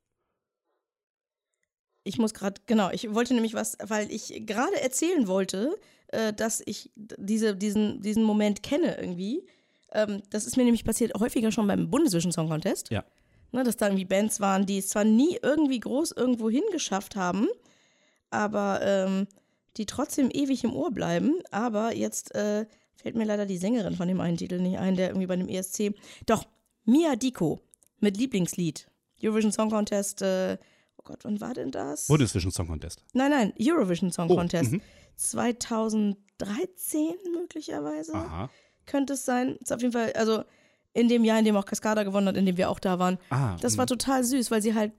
Ich 2.04 2.18
muss 2.18 2.34
gerade, 2.34 2.60
genau, 2.66 2.90
ich 2.90 3.14
wollte 3.14 3.32
nämlich 3.32 3.54
was, 3.54 3.78
weil 3.82 4.12
ich 4.12 4.44
gerade 4.44 4.78
erzählen 4.82 5.26
wollte, 5.26 5.74
äh, 6.08 6.34
dass 6.34 6.62
ich 6.66 6.90
diese, 6.94 7.56
diesen, 7.56 8.02
diesen 8.02 8.24
Moment 8.24 8.62
kenne 8.62 8.94
irgendwie. 9.00 9.46
Ähm, 9.92 10.22
das 10.28 10.44
ist 10.44 10.58
mir 10.58 10.64
nämlich 10.64 10.84
passiert 10.84 11.18
häufiger 11.18 11.50
schon 11.50 11.66
beim 11.66 11.90
Bundesvision 11.90 12.30
Song 12.30 12.50
Contest. 12.50 12.90
Ja. 12.90 13.06
Ne, 13.52 13.64
dass 13.64 13.78
da 13.78 13.86
irgendwie 13.86 14.04
Bands 14.04 14.38
waren, 14.38 14.66
die 14.66 14.76
es 14.76 14.88
zwar 14.88 15.04
nie 15.04 15.38
irgendwie 15.42 15.80
groß 15.80 16.12
irgendwo 16.12 16.50
hingeschafft 16.50 17.16
haben, 17.16 17.48
aber 18.28 18.80
ähm, 18.82 19.26
die 19.76 19.86
trotzdem 19.86 20.30
ewig 20.30 20.64
im 20.64 20.74
Ohr 20.74 20.90
bleiben. 20.90 21.40
Aber 21.50 21.94
jetzt 21.94 22.34
äh, 22.34 22.66
fällt 22.94 23.16
mir 23.16 23.24
leider 23.24 23.46
die 23.46 23.58
Sängerin 23.58 23.96
von 23.96 24.08
dem 24.08 24.20
einen 24.20 24.36
Titel 24.36 24.58
nicht 24.60 24.78
ein, 24.78 24.96
der 24.96 25.08
irgendwie 25.08 25.26
bei 25.26 25.36
dem 25.36 25.48
ESC. 25.48 25.94
Doch, 26.26 26.44
Mia 26.84 27.16
Diko 27.16 27.60
mit 28.00 28.16
Lieblingslied. 28.16 28.88
Eurovision 29.22 29.52
Song 29.52 29.70
Contest, 29.70 30.22
äh, 30.22 30.58
oh 30.96 31.02
Gott, 31.04 31.20
wann 31.22 31.40
war 31.40 31.54
denn 31.54 31.70
das? 31.70 32.08
Bundesvision 32.08 32.50
Song 32.50 32.66
Contest. 32.66 33.02
Nein, 33.12 33.30
nein, 33.30 33.52
Eurovision 33.60 34.10
Song 34.10 34.28
oh, 34.30 34.36
Contest. 34.36 34.74
2013 35.16 36.16
mhm. 37.24 37.32
möglicherweise. 37.32 38.14
Aha 38.14 38.50
könnte 38.86 39.14
es 39.14 39.24
sein. 39.24 39.56
Ist 39.56 39.72
auf 39.72 39.80
jeden 39.80 39.92
Fall, 39.92 40.12
also 40.14 40.44
in 40.92 41.08
dem 41.08 41.24
Jahr, 41.24 41.38
in 41.38 41.44
dem 41.44 41.56
auch 41.56 41.64
Cascada 41.64 42.02
gewonnen 42.02 42.28
hat, 42.28 42.36
in 42.36 42.46
dem 42.46 42.56
wir 42.56 42.70
auch 42.70 42.78
da 42.78 42.98
waren. 42.98 43.18
Ah, 43.30 43.56
das 43.60 43.76
war 43.78 43.84
mhm. 43.84 43.88
total 43.88 44.24
süß, 44.24 44.50
weil 44.50 44.62
sie 44.62 44.74
halt, 44.74 44.92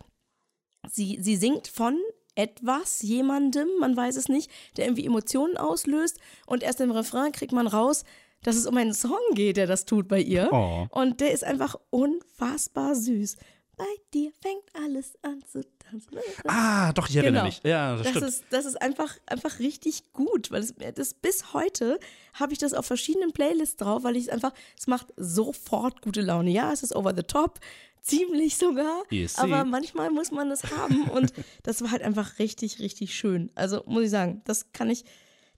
sie, 0.90 1.18
sie 1.22 1.36
singt 1.36 1.68
von 1.68 1.98
etwas, 2.36 3.02
jemandem, 3.02 3.68
man 3.80 3.96
weiß 3.96 4.16
es 4.18 4.30
nicht, 4.30 4.50
der 4.78 4.86
irgendwie 4.86 5.06
Emotionen 5.06 5.58
auslöst 5.58 6.20
und 6.46 6.64
erst 6.64 6.82
im 6.82 6.92
Refrain 6.92 7.32
kriegt 7.32 7.54
man 7.54 7.68
raus, 7.68 8.04
dass 8.44 8.56
es 8.56 8.68
um 8.68 8.78
einen 8.78 8.94
Song 8.94 9.22
geht, 9.34 9.58
der 9.58 9.68
das 9.68 9.86
tut 9.86 10.08
bei 10.08 10.20
ihr. 10.20 10.50
Oh. 10.52 10.88
Und 10.90 11.22
der 11.22 11.32
ist 11.32 11.44
einfach 11.44 11.76
unfassbar 11.90 12.96
süß. 12.96 13.38
Bei 13.78 13.86
dir 14.14 14.32
fängt 14.42 14.64
alles 14.74 15.18
an 15.24 15.44
zu 15.46 15.62
tanzen. 15.94 16.18
Ah, 16.48 16.94
doch, 16.94 17.10
ich 17.10 17.16
erinnere 17.16 17.44
genau. 17.44 17.46
mich. 17.46 17.62
Ja, 17.64 17.96
das, 17.96 18.04
das 18.04 18.10
stimmt. 18.12 18.28
Ist, 18.28 18.44
das 18.50 18.66
ist 18.66 18.82
einfach, 18.82 19.18
einfach 19.26 19.60
richtig 19.60 20.14
gut, 20.14 20.52
weil 20.52 20.62
es, 20.62 20.74
das 20.96 21.14
bis 21.14 21.54
heute 21.54 22.00
habe 22.34 22.54
ich 22.54 22.60
das 22.60 22.74
auf 22.74 22.86
verschiedenen 22.86 23.32
Playlists 23.32 23.78
drauf, 23.78 24.04
weil 24.04 24.16
ich 24.16 24.24
es 24.24 24.30
einfach, 24.30 24.54
es 24.78 24.88
macht 24.88 25.08
sofort 25.18 26.02
gute 26.02 26.22
Laune. 26.22 26.52
Ja, 26.52 26.72
es 26.72 26.84
ist 26.84 26.96
over 26.96 27.14
the 27.16 27.24
top, 27.24 27.60
ziemlich 28.02 28.58
sogar, 28.58 29.04
aber 29.38 29.64
manchmal 29.64 30.12
muss 30.12 30.32
man 30.32 30.50
das 30.50 30.64
haben 30.72 31.10
und 31.10 31.34
das 31.64 31.82
war 31.82 31.92
halt 31.92 32.02
einfach 32.02 32.40
richtig, 32.40 32.80
richtig 32.80 33.16
schön. 33.16 33.50
Also 33.56 33.84
muss 33.86 34.04
ich 34.04 34.10
sagen, 34.10 34.42
das 34.46 34.72
kann 34.74 34.90
ich, 34.90 35.06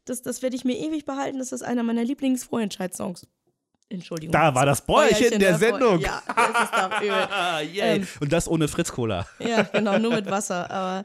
das, 0.06 0.22
das 0.22 0.42
werde 0.42 0.56
ich 0.56 0.66
mir 0.66 0.78
ewig 0.78 1.06
behalten. 1.06 1.40
Das 1.40 1.52
ist 1.52 1.64
einer 1.64 1.84
meiner 1.84 2.04
Lieblings-Vorentscheid-Songs. 2.04 3.28
Entschuldigung. 3.90 4.32
Da 4.32 4.56
war 4.56 4.66
das 4.66 4.82
Bäuerchen 4.82 5.40
der 5.40 5.58
Sendung. 5.58 6.00
Ja, 6.00 6.22
das 6.28 6.64
ist 6.64 6.74
doch 6.74 7.02
übel. 7.02 7.28
ähm, 7.82 8.08
Und 8.20 8.34
das 8.34 8.48
ohne 8.48 8.68
Fritz 8.68 8.92
Cola. 8.92 9.28
Ja, 9.40 9.62
genau, 9.64 10.00
nur 10.00 10.14
mit 10.14 10.26
Wasser. 10.30 10.70
Aber 10.72 11.04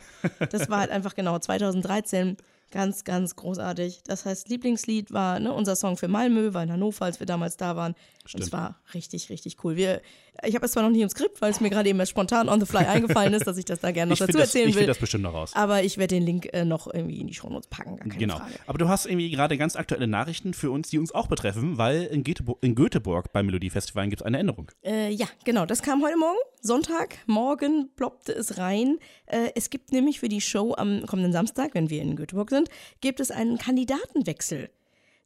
das 0.50 0.70
war 0.70 0.80
halt 0.80 0.90
einfach 0.90 1.14
genau 1.14 1.38
2013 1.38 2.36
ganz, 2.70 3.04
ganz 3.04 3.36
großartig. 3.36 4.02
Das 4.04 4.24
heißt, 4.24 4.48
Lieblingslied 4.48 5.12
war 5.12 5.40
ne, 5.40 5.52
unser 5.52 5.76
Song 5.76 5.96
für 5.96 6.08
Malmö, 6.08 6.54
war 6.54 6.62
in 6.62 6.72
Hannover, 6.72 7.04
als 7.04 7.20
wir 7.20 7.26
damals 7.26 7.56
da 7.56 7.76
waren. 7.76 7.94
Stimmt. 8.24 8.34
Und 8.34 8.46
es 8.46 8.52
war 8.52 8.80
richtig, 8.94 9.28
richtig 9.28 9.62
cool. 9.64 9.76
Wir, 9.76 10.00
ich 10.44 10.54
habe 10.54 10.66
es 10.66 10.72
zwar 10.72 10.82
noch 10.82 10.90
nicht 10.90 11.02
im 11.02 11.08
Skript, 11.08 11.40
weil 11.40 11.50
es 11.50 11.60
mir 11.60 11.70
gerade 11.70 11.88
eben 11.88 12.04
spontan 12.06 12.48
on 12.48 12.60
the 12.60 12.66
fly 12.66 12.84
eingefallen 12.84 13.34
ist, 13.34 13.46
dass 13.46 13.56
ich 13.56 13.64
das 13.64 13.80
da 13.80 13.90
gerne 13.90 14.10
noch 14.10 14.18
dazu 14.18 14.32
das, 14.32 14.48
erzählen 14.48 14.68
ich 14.68 14.74
will. 14.74 14.82
Ich 14.82 14.88
das 14.88 14.98
bestimmt 14.98 15.24
noch 15.24 15.34
raus. 15.34 15.52
Aber 15.54 15.82
ich 15.82 15.98
werde 15.98 16.14
den 16.14 16.24
Link 16.24 16.48
äh, 16.52 16.64
noch 16.64 16.92
irgendwie 16.92 17.20
in 17.20 17.26
die 17.26 17.34
Shownotes 17.34 17.68
packen. 17.68 17.98
genau. 18.18 18.36
Frage. 18.36 18.52
Aber 18.66 18.78
du 18.78 18.88
hast 18.88 19.06
irgendwie 19.06 19.30
gerade 19.30 19.56
ganz 19.58 19.76
aktuelle 19.76 20.06
Nachrichten 20.06 20.54
für 20.54 20.70
uns, 20.70 20.90
die 20.90 20.98
uns 20.98 21.12
auch 21.12 21.26
betreffen, 21.26 21.78
weil 21.78 22.04
in, 22.04 22.24
Göteborg, 22.24 22.58
in 22.62 22.74
Göteborg 22.74 23.32
beim 23.32 23.46
Melodiefestival 23.46 24.08
gibt 24.08 24.22
es 24.22 24.26
eine 24.26 24.38
Änderung. 24.38 24.70
Äh, 24.84 25.10
ja, 25.10 25.26
genau. 25.44 25.66
Das 25.66 25.82
kam 25.82 26.02
heute 26.02 26.16
Morgen, 26.16 26.38
Sonntag. 26.60 27.18
Morgen 27.26 27.90
ploppte 27.96 28.32
es 28.32 28.58
rein. 28.58 28.98
Äh, 29.26 29.50
es 29.54 29.70
gibt 29.70 29.92
nämlich 29.92 30.20
für 30.20 30.28
die 30.28 30.40
Show 30.40 30.74
am 30.76 31.04
kommenden 31.06 31.32
Samstag, 31.32 31.74
wenn 31.74 31.90
wir 31.90 32.02
in 32.02 32.16
Göteborg 32.16 32.50
sind, 32.50 32.68
gibt 33.00 33.20
es 33.20 33.30
einen 33.30 33.58
Kandidatenwechsel. 33.58 34.70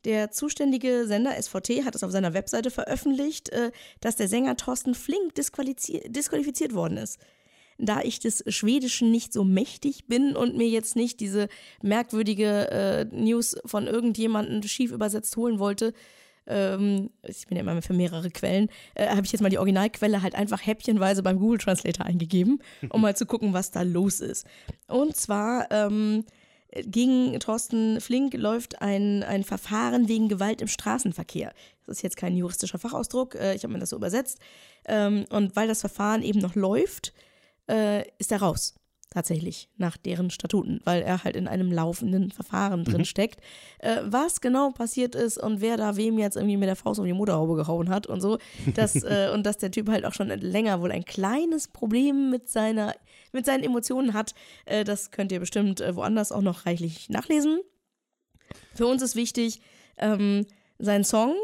Der 0.05 0.30
zuständige 0.30 1.07
Sender 1.07 1.40
SVT 1.40 1.84
hat 1.84 1.94
es 1.94 2.02
auf 2.02 2.11
seiner 2.11 2.34
Webseite 2.34 2.70
veröffentlicht, 2.70 3.48
äh, 3.50 3.70
dass 4.00 4.16
der 4.16 4.28
Sänger 4.28 4.57
Thorsten 4.57 4.94
Flink 4.94 5.34
disqualifiziert 5.34 6.74
worden 6.74 6.98
ist. 6.98 7.18
Da 7.78 8.02
ich 8.02 8.20
des 8.20 8.44
Schwedischen 8.46 9.11
nicht 9.11 9.32
so 9.32 9.42
mächtig 9.42 10.07
bin 10.07 10.36
und 10.36 10.57
mir 10.57 10.68
jetzt 10.68 10.94
nicht 10.94 11.18
diese 11.20 11.48
merkwürdige 11.82 12.70
äh, 12.70 13.05
News 13.07 13.57
von 13.64 13.86
irgendjemandem 13.86 14.62
schief 14.62 14.92
übersetzt 14.92 15.36
holen 15.36 15.59
wollte, 15.59 15.92
ähm, 16.46 17.11
ich 17.22 17.46
bin 17.46 17.57
ja 17.57 17.62
immer 17.62 17.80
für 17.82 17.94
mehrere 17.94 18.30
Quellen, 18.30 18.68
äh, 18.94 19.09
habe 19.09 19.24
ich 19.24 19.32
jetzt 19.32 19.40
mal 19.40 19.48
die 19.48 19.59
Originalquelle 19.59 20.22
halt 20.22 20.34
einfach 20.34 20.64
häppchenweise 20.64 21.22
beim 21.22 21.38
Google 21.38 21.59
Translator 21.59 22.07
eingegeben, 22.07 22.61
um 22.90 23.00
mal 23.00 23.16
zu 23.16 23.26
gucken, 23.26 23.55
was 23.55 23.70
da 23.70 23.82
los 23.82 24.20
ist. 24.20 24.46
Und 24.86 25.16
zwar 25.16 25.70
ähm, 25.70 26.24
gegen 26.83 27.39
Thorsten 27.41 28.01
Flink 28.01 28.35
läuft 28.35 28.81
ein, 28.83 29.22
ein 29.22 29.45
Verfahren 29.45 30.09
wegen 30.09 30.29
Gewalt 30.29 30.61
im 30.61 30.68
Straßenverkehr. 30.68 31.53
Das 31.87 31.99
ist 31.99 32.03
jetzt 32.03 32.16
kein 32.16 32.37
juristischer 32.37 32.79
Fachausdruck, 32.79 33.35
äh, 33.35 33.55
ich 33.55 33.64
habe 33.64 33.72
mir 33.72 33.81
das 33.81 33.91
so 33.91 33.97
übersetzt. 33.97 34.39
Ähm, 34.87 35.25
und 35.31 35.57
weil 35.57 35.68
das 35.68 35.81
Verfahren 35.81 36.22
eben 36.22 36.41
noch 36.41 36.55
läuft, 36.55 37.12
äh, 37.68 38.09
ist 38.18 38.33
er 38.33 38.41
raus 38.41 38.75
tatsächlich 39.14 39.68
nach 39.77 39.97
deren 39.97 40.29
Statuten, 40.31 40.81
weil 40.85 41.03
er 41.03 41.22
halt 41.22 41.37
in 41.37 41.47
einem 41.47 41.70
laufenden 41.70 42.33
Verfahren 42.33 42.81
mhm. 42.81 42.85
drin 42.85 43.05
steckt. 43.05 43.41
Äh, 43.79 43.99
was 44.05 44.41
genau 44.41 44.70
passiert 44.70 45.14
ist 45.14 45.39
und 45.39 45.61
wer 45.61 45.77
da 45.77 45.97
wem 45.97 46.18
jetzt 46.18 46.37
irgendwie 46.37 46.57
mit 46.57 46.68
der 46.68 46.77
Faust 46.77 46.99
um 46.99 47.07
die 47.07 47.12
Motorhaube 47.12 47.55
gehauen 47.55 47.89
hat 47.89 48.09
und 48.09 48.20
so, 48.20 48.39
das, 48.75 48.95
äh, 49.05 49.31
und 49.33 49.47
dass 49.47 49.57
der 49.59 49.70
Typ 49.70 49.89
halt 49.89 50.05
auch 50.05 50.12
schon 50.12 50.29
länger 50.29 50.81
wohl 50.81 50.91
ein 50.91 51.05
kleines 51.05 51.68
Problem 51.68 52.31
mit 52.31 52.49
seiner, 52.49 52.95
mit 53.35 53.45
seinen 53.45 53.64
Emotionen 53.64 54.14
hat, 54.14 54.35
äh, 54.64 54.85
das 54.85 55.11
könnt 55.11 55.32
ihr 55.32 55.41
bestimmt 55.41 55.80
äh, 55.80 55.95
woanders 55.95 56.32
auch 56.32 56.43
noch 56.43 56.66
reichlich 56.66 57.09
nachlesen. 57.11 57.61
Für 58.74 58.87
uns 58.87 59.03
ist 59.03 59.16
wichtig, 59.16 59.61
ähm, 59.99 60.47
sein 60.78 61.05
Song, 61.05 61.35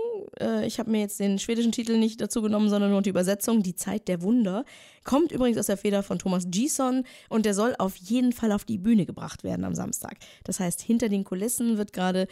äh, 0.41 0.67
ich 0.67 0.79
habe 0.79 0.91
mir 0.91 1.01
jetzt 1.01 1.21
den 1.21 1.39
schwedischen 1.39 1.73
Titel 1.73 1.97
nicht 1.97 2.21
dazu 2.21 2.43
genommen, 2.43 2.69
sondern 2.69 2.91
nur 2.91 3.03
die 3.03 3.11
Übersetzung, 3.11 3.63
Die 3.63 3.77
Zeit 3.77 4.09
der 4.09 4.23
Wunder, 4.23 4.65
kommt 5.05 5.33
übrigens 5.33 5.59
aus 5.59 5.67
der 5.67 5.77
Feder 5.77 6.03
von 6.03 6.19
Thomas 6.19 6.47
Gison 6.51 7.05
und 7.29 7.47
der 7.47 7.55
soll 7.55 7.75
auf 7.79 7.97
jeden 7.97 8.33
Fall 8.33 8.53
auf 8.53 8.65
die 8.65 8.79
Bühne 8.79 9.07
gebracht 9.07 9.45
werden 9.45 9.65
am 9.65 9.75
Samstag. 9.75 10.17
Das 10.45 10.61
heißt, 10.61 10.81
hinter 10.81 11.09
den 11.09 11.25
Kulissen 11.25 11.79
wird 11.79 11.93
gerade 11.93 12.27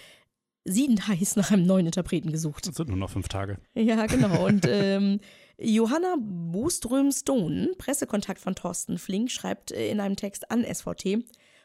siedend 0.69 1.09
heiß 1.09 1.37
nach 1.37 1.51
einem 1.51 1.66
neuen 1.66 1.87
Interpreten 1.87 2.31
gesucht. 2.31 2.66
Das 2.66 2.77
sind 2.77 2.89
nur 2.89 2.99
noch 2.99 3.11
fünf 3.11 3.29
Tage. 3.29 3.59
Ja, 3.75 4.07
genau. 4.07 4.47
Und 4.47 4.66
ähm, 4.69 5.21
Johanna 5.59 6.16
Boström-Stone, 6.21 7.73
Pressekontakt 7.79 8.41
von 8.41 8.55
Thorsten 8.55 8.99
Flink, 8.99 9.31
schreibt 9.31 9.73
äh, 9.73 9.91
in 9.91 10.01
einem 10.01 10.16
Text 10.16 10.51
an 10.51 10.64
SVT, 10.64 11.25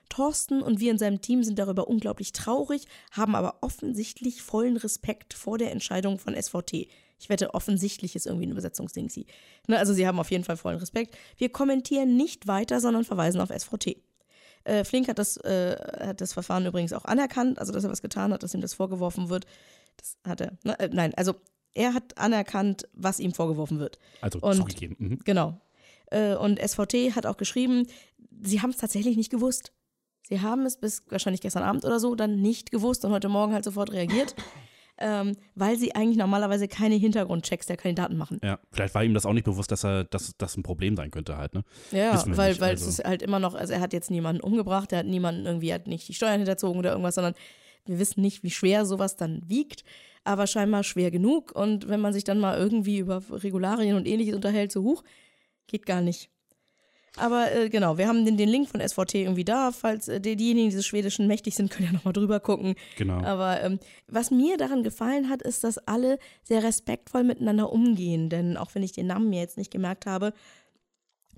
Thorsten 0.10 0.62
und 0.62 0.80
wir 0.80 0.91
in 0.91 0.97
seinem 0.97 1.22
Team 1.22 1.43
sind 1.43 1.60
darüber 1.60 1.88
unglaublich 1.88 2.34
traurig, 2.34 2.86
haben 3.12 3.36
aber 3.36 3.58
offensichtlich 3.62 4.41
vollen 4.41 4.78
Respekt 4.78 5.34
vor 5.34 5.58
der 5.58 5.72
Entscheidung 5.72 6.20
von 6.20 6.36
SVT. 6.36 6.88
Ich 7.20 7.30
wette, 7.30 7.54
offensichtlich 7.54 8.16
ist 8.16 8.28
irgendwie 8.28 8.47
ein 8.47 8.51
Übersetzungsding 8.51 9.10
sie. 9.10 9.26
Ne, 9.68 9.80
also 9.80 9.93
sie 9.93 10.06
haben 10.06 10.20
auf 10.20 10.30
jeden 10.30 10.43
Fall 10.43 10.58
vollen 10.58 10.78
Respekt. 10.78 11.18
Wir 11.38 11.49
kommentieren 11.49 12.18
nicht 12.18 12.47
weiter, 12.47 12.82
sondern 12.82 13.06
verweisen 13.06 13.39
auf 13.39 13.49
SVT. 13.49 13.95
Äh, 14.66 14.84
Flink 14.84 15.07
hat 15.07 15.20
das, 15.20 15.38
äh, 15.38 15.76
hat 16.07 16.22
das 16.22 16.34
Verfahren 16.34 16.66
übrigens 16.66 16.93
auch 16.93 17.05
anerkannt, 17.05 17.59
also 17.59 17.72
dass 17.74 17.84
er 17.84 17.91
was 17.91 18.01
getan 18.01 18.32
hat, 18.34 18.43
dass 18.43 18.53
ihm 18.53 18.61
das 18.61 18.74
vorgeworfen 18.74 19.30
wird. 19.30 19.45
Das 19.97 20.18
hat 20.26 20.41
er. 20.41 20.53
Ne, 20.64 20.80
äh, 20.80 20.89
nein, 20.91 21.14
also 21.16 21.34
er 21.74 21.93
hat 21.93 22.18
anerkannt, 22.18 22.88
was 22.93 23.20
ihm 23.20 23.34
vorgeworfen 23.34 23.80
wird. 23.80 23.99
Also 24.22 24.39
Und- 24.39 24.55
zugegeben. 24.55 24.95
Mhm. 24.99 25.20
Genau. 25.26 25.59
Äh, 26.11 26.36
Und 26.36 26.59
SVT 26.59 27.16
hat 27.16 27.26
auch 27.26 27.38
geschrieben, 27.38 27.88
sie 28.41 28.61
haben 28.61 28.70
es 28.70 28.78
tatsächlich 28.78 29.18
nicht 29.18 29.32
gewusst. 29.32 29.74
Sie 30.28 30.39
haben 30.41 30.66
es 30.66 30.78
bis 30.78 31.03
wahrscheinlich 31.09 31.41
gestern 31.41 31.64
Abend 31.64 31.84
oder 31.84 31.99
so 31.99 32.16
dann 32.16 32.41
nicht 32.41 32.72
gewusst 32.72 33.03
und 33.03 33.11
heute 33.11 33.28
Morgen 33.30 33.53
halt 33.53 33.66
sofort 33.66 33.91
reagiert, 33.91 34.36
ähm, 35.00 35.36
weil 35.56 35.78
sie 35.78 35.96
eigentlich 35.96 36.18
normalerweise 36.18 36.68
keine 36.68 36.96
Hintergrundchecks 36.96 37.66
der 37.66 37.78
Kandidaten 37.78 38.18
machen. 38.18 38.39
Ja, 38.44 38.60
vielleicht 38.72 38.94
war 38.94 39.04
ihm 39.04 39.14
das 39.14 39.26
auch 39.26 39.34
nicht 39.34 39.46
bewusst, 39.46 39.72
dass 39.72 39.84
er, 39.84 40.04
dass 40.04 40.36
das 40.38 40.56
ein 40.56 40.64
Problem 40.64 40.96
sein 40.96 41.12
könnte 41.12 41.38
halt, 41.38 41.54
ne? 41.54 41.64
Ja, 41.91 42.24
weil, 42.26 42.50
nicht, 42.50 42.62
weil 42.62 42.70
also. 42.72 42.86
es 42.86 43.00
ist 43.00 43.06
halt 43.06 43.22
immer 43.22 43.39
noch, 43.39 43.56
also 43.56 43.74
er 43.74 43.82
hat 43.82 43.94
jetzt 43.94 44.12
niemanden 44.12 44.41
umgebracht, 44.41 44.91
er 44.91 45.00
hat 45.00 45.08
niemanden 45.08 45.46
irgendwie, 45.46 45.70
er 45.70 45.76
hat 45.76 45.88
nicht 45.88 46.08
die 46.08 46.14
Steuern 46.14 46.38
hinterzogen 46.38 46.78
oder 46.78 46.91
irgendwas, 46.91 47.16
sondern 47.16 47.34
wir 47.86 48.00
wissen 48.00 48.22
nicht, 48.22 48.44
wie 48.44 48.52
schwer 48.52 48.86
sowas 48.86 49.16
dann 49.16 49.41
wiegt, 49.48 49.84
aber 50.24 50.48
scheinbar 50.48 50.84
schwer 50.84 51.12
genug. 51.12 51.52
Und 51.54 51.89
wenn 51.89 52.00
man 52.00 52.14
sich 52.14 52.24
dann 52.24 52.39
mal 52.39 52.58
irgendwie 52.58 53.00
über 53.00 53.22
Regularien 53.30 53.96
und 53.96 54.08
ähnliches 54.08 54.36
unterhält, 54.36 54.72
so 54.72 54.84
hoch, 54.84 55.04
geht 55.68 55.86
gar 55.86 56.02
nicht. 56.02 56.30
Aber 57.18 57.51
äh, 57.51 57.70
genau, 57.70 57.97
wir 57.97 58.07
haben 58.07 58.26
den, 58.26 58.38
den 58.38 58.49
Link 58.49 58.70
von 58.70 58.82
SVT 58.82 59.16
irgendwie 59.16 59.45
da, 59.45 59.72
falls 59.72 60.07
äh, 60.07 60.20
die, 60.20 60.36
diejenigen, 60.36 60.70
die 60.70 60.76
diese 60.76 60.84
schwedischen 60.84 61.28
mächtig 61.28 61.55
sind, 61.55 61.70
können 61.70 61.88
ja 61.88 61.93
nochmal 61.93 62.14
drüber 62.14 62.39
gucken. 62.39 62.76
Genau. 62.97 63.22
Aber 63.24 63.61
ähm, 63.61 63.80
was 64.07 64.32
mir 64.32 64.57
daran 64.57 64.84
gefallen 64.84 65.30
hat, 65.30 65.43
ist, 65.43 65.64
dass 65.64 65.78
alle 65.78 66.18
sehr 66.43 66.64
respektvoll 66.64 67.24
miteinander 67.24 67.72
umgehen. 67.72 68.30
Denn 68.30 68.57
auch 68.57 68.74
wenn 68.74 68.84
ich 68.84 68.93
den 68.93 69.07
Namen 69.07 69.30
mir 69.30 69.41
jetzt 69.41 69.57
nicht 69.57 69.72
gemerkt 69.72 70.07
habe, 70.07 70.34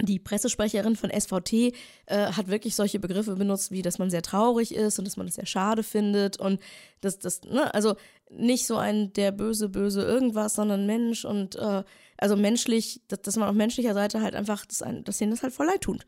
die 0.02 0.20
Pressesprecherin 0.20 0.96
von 0.96 1.10
SVT 1.10 1.54
äh, 1.54 1.72
hat 2.08 2.48
wirklich 2.48 2.76
solche 2.76 3.00
Begriffe 3.00 3.36
benutzt, 3.36 3.72
wie 3.72 3.82
dass 3.82 3.98
man 3.98 4.10
sehr 4.10 4.22
traurig 4.22 4.74
ist 4.74 5.00
und 5.00 5.06
dass 5.06 5.18
man 5.18 5.28
es 5.28 5.36
sehr 5.36 5.46
schade 5.46 5.84
findet 5.84 6.38
und 6.38 6.60
dass 7.02 7.18
das, 7.20 7.44
ne, 7.44 7.74
also 7.74 7.96
nicht 8.30 8.68
so 8.68 8.76
ein 8.76 9.14
der 9.14 9.32
böse, 9.32 9.70
böse 9.70 10.02
irgendwas, 10.02 10.56
sondern 10.56 10.86
Mensch 10.86 11.24
und 11.24 11.56
äh, 11.56 11.84
also 12.18 12.36
menschlich, 12.36 13.02
dass, 13.08 13.22
dass 13.22 13.36
man 13.38 13.50
auf 13.50 13.56
menschlicher 13.56 13.94
Seite 13.94 14.22
halt 14.22 14.36
einfach, 14.36 14.66
dass, 14.66 14.82
ein, 14.82 15.04
dass 15.04 15.18
denen 15.18 15.32
das 15.32 15.44
halt 15.44 15.54
voll 15.54 15.68
leid 15.68 15.82
tut. 15.82 16.06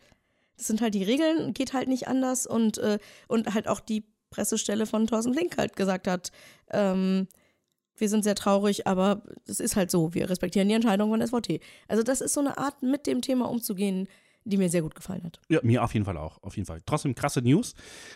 Das 0.57 0.67
sind 0.67 0.81
halt 0.81 0.93
die 0.93 1.03
Regeln, 1.03 1.53
geht 1.53 1.73
halt 1.73 1.87
nicht 1.87 2.07
anders 2.07 2.47
und, 2.47 2.77
äh, 2.79 2.99
und 3.27 3.53
halt 3.53 3.67
auch 3.67 3.79
die 3.79 4.05
Pressestelle 4.29 4.85
von 4.85 5.07
Thorsten 5.07 5.33
Flink 5.33 5.57
halt 5.57 5.75
gesagt 5.75 6.07
hat, 6.07 6.31
ähm, 6.71 7.27
wir 7.95 8.09
sind 8.09 8.23
sehr 8.23 8.35
traurig, 8.35 8.85
aber 8.85 9.23
es 9.47 9.59
ist 9.59 9.75
halt 9.75 9.89
so, 9.89 10.13
wir 10.13 10.29
respektieren 10.29 10.67
die 10.67 10.75
Entscheidung 10.75 11.09
von 11.09 11.25
SVT. 11.25 11.59
Also 11.87 12.03
das 12.03 12.21
ist 12.21 12.33
so 12.33 12.39
eine 12.39 12.57
Art, 12.57 12.83
mit 12.83 13.07
dem 13.07 13.21
Thema 13.21 13.49
umzugehen, 13.49 14.07
die 14.49 14.57
mir 14.57 14.69
sehr 14.69 14.81
gut 14.81 14.95
gefallen 14.95 15.23
hat. 15.23 15.39
Ja, 15.49 15.59
mir 15.63 15.83
auf 15.83 15.93
jeden 15.93 16.05
Fall 16.05 16.17
auch, 16.17 16.41
auf 16.43 16.55
jeden 16.55 16.65
Fall. 16.65 16.81
Trotzdem 16.85 17.15
krasse 17.15 17.41
News. 17.41 17.75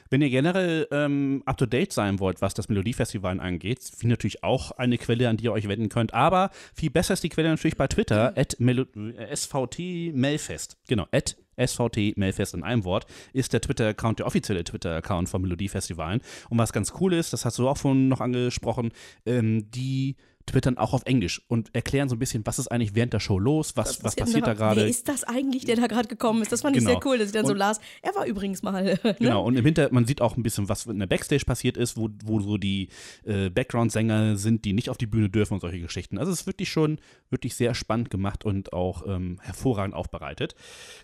Wenn 0.10 0.22
ihr 0.22 0.30
generell 0.30 0.88
ähm, 0.92 1.44
up 1.46 1.58
to 1.58 1.66
date 1.66 1.94
sein 1.94 2.20
wollt, 2.20 2.42
was 2.42 2.54
das 2.54 2.70
Melodiefestival 2.70 3.40
angeht, 3.40 3.80
wie 4.00 4.08
natürlich 4.08 4.44
auch 4.44 4.72
eine 4.72 4.98
Quelle, 4.98 5.30
an 5.30 5.38
die 5.38 5.46
ihr 5.46 5.54
euch 5.54 5.68
wenden 5.68 5.90
könnt. 5.90 6.14
Aber 6.14 6.52
viel 6.74 6.90
besser 6.90 7.14
ist 7.14 7.24
die 7.24 7.30
Quelle 7.30 7.50
natürlich 7.50 7.78
bei 7.78 7.88
Twitter, 7.88 8.34
at 8.38 8.60
äh, 8.60 9.36
SVT 9.36 10.14
Melfest. 10.14 10.78
Genau, 10.88 11.08
at 11.12 11.38
SVT 11.58 12.18
Melfest 12.18 12.54
in 12.54 12.64
einem 12.64 12.84
Wort, 12.84 13.06
ist 13.34 13.54
der 13.54 13.62
Twitter-Account, 13.62 14.20
der 14.20 14.28
offizielle 14.28 14.64
Twitter-Account 14.64 15.30
vom 15.30 15.42
Melodiefestivalen. 15.42 16.22
Und 16.50 16.58
was 16.58 16.74
ganz 16.74 16.94
cool 17.00 17.14
ist, 17.14 17.34
das 17.34 17.46
hast 17.46 17.60
du 17.60 17.68
auch 17.68 17.78
vorhin 17.78 18.08
noch 18.08 18.22
angesprochen, 18.22 18.92
ähm, 19.26 19.70
die 19.72 20.16
twittern 20.46 20.78
auch 20.78 20.94
auf 20.94 21.04
Englisch 21.06 21.42
und 21.48 21.74
erklären 21.74 22.10
so 22.10 22.16
ein 22.16 22.20
bisschen, 22.20 22.46
was 22.46 22.60
ist 22.60 22.68
eigentlich 22.70 22.96
während 22.96 23.14
der 23.14 23.20
Show 23.20 23.40
los, 23.40 23.76
was, 23.78 24.04
was 24.04 24.16
passiert 24.16 24.48
da 24.48 24.54
gerade. 24.54 24.82
Wer 24.82 24.88
ist 24.88 25.08
das 25.08 25.24
eigentlich, 25.24 25.66
der 25.66 25.76
da 25.76 25.88
gerade 25.88 26.08
gekommen 26.08 26.42
ist? 26.42 26.52
Das 26.52 26.62
fand 26.62 26.76
ich 26.76 26.82
Genau. 26.84 27.00
sehr 27.00 27.06
cool, 27.06 27.18
dass 27.18 27.28
ich 27.28 27.34
dann 27.34 27.46
so 27.46 27.52
Und- 27.54 27.58
las. 27.60 27.80
Er 28.02 28.16
war 28.16 28.26
übrigens 28.26 28.62
mal. 28.64 28.72
Ne? 29.04 29.16
Genau, 29.20 29.44
und 29.46 29.56
im 29.56 29.64
Hinter, 29.66 29.90
man 29.92 30.06
sieht 30.06 30.22
auch 30.22 30.36
ein 30.38 30.44
bisschen, 30.44 30.68
was 30.70 30.86
in 30.88 30.98
der 31.00 31.06
Backstage 31.08 31.46
passiert 31.46 31.78
ist, 31.78 31.98
wo, 31.98 32.10
wo 32.24 32.40
so 32.40 32.58
die 32.58 32.90
äh, 33.26 33.50
Background-Sänger 33.50 34.36
sind, 34.38 34.66
die 34.66 34.74
nicht 34.74 34.90
auf 34.90 34.98
die 34.98 35.06
Bühne 35.06 35.30
dürfen 35.30 35.54
und 35.56 35.60
solche 35.60 35.80
Geschichten. 35.80 36.18
Also 36.18 36.32
es 36.32 36.42
ist 36.42 36.48
wirklich 36.48 36.70
schon 36.70 37.00
wirklich 37.30 37.56
sehr 37.56 37.74
spannend 37.76 38.10
gemacht 38.10 38.44
und 38.44 38.74
auch 38.74 39.06
ähm, 39.08 39.40
hervorragend 39.42 39.96
aufbereitet. 39.96 40.56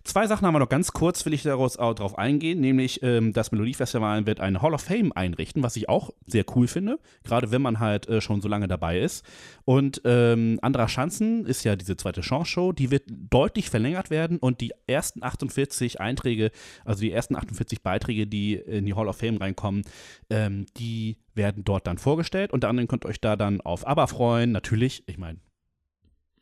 Zwei 0.04 0.28
Sachen 0.28 0.46
haben 0.46 0.54
wir 0.56 0.60
noch 0.60 0.70
ganz 0.70 0.92
kurz, 0.92 1.26
will 1.26 1.34
ich 1.34 1.44
daraus 1.44 1.78
auch 1.78 1.94
drauf 1.94 2.18
eingehen, 2.18 2.60
nämlich 2.60 3.02
ähm, 3.04 3.32
das 3.34 3.52
Melodiefestival 3.52 4.26
wird 4.26 4.40
eine 4.40 4.62
Hall 4.62 4.74
of 4.74 4.82
Fame 4.82 5.12
einrichten, 5.14 5.64
was 5.64 5.76
ich 5.76 5.88
auch 5.90 6.12
sehr 6.26 6.46
cool 6.56 6.68
finde, 6.68 7.00
gerade 7.24 7.52
wenn 7.52 7.62
man 7.62 7.80
halt 7.80 8.08
äh, 8.10 8.22
schon 8.22 8.42
so 8.42 8.48
lange 8.48 8.68
dabei 8.68 9.00
ist. 9.00 9.24
Und 9.66 10.02
ähm, 10.06 10.60
Andra 10.62 10.88
Schanzen 10.88 11.46
ist 11.46 11.64
ja 11.64 11.76
diese 11.76 11.98
zweite 11.98 12.22
Chance-Show, 12.22 12.72
die 12.72 12.92
wird 12.92 13.04
deutlich 13.08 13.70
verlängert 13.70 14.10
werden 14.10 14.38
und 14.38 14.62
die 14.62 14.72
ersten 14.88 15.24
48 15.24 16.00
Einträge, 16.00 16.52
also 16.86 17.02
die 17.02 17.12
ersten 17.12 17.36
48 17.36 17.84
Beiträge, 17.84 18.28
die 18.28 18.56
in 18.56 18.86
die 18.86 18.94
Hall 18.94 19.08
of 19.08 19.18
Fame 19.18 19.38
reinkommen, 19.38 19.84
ähm, 20.30 20.66
die 20.78 21.18
werden 21.36 21.64
dort 21.64 21.88
dann 21.88 21.98
vorgestellt. 21.98 22.54
Unter 22.54 22.70
anderem 22.70 22.88
könnt 22.88 23.06
ihr 23.06 23.10
euch 23.10 23.22
da 23.22 23.36
dann 23.36 23.62
auf 23.62 23.86
ABBA 23.86 24.08
freuen, 24.08 24.52
natürlich, 24.52 25.04
ich 25.08 25.18
meine, 25.18 25.40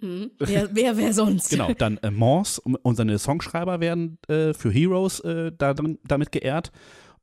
Hm. 0.01 0.31
Wer, 0.39 0.75
wer, 0.75 0.97
wer 0.97 1.13
sonst? 1.13 1.49
genau, 1.49 1.73
dann 1.73 1.97
äh, 1.99 2.11
Mons 2.11 2.59
und 2.59 2.95
seine 2.95 3.17
Songschreiber 3.17 3.79
werden 3.79 4.17
äh, 4.27 4.53
für 4.53 4.69
Heroes 4.69 5.21
äh, 5.21 5.51
da, 5.57 5.73
damit 5.73 6.31
geehrt. 6.31 6.71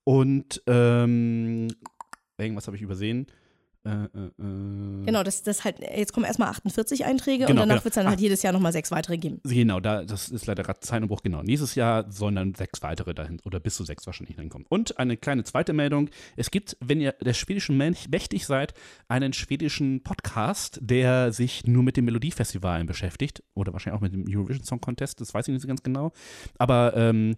Und 0.05 0.63
ähm, 0.67 1.69
irgendwas 2.39 2.67
habe 2.67 2.77
ich 2.77 2.83
übersehen. 2.83 3.27
Äh, 3.85 3.91
äh, 3.91 3.95
äh, 3.95 5.05
Genau, 5.05 5.23
das, 5.23 5.43
das 5.43 5.65
halt, 5.65 5.81
jetzt 5.81 6.13
kommen 6.13 6.25
erstmal 6.25 6.49
48 6.49 7.05
Einträge 7.05 7.47
Genau, 7.47 7.51
und 7.51 7.57
danach 7.57 7.75
genau. 7.75 7.85
wird 7.85 7.93
es 7.93 7.95
dann 7.97 8.09
halt 8.09 8.21
jedes 8.21 8.43
Jahr 8.43 8.53
nochmal 8.53 8.73
sechs 8.73 8.91
weitere 8.91 9.19
geben. 9.19 9.41
Genau, 9.45 9.81
da, 9.81 10.05
das 10.05 10.29
ist 10.29 10.47
leider 10.47 10.63
gerade 10.63 10.81
Zeilenbruch, 10.81 11.23
genau. 11.23 11.43
Nächstes 11.43 11.75
Jahr 11.75 12.11
sollen 12.11 12.37
dann 12.37 12.55
sechs 12.55 12.83
weitere 12.83 13.15
dahin, 13.15 13.41
oder 13.45 13.59
bis 13.61 13.75
zu 13.75 13.85
sechs 13.85 14.07
wahrscheinlich 14.07 14.37
hinkommen. 14.37 14.67
Und 14.69 14.99
eine 14.99 15.17
kleine 15.17 15.45
zweite 15.45 15.73
Meldung. 15.73 16.11
Es 16.37 16.51
gibt, 16.51 16.77
wenn 16.81 17.01
ihr 17.01 17.13
der 17.13 17.35
schwedischen 17.35 17.77
Mönch 17.77 18.09
mächtig 18.09 18.47
seid, 18.47 18.75
einen 19.09 19.33
schwedischen 19.33 20.03
Podcast, 20.03 20.79
der 20.81 21.33
sich 21.33 21.67
nur 21.67 21.83
mit 21.83 21.97
den 21.97 22.05
Melodiefestivalen 22.05 22.87
beschäftigt. 22.87 23.43
Oder 23.55 23.73
wahrscheinlich 23.73 23.99
auch 23.99 24.03
mit 24.03 24.13
dem 24.13 24.25
Eurovision 24.29 24.65
Song 24.65 24.81
Contest, 24.81 25.21
das 25.21 25.35
weiß 25.35 25.49
ich 25.49 25.53
nicht 25.53 25.63
so 25.63 25.69
ganz 25.69 25.83
genau. 25.83 26.13
Aber 26.59 26.95
ähm, 26.97 27.35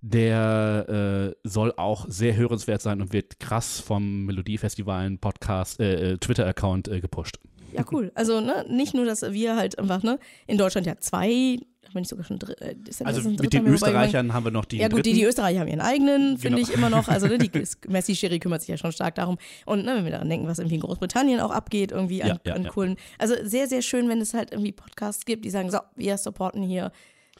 der 0.00 1.34
äh, 1.44 1.48
soll 1.48 1.72
auch 1.76 2.06
sehr 2.08 2.36
hörenswert 2.36 2.82
sein 2.82 3.00
und 3.00 3.12
wird 3.12 3.40
krass 3.40 3.80
vom 3.80 4.26
Melodiefestivalen 4.26 5.18
Podcast, 5.18 5.80
äh, 5.80 6.12
äh, 6.12 6.18
Twitter-Account 6.18 6.88
äh, 6.88 7.00
gepusht. 7.00 7.38
Ja, 7.72 7.84
cool. 7.92 8.10
Also, 8.14 8.40
ne, 8.40 8.64
nicht 8.70 8.94
nur, 8.94 9.04
dass 9.04 9.22
wir 9.22 9.56
halt 9.56 9.78
einfach, 9.78 10.02
ne, 10.02 10.18
in 10.46 10.56
Deutschland 10.56 10.86
ja 10.86 10.96
zwei, 10.98 11.58
wenn 11.92 12.00
nicht 12.00 12.08
sogar 12.08 12.24
schon 12.24 12.38
drei, 12.38 12.52
äh, 12.54 12.74
ja 12.98 13.06
Also 13.06 13.28
mit 13.28 13.52
den? 13.52 13.66
Österreichern 13.66 14.32
haben 14.32 14.44
wir 14.44 14.50
noch 14.50 14.64
die 14.64 14.78
Ja 14.78 14.88
gut, 14.88 15.04
die, 15.04 15.12
die 15.12 15.24
Österreicher 15.24 15.60
haben 15.60 15.68
ihren 15.68 15.80
eigenen, 15.82 16.38
finde 16.38 16.58
Genau. 16.58 16.68
ich 16.68 16.74
immer 16.74 16.88
noch. 16.90 17.08
Also 17.08 17.26
ne, 17.26 17.36
die 17.38 17.50
Messi 17.88 18.14
Sherry 18.14 18.38
kümmert 18.38 18.62
sich 18.62 18.68
ja 18.68 18.76
schon 18.78 18.92
stark 18.92 19.16
darum. 19.16 19.36
Und 19.66 19.84
ne, 19.84 19.96
wenn 19.96 20.04
wir 20.04 20.12
daran 20.12 20.28
denken, 20.30 20.46
was 20.46 20.58
irgendwie 20.58 20.76
in 20.76 20.80
Großbritannien 20.82 21.40
auch 21.40 21.50
abgeht, 21.50 21.92
irgendwie 21.92 22.22
an, 22.22 22.28
Ja, 22.28 22.38
ja, 22.46 22.54
an 22.54 22.66
coolen. 22.68 22.96
Also 23.18 23.34
sehr, 23.42 23.66
sehr 23.68 23.82
schön, 23.82 24.08
wenn 24.08 24.20
es 24.20 24.32
halt 24.32 24.52
irgendwie 24.52 24.72
Podcasts 24.72 25.24
gibt, 25.26 25.44
die 25.44 25.50
sagen, 25.50 25.70
so, 25.70 25.78
wir 25.96 26.16
supporten 26.18 26.62
hier, 26.62 26.90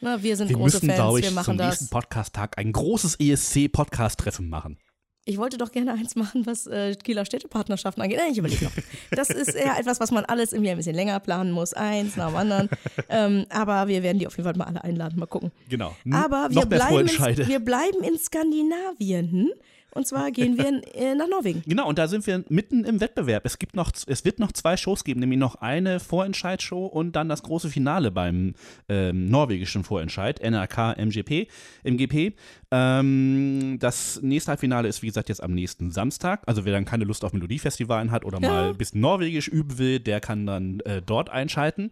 ne, 0.01 0.17
wir 0.21 0.35
sind 0.35 0.49
Wir 0.49 0.57
große 0.57 0.85
müssen, 0.85 0.89
Fans, 0.95 1.17
ich, 1.17 1.23
wir 1.23 1.27
zum 1.29 1.35
machen 1.35 1.57
nächsten 1.57 1.85
das. 1.85 1.89
Podcast-Tag 1.89 2.57
ein 2.57 2.71
großes 2.71 3.19
ESC-Podcast-Treffen 3.19 4.49
machen. 4.49 4.77
Ich 5.25 5.37
wollte 5.37 5.57
doch 5.59 5.71
gerne 5.71 5.93
eins 5.93 6.15
machen, 6.15 6.45
was 6.47 6.65
äh, 6.65 6.95
Kieler 6.95 7.23
Städtepartnerschaften 7.23 8.01
angeht. 8.01 8.17
Nein, 8.17 8.31
ich 8.31 8.39
überlege 8.39 8.65
noch. 8.65 8.71
Das 9.11 9.29
ist 9.29 9.53
eher 9.53 9.77
etwas, 9.77 9.99
was 9.99 10.09
man 10.09 10.25
alles 10.25 10.53
irgendwie 10.53 10.71
ein 10.71 10.77
bisschen 10.77 10.95
länger 10.95 11.19
planen 11.19 11.51
muss, 11.51 11.73
eins 11.73 12.15
nach 12.15 12.29
dem 12.29 12.37
anderen. 12.37 12.69
ähm, 13.09 13.45
aber 13.49 13.87
wir 13.87 14.01
werden 14.01 14.17
die 14.17 14.25
auf 14.25 14.35
jeden 14.37 14.45
Fall 14.45 14.55
mal 14.57 14.65
alle 14.65 14.83
einladen, 14.83 15.19
mal 15.19 15.27
gucken. 15.27 15.51
Genau. 15.69 15.95
Aber 16.11 16.47
wir 16.49 16.65
bleiben, 16.65 17.07
in, 17.07 17.47
wir 17.47 17.59
bleiben 17.59 18.03
in 18.03 18.17
Skandinavien. 18.17 19.31
Hm? 19.31 19.51
Und 19.91 20.07
zwar 20.07 20.31
gehen 20.31 20.57
wir 20.57 20.81
äh, 20.93 21.15
nach 21.15 21.27
Norwegen. 21.27 21.63
Genau, 21.65 21.87
und 21.87 21.97
da 21.97 22.07
sind 22.07 22.25
wir 22.27 22.43
mitten 22.49 22.83
im 22.85 23.01
Wettbewerb. 23.01 23.45
Es 23.45 23.57
gibt 23.57 23.75
noch, 23.75 23.91
es 24.05 24.25
wird 24.25 24.39
noch 24.39 24.51
zwei 24.51 24.77
Shows 24.77 25.03
geben, 25.03 25.19
nämlich 25.19 25.39
noch 25.39 25.55
eine 25.55 25.99
Vorentscheidshow 25.99 26.85
und 26.85 27.15
dann 27.15 27.29
das 27.29 27.43
große 27.43 27.69
Finale 27.69 28.11
beim 28.11 28.53
ähm, 28.87 29.29
norwegischen 29.29 29.83
Vorentscheid, 29.83 30.41
NRK 30.41 30.97
MGP, 30.97 31.47
MGP. 31.83 32.33
Ähm, 32.71 33.77
das 33.79 34.21
nächste 34.21 34.51
Halbfinale 34.51 34.87
ist, 34.87 35.01
wie 35.01 35.07
gesagt, 35.07 35.29
jetzt 35.29 35.41
am 35.41 35.53
nächsten 35.53 35.91
Samstag. 35.91 36.43
Also 36.45 36.65
wer 36.65 36.73
dann 36.73 36.85
keine 36.85 37.05
Lust 37.05 37.23
auf 37.25 37.33
Melodiefestivalen 37.33 38.11
hat 38.11 38.25
oder 38.25 38.39
mal 38.39 38.69
ein 38.69 38.77
bisschen 38.77 39.01
Norwegisch 39.01 39.47
üben 39.47 39.79
will, 39.79 39.99
der 39.99 40.19
kann 40.19 40.45
dann 40.45 40.79
äh, 40.81 41.01
dort 41.01 41.29
einschalten. 41.29 41.89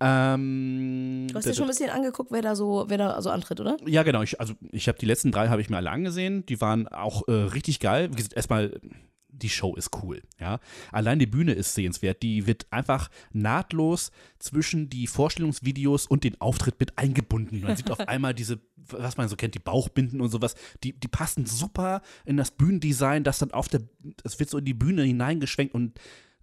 Ähm, 0.00 1.26
du 1.28 1.34
hast 1.34 1.46
dir 1.46 1.54
schon 1.54 1.64
ein 1.64 1.70
bisschen 1.70 1.90
angeguckt, 1.90 2.30
wer 2.30 2.42
da 2.42 2.54
so, 2.54 2.84
wer 2.88 2.98
da 2.98 3.20
so 3.20 3.30
antritt, 3.30 3.60
oder? 3.60 3.76
Ja, 3.86 4.02
genau. 4.04 4.22
Ich, 4.22 4.40
also 4.40 4.54
ich 4.70 4.88
habe 4.88 4.98
die 4.98 5.06
letzten 5.06 5.32
drei 5.32 5.48
habe 5.48 5.60
ich 5.60 5.70
mir 5.70 5.76
alle 5.76 5.90
angesehen. 5.90 6.46
Die 6.46 6.60
waren 6.60 6.86
auch 6.88 7.26
äh, 7.26 7.32
richtig 7.32 7.80
geil. 7.80 8.10
Erstmal 8.34 8.80
die 9.28 9.48
Show 9.48 9.74
ist 9.76 9.90
cool, 10.02 10.22
ja. 10.40 10.58
Allein 10.90 11.18
die 11.18 11.26
Bühne 11.26 11.52
ist 11.52 11.74
sehenswert. 11.74 12.22
Die 12.22 12.46
wird 12.46 12.66
einfach 12.70 13.10
nahtlos 13.32 14.10
zwischen 14.38 14.88
die 14.88 15.06
Vorstellungsvideos 15.06 16.06
und 16.06 16.24
den 16.24 16.40
Auftritt 16.40 16.78
mit 16.80 16.98
eingebunden. 16.98 17.60
Man 17.60 17.76
sieht 17.76 17.90
auf 17.90 18.00
einmal 18.08 18.34
diese, 18.34 18.60
was 18.76 19.16
man 19.16 19.28
so 19.28 19.36
kennt, 19.36 19.54
die 19.54 19.60
Bauchbinden 19.60 20.20
und 20.20 20.30
sowas. 20.30 20.54
Die, 20.82 20.98
die 20.98 21.08
passen 21.08 21.46
super 21.46 22.02
in 22.24 22.36
das 22.36 22.50
Bühnendesign, 22.50 23.24
das 23.24 23.38
dann 23.38 23.52
auf 23.52 23.68
der, 23.68 23.82
es 24.24 24.38
wird 24.38 24.50
so 24.50 24.58
in 24.58 24.64
die 24.64 24.74
Bühne 24.74 25.02
hineingeschwenkt 25.02 25.74
und 25.74 25.98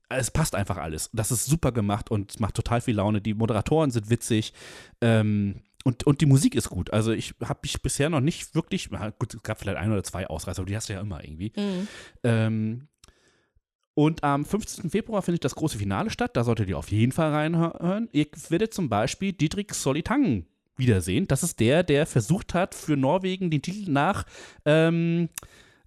es 0.10 0.32
passt 0.32 0.56
einfach 0.56 0.78
alles. 0.78 1.10
Das 1.14 1.32
ist 1.32 1.46
super 1.46 1.72
gemacht 1.72 2.12
und 2.12 2.40
macht 2.40 2.56
total 2.56 2.82
viel 2.82 2.96
Laune. 2.96 3.22
Die 3.22 3.34
Moderatoren 3.34 3.92
sind 3.92 4.10
witzig. 4.10 4.54
Ähm, 5.02 5.62
und, 5.84 6.06
und 6.06 6.22
die 6.22 6.26
Musik 6.26 6.56
ist 6.56 6.70
gut. 6.70 6.92
Also 6.92 7.12
ich 7.12 7.36
habe 7.44 7.60
mich 7.64 7.82
bisher 7.82 8.10
noch 8.10 8.20
nicht 8.20 8.56
wirklich, 8.56 8.90
gut, 9.20 9.34
es 9.36 9.44
gab 9.44 9.60
vielleicht 9.60 9.78
ein 9.78 9.92
oder 9.92 10.04
zwei 10.04 10.28
Ausreißer, 10.28 10.62
aber 10.62 10.70
die 10.70 10.76
hast 10.76 10.90
du 10.90 10.94
ja 10.94 11.02
immer 11.02 11.24
irgendwie. 11.24 11.54
Mhm. 11.56 11.88
Ähm, 12.24 12.88
und 13.94 14.24
am 14.24 14.46
15. 14.46 14.90
Februar 14.90 15.22
findet 15.22 15.46
das 15.46 15.56
große 15.56 15.78
Finale 15.78 16.10
statt. 16.10 16.36
Da 16.36 16.44
solltet 16.44 16.70
ihr 16.70 16.78
auf 16.78 16.92
jeden 16.92 17.12
Fall 17.12 17.32
reinhören. 17.32 18.10
Ihr 18.12 18.28
werdet 18.50 18.74
zum 18.74 18.90
Beispiel 18.90 19.32
Dietrich 19.32 19.74
Solitang 19.74 20.46
wiedersehen. 20.76 21.28
Das 21.28 21.44
ist 21.44 21.60
der, 21.60 21.84
der 21.84 22.06
versucht 22.06 22.54
hat, 22.54 22.76
für 22.76 22.98
Norwegen 22.98 23.50
den 23.50 23.62
Titel 23.62 23.90
nach 23.90 24.26
ähm, 24.66 25.30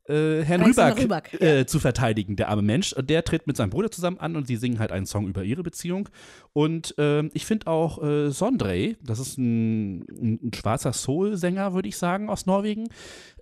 äh, 0.08 0.42
Herrn 0.44 0.62
Rüback, 0.62 0.98
Rüback 0.98 1.40
äh, 1.40 1.66
zu 1.66 1.78
verteidigen, 1.80 2.36
der 2.36 2.48
arme 2.48 2.62
Mensch. 2.62 2.92
Und 2.92 3.10
der 3.10 3.24
tritt 3.24 3.46
mit 3.46 3.56
seinem 3.56 3.70
Bruder 3.70 3.90
zusammen 3.90 4.18
an 4.18 4.36
und 4.36 4.46
sie 4.46 4.56
singen 4.56 4.78
halt 4.78 4.92
einen 4.92 5.06
Song 5.06 5.28
über 5.28 5.44
ihre 5.44 5.62
Beziehung. 5.62 6.08
Und 6.52 6.96
äh, 6.98 7.24
ich 7.34 7.46
finde 7.46 7.66
auch 7.66 8.02
äh, 8.02 8.30
Sondre, 8.30 8.96
das 9.02 9.18
ist 9.18 9.38
ein, 9.38 10.00
ein, 10.00 10.40
ein 10.42 10.52
schwarzer 10.54 10.92
Soul-Sänger, 10.92 11.74
würde 11.74 11.88
ich 11.88 11.96
sagen, 11.96 12.30
aus 12.30 12.46
Norwegen, 12.46 12.88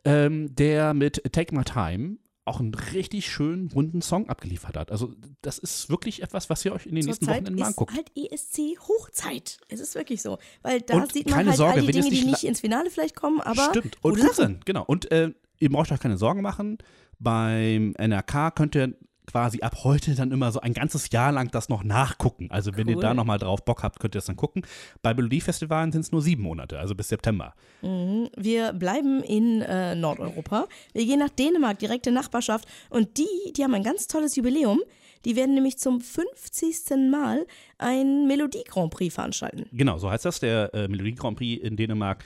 ähm, 0.05 0.55
der 0.55 0.95
mit 0.95 1.23
Take 1.33 1.55
My 1.55 1.65
Time 1.65 2.19
auch 2.47 2.61
einen 2.61 2.75
richtig 2.75 3.27
schönen, 3.27 3.71
runden 3.73 4.01
Song 4.01 4.29
abgeliefert 4.29 4.77
hat. 4.77 4.93
Also 4.93 5.13
das 5.43 5.59
ist 5.59 5.91
wirklich 5.91 6.23
etwas, 6.23 6.49
was 6.49 6.65
ihr 6.65 6.73
euch 6.73 6.87
in 6.87 6.95
den 6.95 7.03
Zur 7.03 7.09
nächsten 7.11 7.25
Zeit 7.27 7.35
Wochenenden 7.35 7.59
mal 7.59 7.67
anguckt. 7.67 7.93
ist 7.93 7.99
halt 7.99 8.33
ESC 8.33 8.89
Hochzeit. 8.89 9.59
Es 9.69 9.81
ist 9.81 9.97
wirklich 9.97 10.23
so. 10.23 10.39
Weil 10.63 10.81
da 10.81 10.97
und 10.97 11.13
sieht 11.13 11.29
man 11.29 11.45
halt 11.45 11.57
Sorge, 11.57 11.81
all 11.81 11.87
die 11.87 11.93
Dinge, 11.93 12.09
die 12.09 12.25
nicht 12.25 12.45
ins 12.45 12.61
Finale 12.61 12.89
vielleicht 12.91 13.17
kommen, 13.17 13.41
aber 13.41 13.71
Stimmt. 13.71 13.97
Und 14.03 14.21
gut 14.21 14.35
sind, 14.35 14.65
genau. 14.65 14.85
Und 14.85 15.11
äh, 15.11 15.33
ihr 15.59 15.71
braucht 15.71 15.93
euch 15.93 16.01
keine 16.01 16.17
Sorgen 16.17 16.43
machen. 16.43 16.79
Beim 17.19 17.95
NRK 17.99 18.55
könnt 18.55 18.75
ihr 18.75 18.95
quasi 19.27 19.61
ab 19.61 19.85
heute 19.85 20.15
dann 20.15 20.31
immer 20.31 20.53
so 20.53 20.61
ein 20.61 20.73
ganzes 20.73 21.11
Jahr 21.11 21.33
lang 21.33 21.51
das 21.51 21.69
noch 21.69 21.85
nachgucken. 21.85 22.49
Also 22.51 22.77
wenn 22.77 22.87
cool. 22.89 22.95
ihr 22.95 23.01
da 23.01 23.15
nochmal 23.15 23.39
drauf 23.39 23.65
Bock 23.65 23.83
habt, 23.83 23.99
könnt 23.99 24.15
ihr 24.15 24.19
das 24.19 24.27
dann 24.27 24.37
gucken. 24.37 24.63
Bei 25.03 25.13
Melodiefestivalen 25.15 25.93
sind 25.93 26.03
es 26.03 26.13
nur 26.13 26.23
sieben 26.23 26.43
Monate, 26.43 26.79
also 26.79 26.95
bis 26.95 27.09
September. 27.09 27.55
Mhm. 27.83 28.29
Wir 28.37 28.73
bleiben 28.73 29.23
in 29.23 29.63
äh, 29.63 29.95
Nordeuropa. 29.95 30.67
Wir 30.93 31.05
gehen 31.05 31.19
nach 31.19 31.31
Dänemark, 31.31 31.79
direkte 31.79 32.13
Nachbarschaft. 32.13 32.69
Und 32.89 33.19
die, 33.19 33.53
die 33.57 33.65
haben 33.65 33.75
ein 33.75 33.83
ganz 33.83 34.07
tolles 34.07 34.37
Jubiläum. 34.37 34.81
Die 35.25 35.35
werden 35.35 35.55
nämlich 35.55 35.79
zum 35.79 36.01
50. 36.01 37.11
Mal 37.11 37.47
ein 37.79 38.29
Melodie 38.29 38.63
Grand 38.65 38.93
Prix 38.93 39.13
veranstalten. 39.13 39.67
Genau, 39.73 39.99
so 39.99 40.09
heißt 40.09 40.25
das. 40.25 40.39
Der 40.39 40.73
äh, 40.73 40.89
Melodie 40.89 41.17
Grand 41.17 41.37
Prix 41.37 41.63
in 41.65 41.77
Dänemark 41.77 42.25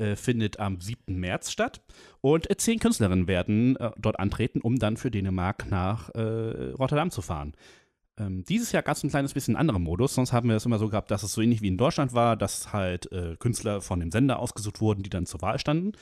äh, 0.00 0.16
findet 0.16 0.58
am 0.58 0.80
7. 0.80 1.14
März 1.14 1.50
statt. 1.50 1.82
Und 2.20 2.50
äh, 2.50 2.56
zehn 2.56 2.78
Künstlerinnen 2.78 3.28
werden 3.28 3.76
äh, 3.76 3.90
dort 3.98 4.18
antreten, 4.18 4.60
um 4.60 4.78
dann 4.78 4.96
für 4.96 5.10
Dänemark 5.10 5.70
nach 5.70 6.10
Rotterdam 6.14 7.10
zu 7.10 7.22
fahren. 7.22 7.54
Ähm, 8.18 8.44
dieses 8.44 8.72
Jahr 8.72 8.82
gab 8.82 8.96
es 8.96 9.04
ein 9.04 9.10
kleines 9.10 9.34
bisschen 9.34 9.56
anderen 9.56 9.82
Modus. 9.82 10.14
Sonst 10.14 10.32
haben 10.32 10.48
wir 10.48 10.56
es 10.56 10.66
immer 10.66 10.78
so 10.78 10.88
gehabt, 10.88 11.10
dass 11.10 11.22
es 11.22 11.32
so 11.32 11.40
ähnlich 11.40 11.62
wie 11.62 11.68
in 11.68 11.78
Deutschland 11.78 12.12
war, 12.12 12.36
dass 12.36 12.72
halt 12.72 13.10
äh, 13.12 13.36
Künstler 13.38 13.80
von 13.80 14.00
dem 14.00 14.10
Sender 14.10 14.38
ausgesucht 14.38 14.80
wurden, 14.80 15.02
die 15.02 15.10
dann 15.10 15.26
zur 15.26 15.40
Wahl 15.42 15.58
standen. 15.58 15.92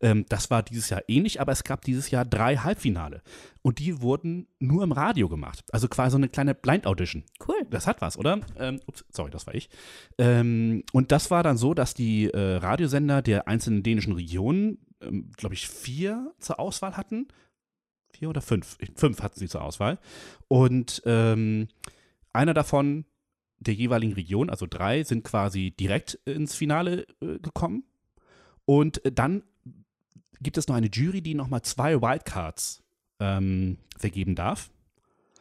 Ähm, 0.00 0.26
das 0.28 0.50
war 0.50 0.62
dieses 0.62 0.90
Jahr 0.90 1.02
ähnlich, 1.08 1.40
aber 1.40 1.52
es 1.52 1.64
gab 1.64 1.82
dieses 1.82 2.10
Jahr 2.10 2.24
drei 2.24 2.56
Halbfinale. 2.56 3.22
Und 3.62 3.78
die 3.78 4.02
wurden 4.02 4.48
nur 4.58 4.82
im 4.82 4.92
Radio 4.92 5.28
gemacht. 5.28 5.64
Also 5.72 5.88
quasi 5.88 6.12
so 6.12 6.16
eine 6.18 6.28
kleine 6.28 6.54
Blind 6.54 6.86
Audition. 6.86 7.24
Cool. 7.46 7.66
Das 7.70 7.86
hat 7.86 8.00
was, 8.00 8.18
oder? 8.18 8.40
Ähm, 8.58 8.80
ups, 8.86 9.04
sorry, 9.10 9.30
das 9.30 9.46
war 9.46 9.54
ich. 9.54 9.70
Ähm, 10.18 10.82
und 10.92 11.12
das 11.12 11.30
war 11.30 11.42
dann 11.42 11.56
so, 11.56 11.74
dass 11.74 11.94
die 11.94 12.26
äh, 12.26 12.56
Radiosender 12.56 13.22
der 13.22 13.48
einzelnen 13.48 13.82
dänischen 13.82 14.12
Regionen, 14.12 14.78
ähm, 15.00 15.30
glaube 15.36 15.54
ich, 15.54 15.68
vier 15.68 16.32
zur 16.38 16.58
Auswahl 16.58 16.96
hatten 16.96 17.28
vier 18.22 18.30
oder 18.30 18.40
fünf. 18.40 18.78
Fünf 18.94 19.20
hatten 19.20 19.40
sie 19.40 19.48
zur 19.48 19.64
Auswahl. 19.64 19.98
Und 20.46 21.02
ähm, 21.06 21.66
einer 22.32 22.54
davon 22.54 23.04
der 23.58 23.74
jeweiligen 23.74 24.12
Region, 24.12 24.48
also 24.48 24.66
drei, 24.68 25.02
sind 25.02 25.24
quasi 25.24 25.72
direkt 25.72 26.14
ins 26.24 26.54
Finale 26.54 27.04
äh, 27.20 27.38
gekommen. 27.40 27.82
Und 28.64 29.04
äh, 29.04 29.10
dann 29.10 29.42
gibt 30.40 30.56
es 30.56 30.68
noch 30.68 30.76
eine 30.76 30.86
Jury, 30.86 31.20
die 31.20 31.34
nochmal 31.34 31.62
zwei 31.62 32.00
Wildcards 32.00 32.84
ähm, 33.18 33.78
vergeben 33.98 34.36
darf. 34.36 34.70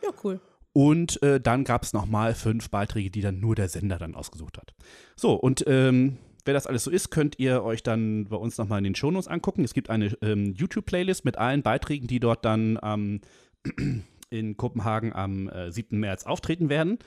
Ja, 0.04 0.10
cool. 0.24 0.42
Und 0.74 1.22
äh, 1.22 1.40
dann 1.40 1.64
gab 1.64 1.84
es 1.84 1.94
nochmal 1.94 2.34
fünf 2.34 2.72
Beiträge, 2.72 3.12
die 3.12 3.22
dann 3.22 3.40
nur 3.40 3.54
der 3.54 3.70
Sender 3.70 4.00
dann 4.00 4.16
ausgesucht 4.16 4.58
hat. 4.58 4.74
So, 5.16 5.36
und 5.36 5.64
ähm, 5.68 6.18
wer 6.46 6.54
das 6.54 6.68
alles 6.68 6.84
so 6.84 6.92
ist, 6.92 7.10
könnt 7.10 7.40
ihr 7.40 7.64
euch 7.64 7.84
dann 7.84 8.26
bei 8.26 8.38
uns 8.38 8.58
nochmal 8.58 8.80
in 8.80 8.84
den 8.84 8.96
Shownotes 8.96 9.28
angucken. 9.28 9.64
Es 9.64 9.74
gibt 9.74 9.90
eine 9.90 10.18
ähm, 10.22 10.54
YouTube-Playlist 10.54 11.26
mit 11.26 11.38
allen 11.38 11.64
Beiträgen, 11.64 12.08
die 12.08 12.20
dort 12.20 12.46
dann 12.46 12.80
ähm, 12.84 13.22
in 14.30 14.58
Kopenhagen 14.58 15.14
am 15.14 15.50
äh, 15.50 15.72
7. 15.72 16.00
März 16.00 16.26
auftreten 16.26 16.70
werden. 16.70 17.00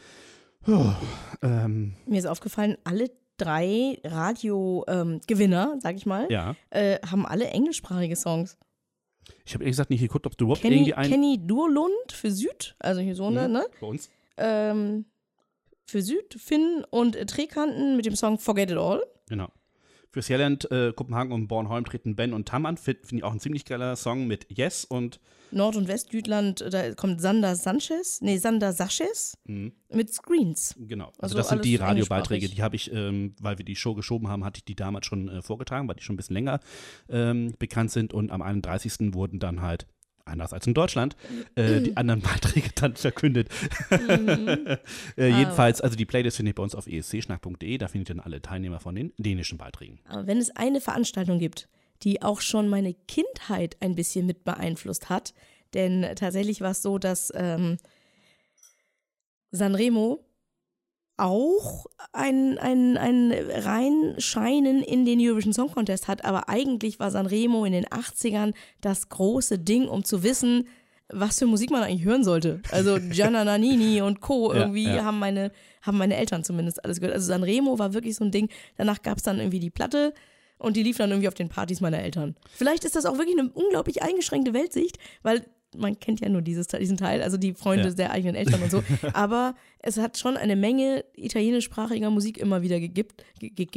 Oh, 0.67 0.93
ähm. 1.43 1.95
Mir 2.07 2.19
ist 2.19 2.27
aufgefallen, 2.27 2.77
alle 2.85 3.11
drei 3.37 3.99
Radio-Gewinner, 4.05 5.73
ähm, 5.75 5.81
sag 5.81 5.97
ich 5.97 6.07
mal, 6.07 6.31
ja. 6.31 6.55
äh, 6.71 6.99
haben 7.07 7.27
alle 7.27 7.47
englischsprachige 7.49 8.17
Songs. 8.17 8.57
Ich 9.45 9.55
habe 9.55 9.65
ehrlich 9.65 9.73
gesagt 9.73 9.91
nicht 9.91 10.01
geguckt, 10.01 10.27
ob 10.27 10.37
du 10.37 10.45
überhaupt 10.45 10.63
Kenny, 10.63 10.77
irgendwie 10.77 10.95
einen. 10.95 11.11
Kenny 11.11 11.47
Durlund 11.47 12.13
für 12.13 12.31
Süd, 12.31 12.77
also 12.79 13.01
hier 13.01 13.15
so 13.15 13.27
eine, 13.27 13.49
mhm, 13.49 13.55
ne? 13.55 13.67
Bei 13.81 13.87
uns. 13.87 14.11
Ähm, 14.37 15.07
für 15.87 16.03
Süd, 16.03 16.35
Finn 16.39 16.85
und 16.91 17.15
Trekanten 17.29 17.97
mit 17.97 18.07
dem 18.07 18.17
Song 18.17 18.39
Forget 18.39 18.71
It 18.71 18.77
All. 18.77 19.03
Genau. 19.29 19.51
Für 20.15 20.23
Sjælland, 20.23 20.71
äh, 20.71 20.93
Kopenhagen 20.95 21.33
und 21.33 21.49
Bornholm 21.49 21.85
treten 21.85 22.15
Ben 22.15 22.33
und 22.35 22.47
Tam 22.47 22.67
an. 22.67 22.77
Finde 22.77 23.05
find 23.05 23.19
ich 23.19 23.25
auch 23.25 23.33
ein 23.33 23.41
ziemlich 23.41 23.65
geiler 23.65 23.97
Song 23.97 24.29
mit 24.29 24.47
Yes 24.49 24.85
und. 24.85 25.19
Nord- 25.51 25.75
und 25.75 25.89
Westjütland, 25.89 26.65
da 26.71 26.95
kommt 26.95 27.21
Sander 27.21 27.57
Sanchez, 27.57 28.21
nee, 28.21 28.39
Sander 28.39 28.73
Sanchez 28.73 29.37
mhm. 29.45 29.73
mit 29.93 30.13
Screens. 30.13 30.75
Genau. 30.79 31.07
Also, 31.19 31.21
also 31.23 31.37
das 31.39 31.49
sind 31.49 31.65
die 31.65 31.77
Radiobeiträge, 31.77 32.49
die 32.49 32.63
habe 32.63 32.77
ich, 32.77 32.93
ähm, 32.93 33.35
weil 33.41 33.59
wir 33.59 33.65
die 33.65 33.77
Show 33.77 33.95
geschoben 33.95 34.29
haben, 34.29 34.45
hatte 34.45 34.59
ich 34.59 34.65
die 34.65 34.77
damals 34.77 35.07
schon 35.07 35.29
äh, 35.29 35.43
vorgetragen, 35.43 35.89
weil 35.89 35.97
die 35.97 36.03
schon 36.03 36.15
ein 36.15 36.17
bisschen 36.17 36.35
länger 36.35 36.61
ähm, 37.09 37.55
bekannt 37.59 37.91
sind. 37.91 38.15
Und 38.15 38.31
am 38.31 38.41
31. 38.41 39.15
wurden 39.15 39.41
dann 39.41 39.63
halt 39.63 39.87
anders 40.25 40.53
als 40.53 40.67
in 40.67 40.75
Deutschland, 40.75 41.17
äh, 41.55 41.81
die 41.81 41.97
anderen 41.97 42.21
Beiträge 42.23 42.71
dann 42.75 42.97
verkündet. 42.97 43.49
Mhm. 43.91 44.67
äh, 45.17 45.29
jedenfalls, 45.29 45.81
also 45.81 45.97
die 45.97 46.07
Playlist 46.07 46.37
findet 46.37 46.53
ihr 46.53 46.57
bei 46.57 46.63
uns 46.63 46.75
auf 46.75 46.87
escschnack.de, 46.87 47.79
da 47.79 47.89
findet 47.89 48.11
ihr 48.11 48.15
dann 48.17 48.25
alle 48.25 48.41
Teilnehmer 48.41 48.81
von 48.81 48.95
den 48.95 49.13
dänischen 49.19 49.59
Beiträgen. 49.59 50.01
Aber 50.09 50.27
wenn 50.27 50.39
es 50.39 50.55
eine 50.57 50.81
Veranstaltung 50.81 51.39
gibt, 51.39 51.69
die 52.03 52.23
auch 52.23 52.41
schon 52.41 52.69
meine 52.69 52.95
Kindheit 52.95 53.77
ein 53.81 53.95
bisschen 53.95 54.27
mit 54.27 54.45
beeinflusst 54.45 55.09
hat, 55.09 55.35
denn 55.73 56.07
tatsächlich 56.17 56.61
war 56.61 56.71
es 56.71 56.83
so, 56.83 56.99
dass 56.99 57.33
ähm, 57.35 57.79
Sanremo 59.51 60.25
auch 61.17 61.87
ein, 62.13 62.59
ein, 62.59 62.97
ein 62.97 63.33
Reinscheinen 63.33 64.83
in 64.83 65.05
den 65.05 65.21
Eurovision 65.21 65.53
Song 65.53 65.71
Contest 65.71 66.09
hat, 66.09 66.25
aber 66.25 66.49
eigentlich 66.49 66.99
war 66.99 67.11
Sanremo 67.11 67.65
in 67.65 67.73
den 67.73 67.87
80ern 67.87 68.53
das 68.81 69.09
große 69.09 69.59
Ding, 69.59 69.89
um 69.89 70.05
zu 70.05 70.23
wissen, 70.23 70.69
was 71.09 71.39
für 71.39 71.47
Musik 71.47 71.71
man 71.71 71.83
eigentlich 71.83 72.05
hören 72.05 72.25
sollte. 72.25 72.61
Also 72.71 72.99
Gianna 73.11 73.45
Nannini 73.45 74.03
und 74.03 74.21
Co. 74.21 74.53
irgendwie 74.53 74.85
ja, 74.85 74.97
ja. 74.97 75.05
haben 75.05 75.19
meine 75.19 75.53
haben 75.83 75.99
meine 75.99 76.17
Eltern 76.17 76.45
zumindest 76.45 76.83
alles 76.83 76.99
gehört. 76.99 77.15
Also 77.15 77.27
Sanremo 77.27 77.79
war 77.79 77.93
wirklich 77.93 78.17
so 78.17 78.25
ein 78.25 78.31
Ding. 78.31 78.49
Danach 78.77 79.03
gab 79.03 79.19
es 79.19 79.23
dann 79.23 79.39
irgendwie 79.39 79.61
die 79.61 79.71
Platte 79.71 80.15
und 80.59 80.77
die 80.77 80.83
lief 80.83 80.97
dann 80.97 81.11
irgendwie 81.11 81.29
auf 81.29 81.35
den 81.35 81.49
Partys 81.49 81.81
meiner 81.81 81.99
Eltern. 81.99 82.37
Vielleicht 82.55 82.85
ist 82.85 82.97
das 82.97 83.07
auch 83.07 83.19
wirklich 83.19 83.39
eine 83.39 83.51
unglaublich 83.51 84.03
eingeschränkte 84.03 84.55
Weltsicht, 84.55 84.99
weil 85.23 85.45
man 85.77 85.99
kennt 85.99 86.21
ja 86.21 86.29
nur 86.29 86.43
dieses, 86.43 86.69
diesen 86.69 86.97
Teil, 86.97 87.23
also 87.23 87.37
die 87.37 87.55
Freunde 87.55 87.89
ja. 87.89 87.95
der 87.95 88.11
eigenen 88.13 88.35
Eltern 88.35 88.63
und 88.63 88.71
so. 88.71 88.83
Aber 89.13 89.55
es 89.81 89.99
hat 89.99 90.19
schon 90.19 90.37
eine 90.37 90.57
Menge 90.57 91.05
italienischsprachiger 91.15 92.11
Musik 92.11 92.39
immer 92.39 92.63
wieder 92.63 92.81
gegeben. 92.81 93.11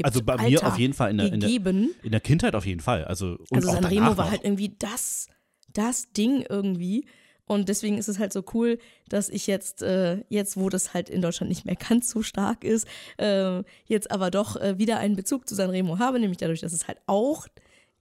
Also 0.04 0.24
bei 0.24 0.34
Alter, 0.34 0.50
mir 0.50 0.68
auf 0.68 0.80
jeden 0.80 0.93
Fall 0.93 1.12
in 1.12 1.18
der, 1.18 1.34
in 1.34 1.39
der, 1.39 1.50
in, 1.50 2.12
der, 2.12 2.20
Kindheit 2.22 2.56
auf 2.56 2.66
jeden 2.66 2.82
Fall. 2.82 3.06
Also, 3.06 3.38
und 3.50 3.58
also 3.58 3.72
Sanremo 3.72 4.18
war 4.18 4.32
halt 4.32 4.43
irgendwie 4.43 4.76
das 4.78 5.28
das 5.78 6.12
Ding 6.12 6.45
irgendwie. 6.48 7.06
Und 7.45 7.70
deswegen 7.70 7.98
ist 7.98 8.10
es 8.10 8.20
halt 8.20 8.34
so 8.34 8.43
cool, 8.54 8.78
dass 9.08 9.30
ich 9.30 9.48
jetzt, 9.48 9.82
äh, 9.82 10.24
jetzt 10.28 10.58
wo 10.58 10.70
das 10.70 10.93
halt 10.93 11.10
in 11.10 11.22
Deutschland 11.22 11.50
nicht 11.50 11.66
mehr 11.66 11.76
ganz 11.89 12.10
so 12.10 12.22
stark 12.22 12.64
ist, 12.64 12.88
äh, 13.18 13.64
jetzt 13.86 14.12
aber 14.12 14.32
doch 14.32 14.58
äh, 14.58 14.78
wieder 14.78 15.00
einen 15.00 15.16
Bezug 15.16 15.48
zu 15.48 15.56
Sanremo 15.56 16.00
habe, 16.00 16.20
nämlich 16.20 16.38
dadurch, 16.38 16.60
dass 16.60 16.74
es 16.74 16.88
halt 16.88 17.00
auch 17.06 17.48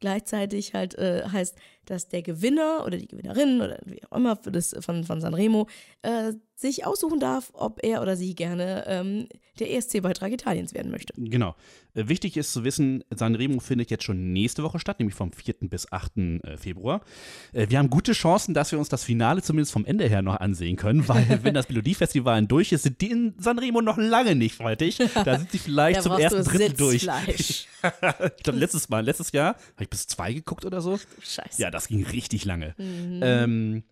gleichzeitig 0.01 0.75
halt 0.75 0.97
äh, 0.97 1.29
heißt, 1.31 1.57
dass 1.87 2.09
der 2.09 2.23
Gewinner 2.23 2.85
oder 2.87 2.97
die 2.99 3.09
Gewinnerin 3.09 3.61
oder 3.61 3.79
wie 3.85 4.03
auch 4.05 4.17
immer 4.17 4.37
für 4.37 4.53
das, 4.53 4.75
von, 4.81 5.05
von 5.05 5.21
Sanremo 5.21 5.69
äh, 6.03 6.33
sich 6.55 6.87
aussuchen 6.87 7.21
darf, 7.21 7.51
ob 7.53 7.85
er 7.85 8.01
oder 8.01 8.17
sie 8.17 8.35
gerne 8.35 8.85
ähm, 8.87 9.29
der 9.59 9.73
ESC-Beitrag 9.75 10.33
Italiens 10.33 10.75
werden 10.75 10.91
möchte. 10.91 11.13
Genau. 11.17 11.55
Äh, 11.95 12.09
wichtig 12.09 12.37
ist 12.37 12.53
zu 12.53 12.65
wissen, 12.65 13.05
Sanremo 13.15 13.61
findet 13.61 13.91
jetzt 13.91 14.05
schon 14.05 14.33
nächste 14.33 14.63
Woche 14.63 14.79
statt, 14.79 14.99
nämlich 14.99 15.15
vom 15.15 15.33
4. 15.33 15.55
bis 15.63 15.91
8. 15.93 16.17
Äh, 16.17 16.57
Februar. 16.57 17.03
Äh, 17.53 17.69
wir 17.69 17.79
haben 17.79 17.91
gute 17.91 18.13
Chancen, 18.13 18.55
dass 18.55 18.73
wir 18.73 18.79
uns 18.79 18.89
das 18.89 19.05
Finale 19.05 19.43
zumindest 19.43 19.73
vom 19.73 19.85
Ende 19.85 20.09
her 20.09 20.23
noch 20.23 20.41
ansehen 20.41 20.77
können, 20.77 21.07
weil 21.09 21.27
wenn 21.43 21.55
das 21.55 21.69
Melodiefestival 21.69 22.47
durch 22.47 22.73
ist, 22.73 22.85
sind 22.85 23.01
die 23.01 23.11
in 23.11 23.35
Sanremo 23.39 23.81
noch 23.81 23.99
lange 23.99 24.35
nicht 24.35 24.57
fertig. 24.57 24.99
Da 25.27 25.39
sind 25.39 25.51
sie 25.51 25.59
vielleicht 25.59 26.03
zum 26.03 26.13
ersten 26.13 26.45
Drittel 26.45 26.73
durch. 26.75 27.03
ich 27.03 27.67
glaube, 28.43 28.59
letztes 28.59 28.89
Mal, 28.89 29.05
letztes 29.05 29.33
Jahr, 29.33 29.55
habe 29.55 29.85
ich 29.85 29.89
bis 29.89 30.07
zwei 30.07 30.33
geguckt 30.33 30.65
oder 30.65 30.81
so. 30.81 30.99
Scheiße. 31.21 31.61
Ja, 31.61 31.71
das 31.77 31.89
ging 31.89 32.05
richtig 32.05 32.45
lange. 32.45 32.75
Mhm. 32.79 33.21
Ähm, 33.23 33.85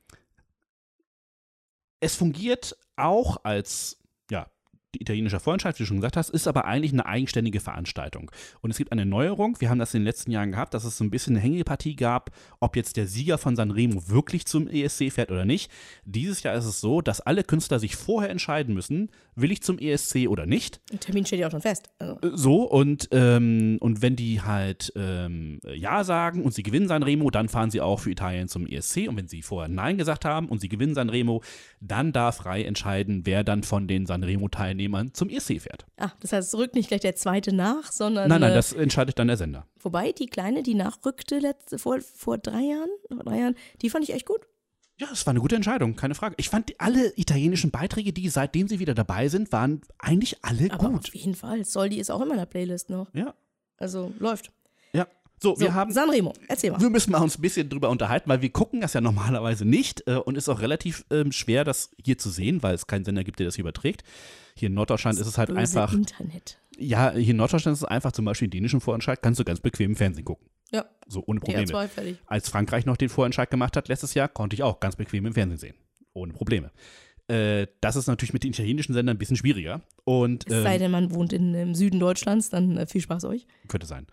es 2.01 2.17
fungiert 2.17 2.77
auch 2.97 3.45
als 3.45 4.03
ja, 4.31 4.51
die 4.95 5.03
italienische 5.03 5.41
Vorentscheid, 5.41 5.79
wie 5.79 5.83
du 5.83 5.87
schon 5.87 5.99
gesagt 5.99 6.17
hast, 6.17 6.31
ist 6.31 6.49
aber 6.49 6.65
eigentlich 6.65 6.93
eine 6.93 7.07
eigenständige 7.07 7.61
Veranstaltung. 7.61 8.31
Und 8.61 8.71
es 8.71 8.79
gibt 8.79 8.93
eine 8.93 9.07
Neuerung, 9.07 9.61
wir 9.61 9.71
haben 9.71 9.79
das 9.79 9.95
in 9.95 10.01
den 10.01 10.07
letzten 10.07 10.31
Jahren 10.31 10.53
gehabt, 10.53 10.75
dass 10.75 10.85
es 10.85 10.97
so 10.97 11.05
ein 11.05 11.11
bisschen 11.11 11.35
eine 11.35 11.43
Hängepartie 11.43 11.97
gab, 11.97 12.31
ob 12.61 12.77
jetzt 12.77 12.97
der 12.97 13.07
Sieger 13.07 13.39
von 13.39 13.57
Sanremo 13.57 14.09
wirklich 14.09 14.47
zum 14.47 14.69
ESC 14.69 15.13
fährt 15.13 15.31
oder 15.31 15.45
nicht. 15.45 15.71
Dieses 16.05 16.43
Jahr 16.43 16.55
ist 16.55 16.65
es 16.65 16.81
so, 16.81 17.01
dass 17.01 17.21
alle 17.21 17.45
Künstler 17.45 17.79
sich 17.79 17.97
vorher 17.97 18.31
entscheiden 18.31 18.75
müssen, 18.75 19.11
will 19.35 19.51
ich 19.51 19.63
zum 19.63 19.79
ESC 19.79 20.29
oder 20.29 20.47
nicht. 20.47 20.81
Der 20.93 21.01
Termin 21.01 21.27
steht 21.27 21.41
ja 21.41 21.49
auch 21.49 21.51
schon 21.51 21.61
fest. 21.61 21.91
Also. 21.99 22.15
Äh, 22.23 22.37
So, 22.37 22.63
und, 22.63 23.09
ähm, 23.11 23.79
und 23.81 24.03
wenn 24.03 24.17
die 24.17 24.43
halt 24.43 24.93
ähm, 24.97 25.61
Ja 25.75 26.05
sagen 26.05 26.43
und 26.43 26.55
sie 26.55 26.63
gewinnen 26.63 26.89
Sanremo, 26.89 27.31
dann 27.31 27.49
fahren 27.49 27.71
sie 27.71 27.81
auch 27.81 28.01
für 28.01 28.11
Italien 28.11 28.49
zum 28.49 28.67
ESC. 28.67 29.09
Und 29.09 29.17
wenn 29.17 29.29
sie 29.29 29.43
vorher 29.43 29.69
Nein 29.69 29.99
gesagt 29.99 30.25
haben 30.25 30.49
und 30.49 30.61
sie 30.61 30.69
gewinnen 30.69 30.95
Sanremo, 30.95 31.43
dann 31.81 32.13
darf 32.13 32.37
frei 32.37 32.63
entscheiden, 32.65 33.23
wer 33.25 33.45
dann 33.45 33.63
von 33.63 33.89
den 33.89 34.05
Sanremo-Teilnehmern 34.07 34.75
zum 35.13 35.29
ESC 35.29 35.61
fährt. 35.61 35.87
Ah, 35.97 36.11
das 36.21 36.33
heißt, 36.33 36.49
es 36.55 36.59
rückt 36.59 36.75
nicht 36.75 36.89
gleich 36.89 37.01
der 37.01 37.17
zweite 37.17 37.55
nach, 37.55 37.91
sondern. 37.93 38.29
Nein, 38.29 38.41
nein, 38.41 38.53
äh, 38.53 38.55
das 38.55 38.73
entscheidet 38.73 39.19
dann 39.19 39.29
der 39.29 39.37
Sender. 39.37 39.67
Wobei, 39.81 40.13
die 40.13 40.27
Kleine, 40.27 40.63
die 40.63 40.75
nachrückte 40.75 41.39
letzte, 41.39 41.79
vor, 41.79 42.01
vor 42.01 42.39
drei 42.39 42.61
Jahren, 42.63 42.91
vor 43.09 43.25
drei 43.25 43.39
Jahren, 43.41 43.55
die 43.83 43.91
fand 43.91 44.05
ich 44.05 44.15
echt 44.15 44.27
gut. 44.27 44.41
Ja, 44.97 45.09
es 45.13 45.27
war 45.27 45.33
eine 45.33 45.41
gute 45.41 45.57
Entscheidung, 45.57 45.97
keine 45.97 46.15
Frage. 46.15 46.37
Ich 46.39 46.49
fand 46.49 46.73
alle 46.79 47.13
italienischen 47.17 47.73
Beiträge, 47.73 48.13
die 48.13 48.29
seitdem 48.29 48.69
sie 48.69 48.79
wieder 48.79 48.95
dabei 48.95 49.29
sind, 49.29 49.51
waren 49.51 49.81
eigentlich 49.99 50.45
alle 50.45 50.71
Aber 50.71 50.91
gut. 50.91 51.09
auf 51.09 51.15
jeden 51.15 51.35
Fall. 51.35 51.65
Soldi 51.65 51.99
ist 51.99 52.11
auch 52.11 52.21
immer 52.21 52.33
in 52.35 52.39
der 52.39 52.47
Playlist 52.47 52.91
noch. 52.91 53.13
Ja, 53.13 53.35
Also 53.77 54.13
läuft. 54.21 54.53
Ja. 55.45 55.55
So, 55.55 55.55
So, 55.57 55.61
wir 55.61 55.75
haben 55.75 55.93
Sanremo, 55.93 56.33
erzähl 56.49 56.71
mal. 56.73 56.81
Wir 56.81 56.91
müssen 56.91 57.13
mal 57.13 57.21
uns 57.23 57.39
ein 57.39 57.43
bisschen 57.43 57.69
drüber 57.69 57.91
unterhalten, 57.91 58.29
weil 58.29 58.43
wir 58.43 58.51
gucken 58.51 58.81
das 58.81 58.93
ja 58.95 59.01
normalerweise 59.01 59.65
nicht 59.65 60.03
äh, 60.07 60.15
und 60.17 60.37
ist 60.37 60.49
auch 60.49 60.61
relativ 60.61 61.05
ähm, 61.11 61.33
schwer, 61.33 61.65
das 61.65 61.91
hier 62.03 62.19
zu 62.19 62.31
sehen, 62.31 62.63
weil 62.63 62.75
es 62.75 62.87
keinen 62.87 63.05
Sender 63.05 63.25
gibt, 63.25 63.39
der 63.39 63.47
das 63.47 63.59
überträgt. 63.59 64.03
Hier 64.57 64.69
in 64.69 64.75
Norddeutschland 64.75 65.19
ist 65.19 65.27
es 65.27 65.37
halt 65.39 65.51
einfach, 65.51 65.93
Internet. 65.93 66.59
ja, 66.79 67.13
hier 67.13 67.31
in 67.33 67.37
Norddeutschland 67.37 67.75
ist 67.77 67.83
es 67.83 67.89
einfach 67.89 68.13
zum 68.13 68.25
Beispiel 68.25 68.49
den 68.49 68.59
dänischen 68.59 68.81
Vorentscheid, 68.81 69.21
kannst 69.23 69.41
du 69.41 69.45
ganz 69.45 69.61
bequem 69.61 69.91
im 69.93 69.97
Fernsehen 69.97 70.25
gucken. 70.25 70.47
Ja, 70.73 70.87
So 71.07 71.23
ohne 71.27 71.41
Probleme. 71.41 71.65
DR2, 71.65 71.89
fertig. 71.89 72.17
Als 72.27 72.49
Frankreich 72.49 72.87
noch 72.87 72.97
den 72.97 73.09
Vorentscheid 73.09 73.51
gemacht 73.51 73.77
hat 73.77 73.89
letztes 73.89 74.15
Jahr, 74.15 74.29
konnte 74.29 74.55
ich 74.55 74.63
auch 74.63 74.81
ganz 74.81 74.97
bequem 74.97 75.27
im 75.27 75.35
Fernsehen 75.35 75.59
sehen. 75.59 75.75
Ohne 76.15 76.33
Probleme. 76.33 76.71
Äh, 77.29 77.69
das 77.81 77.97
ist 77.97 78.07
natürlich 78.07 78.33
mit 78.33 78.45
den 78.45 78.51
italienischen 78.53 78.93
Sendern 78.93 79.17
ein 79.17 79.19
bisschen 79.19 79.37
schwieriger. 79.37 79.81
Und, 80.05 80.47
Es 80.47 80.63
sei 80.63 80.75
ähm, 80.75 80.81
denn, 80.81 80.91
man 80.91 81.15
wohnt 81.15 81.33
in, 81.33 81.55
im 81.55 81.75
Süden 81.75 81.99
Deutschlands, 81.99 82.51
dann 82.51 82.77
äh, 82.77 82.87
viel 82.87 83.01
Spaß 83.01 83.25
euch. 83.25 83.47
Könnte 83.69 83.87
sein. 83.87 84.07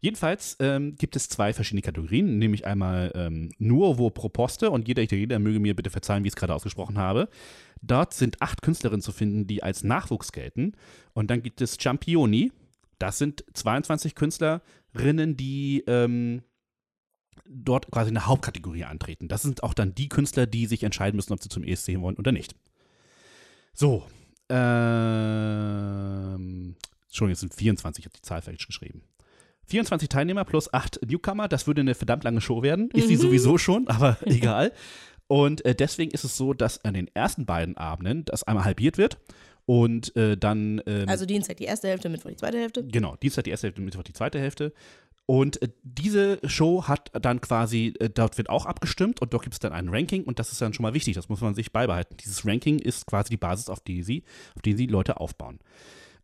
Jedenfalls 0.00 0.56
ähm, 0.60 0.96
gibt 0.96 1.14
es 1.14 1.28
zwei 1.28 1.52
verschiedene 1.52 1.82
Kategorien, 1.82 2.38
nämlich 2.38 2.66
einmal 2.66 3.12
ähm, 3.14 3.50
Nuovo 3.58 4.08
Proposte 4.08 4.70
und 4.70 4.88
jeder 4.88 5.02
Italiener 5.02 5.38
möge 5.38 5.60
mir 5.60 5.76
bitte 5.76 5.90
verzeihen, 5.90 6.24
wie 6.24 6.28
ich 6.28 6.32
es 6.32 6.36
gerade 6.36 6.54
ausgesprochen 6.54 6.96
habe. 6.96 7.28
Dort 7.82 8.14
sind 8.14 8.40
acht 8.40 8.62
Künstlerinnen 8.62 9.02
zu 9.02 9.12
finden, 9.12 9.46
die 9.46 9.62
als 9.62 9.84
Nachwuchs 9.84 10.32
gelten. 10.32 10.72
Und 11.12 11.30
dann 11.30 11.42
gibt 11.42 11.60
es 11.60 11.76
Championi. 11.78 12.50
Das 12.98 13.18
sind 13.18 13.44
22 13.52 14.14
Künstlerinnen, 14.14 15.36
die 15.36 15.84
ähm, 15.86 16.42
dort 17.46 17.90
quasi 17.90 18.08
eine 18.10 18.26
Hauptkategorie 18.26 18.84
antreten. 18.84 19.28
Das 19.28 19.42
sind 19.42 19.62
auch 19.62 19.74
dann 19.74 19.94
die 19.94 20.08
Künstler, 20.08 20.46
die 20.46 20.64
sich 20.66 20.82
entscheiden 20.82 21.16
müssen, 21.16 21.34
ob 21.34 21.42
sie 21.42 21.50
zum 21.50 21.62
ESC 21.62 22.00
wollen 22.00 22.16
oder 22.16 22.32
nicht. 22.32 22.54
So. 23.74 24.06
Ähm, 24.48 24.66
Entschuldigung, 27.06 27.32
es 27.32 27.40
sind 27.40 27.54
24, 27.54 28.02
ich 28.02 28.06
habe 28.06 28.16
die 28.16 28.22
Zahl 28.22 28.40
falsch 28.42 28.66
geschrieben. 28.66 29.02
24 29.70 30.08
Teilnehmer 30.08 30.44
plus 30.44 30.72
8 30.72 31.00
Newcomer, 31.08 31.48
das 31.48 31.66
würde 31.66 31.80
eine 31.80 31.94
verdammt 31.94 32.24
lange 32.24 32.40
Show 32.40 32.62
werden. 32.62 32.90
Ist 32.90 33.08
sie 33.08 33.16
Mhm. 33.16 33.20
sowieso 33.20 33.58
schon, 33.58 33.88
aber 33.88 34.18
egal. 34.26 34.72
Und 35.26 35.64
äh, 35.64 35.74
deswegen 35.74 36.10
ist 36.10 36.24
es 36.24 36.36
so, 36.36 36.52
dass 36.54 36.84
an 36.84 36.94
den 36.94 37.08
ersten 37.14 37.46
beiden 37.46 37.76
Abenden 37.76 38.24
das 38.24 38.42
einmal 38.42 38.64
halbiert 38.64 38.98
wird 38.98 39.18
und 39.64 40.14
äh, 40.16 40.36
dann. 40.36 40.82
ähm, 40.86 41.08
Also 41.08 41.24
Dienstag 41.24 41.56
die 41.58 41.64
erste 41.64 41.88
Hälfte, 41.88 42.08
Mittwoch 42.08 42.30
die 42.30 42.36
zweite 42.36 42.58
Hälfte. 42.58 42.84
Genau, 42.84 43.14
Dienstag 43.16 43.44
die 43.44 43.50
erste 43.50 43.68
Hälfte, 43.68 43.80
Mittwoch 43.80 44.02
die 44.02 44.12
zweite 44.12 44.40
Hälfte. 44.40 44.72
Und 45.26 45.62
äh, 45.62 45.68
diese 45.84 46.40
Show 46.48 46.88
hat 46.88 47.12
dann 47.12 47.40
quasi, 47.40 47.94
äh, 48.00 48.10
dort 48.10 48.36
wird 48.38 48.50
auch 48.50 48.66
abgestimmt 48.66 49.22
und 49.22 49.32
dort 49.32 49.44
gibt 49.44 49.54
es 49.54 49.60
dann 49.60 49.72
ein 49.72 49.88
Ranking 49.88 50.24
und 50.24 50.40
das 50.40 50.50
ist 50.50 50.60
dann 50.60 50.72
schon 50.74 50.82
mal 50.82 50.94
wichtig, 50.94 51.14
das 51.14 51.28
muss 51.28 51.40
man 51.40 51.54
sich 51.54 51.70
beibehalten. 51.70 52.16
Dieses 52.16 52.44
Ranking 52.44 52.80
ist 52.80 53.06
quasi 53.06 53.30
die 53.30 53.36
Basis, 53.36 53.68
auf 53.68 53.78
die 53.78 54.02
sie, 54.02 54.24
auf 54.56 54.62
die 54.62 54.72
sie 54.74 54.86
Leute 54.86 55.20
aufbauen. 55.20 55.60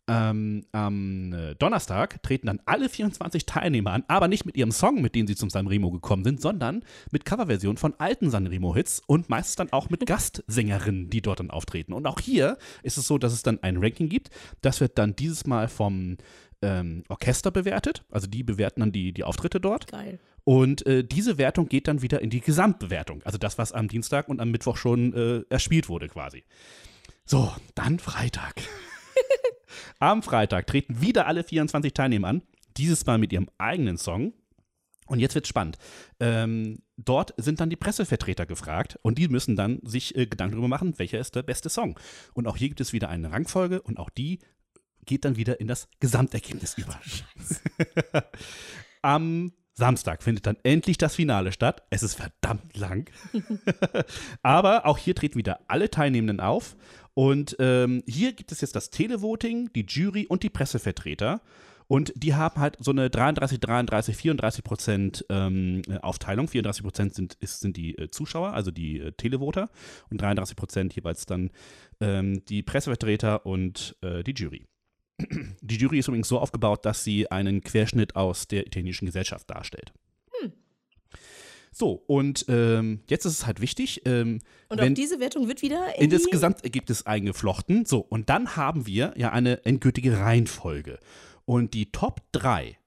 Ähm, 0.08 0.64
am 0.70 1.32
äh, 1.32 1.54
Donnerstag 1.56 2.22
treten 2.22 2.46
dann 2.46 2.60
alle 2.64 2.88
24 2.88 3.44
Teilnehmer 3.44 3.92
an, 3.92 4.04
aber 4.06 4.28
nicht 4.28 4.46
mit 4.46 4.56
ihrem 4.56 4.70
Song, 4.70 5.02
mit 5.02 5.16
dem 5.16 5.26
sie 5.26 5.34
zum 5.34 5.50
Sanremo 5.50 5.90
gekommen 5.90 6.22
sind, 6.22 6.40
sondern 6.40 6.84
mit 7.10 7.24
Coverversionen 7.24 7.76
von 7.76 7.94
alten 7.98 8.30
Sanremo-Hits 8.30 9.02
und 9.06 9.28
meistens 9.28 9.56
dann 9.56 9.72
auch 9.72 9.90
mit 9.90 10.06
Gastsängerinnen, 10.06 11.10
die 11.10 11.22
dort 11.22 11.40
dann 11.40 11.50
auftreten. 11.50 11.92
Und 11.92 12.06
auch 12.06 12.20
hier 12.20 12.56
ist 12.84 12.98
es 12.98 13.08
so, 13.08 13.18
dass 13.18 13.32
es 13.32 13.42
dann 13.42 13.62
ein 13.62 13.78
Ranking 13.78 14.08
gibt. 14.08 14.30
Das 14.62 14.80
wird 14.80 14.96
dann 14.96 15.16
dieses 15.16 15.46
Mal 15.46 15.66
vom 15.66 16.18
ähm, 16.62 17.02
Orchester 17.08 17.50
bewertet. 17.50 18.04
Also 18.10 18.28
die 18.28 18.44
bewerten 18.44 18.80
dann 18.80 18.92
die, 18.92 19.12
die 19.12 19.24
Auftritte 19.24 19.60
dort. 19.60 19.90
Geil. 19.90 20.20
Und 20.44 20.86
äh, 20.86 21.02
diese 21.02 21.38
Wertung 21.38 21.68
geht 21.68 21.88
dann 21.88 22.02
wieder 22.02 22.20
in 22.20 22.30
die 22.30 22.40
Gesamtbewertung. 22.40 23.22
Also 23.24 23.38
das, 23.38 23.58
was 23.58 23.72
am 23.72 23.88
Dienstag 23.88 24.28
und 24.28 24.40
am 24.40 24.52
Mittwoch 24.52 24.76
schon 24.76 25.12
äh, 25.12 25.42
erspielt 25.50 25.88
wurde 25.88 26.08
quasi. 26.08 26.44
So, 27.24 27.52
dann 27.74 27.98
Freitag. 27.98 28.54
am 29.98 30.22
Freitag 30.22 30.66
treten 30.66 31.00
wieder 31.00 31.26
alle 31.26 31.44
24 31.44 31.92
Teilnehmer 31.92 32.28
an. 32.28 32.42
Dieses 32.76 33.06
Mal 33.06 33.18
mit 33.18 33.32
ihrem 33.32 33.48
eigenen 33.58 33.96
Song. 33.96 34.32
Und 35.06 35.20
jetzt 35.20 35.34
wird's 35.34 35.48
spannend. 35.48 35.78
Ähm, 36.18 36.82
dort 36.96 37.32
sind 37.36 37.60
dann 37.60 37.70
die 37.70 37.76
Pressevertreter 37.76 38.44
gefragt 38.44 38.98
und 39.02 39.18
die 39.18 39.28
müssen 39.28 39.54
dann 39.54 39.78
sich 39.84 40.16
äh, 40.16 40.26
Gedanken 40.26 40.54
darüber 40.54 40.68
machen, 40.68 40.98
welcher 40.98 41.20
ist 41.20 41.36
der 41.36 41.44
beste 41.44 41.68
Song. 41.68 41.98
Und 42.34 42.46
auch 42.48 42.56
hier 42.56 42.68
gibt 42.68 42.80
es 42.80 42.92
wieder 42.92 43.08
eine 43.08 43.30
Rangfolge 43.30 43.80
und 43.82 43.98
auch 43.98 44.10
die 44.10 44.40
geht 45.04 45.24
dann 45.24 45.36
wieder 45.36 45.60
in 45.60 45.68
das 45.68 45.88
Gesamtergebnis 46.00 46.76
über. 46.76 47.00
Am 49.02 49.52
Samstag 49.72 50.22
findet 50.22 50.46
dann 50.46 50.56
endlich 50.62 50.98
das 50.98 51.14
Finale 51.14 51.52
statt. 51.52 51.82
Es 51.90 52.02
ist 52.02 52.14
verdammt 52.14 52.76
lang. 52.76 53.10
Aber 54.42 54.86
auch 54.86 54.98
hier 54.98 55.14
treten 55.14 55.38
wieder 55.38 55.60
alle 55.68 55.90
Teilnehmenden 55.90 56.40
auf. 56.40 56.76
Und 57.16 57.56
ähm, 57.60 58.02
hier 58.06 58.34
gibt 58.34 58.52
es 58.52 58.60
jetzt 58.60 58.76
das 58.76 58.90
Televoting, 58.90 59.72
die 59.72 59.86
Jury 59.88 60.26
und 60.26 60.42
die 60.42 60.50
Pressevertreter. 60.50 61.40
Und 61.88 62.12
die 62.14 62.34
haben 62.34 62.60
halt 62.60 62.76
so 62.78 62.90
eine 62.90 63.08
33, 63.08 63.58
33, 63.58 64.14
34 64.14 64.62
Prozent 64.62 65.24
ähm, 65.30 65.80
Aufteilung. 66.02 66.46
34 66.46 66.82
Prozent 66.82 67.14
sind, 67.14 67.38
sind 67.40 67.78
die 67.78 67.96
äh, 67.96 68.10
Zuschauer, 68.10 68.52
also 68.52 68.70
die 68.70 69.00
äh, 69.00 69.12
Televoter. 69.12 69.70
Und 70.10 70.20
33 70.20 70.56
Prozent 70.56 70.94
jeweils 70.94 71.24
dann 71.24 71.50
ähm, 72.00 72.44
die 72.50 72.62
Pressevertreter 72.62 73.46
und 73.46 73.96
äh, 74.02 74.22
die 74.22 74.34
Jury. 74.34 74.66
Die 75.62 75.76
Jury 75.76 76.00
ist 76.00 76.08
übrigens 76.08 76.28
so 76.28 76.38
aufgebaut, 76.38 76.84
dass 76.84 77.02
sie 77.02 77.30
einen 77.30 77.62
Querschnitt 77.62 78.14
aus 78.14 78.46
der 78.46 78.66
italienischen 78.66 79.06
Gesellschaft 79.06 79.48
darstellt. 79.48 79.94
So, 81.78 82.02
und 82.06 82.46
ähm, 82.48 83.00
jetzt 83.06 83.26
ist 83.26 83.34
es 83.34 83.46
halt 83.46 83.60
wichtig, 83.60 84.00
ähm, 84.06 84.38
Und 84.70 84.80
wenn 84.80 84.92
auch 84.92 84.96
diese 84.96 85.20
Wertung 85.20 85.46
wird 85.46 85.60
wieder 85.60 85.94
in, 85.96 86.04
in 86.04 86.10
das 86.10 86.24
Gesamtergebnis 86.24 87.04
eingeflochten. 87.04 87.84
So, 87.84 87.98
und 87.98 88.30
dann 88.30 88.56
haben 88.56 88.86
wir 88.86 89.12
ja 89.18 89.28
eine 89.28 89.62
endgültige 89.66 90.18
Reihenfolge. 90.18 90.98
Und 91.44 91.74
die 91.74 91.92
Top 91.92 92.22
3, 92.32 92.78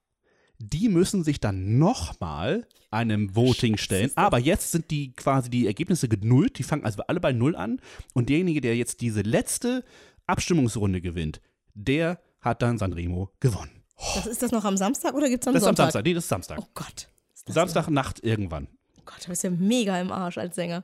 die 0.58 0.90
müssen 0.90 1.24
sich 1.24 1.40
dann 1.40 1.78
nochmal 1.78 2.66
einem 2.90 3.36
Voting 3.36 3.78
stellen. 3.78 4.10
Aber 4.16 4.40
jetzt 4.40 4.72
sind 4.72 4.90
die 4.90 5.14
quasi 5.14 5.52
die 5.52 5.68
Ergebnisse 5.68 6.10
genullt. 6.10 6.58
Die 6.58 6.64
fangen 6.64 6.84
also 6.84 7.04
alle 7.06 7.20
bei 7.20 7.32
Null 7.32 7.56
an. 7.56 7.80
Und 8.16 8.30
derjenige, 8.30 8.60
der 8.60 8.76
jetzt 8.76 9.02
diese 9.02 9.22
letzte 9.22 9.84
Abstimmungsrunde 10.26 11.00
gewinnt, 11.00 11.42
der 11.76 12.20
hat 12.42 12.64
dann 12.64 12.80
Sanremo 12.80 13.30
gewonnen. 13.40 13.84
Das 14.16 14.26
ist 14.26 14.42
das 14.42 14.52
noch 14.52 14.66
am 14.66 14.78
Samstag 14.78 15.14
oder 15.14 15.30
gibt 15.30 15.44
es 15.44 15.48
am 15.48 15.54
Das 15.54 15.62
ist 15.62 15.68
am 15.68 15.76
Sonntag? 15.76 15.84
Samstag. 15.94 16.06
Nee, 16.06 16.14
das 16.16 16.24
ist 16.24 16.30
Samstag. 16.30 16.58
Oh 16.60 16.68
Gott. 16.74 17.08
Das 17.46 17.54
Samstagnacht 17.54 18.24
irgendwann. 18.24 18.68
Gott, 19.10 19.26
du 19.26 19.30
bist 19.30 19.44
ja 19.44 19.50
mega 19.50 20.00
im 20.00 20.12
Arsch 20.12 20.38
als 20.38 20.56
Sänger. 20.56 20.84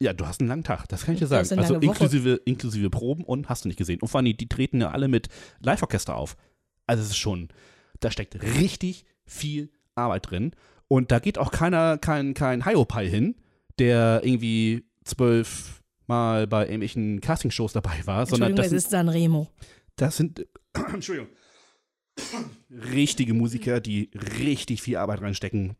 Ja, 0.00 0.12
du 0.12 0.26
hast 0.26 0.40
einen 0.40 0.48
langen 0.48 0.64
Tag, 0.64 0.88
das 0.88 1.04
kann 1.04 1.14
ich 1.14 1.20
dir 1.20 1.28
sagen. 1.28 1.58
Also 1.58 1.76
inklusive, 1.76 2.40
inklusive 2.44 2.90
Proben 2.90 3.24
und 3.24 3.48
hast 3.48 3.64
du 3.64 3.68
nicht 3.68 3.78
gesehen. 3.78 4.00
Und 4.00 4.08
vor 4.08 4.18
allem, 4.18 4.26
die, 4.26 4.36
die 4.36 4.48
treten 4.48 4.80
ja 4.80 4.90
alle 4.90 5.08
mit 5.08 5.28
Live-Orchester 5.60 6.16
auf. 6.16 6.36
Also 6.86 7.02
es 7.02 7.10
ist 7.10 7.16
schon, 7.16 7.48
da 8.00 8.10
steckt 8.10 8.42
richtig 8.42 9.04
viel 9.24 9.70
Arbeit 9.94 10.30
drin. 10.30 10.52
Und 10.88 11.12
da 11.12 11.20
geht 11.20 11.38
auch 11.38 11.52
keiner, 11.52 11.96
kein, 11.96 12.34
kein 12.34 12.64
Hiopai 12.64 13.08
hin, 13.08 13.36
der 13.78 14.20
irgendwie 14.24 14.84
zwölf 15.04 15.80
Mal 16.06 16.46
bei 16.46 16.64
irgendwelchen 16.64 17.22
Castingshows 17.22 17.72
dabei 17.72 18.02
war, 18.04 18.26
sondern 18.26 18.54
das 18.54 18.68
sind, 18.68 18.76
ist 18.76 18.90
Sanremo. 18.90 19.48
das 19.96 20.18
sind 20.18 20.46
Entschuldigung, 20.92 21.30
richtige 22.70 23.32
Musiker, 23.32 23.80
die 23.80 24.10
richtig 24.38 24.82
viel 24.82 24.98
Arbeit 24.98 25.22
reinstecken 25.22 25.76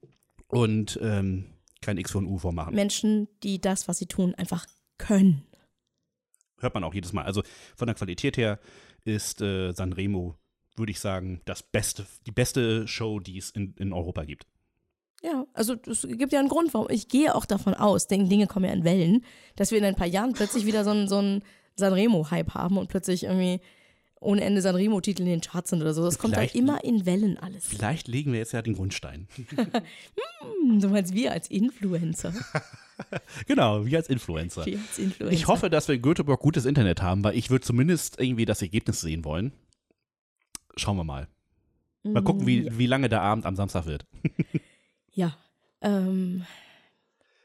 und 0.48 0.98
ähm, 1.02 1.44
kein 1.84 1.98
X 1.98 2.10
von 2.10 2.26
U 2.26 2.38
vormachen. 2.38 2.74
Menschen, 2.74 3.28
die 3.42 3.60
das, 3.60 3.88
was 3.88 3.98
sie 3.98 4.06
tun, 4.06 4.34
einfach 4.34 4.66
können. 4.98 5.44
Hört 6.58 6.74
man 6.74 6.84
auch 6.84 6.94
jedes 6.94 7.12
Mal. 7.12 7.24
Also 7.24 7.42
von 7.76 7.86
der 7.86 7.94
Qualität 7.94 8.36
her 8.36 8.58
ist 9.04 9.40
äh, 9.40 9.72
Sanremo, 9.72 10.36
würde 10.76 10.92
ich 10.92 11.00
sagen, 11.00 11.40
das 11.44 11.62
beste, 11.62 12.06
die 12.26 12.32
beste 12.32 12.88
Show, 12.88 13.20
die 13.20 13.38
es 13.38 13.50
in, 13.50 13.74
in 13.78 13.92
Europa 13.92 14.24
gibt. 14.24 14.46
Ja, 15.22 15.46
also 15.54 15.74
es 15.86 16.02
gibt 16.02 16.32
ja 16.32 16.38
einen 16.38 16.48
Grund, 16.48 16.74
warum. 16.74 16.88
Ich 16.90 17.08
gehe 17.08 17.34
auch 17.34 17.46
davon 17.46 17.74
aus, 17.74 18.06
denn 18.06 18.28
Dinge 18.28 18.46
kommen 18.46 18.66
ja 18.66 18.72
in 18.72 18.84
Wellen, 18.84 19.24
dass 19.56 19.70
wir 19.70 19.78
in 19.78 19.84
ein 19.84 19.94
paar 19.94 20.06
Jahren 20.06 20.34
plötzlich 20.34 20.66
wieder 20.66 20.84
so 20.84 20.90
einen, 20.90 21.08
so 21.08 21.16
einen 21.16 21.42
Sanremo-Hype 21.76 22.52
haben 22.54 22.76
und 22.76 22.88
plötzlich 22.88 23.24
irgendwie 23.24 23.60
ohne 24.24 24.42
Ende 24.42 24.60
Sanremo-Titel 24.62 25.22
in 25.22 25.28
den 25.28 25.40
Charts 25.40 25.70
sind 25.70 25.80
oder 25.82 25.94
so. 25.94 26.02
Das 26.04 26.18
kommt 26.18 26.34
Vielleicht- 26.34 26.54
halt 26.54 26.60
immer 26.62 26.82
in 26.84 27.06
Wellen 27.06 27.38
alles. 27.38 27.64
Vielleicht 27.66 28.08
legen 28.08 28.32
wir 28.32 28.38
jetzt 28.40 28.52
ja 28.52 28.62
den 28.62 28.74
Grundstein. 28.74 29.28
Hm, 30.62 30.80
Du 30.80 30.88
meinst 30.88 31.14
wir 31.14 31.32
als 31.32 31.48
Influencer. 31.50 32.32
genau, 33.46 33.86
wir 33.86 33.98
als 33.98 34.08
Influencer. 34.08 34.66
Wir 34.66 34.78
als 34.78 34.98
Influencer. 34.98 35.34
Ich 35.34 35.46
hoffe, 35.46 35.70
dass 35.70 35.88
wir 35.88 35.94
in 35.94 36.02
Göteborg 36.02 36.40
gutes 36.40 36.64
Internet 36.64 37.00
haben, 37.02 37.24
weil 37.24 37.36
ich 37.36 37.50
würde 37.50 37.64
zumindest 37.64 38.20
irgendwie 38.20 38.44
das 38.44 38.60
Ergebnis 38.62 39.00
sehen 39.00 39.24
wollen. 39.24 39.52
Schauen 40.76 40.96
wir 40.96 41.04
mal. 41.04 41.28
Mal 42.02 42.22
gucken, 42.22 42.46
wie, 42.46 42.76
wie 42.76 42.86
lange 42.86 43.08
der 43.08 43.22
Abend 43.22 43.46
am 43.46 43.56
Samstag 43.56 43.86
wird. 43.86 44.04
Ja. 45.16 45.36
Ähm, 45.80 46.44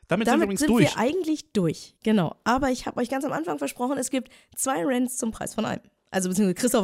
Damit, 0.07 0.25
sind 0.27 0.33
wir 0.39 0.39
damit 0.39 0.43
übrigens 0.45 0.59
sind 0.61 0.69
durch. 0.71 0.85
wir 0.85 0.97
eigentlich 0.97 1.51
durch. 1.53 1.93
Genau. 2.03 2.35
Aber 2.43 2.71
ich 2.71 2.87
habe 2.87 2.99
euch 2.99 3.09
ganz 3.09 3.23
am 3.25 3.31
Anfang 3.31 3.59
versprochen, 3.59 3.99
es 3.99 4.09
gibt 4.09 4.31
zwei 4.55 4.83
Rants 4.83 5.17
zum 5.17 5.29
Preis 5.31 5.53
von 5.53 5.65
einem. 5.65 5.81
Also 6.11 6.29
beziehungsweise 6.29 6.55
Christoph, 6.55 6.83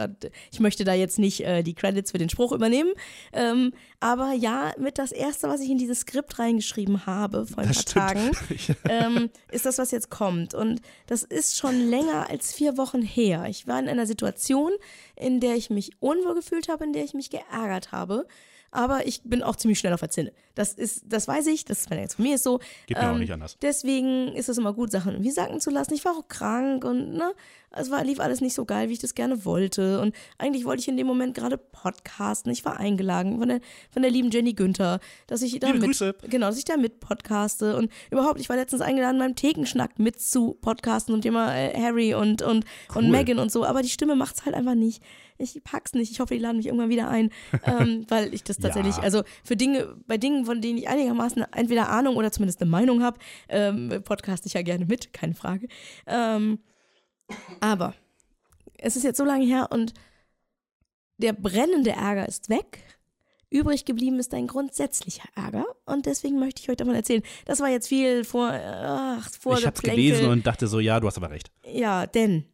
hat- 0.00 0.30
ich 0.50 0.60
möchte 0.60 0.82
da 0.84 0.92
jetzt 0.94 1.18
nicht 1.18 1.40
äh, 1.44 1.62
die 1.62 1.74
Credits 1.74 2.10
für 2.10 2.18
den 2.18 2.28
Spruch 2.28 2.52
übernehmen. 2.52 2.90
Ähm, 3.32 3.72
aber 4.00 4.32
ja, 4.32 4.72
mit 4.78 4.98
das 4.98 5.12
erste, 5.12 5.48
was 5.48 5.60
ich 5.60 5.70
in 5.70 5.78
dieses 5.78 6.00
Skript 6.00 6.38
reingeschrieben 6.38 7.06
habe 7.06 7.46
vor 7.46 7.62
ein 7.62 7.68
Das 7.68 7.84
paar 7.84 8.10
stimmt. 8.10 8.34
Tagen, 8.34 8.76
ähm, 9.18 9.30
ist 9.52 9.64
das, 9.64 9.78
was 9.78 9.90
jetzt 9.92 10.10
kommt. 10.10 10.54
Und 10.54 10.80
das 11.06 11.22
ist 11.22 11.56
schon 11.56 11.88
länger 11.88 12.28
als 12.30 12.52
vier 12.52 12.76
Wochen 12.76 13.02
her. 13.02 13.46
Ich 13.48 13.66
war 13.68 13.78
in 13.78 13.88
einer 13.88 14.06
Situation, 14.06 14.72
in 15.14 15.38
der 15.40 15.54
ich 15.54 15.70
mich 15.70 15.92
unwohl 16.00 16.34
gefühlt 16.34 16.68
habe, 16.68 16.84
in 16.84 16.92
der 16.92 17.04
ich 17.04 17.14
mich 17.14 17.30
geärgert 17.30 17.92
habe. 17.92 18.26
Aber 18.70 19.06
ich 19.06 19.22
bin 19.24 19.42
auch 19.42 19.56
ziemlich 19.56 19.78
schnell 19.78 19.92
auf 19.94 20.00
der 20.00 20.10
Zinne. 20.10 20.32
Das 20.54 20.74
ist, 20.74 21.02
das 21.06 21.26
weiß 21.26 21.46
ich, 21.46 21.64
das 21.64 21.80
ist, 21.80 21.90
jetzt 21.90 22.14
von 22.16 22.24
mir 22.24 22.34
ist 22.34 22.42
so. 22.44 22.58
Geht 22.86 22.98
mir 22.98 23.08
auch 23.08 23.14
Ähm, 23.14 23.20
nicht 23.20 23.32
anders. 23.32 23.56
Deswegen 23.62 24.28
ist 24.34 24.48
es 24.48 24.58
immer 24.58 24.74
gut, 24.74 24.90
Sachen 24.90 25.12
irgendwie 25.12 25.30
sacken 25.30 25.60
zu 25.60 25.70
lassen. 25.70 25.94
Ich 25.94 26.04
war 26.04 26.12
auch 26.12 26.28
krank 26.28 26.84
und 26.84 27.14
ne, 27.14 27.32
es 27.70 27.90
war, 27.90 28.04
lief 28.04 28.20
alles 28.20 28.40
nicht 28.42 28.54
so 28.54 28.64
geil, 28.66 28.88
wie 28.88 28.92
ich 28.94 28.98
das 28.98 29.14
gerne 29.14 29.44
wollte. 29.46 30.00
Und 30.00 30.14
eigentlich 30.36 30.64
wollte 30.66 30.80
ich 30.82 30.88
in 30.88 30.96
dem 30.98 31.06
Moment 31.06 31.34
gerade 31.34 31.56
podcasten. 31.56 32.52
Ich 32.52 32.64
war 32.64 32.76
eingeladen 32.78 33.38
von 33.38 33.48
der, 33.48 33.60
von 33.90 34.02
der 34.02 34.10
lieben 34.10 34.30
Jenny 34.30 34.52
Günther, 34.52 35.00
dass 35.28 35.40
ich 35.42 35.58
da 35.60 35.68
Liebe 35.68 35.78
mit, 35.78 35.86
Grüße. 35.88 36.14
genau, 36.28 36.48
dass 36.48 36.58
ich 36.58 36.64
da 36.64 36.76
mit 36.76 37.00
podcaste. 37.00 37.76
Und 37.76 37.90
überhaupt, 38.10 38.40
ich 38.40 38.48
war 38.48 38.56
letztens 38.56 38.82
eingeladen, 38.82 39.18
beim 39.18 39.34
Thekenschnack 39.34 39.98
mit 39.98 40.20
zu 40.20 40.54
podcasten 40.60 41.14
zum 41.14 41.22
Thema 41.22 41.54
äh, 41.56 41.72
Harry 41.80 42.14
und, 42.14 42.42
und, 42.42 42.64
Cool. 42.94 43.04
und 43.04 43.10
Megan 43.10 43.38
und 43.38 43.50
so. 43.50 43.64
Aber 43.64 43.80
die 43.82 43.88
Stimme 43.88 44.14
macht's 44.16 44.44
halt 44.44 44.54
einfach 44.54 44.74
nicht. 44.74 45.02
Ich 45.38 45.62
pack's 45.64 45.92
nicht. 45.94 46.10
Ich 46.10 46.20
hoffe, 46.20 46.34
die 46.34 46.40
laden 46.40 46.56
mich 46.58 46.66
irgendwann 46.66 46.88
wieder 46.90 47.08
ein, 47.08 47.30
ähm, 47.64 48.04
weil 48.08 48.34
ich 48.34 48.42
das 48.44 48.58
tatsächlich, 48.58 48.96
Ja. 48.96 49.02
also 49.02 49.22
für 49.44 49.56
Dinge, 49.56 49.96
bei 50.06 50.18
Dingen, 50.18 50.44
von 50.46 50.60
denen 50.60 50.78
ich 50.78 50.88
einigermaßen 50.88 51.44
entweder 51.52 51.88
Ahnung 51.88 52.16
oder 52.16 52.32
zumindest 52.32 52.60
eine 52.60 52.70
Meinung 52.70 53.02
habe, 53.02 53.18
ähm, 53.48 54.02
podcast 54.04 54.46
ich 54.46 54.54
ja 54.54 54.62
gerne 54.62 54.84
mit, 54.86 55.12
keine 55.12 55.34
Frage. 55.34 55.68
Ähm, 56.06 56.58
aber 57.60 57.94
es 58.78 58.96
ist 58.96 59.04
jetzt 59.04 59.18
so 59.18 59.24
lange 59.24 59.44
her 59.44 59.68
und 59.70 59.94
der 61.18 61.32
brennende 61.32 61.90
Ärger 61.90 62.26
ist 62.28 62.48
weg. 62.48 62.80
Übrig 63.50 63.84
geblieben 63.86 64.18
ist 64.18 64.34
ein 64.34 64.46
grundsätzlicher 64.46 65.26
Ärger 65.34 65.64
und 65.86 66.04
deswegen 66.06 66.38
möchte 66.38 66.60
ich 66.60 66.68
euch 66.70 66.76
davon 66.76 66.94
erzählen. 66.94 67.22
Das 67.46 67.60
war 67.60 67.68
jetzt 67.68 67.88
viel 67.88 68.24
vor, 68.24 68.50
ach, 68.52 69.30
vor 69.40 69.56
Ich 69.58 69.64
habe 69.66 69.74
es 69.74 69.82
gelesen 69.82 70.28
und 70.28 70.46
dachte 70.46 70.66
so, 70.66 70.80
ja, 70.80 71.00
du 71.00 71.06
hast 71.06 71.16
aber 71.16 71.30
recht. 71.30 71.50
ja, 71.64 72.06
denn 72.06 72.44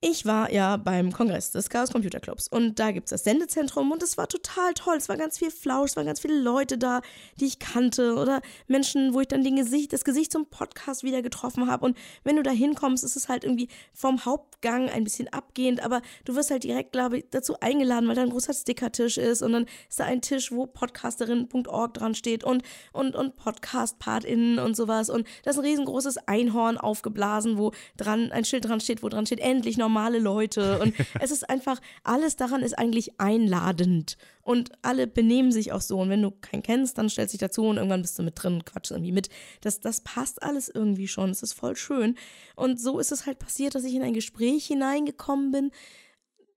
ich 0.00 0.26
war 0.26 0.52
ja 0.52 0.76
beim 0.76 1.10
Kongress 1.10 1.50
des 1.50 1.70
Chaos 1.70 1.90
Computer 1.90 2.20
Clubs 2.20 2.46
und 2.46 2.78
da 2.78 2.92
gibt 2.92 3.06
es 3.06 3.10
das 3.10 3.24
Sendezentrum 3.24 3.90
und 3.90 4.00
es 4.00 4.16
war 4.16 4.28
total 4.28 4.72
toll. 4.74 4.96
Es 4.96 5.08
war 5.08 5.16
ganz 5.16 5.38
viel 5.38 5.50
Flausch, 5.50 5.90
es 5.90 5.96
waren 5.96 6.06
ganz 6.06 6.20
viele 6.20 6.38
Leute 6.38 6.78
da, 6.78 7.00
die 7.40 7.46
ich 7.46 7.58
kannte 7.58 8.14
oder 8.14 8.40
Menschen, 8.68 9.12
wo 9.12 9.20
ich 9.20 9.26
dann 9.26 9.42
den 9.42 9.56
Gesicht, 9.56 9.92
das 9.92 10.04
Gesicht 10.04 10.30
zum 10.30 10.46
Podcast 10.46 11.02
wieder 11.02 11.20
getroffen 11.20 11.68
habe. 11.68 11.84
Und 11.84 11.98
wenn 12.22 12.36
du 12.36 12.44
da 12.44 12.52
hinkommst, 12.52 13.02
ist 13.02 13.16
es 13.16 13.28
halt 13.28 13.42
irgendwie 13.42 13.66
vom 13.92 14.24
Hauptgang 14.24 14.88
ein 14.88 15.02
bisschen 15.02 15.32
abgehend, 15.32 15.82
aber 15.82 16.00
du 16.24 16.36
wirst 16.36 16.52
halt 16.52 16.62
direkt, 16.62 16.92
glaube 16.92 17.18
ich, 17.18 17.24
dazu 17.32 17.58
eingeladen, 17.58 18.06
weil 18.08 18.14
da 18.14 18.22
ein 18.22 18.30
großer 18.30 18.54
Stickertisch 18.54 19.18
ist 19.18 19.42
und 19.42 19.50
dann 19.50 19.66
ist 19.88 19.98
da 19.98 20.04
ein 20.04 20.22
Tisch, 20.22 20.52
wo 20.52 20.66
podcasterin.org 20.66 21.94
dran 21.94 22.14
steht 22.14 22.44
und, 22.44 22.62
und, 22.92 23.16
und 23.16 23.34
Podcast-PartInnen 23.34 24.60
und 24.60 24.76
sowas. 24.76 25.10
Und 25.10 25.26
da 25.42 25.50
ist 25.50 25.58
ein 25.58 25.64
riesengroßes 25.64 26.18
Einhorn 26.28 26.78
aufgeblasen, 26.78 27.58
wo 27.58 27.72
dran 27.96 28.30
ein 28.30 28.44
Schild 28.44 28.64
dran 28.64 28.78
steht, 28.78 29.02
wo 29.02 29.08
dran 29.08 29.26
steht, 29.26 29.40
endlich 29.40 29.76
normale 29.88 30.18
Leute. 30.18 30.78
Und 30.78 30.94
es 31.20 31.30
ist 31.30 31.48
einfach, 31.48 31.80
alles 32.04 32.36
daran 32.36 32.62
ist 32.62 32.78
eigentlich 32.78 33.20
einladend. 33.20 34.16
Und 34.42 34.72
alle 34.82 35.06
benehmen 35.06 35.52
sich 35.52 35.72
auch 35.72 35.80
so. 35.80 35.98
Und 35.98 36.10
wenn 36.10 36.22
du 36.22 36.30
keinen 36.30 36.62
kennst, 36.62 36.98
dann 36.98 37.08
stellst 37.08 37.34
du 37.34 37.38
dich 37.38 37.40
dazu 37.40 37.64
und 37.64 37.76
irgendwann 37.76 38.02
bist 38.02 38.18
du 38.18 38.22
mit 38.22 38.42
drin, 38.42 38.64
quatschst 38.64 38.92
irgendwie 38.92 39.12
mit. 39.12 39.28
Das, 39.60 39.80
das 39.80 40.02
passt 40.02 40.42
alles 40.42 40.68
irgendwie 40.68 41.08
schon. 41.08 41.30
Es 41.30 41.42
ist 41.42 41.54
voll 41.54 41.76
schön. 41.76 42.16
Und 42.54 42.80
so 42.80 42.98
ist 42.98 43.12
es 43.12 43.26
halt 43.26 43.38
passiert, 43.38 43.74
dass 43.74 43.84
ich 43.84 43.94
in 43.94 44.02
ein 44.02 44.14
Gespräch 44.14 44.66
hineingekommen 44.66 45.50
bin, 45.50 45.70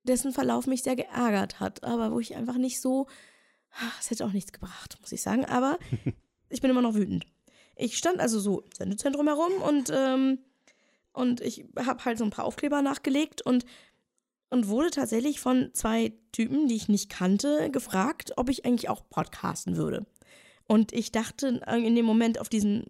dessen 0.03 0.31
Verlauf 0.31 0.67
mich 0.67 0.83
sehr 0.83 0.95
geärgert 0.95 1.59
hat, 1.59 1.83
aber 1.83 2.11
wo 2.11 2.19
ich 2.19 2.35
einfach 2.35 2.57
nicht 2.57 2.81
so, 2.81 3.07
ach, 3.71 3.99
es 3.99 4.09
hätte 4.09 4.25
auch 4.25 4.31
nichts 4.31 4.51
gebracht, 4.51 4.97
muss 4.99 5.11
ich 5.11 5.21
sagen, 5.21 5.45
aber 5.45 5.77
ich 6.49 6.61
bin 6.61 6.71
immer 6.71 6.81
noch 6.81 6.95
wütend. 6.95 7.25
Ich 7.75 7.97
stand 7.97 8.19
also 8.19 8.39
so 8.39 8.61
im 8.61 8.71
Sendezentrum 8.75 9.27
herum 9.27 9.51
und, 9.61 9.91
ähm, 9.93 10.39
und 11.13 11.41
ich 11.41 11.65
habe 11.77 12.05
halt 12.05 12.17
so 12.17 12.23
ein 12.23 12.29
paar 12.29 12.45
Aufkleber 12.45 12.81
nachgelegt 12.81 13.41
und, 13.41 13.65
und 14.49 14.67
wurde 14.67 14.91
tatsächlich 14.91 15.39
von 15.39 15.69
zwei 15.73 16.13
Typen, 16.31 16.67
die 16.67 16.75
ich 16.75 16.87
nicht 16.87 17.09
kannte, 17.09 17.69
gefragt, 17.71 18.33
ob 18.37 18.49
ich 18.49 18.65
eigentlich 18.65 18.89
auch 18.89 19.07
podcasten 19.09 19.77
würde. 19.77 20.05
Und 20.67 20.93
ich 20.93 21.11
dachte 21.11 21.61
in 21.67 21.95
dem 21.95 22.05
Moment 22.05 22.39
auf 22.39 22.47
diesen, 22.47 22.85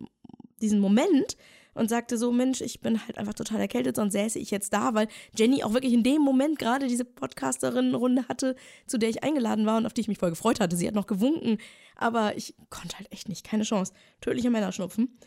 diesen 0.61 0.80
Moment 0.80 1.35
und 1.73 1.89
sagte 1.89 2.18
so, 2.18 2.31
Mensch, 2.31 2.61
ich 2.61 2.81
bin 2.81 3.06
halt 3.06 3.18
einfach 3.18 3.34
total 3.34 3.60
erkältet, 3.60 3.95
sonst 3.95 4.14
säße 4.14 4.39
ich 4.39 4.52
jetzt 4.52 4.73
da, 4.73 4.93
weil 4.93 5.07
Jenny 5.35 5.64
auch 5.64 5.73
wirklich 5.73 5.93
in 5.93 6.03
dem 6.03 6.22
Moment 6.22 6.60
gerade 6.60 6.88
diese 6.88 7.06
Podcasterinnenrunde 7.06 8.27
hatte, 8.27 8.56
zu 8.88 8.98
der 8.98 9.10
ich 9.10 9.23
eingeladen 9.23 9.65
war 9.65 9.77
und 9.77 9.85
auf 9.85 9.93
die 9.93 10.02
ich 10.02 10.07
mich 10.07 10.18
voll 10.18 10.30
gefreut 10.30 10.60
hatte. 10.60 10.76
Sie 10.76 10.88
hat 10.88 10.95
noch 10.95 11.07
gewunken, 11.07 11.57
aber 11.95 12.35
ich 12.38 12.56
konnte 12.69 12.98
halt 12.98 13.11
echt 13.11 13.30
nicht, 13.30 13.45
keine 13.45 13.64
Chance. 13.64 13.93
Tödliche 14.19 14.49
Männerschnupfen. 14.49 15.18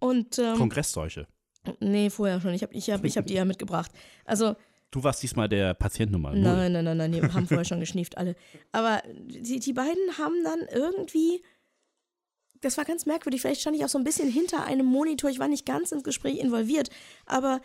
Und 0.00 0.38
ähm, 0.38 0.56
Kongressseuche. 0.56 1.26
Nee, 1.80 2.10
vorher 2.10 2.40
schon. 2.40 2.54
Ich 2.54 2.62
habe 2.62 2.74
ich 2.74 2.90
hab, 2.90 3.04
ich 3.04 3.16
hab 3.16 3.26
die 3.26 3.34
ja 3.34 3.44
mitgebracht. 3.44 3.90
Also 4.24 4.54
Du 4.94 5.02
warst 5.02 5.24
diesmal 5.24 5.48
der 5.48 5.74
Patient 5.74 6.12
Nummer 6.12 6.30
null. 6.30 6.40
Nein, 6.40 6.70
nein, 6.72 6.84
nein, 6.84 6.96
nein, 6.96 7.10
die 7.10 7.20
haben 7.20 7.48
vorher 7.48 7.64
schon 7.64 7.80
geschnieft, 7.80 8.16
alle. 8.16 8.36
Aber 8.70 9.02
die, 9.26 9.58
die 9.58 9.72
beiden 9.72 10.18
haben 10.18 10.44
dann 10.44 10.60
irgendwie. 10.72 11.42
Das 12.60 12.78
war 12.78 12.84
ganz 12.84 13.04
merkwürdig. 13.04 13.40
Vielleicht 13.40 13.60
stand 13.60 13.76
ich 13.76 13.84
auch 13.84 13.88
so 13.88 13.98
ein 13.98 14.04
bisschen 14.04 14.30
hinter 14.30 14.64
einem 14.64 14.86
Monitor. 14.86 15.28
Ich 15.30 15.40
war 15.40 15.48
nicht 15.48 15.66
ganz 15.66 15.90
ins 15.90 16.04
Gespräch 16.04 16.38
involviert. 16.38 16.90
Aber 17.26 17.60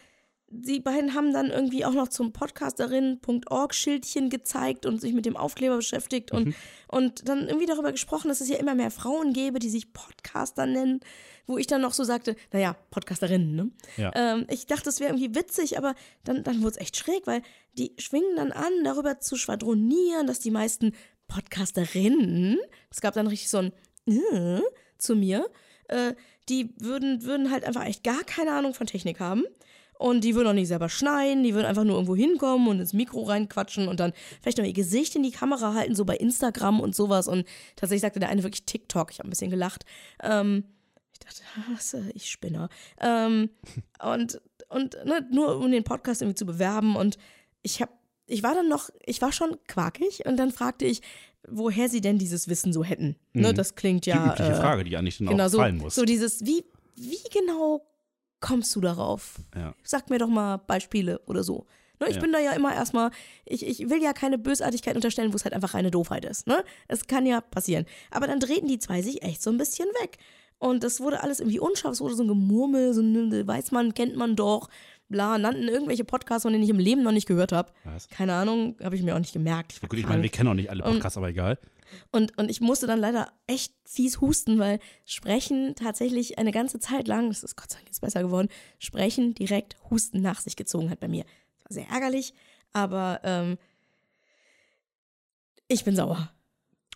die 0.51 0.79
beiden 0.79 1.13
haben 1.13 1.31
dann 1.31 1.51
irgendwie 1.51 1.85
auch 1.85 1.93
noch 1.93 2.07
zum 2.07 2.33
Podcasterin.org-Schildchen 2.33 4.29
gezeigt 4.29 4.85
und 4.85 4.99
sich 4.99 5.13
mit 5.13 5.25
dem 5.25 5.37
Aufkleber 5.37 5.77
beschäftigt 5.77 6.31
und, 6.31 6.55
und 6.87 7.27
dann 7.29 7.47
irgendwie 7.47 7.67
darüber 7.67 7.91
gesprochen, 7.91 8.29
dass 8.29 8.41
es 8.41 8.49
ja 8.49 8.57
immer 8.57 8.75
mehr 8.75 8.91
Frauen 8.91 9.33
gäbe, 9.33 9.59
die 9.59 9.69
sich 9.69 9.93
Podcaster 9.93 10.65
nennen. 10.65 11.01
Wo 11.45 11.57
ich 11.57 11.67
dann 11.67 11.81
noch 11.81 11.93
so 11.93 12.03
sagte, 12.03 12.35
naja, 12.51 12.75
Podcasterinnen, 12.91 13.55
ne? 13.55 13.71
Ja. 13.97 14.11
Ähm, 14.13 14.45
ich 14.51 14.67
dachte, 14.67 14.83
das 14.85 14.99
wäre 14.99 15.11
irgendwie 15.11 15.33
witzig, 15.33 15.79
aber 15.79 15.95
dann, 16.23 16.43
dann 16.43 16.61
wurde 16.61 16.71
es 16.71 16.77
echt 16.77 16.95
schräg, 16.95 17.25
weil 17.25 17.41
die 17.73 17.93
schwingen 17.97 18.35
dann 18.35 18.51
an, 18.51 18.71
darüber 18.83 19.19
zu 19.19 19.35
schwadronieren, 19.35 20.27
dass 20.27 20.39
die 20.39 20.51
meisten 20.51 20.93
Podcasterinnen, 21.27 22.59
es 22.91 23.01
gab 23.01 23.15
dann 23.15 23.25
richtig 23.25 23.49
so 23.49 23.57
ein 23.57 23.73
äh, 24.05 24.61
zu 24.99 25.15
mir, 25.15 25.49
äh, 25.87 26.13
die 26.49 26.73
würden, 26.77 27.23
würden 27.23 27.49
halt 27.51 27.63
einfach 27.63 27.85
echt 27.85 28.03
gar 28.03 28.23
keine 28.25 28.51
Ahnung 28.51 28.75
von 28.75 28.85
Technik 28.85 29.19
haben 29.19 29.43
Und 29.99 30.23
die 30.23 30.33
würden 30.33 30.47
auch 30.47 30.53
nicht 30.53 30.69
selber 30.69 30.87
schneiden, 30.87 31.43
die 31.43 31.53
würden 31.53 31.65
einfach 31.65 31.83
nur 31.83 31.95
irgendwo 31.95 32.15
hinkommen 32.15 32.69
und 32.69 32.79
ins 32.79 32.93
Mikro 32.93 33.23
reinquatschen 33.23 33.89
und 33.89 33.99
dann 33.99 34.13
vielleicht 34.41 34.57
noch 34.57 34.63
ihr 34.63 34.71
Gesicht 34.71 35.13
in 35.17 35.23
die 35.23 35.31
Kamera 35.31 35.73
halten, 35.73 35.93
so 35.93 36.05
bei 36.05 36.15
Instagram 36.15 36.79
und 36.79 36.95
sowas. 36.95 37.27
Und 37.27 37.45
tatsächlich 37.75 38.03
sagte 38.03 38.21
der 38.21 38.29
eine 38.29 38.43
wirklich 38.43 38.63
TikTok. 38.63 39.11
Ich 39.11 39.19
habe 39.19 39.27
ein 39.27 39.29
bisschen 39.29 39.49
gelacht. 39.51 39.83
Ähm, 40.23 40.63
ich 41.11 41.19
dachte, 41.19 41.41
äh, 41.97 42.11
ich 42.13 42.31
spinner. 42.31 42.69
Ähm, 43.01 43.49
und 44.01 44.39
und 44.69 44.95
ne, 45.03 45.27
nur 45.31 45.57
um 45.57 45.69
den 45.69 45.83
Podcast 45.83 46.21
irgendwie 46.21 46.37
zu 46.37 46.45
bewerben. 46.45 46.95
Und 46.95 47.17
ich 47.61 47.81
habe, 47.81 47.91
ich 48.25 48.41
war 48.41 48.55
dann 48.55 48.69
noch, 48.69 48.89
ich 49.05 49.21
war 49.21 49.33
schon 49.33 49.57
quakig 49.67 50.25
und 50.25 50.37
dann 50.37 50.51
fragte 50.51 50.85
ich, 50.85 51.01
woher 51.45 51.89
sie 51.89 51.99
denn 51.99 52.19
dieses 52.19 52.47
Wissen 52.47 52.71
so 52.71 52.85
hätten. 52.85 53.17
Ne, 53.33 53.41
mhm. 53.41 53.41
Ne, 53.41 53.53
das 53.53 53.75
klingt 53.75 54.05
ja. 54.05 54.23
Die 54.23 54.29
übliche 54.29 54.51
äh, 54.51 54.61
Frage, 54.61 54.85
die 54.85 54.95
eigentlich 54.95 55.17
dann 55.17 55.27
genau, 55.27 55.47
auch 55.47 55.51
fallen 55.51 55.79
so, 55.79 55.83
muss. 55.83 55.95
So 55.95 56.05
dieses, 56.05 56.45
wie, 56.45 56.63
wie 56.95 57.17
genau 57.33 57.85
kommst 58.39 58.75
du 58.75 58.81
darauf? 58.81 59.35
Ja. 59.55 59.73
Sag 59.83 60.09
mir 60.09 60.17
doch 60.19 60.27
mal 60.27 60.57
Beispiele 60.57 61.19
oder 61.25 61.43
so. 61.43 61.65
Ne, 61.99 62.07
ich 62.09 62.15
Ja. 62.15 62.21
bin 62.21 62.31
da 62.31 62.39
ja 62.39 62.53
immer 62.53 62.73
erstmal, 62.73 63.11
ich, 63.45 63.65
ich 63.67 63.89
will 63.89 64.01
ja 64.01 64.13
keine 64.13 64.37
Bösartigkeit 64.37 64.95
unterstellen, 64.95 65.33
wo 65.33 65.35
es 65.35 65.43
halt 65.43 65.53
einfach 65.53 65.73
reine 65.73 65.91
Doofheit 65.91 66.23
ist. 66.25 66.47
Ne? 66.47 66.63
Es 66.87 67.07
kann 67.07 67.25
ja 67.25 67.41
passieren. 67.41 67.85
Aber 68.11 68.25
dann 68.27 68.39
drehten 68.39 68.67
die 68.69 68.79
zwei 68.79 69.01
sich 69.01 69.21
echt 69.21 69.41
so 69.41 69.49
ein 69.49 69.57
bisschen 69.57 69.87
weg. 70.01 70.17
Und 70.59 70.83
das 70.83 70.99
wurde 70.99 71.23
alles 71.23 71.39
irgendwie 71.39 71.59
unscharf, 71.59 71.93
es 71.93 72.01
wurde 72.01 72.15
so 72.15 72.23
ein 72.23 72.27
Gemurmel, 72.27 72.93
so 72.93 73.01
ein 73.01 73.47
weiß 73.47 73.71
man, 73.71 73.93
kennt 73.93 74.15
man 74.17 74.35
doch, 74.35 74.69
bla, 75.07 75.37
nannten 75.37 75.67
irgendwelche 75.69 76.03
Podcasts, 76.03 76.43
von 76.43 76.51
denen 76.51 76.63
ich 76.63 76.69
im 76.69 76.79
Leben 76.79 77.01
noch 77.01 77.13
nicht 77.13 77.27
gehört 77.27 77.51
habe. 77.53 77.71
Keine 78.11 78.33
Ahnung, 78.33 78.75
habe 78.83 78.95
ich 78.95 79.01
mir 79.01 79.15
auch 79.15 79.19
nicht 79.19 79.31
gemerkt. 79.33 79.73
Ich 79.81 79.81
Gut, 79.89 79.97
ich 79.97 80.07
meine, 80.07 80.21
wir 80.21 80.29
kennen 80.29 80.49
auch 80.49 80.53
nicht 80.53 80.69
alle 80.69 80.83
Podcasts, 80.83 81.17
aber 81.17 81.29
egal. 81.29 81.57
Und, 82.11 82.37
und 82.37 82.49
ich 82.49 82.61
musste 82.61 82.87
dann 82.87 82.99
leider 82.99 83.31
echt 83.47 83.73
fies 83.85 84.21
husten, 84.21 84.59
weil 84.59 84.79
Sprechen 85.05 85.75
tatsächlich 85.75 86.37
eine 86.37 86.51
ganze 86.51 86.79
Zeit 86.79 87.07
lang, 87.07 87.29
das 87.29 87.43
ist 87.43 87.55
Gott 87.55 87.71
sei 87.71 87.77
Dank 87.77 87.87
jetzt 87.87 88.01
besser 88.01 88.21
geworden, 88.21 88.49
Sprechen 88.77 89.33
direkt 89.33 89.77
Husten 89.89 90.21
nach 90.21 90.39
sich 90.39 90.55
gezogen 90.55 90.89
hat 90.89 90.99
bei 90.99 91.07
mir. 91.07 91.23
Das 91.57 91.65
war 91.65 91.83
sehr 91.83 91.89
ärgerlich, 91.93 92.33
aber 92.73 93.21
ähm, 93.23 93.57
ich 95.67 95.83
bin 95.83 95.95
sauer. 95.95 96.31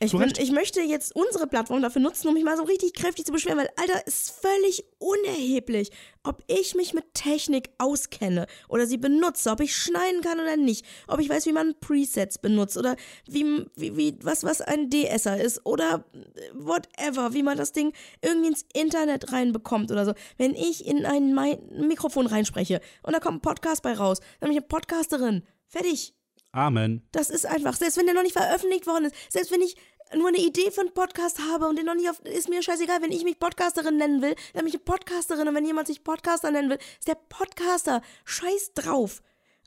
Ich, 0.03 0.11
bin, 0.11 0.33
ich 0.37 0.51
möchte 0.51 0.81
jetzt 0.81 1.15
unsere 1.15 1.47
Plattform 1.47 1.81
dafür 1.81 2.01
nutzen, 2.01 2.27
um 2.27 2.33
mich 2.33 2.43
mal 2.43 2.57
so 2.57 2.63
richtig 2.63 2.93
kräftig 2.93 3.25
zu 3.25 3.31
beschweren, 3.31 3.57
weil, 3.57 3.69
Alter, 3.75 4.05
ist 4.05 4.31
völlig 4.31 4.83
unerheblich, 4.99 5.91
ob 6.23 6.43
ich 6.47 6.75
mich 6.75 6.93
mit 6.93 7.13
Technik 7.13 7.69
auskenne 7.77 8.47
oder 8.69 8.85
sie 8.87 8.97
benutze, 8.97 9.49
ob 9.51 9.59
ich 9.59 9.75
schneiden 9.75 10.21
kann 10.21 10.39
oder 10.39 10.57
nicht, 10.57 10.85
ob 11.07 11.19
ich 11.19 11.29
weiß, 11.29 11.45
wie 11.45 11.51
man 11.51 11.75
Presets 11.79 12.37
benutzt 12.37 12.77
oder 12.77 12.95
wie, 13.27 13.65
wie, 13.75 13.97
wie 13.97 14.17
was, 14.21 14.43
was 14.43 14.61
ein 14.61 14.89
DSer 14.89 15.39
ist 15.41 15.65
oder 15.65 16.05
whatever, 16.53 17.33
wie 17.33 17.43
man 17.43 17.57
das 17.57 17.71
Ding 17.71 17.93
irgendwie 18.21 18.49
ins 18.49 18.65
Internet 18.73 19.31
reinbekommt 19.31 19.91
oder 19.91 20.05
so. 20.05 20.13
Wenn 20.37 20.55
ich 20.55 20.85
in 20.85 21.05
ein 21.05 21.33
Mi- 21.33 21.59
Mikrofon 21.71 22.27
reinspreche 22.27 22.79
und 23.03 23.13
da 23.13 23.19
kommt 23.19 23.37
ein 23.37 23.41
Podcast 23.41 23.83
bei 23.83 23.93
raus, 23.93 24.19
dann 24.39 24.49
bin 24.49 24.51
ich 24.51 24.63
eine 24.63 24.67
Podcasterin. 24.67 25.43
Fertig. 25.67 26.13
Amen. 26.55 27.01
Das 27.11 27.31
ist 27.31 27.47
einfach, 27.47 27.75
selbst 27.75 27.97
wenn 27.97 28.05
der 28.05 28.13
noch 28.13 28.21
nicht 28.21 28.37
veröffentlicht 28.37 28.85
worden 28.85 29.05
ist, 29.05 29.15
selbst 29.29 29.51
wenn 29.51 29.61
ich 29.61 29.75
nur 30.15 30.27
eine 30.27 30.37
Idee 30.37 30.71
für 30.71 30.81
einen 30.81 30.93
Podcast 30.93 31.39
habe 31.51 31.67
und 31.67 31.77
den 31.77 31.85
noch 31.85 31.95
nicht 31.95 32.09
auf, 32.09 32.19
ist 32.21 32.49
mir 32.49 32.61
scheißegal, 32.61 33.01
wenn 33.01 33.11
ich 33.11 33.23
mich 33.23 33.39
Podcasterin 33.39 33.97
nennen 33.97 34.21
will, 34.21 34.35
dann 34.53 34.65
bin 34.65 34.67
ich 34.67 34.75
eine 34.75 34.83
Podcasterin 34.83 35.47
und 35.47 35.55
wenn 35.55 35.65
jemand 35.65 35.87
sich 35.87 36.03
Podcaster 36.03 36.51
nennen 36.51 36.69
will, 36.69 36.79
ist 36.99 37.07
der 37.07 37.17
Podcaster. 37.29 38.01
Scheiß 38.25 38.73
drauf. 38.73 39.21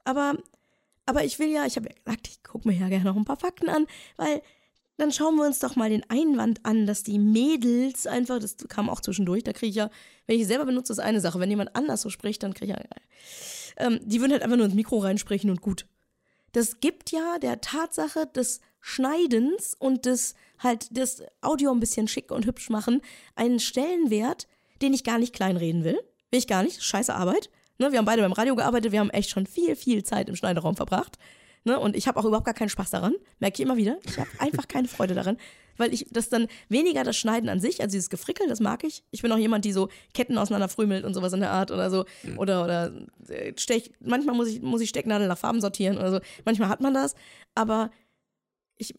Aber, 0.04 0.36
aber 1.04 1.24
ich 1.24 1.38
will 1.38 1.48
ja, 1.48 1.66
ich 1.66 1.76
habe 1.76 1.88
ja 1.88 1.94
gesagt, 1.94 2.28
ich 2.28 2.42
gucke 2.42 2.68
mir 2.68 2.74
ja 2.74 2.88
gerne 2.88 3.04
noch 3.04 3.16
ein 3.16 3.24
paar 3.24 3.38
Fakten 3.38 3.68
an, 3.68 3.86
weil 4.16 4.42
dann 4.98 5.12
schauen 5.12 5.36
wir 5.36 5.44
uns 5.44 5.58
doch 5.58 5.76
mal 5.76 5.90
den 5.90 6.08
Einwand 6.08 6.64
an, 6.64 6.86
dass 6.86 7.02
die 7.02 7.18
Mädels 7.18 8.06
einfach, 8.06 8.38
das 8.38 8.56
kam 8.68 8.88
auch 8.88 9.00
zwischendurch, 9.00 9.44
da 9.44 9.52
kriege 9.52 9.70
ich 9.70 9.76
ja, 9.76 9.90
wenn 10.26 10.40
ich 10.40 10.46
selber 10.46 10.64
benutze, 10.64 10.92
ist 10.92 11.00
eine 11.00 11.20
Sache. 11.20 11.38
Wenn 11.38 11.50
jemand 11.50 11.76
anders 11.76 12.00
so 12.00 12.08
spricht, 12.08 12.42
dann 12.42 12.54
kriege 12.54 12.72
ich 12.72 12.78
ja, 12.78 13.86
ähm, 13.86 14.00
die 14.02 14.20
würden 14.20 14.32
halt 14.32 14.42
einfach 14.42 14.56
nur 14.56 14.66
ins 14.66 14.74
Mikro 14.74 14.98
reinsprechen 14.98 15.50
und 15.50 15.60
gut 15.60 15.86
das 16.52 16.80
gibt 16.80 17.10
ja 17.10 17.38
der 17.38 17.60
Tatsache 17.60 18.26
des 18.26 18.60
Schneidens 18.80 19.74
und 19.78 20.06
des 20.06 20.34
halt 20.58 20.96
das 20.96 21.22
Audio 21.40 21.72
ein 21.72 21.80
bisschen 21.80 22.08
schick 22.08 22.30
und 22.30 22.46
hübsch 22.46 22.70
machen 22.70 23.02
einen 23.34 23.60
Stellenwert, 23.60 24.46
den 24.80 24.94
ich 24.94 25.04
gar 25.04 25.18
nicht 25.18 25.34
kleinreden 25.34 25.84
will. 25.84 26.00
Will 26.30 26.38
ich 26.38 26.46
gar 26.46 26.62
nicht. 26.62 26.82
Scheiße 26.82 27.14
Arbeit. 27.14 27.50
Ne, 27.78 27.92
wir 27.92 27.98
haben 27.98 28.06
beide 28.06 28.22
beim 28.22 28.32
Radio 28.32 28.56
gearbeitet, 28.56 28.92
wir 28.92 29.00
haben 29.00 29.10
echt 29.10 29.30
schon 29.30 29.46
viel, 29.46 29.76
viel 29.76 30.02
Zeit 30.02 30.28
im 30.28 30.36
Schneiderraum 30.36 30.76
verbracht. 30.76 31.18
Ne, 31.66 31.80
und 31.80 31.96
ich 31.96 32.06
habe 32.06 32.20
auch 32.20 32.24
überhaupt 32.24 32.44
gar 32.44 32.54
keinen 32.54 32.68
Spaß 32.68 32.90
daran. 32.90 33.14
Merke 33.40 33.54
ich 33.56 33.60
immer 33.60 33.76
wieder. 33.76 33.98
Ich 34.04 34.20
habe 34.20 34.30
einfach 34.38 34.68
keine 34.68 34.86
Freude 34.86 35.14
daran. 35.14 35.36
Weil 35.76 35.92
ich 35.92 36.06
das 36.12 36.28
dann 36.28 36.46
weniger 36.68 37.02
das 37.02 37.16
Schneiden 37.16 37.48
an 37.48 37.58
sich, 37.58 37.80
also 37.80 37.92
dieses 37.92 38.08
Gefrickel, 38.08 38.46
das 38.46 38.60
mag 38.60 38.84
ich. 38.84 39.02
Ich 39.10 39.20
bin 39.20 39.32
auch 39.32 39.36
jemand, 39.36 39.64
die 39.64 39.72
so 39.72 39.88
Ketten 40.14 40.38
auseinanderfrümmelt 40.38 41.04
und 41.04 41.12
sowas 41.12 41.32
in 41.32 41.40
der 41.40 41.50
Art 41.50 41.72
oder 41.72 41.90
so. 41.90 42.04
Oder, 42.36 42.62
oder 42.62 42.92
äh, 43.28 43.52
Stech, 43.56 43.90
manchmal 43.98 44.36
muss 44.36 44.46
ich, 44.46 44.62
muss 44.62 44.80
ich 44.80 44.90
Stecknadeln 44.90 45.28
nach 45.28 45.38
Farben 45.38 45.60
sortieren 45.60 45.98
oder 45.98 46.12
so. 46.12 46.20
Manchmal 46.44 46.68
hat 46.68 46.80
man 46.80 46.94
das. 46.94 47.16
Aber 47.56 47.90
ich, 48.78 48.94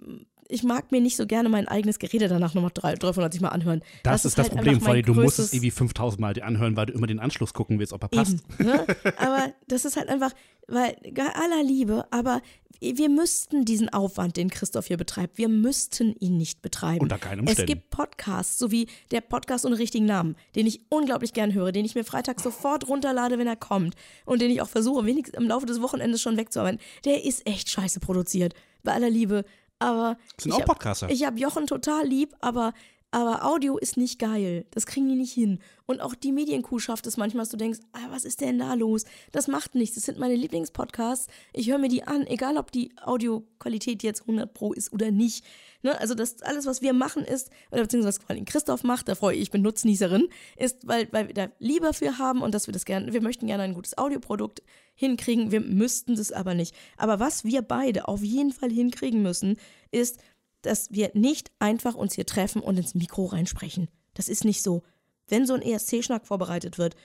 ich 0.49 0.63
mag 0.63 0.91
mir 0.91 1.01
nicht 1.01 1.15
so 1.17 1.25
gerne 1.25 1.49
mein 1.49 1.67
eigenes 1.67 1.99
Gerede 1.99 2.27
danach 2.27 2.53
nochmal 2.53 2.71
350 2.73 3.41
Mal 3.41 3.49
anhören. 3.49 3.81
Das, 4.03 4.25
ist 4.25 4.37
das 4.37 4.49
halt 4.49 4.55
Problem, 4.55 4.85
allem, 4.85 5.03
du 5.03 5.13
musst 5.13 5.39
es 5.39 5.53
irgendwie 5.53 5.71
5000 5.71 6.19
Mal 6.19 6.33
dir 6.33 6.45
anhören, 6.45 6.75
weil 6.75 6.87
du 6.87 6.93
immer 6.93 7.07
den 7.07 7.19
Anschluss 7.19 7.53
gucken 7.53 7.79
willst, 7.79 7.93
ob 7.93 8.03
er 8.03 8.09
passt. 8.09 8.37
Eben, 8.59 8.69
ne? 8.69 8.85
Aber 9.17 9.53
das 9.67 9.85
ist 9.85 9.97
halt 9.97 10.09
einfach, 10.09 10.31
weil 10.67 10.97
bei 11.13 11.33
aller 11.35 11.63
Liebe, 11.63 12.05
aber 12.11 12.41
wir 12.79 13.09
müssten 13.09 13.65
diesen 13.65 13.89
Aufwand, 13.89 14.37
den 14.37 14.49
Christoph 14.49 14.87
hier 14.87 14.97
betreibt, 14.97 15.37
wir 15.37 15.49
müssten 15.49 16.13
ihn 16.19 16.37
nicht 16.37 16.61
betreiben. 16.61 17.01
Unter 17.01 17.17
keinen 17.17 17.39
Es 17.39 17.51
Umständen. 17.51 17.73
gibt 17.73 17.89
Podcasts, 17.89 18.59
so 18.59 18.71
wie 18.71 18.87
der 19.11 19.21
Podcast 19.21 19.65
ohne 19.65 19.79
richtigen 19.79 20.05
Namen, 20.05 20.35
den 20.55 20.67
ich 20.67 20.81
unglaublich 20.89 21.33
gern 21.33 21.53
höre, 21.53 21.71
den 21.71 21.85
ich 21.85 21.95
mir 21.95 22.03
freitags 22.03 22.43
sofort 22.43 22.87
runterlade, 22.87 23.39
wenn 23.39 23.47
er 23.47 23.55
kommt 23.55 23.95
und 24.25 24.41
den 24.41 24.51
ich 24.51 24.61
auch 24.61 24.69
versuche, 24.69 25.05
wenigstens 25.05 25.39
im 25.39 25.47
Laufe 25.47 25.65
des 25.65 25.81
Wochenendes 25.81 26.21
schon 26.21 26.37
wegzuarbeiten. 26.37 26.79
Der 27.05 27.23
ist 27.23 27.47
echt 27.47 27.69
scheiße 27.69 27.99
produziert, 27.99 28.53
bei 28.83 28.93
aller 28.93 29.09
Liebe. 29.09 29.43
Aber 29.79 30.17
Das 30.35 30.43
sind 30.43 30.53
auch 30.53 30.59
hab- 30.59 30.65
Podcaster. 30.65 31.09
ich 31.09 31.23
habe 31.25 31.39
Jochen 31.39 31.67
total 31.67 32.05
lieb, 32.05 32.33
aber, 32.41 32.73
aber 33.11 33.45
Audio 33.45 33.77
ist 33.77 33.95
nicht 33.95 34.19
geil. 34.19 34.65
Das 34.71 34.85
kriegen 34.85 35.07
die 35.07 35.15
nicht 35.15 35.31
hin. 35.31 35.59
Und 35.85 36.01
auch 36.01 36.13
die 36.13 36.33
Medienkuh 36.33 36.79
schafft 36.79 37.07
es 37.07 37.15
manchmal, 37.15 37.43
dass 37.43 37.51
du 37.51 37.57
denkst, 37.57 37.79
ah, 37.93 38.07
was 38.09 38.25
ist 38.25 38.41
denn 38.41 38.59
da 38.59 38.73
los? 38.73 39.05
Das 39.31 39.47
macht 39.47 39.75
nichts. 39.75 39.95
Das 39.95 40.03
sind 40.03 40.19
meine 40.19 40.35
Lieblingspodcasts. 40.35 41.27
Ich 41.53 41.69
höre 41.69 41.77
mir 41.77 41.87
die 41.87 42.03
an, 42.03 42.27
egal 42.27 42.57
ob 42.57 42.69
die 42.71 42.91
Audioqualität 43.01 44.03
jetzt 44.03 44.21
100 44.21 44.53
Pro 44.53 44.73
ist 44.73 44.91
oder 44.91 45.11
nicht. 45.11 45.45
Ne? 45.83 45.97
Also 45.99 46.15
das 46.15 46.41
alles, 46.41 46.65
was 46.65 46.81
wir 46.81 46.91
machen 46.91 47.23
ist, 47.23 47.49
oder 47.71 47.83
beziehungsweise 47.83 48.17
was 48.17 48.25
vor 48.25 48.35
allem 48.35 48.43
Christoph 48.43 48.83
macht, 48.83 49.07
da 49.07 49.15
freue 49.15 49.35
ich, 49.35 49.43
ich 49.43 49.51
bin 49.51 49.61
Nutznießerin, 49.61 50.27
ist, 50.57 50.85
weil, 50.85 51.07
weil 51.13 51.27
wir 51.27 51.33
da 51.33 51.47
Lieber 51.59 51.93
für 51.93 52.17
haben 52.17 52.41
und 52.41 52.53
dass 52.53 52.67
wir 52.67 52.73
das 52.73 52.83
gerne, 52.83 53.13
wir 53.13 53.21
möchten 53.21 53.47
gerne 53.47 53.63
ein 53.63 53.73
gutes 53.73 53.97
Audioprodukt 53.97 54.61
hinkriegen. 54.95 55.51
Wir 55.51 55.61
müssten 55.61 56.15
das 56.15 56.33
aber 56.33 56.55
nicht. 56.55 56.75
Aber 56.97 57.21
was 57.21 57.45
wir 57.45 57.61
beide 57.61 58.09
auf 58.09 58.21
jeden 58.21 58.51
Fall 58.51 58.69
hinkriegen 58.69 59.21
müssen, 59.21 59.57
ist, 59.91 60.19
dass 60.61 60.91
wir 60.91 61.11
nicht 61.13 61.51
einfach 61.59 61.95
uns 61.95 62.15
hier 62.15 62.25
treffen 62.25 62.61
und 62.61 62.77
ins 62.77 62.95
Mikro 62.95 63.25
reinsprechen. 63.25 63.89
Das 64.13 64.27
ist 64.27 64.43
nicht 64.43 64.63
so. 64.63 64.83
Wenn 65.27 65.45
so 65.45 65.53
ein 65.53 65.61
ESC-Schnack 65.61 66.25
vorbereitet 66.25 66.77
wird, 66.77 66.95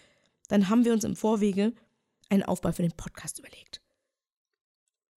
dann 0.49 0.69
haben 0.69 0.85
wir 0.85 0.93
uns 0.93 1.05
im 1.05 1.16
Vorwege 1.16 1.73
einen 2.29 2.43
Aufbau 2.43 2.73
für 2.73 2.83
den 2.83 2.93
Podcast 2.93 3.39
überlegt. 3.39 3.82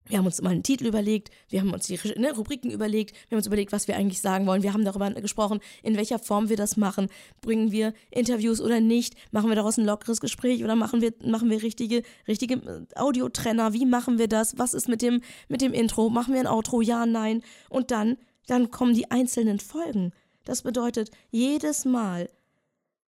Wir 0.07 0.19
haben 0.19 0.25
uns 0.25 0.41
mal 0.41 0.51
einen 0.51 0.63
Titel 0.63 0.85
überlegt, 0.85 1.31
wir 1.49 1.61
haben 1.61 1.73
uns 1.73 1.87
die 1.87 1.99
ne, 2.17 2.31
Rubriken 2.31 2.69
überlegt, 2.69 3.13
wir 3.13 3.35
haben 3.35 3.37
uns 3.37 3.47
überlegt, 3.47 3.71
was 3.71 3.87
wir 3.87 3.95
eigentlich 3.95 4.21
sagen 4.21 4.45
wollen. 4.45 4.61
Wir 4.61 4.73
haben 4.73 4.85
darüber 4.85 5.09
gesprochen, 5.11 5.59
in 5.81 5.97
welcher 5.97 6.19
Form 6.19 6.49
wir 6.49 6.57
das 6.57 6.77
machen. 6.77 7.09
Bringen 7.41 7.71
wir 7.71 7.93
Interviews 8.11 8.61
oder 8.61 8.79
nicht? 8.79 9.15
Machen 9.31 9.49
wir 9.49 9.55
daraus 9.55 9.77
ein 9.77 9.85
lockeres 9.85 10.21
Gespräch 10.21 10.63
oder 10.63 10.75
machen 10.75 11.01
wir, 11.01 11.13
machen 11.23 11.49
wir 11.49 11.63
richtige, 11.63 12.03
richtige 12.27 12.55
äh, 12.55 12.85
Audiotrenner? 12.95 13.73
Wie 13.73 13.85
machen 13.85 14.19
wir 14.19 14.27
das? 14.27 14.57
Was 14.59 14.75
ist 14.75 14.87
mit 14.87 15.01
dem, 15.01 15.21
mit 15.47 15.61
dem 15.61 15.73
Intro? 15.73 16.09
Machen 16.09 16.33
wir 16.33 16.41
ein 16.41 16.47
Outro? 16.47 16.81
Ja, 16.81 17.05
nein. 17.05 17.41
Und 17.69 17.89
dann, 17.89 18.17
dann 18.45 18.69
kommen 18.69 18.93
die 18.93 19.09
einzelnen 19.09 19.59
Folgen. 19.59 20.11
Das 20.43 20.61
bedeutet, 20.61 21.09
jedes 21.31 21.85
Mal 21.85 22.29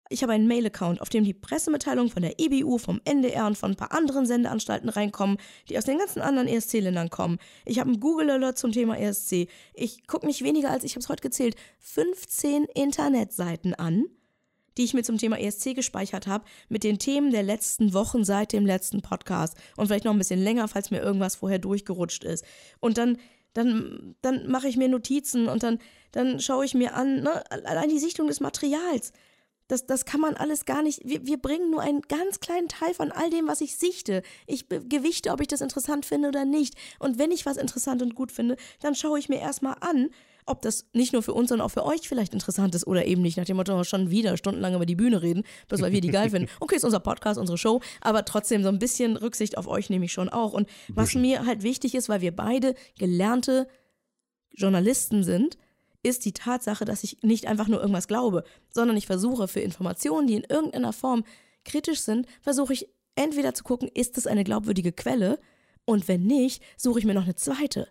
ich 0.09 0.21
habe 0.21 0.33
einen 0.33 0.47
Mail-Account, 0.47 1.01
auf 1.01 1.09
dem 1.09 1.23
die 1.23 1.33
Pressemitteilungen 1.33 2.11
von 2.11 2.21
der 2.21 2.39
EBU, 2.39 2.77
vom 2.77 3.01
NDR 3.05 3.47
und 3.47 3.57
von 3.57 3.71
ein 3.71 3.77
paar 3.77 3.91
anderen 3.91 4.25
Sendeanstalten 4.25 4.89
reinkommen, 4.89 5.37
die 5.69 5.77
aus 5.77 5.85
den 5.85 5.97
ganzen 5.97 6.21
anderen 6.21 6.47
ESC-Ländern 6.47 7.09
kommen. 7.09 7.39
Ich 7.65 7.79
habe 7.79 7.89
einen 7.89 7.99
Google-Alert 7.99 8.57
zum 8.57 8.71
Thema 8.71 8.97
ESC. 8.97 9.47
Ich 9.73 10.05
gucke 10.07 10.27
nicht 10.27 10.43
weniger 10.43 10.69
als, 10.69 10.83
ich 10.83 10.93
habe 10.93 11.01
es 11.01 11.09
heute 11.09 11.23
gezählt, 11.23 11.55
15 11.79 12.65
Internetseiten 12.65 13.73
an, 13.73 14.05
die 14.77 14.83
ich 14.83 14.93
mir 14.93 15.03
zum 15.03 15.17
Thema 15.17 15.39
ESC 15.39 15.73
gespeichert 15.73 16.27
habe, 16.27 16.45
mit 16.69 16.83
den 16.83 16.99
Themen 16.99 17.31
der 17.31 17.43
letzten 17.43 17.93
Wochen 17.93 18.23
seit 18.23 18.53
dem 18.53 18.65
letzten 18.65 19.01
Podcast. 19.01 19.57
Und 19.77 19.87
vielleicht 19.87 20.05
noch 20.05 20.11
ein 20.11 20.19
bisschen 20.19 20.41
länger, 20.41 20.67
falls 20.67 20.91
mir 20.91 21.01
irgendwas 21.01 21.35
vorher 21.35 21.59
durchgerutscht 21.59 22.23
ist. 22.23 22.45
Und 22.79 22.97
dann 22.97 23.17
dann, 23.55 24.15
dann 24.21 24.49
mache 24.49 24.67
ich 24.67 24.75
mir 24.75 24.89
Notizen 24.89 25.47
und 25.47 25.63
dann, 25.63 25.79
dann 26.11 26.41
schaue 26.41 26.65
ich 26.65 26.73
mir 26.73 26.93
an, 26.93 27.21
ne, 27.21 27.41
allein 27.49 27.89
die 27.89 27.99
Sichtung 27.99 28.27
des 28.27 28.41
Materials. 28.41 29.13
Das, 29.67 29.85
das 29.85 30.05
kann 30.05 30.21
man 30.21 30.35
alles 30.35 30.65
gar 30.65 30.83
nicht. 30.83 31.01
Wir, 31.03 31.25
wir 31.25 31.37
bringen 31.37 31.71
nur 31.71 31.81
einen 31.81 32.01
ganz 32.01 32.39
kleinen 32.39 32.67
Teil 32.67 32.93
von 32.93 33.11
all 33.11 33.29
dem, 33.29 33.47
was 33.47 33.61
ich 33.61 33.75
sichte. 33.75 34.21
Ich 34.45 34.69
gewichte, 34.69 35.31
ob 35.31 35.41
ich 35.41 35.47
das 35.47 35.61
interessant 35.61 36.05
finde 36.05 36.27
oder 36.27 36.45
nicht. 36.45 36.75
Und 36.99 37.17
wenn 37.17 37.31
ich 37.31 37.45
was 37.45 37.57
interessant 37.57 38.01
und 38.01 38.15
gut 38.15 38.31
finde, 38.31 38.57
dann 38.81 38.95
schaue 38.95 39.17
ich 39.17 39.27
mir 39.27 39.39
erstmal 39.39 39.75
an, 39.81 40.09
ob 40.45 40.61
das 40.61 40.85
nicht 40.93 41.13
nur 41.13 41.23
für 41.23 41.33
uns, 41.33 41.49
sondern 41.49 41.65
auch 41.65 41.71
für 41.71 41.85
euch 41.85 42.07
vielleicht 42.07 42.33
interessant 42.33 42.75
ist 42.75 42.85
oder 42.85 43.05
eben 43.05 43.21
nicht. 43.21 43.37
Nach 43.37 43.45
dem 43.45 43.57
Motto, 43.57 43.83
schon 43.83 44.11
wieder 44.11 44.37
stundenlang 44.37 44.75
über 44.75 44.85
die 44.85 44.95
Bühne 44.95 45.21
reden, 45.21 45.43
bloß 45.67 45.81
weil 45.81 45.91
wir 45.91 46.01
die 46.01 46.09
geil 46.09 46.29
finden. 46.29 46.49
Okay, 46.59 46.75
ist 46.75 46.85
unser 46.85 46.99
Podcast, 46.99 47.39
unsere 47.39 47.57
Show, 47.57 47.81
aber 48.01 48.25
trotzdem 48.25 48.63
so 48.63 48.69
ein 48.69 48.79
bisschen 48.79 49.17
Rücksicht 49.17 49.57
auf 49.57 49.67
euch 49.67 49.89
nehme 49.89 50.05
ich 50.05 50.13
schon 50.13 50.29
auch. 50.29 50.53
Und 50.53 50.69
was 50.89 51.15
mir 51.15 51.45
halt 51.45 51.63
wichtig 51.63 51.95
ist, 51.95 52.09
weil 52.09 52.21
wir 52.21 52.35
beide 52.35 52.75
gelernte 52.97 53.67
Journalisten 54.51 55.23
sind, 55.23 55.57
ist 56.05 56.25
die 56.25 56.33
Tatsache, 56.33 56.85
dass 56.85 57.03
ich 57.03 57.23
nicht 57.23 57.47
einfach 57.47 57.67
nur 57.67 57.81
irgendwas 57.81 58.07
glaube, 58.07 58.43
sondern 58.69 58.95
ich 58.95 59.07
versuche 59.07 59.47
für 59.47 59.59
Informationen, 59.59 60.27
die 60.27 60.35
in 60.35 60.43
irgendeiner 60.43 60.93
Form 60.93 61.23
kritisch 61.63 61.99
sind, 62.01 62.27
versuche 62.41 62.73
ich 62.73 62.87
entweder 63.15 63.53
zu 63.53 63.63
gucken, 63.63 63.89
ist 63.93 64.17
es 64.17 64.27
eine 64.27 64.43
glaubwürdige 64.43 64.91
Quelle 64.91 65.39
und 65.85 66.07
wenn 66.07 66.25
nicht, 66.25 66.61
suche 66.77 66.99
ich 66.99 67.05
mir 67.05 67.13
noch 67.13 67.23
eine 67.23 67.35
zweite. 67.35 67.87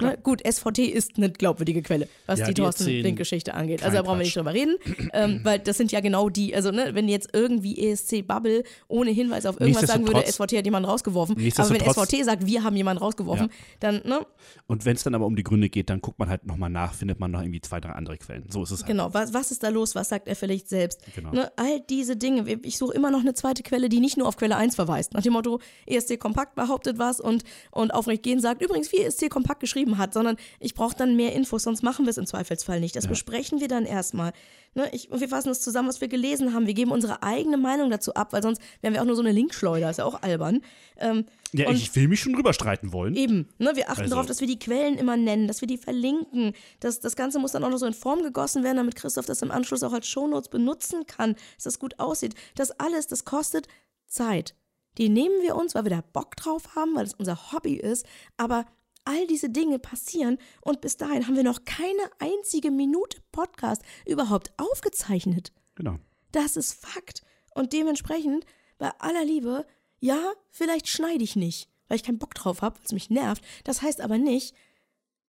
Ne? 0.00 0.18
Gut, 0.22 0.42
SVT 0.46 0.78
ist 0.78 1.16
eine 1.16 1.30
glaubwürdige 1.30 1.82
Quelle, 1.82 2.08
was 2.26 2.40
Ja, 2.40 2.46
die 2.46 2.54
die 2.54 2.62
Thorsten 2.62 2.88
Link-Geschichte 2.88 3.54
angeht. 3.54 3.82
Also 3.82 3.96
da 3.96 4.02
brauchen 4.02 4.18
wir 4.18 4.24
nicht 4.24 4.36
drüber 4.36 4.54
reden, 4.54 4.76
ähm, 5.12 5.40
weil 5.44 5.58
das 5.58 5.76
sind 5.76 5.92
ja 5.92 6.00
genau 6.00 6.28
die, 6.28 6.54
also 6.54 6.70
ne, 6.70 6.90
wenn 6.94 7.08
jetzt 7.08 7.30
irgendwie 7.32 7.78
ESC-Bubble 7.90 8.64
ohne 8.88 9.10
Hinweis 9.10 9.46
auf 9.46 9.60
irgendwas 9.60 9.86
sagen 9.86 10.06
würde, 10.06 10.24
SVT 10.26 10.56
hat 10.58 10.64
jemanden 10.64 10.88
rausgeworfen, 10.88 11.36
aber 11.56 11.70
wenn 11.70 11.80
SVT 11.80 12.24
sagt, 12.24 12.46
wir 12.46 12.64
haben 12.64 12.76
jemanden 12.76 13.02
rausgeworfen, 13.02 13.50
dann, 13.80 14.02
ne, 14.04 14.26
Und 14.66 14.84
wenn 14.84 14.96
es 14.96 15.02
dann 15.02 15.14
aber 15.14 15.26
um 15.26 15.36
die 15.36 15.42
Gründe 15.42 15.68
geht, 15.68 15.90
dann 15.90 16.00
guckt 16.00 16.18
man 16.18 16.28
halt 16.28 16.46
nochmal 16.46 16.70
nach, 16.70 16.94
findet 16.94 17.20
man 17.20 17.30
noch 17.30 17.40
irgendwie 17.40 17.60
zwei, 17.60 17.80
drei 17.80 17.90
andere 17.90 18.16
Quellen. 18.18 18.44
So 18.48 18.62
ist 18.62 18.70
es 18.70 18.80
halt. 18.80 18.88
Genau, 18.88 19.12
was, 19.12 19.32
was 19.34 19.50
ist 19.50 19.62
da 19.62 19.68
los? 19.68 19.94
Was 19.94 20.08
sagt 20.08 20.28
er 20.28 20.36
vielleicht 20.36 20.68
selbst? 20.68 21.00
Genau. 21.14 21.32
Ne, 21.32 21.52
all 21.56 21.80
diese 21.88 22.16
Dinge. 22.16 22.58
Ich 22.62 22.78
suche 22.78 22.94
immer 22.94 23.10
noch 23.10 23.20
eine 23.20 23.34
zweite 23.34 23.62
Quelle, 23.62 23.88
die 23.88 24.00
nicht 24.00 24.16
nur 24.16 24.28
auf 24.28 24.36
Quelle 24.36 24.56
1 24.56 24.74
verweist. 24.74 25.14
Nach 25.14 25.22
dem 25.22 25.32
Motto, 25.32 25.60
ESC 25.86 26.18
Kompakt 26.18 26.54
behauptet 26.54 26.98
was 26.98 27.20
und, 27.20 27.44
und 27.70 27.92
Aufrecht 27.92 28.22
gehen 28.22 28.40
sagt 28.40 28.62
übrigens, 28.62 28.92
wie 28.92 28.98
ESC 28.98 29.30
Kompakt 29.30 29.60
geschrieben 29.92 29.98
hat, 29.98 30.14
sondern 30.14 30.36
ich 30.60 30.74
brauche 30.74 30.96
dann 30.96 31.16
mehr 31.16 31.32
Infos, 31.34 31.62
sonst 31.64 31.82
machen 31.82 32.04
wir 32.06 32.10
es 32.10 32.18
im 32.18 32.26
Zweifelsfall 32.26 32.80
nicht. 32.80 32.96
Das 32.96 33.06
besprechen 33.06 33.60
wir 33.60 33.68
dann 33.68 33.84
erstmal. 33.84 34.32
Ne, 34.74 34.88
ich, 34.92 35.10
und 35.10 35.20
wir 35.20 35.28
fassen 35.28 35.48
das 35.48 35.60
zusammen, 35.60 35.88
was 35.88 36.00
wir 36.00 36.08
gelesen 36.08 36.54
haben. 36.54 36.66
Wir 36.66 36.72
geben 36.74 36.92
unsere 36.92 37.22
eigene 37.22 37.58
Meinung 37.58 37.90
dazu 37.90 38.14
ab, 38.14 38.32
weil 38.32 38.42
sonst 38.42 38.62
wären 38.80 38.94
wir 38.94 39.02
auch 39.02 39.06
nur 39.06 39.16
so 39.16 39.20
eine 39.22 39.32
Linkschleuder, 39.32 39.90
ist 39.90 39.98
ja 39.98 40.06
auch 40.06 40.22
albern. 40.22 40.62
Ähm, 40.96 41.26
Ja, 41.52 41.70
ich 41.70 41.94
will 41.94 42.08
mich 42.08 42.20
schon 42.20 42.32
drüber 42.32 42.54
streiten 42.54 42.92
wollen. 42.92 43.14
Eben, 43.14 43.48
ne? 43.58 43.72
Wir 43.76 43.90
achten 43.90 44.02
Also- 44.02 44.14
darauf, 44.14 44.26
dass 44.26 44.40
wir 44.40 44.48
die 44.48 44.58
Quellen 44.58 44.96
immer 44.96 45.18
nennen, 45.18 45.46
dass 45.46 45.60
wir 45.60 45.68
die 45.68 45.76
verlinken. 45.76 46.54
Das, 46.80 47.00
das 47.00 47.16
Ganze 47.16 47.38
muss 47.38 47.52
dann 47.52 47.62
auch 47.64 47.68
noch 47.70 47.76
so 47.76 47.84
in 47.86 47.92
Form 47.92 48.22
gegossen 48.22 48.64
werden, 48.64 48.78
damit 48.78 48.96
Christoph 48.96 49.26
das 49.26 49.42
im 49.42 49.50
Anschluss 49.50 49.82
auch 49.82 49.92
als 49.92 50.08
Shownotes 50.08 50.48
benutzen 50.48 51.06
kann, 51.06 51.34
dass 51.56 51.64
das 51.64 51.78
gut 51.78 51.98
aussieht. 52.00 52.34
Das 52.54 52.70
alles, 52.80 53.06
das 53.06 53.26
kostet 53.26 53.68
Zeit. 54.06 54.54
Die 54.96 55.08
nehmen 55.10 55.42
wir 55.42 55.56
uns, 55.56 55.74
weil 55.74 55.84
wir 55.84 55.90
da 55.90 56.02
Bock 56.12 56.36
drauf 56.36 56.74
haben, 56.76 56.94
weil 56.94 57.04
es 57.04 57.14
unser 57.14 57.52
Hobby 57.52 57.74
ist, 57.74 58.06
aber 58.38 58.64
all 59.04 59.26
diese 59.26 59.50
Dinge 59.50 59.78
passieren 59.78 60.38
und 60.60 60.80
bis 60.80 60.96
dahin 60.96 61.26
haben 61.26 61.36
wir 61.36 61.42
noch 61.42 61.64
keine 61.64 62.10
einzige 62.18 62.70
Minute 62.70 63.20
Podcast 63.32 63.82
überhaupt 64.06 64.52
aufgezeichnet. 64.56 65.52
Genau. 65.74 65.98
Das 66.32 66.56
ist 66.56 66.72
Fakt. 66.72 67.22
Und 67.54 67.72
dementsprechend, 67.72 68.46
bei 68.78 68.90
aller 68.98 69.24
Liebe, 69.24 69.66
ja, 70.00 70.32
vielleicht 70.50 70.88
schneide 70.88 71.22
ich 71.22 71.36
nicht, 71.36 71.68
weil 71.88 71.96
ich 71.96 72.02
keinen 72.02 72.18
Bock 72.18 72.34
drauf 72.34 72.62
habe, 72.62 72.76
weil 72.76 72.86
es 72.86 72.92
mich 72.92 73.10
nervt. 73.10 73.44
Das 73.64 73.82
heißt 73.82 74.00
aber 74.00 74.18
nicht, 74.18 74.54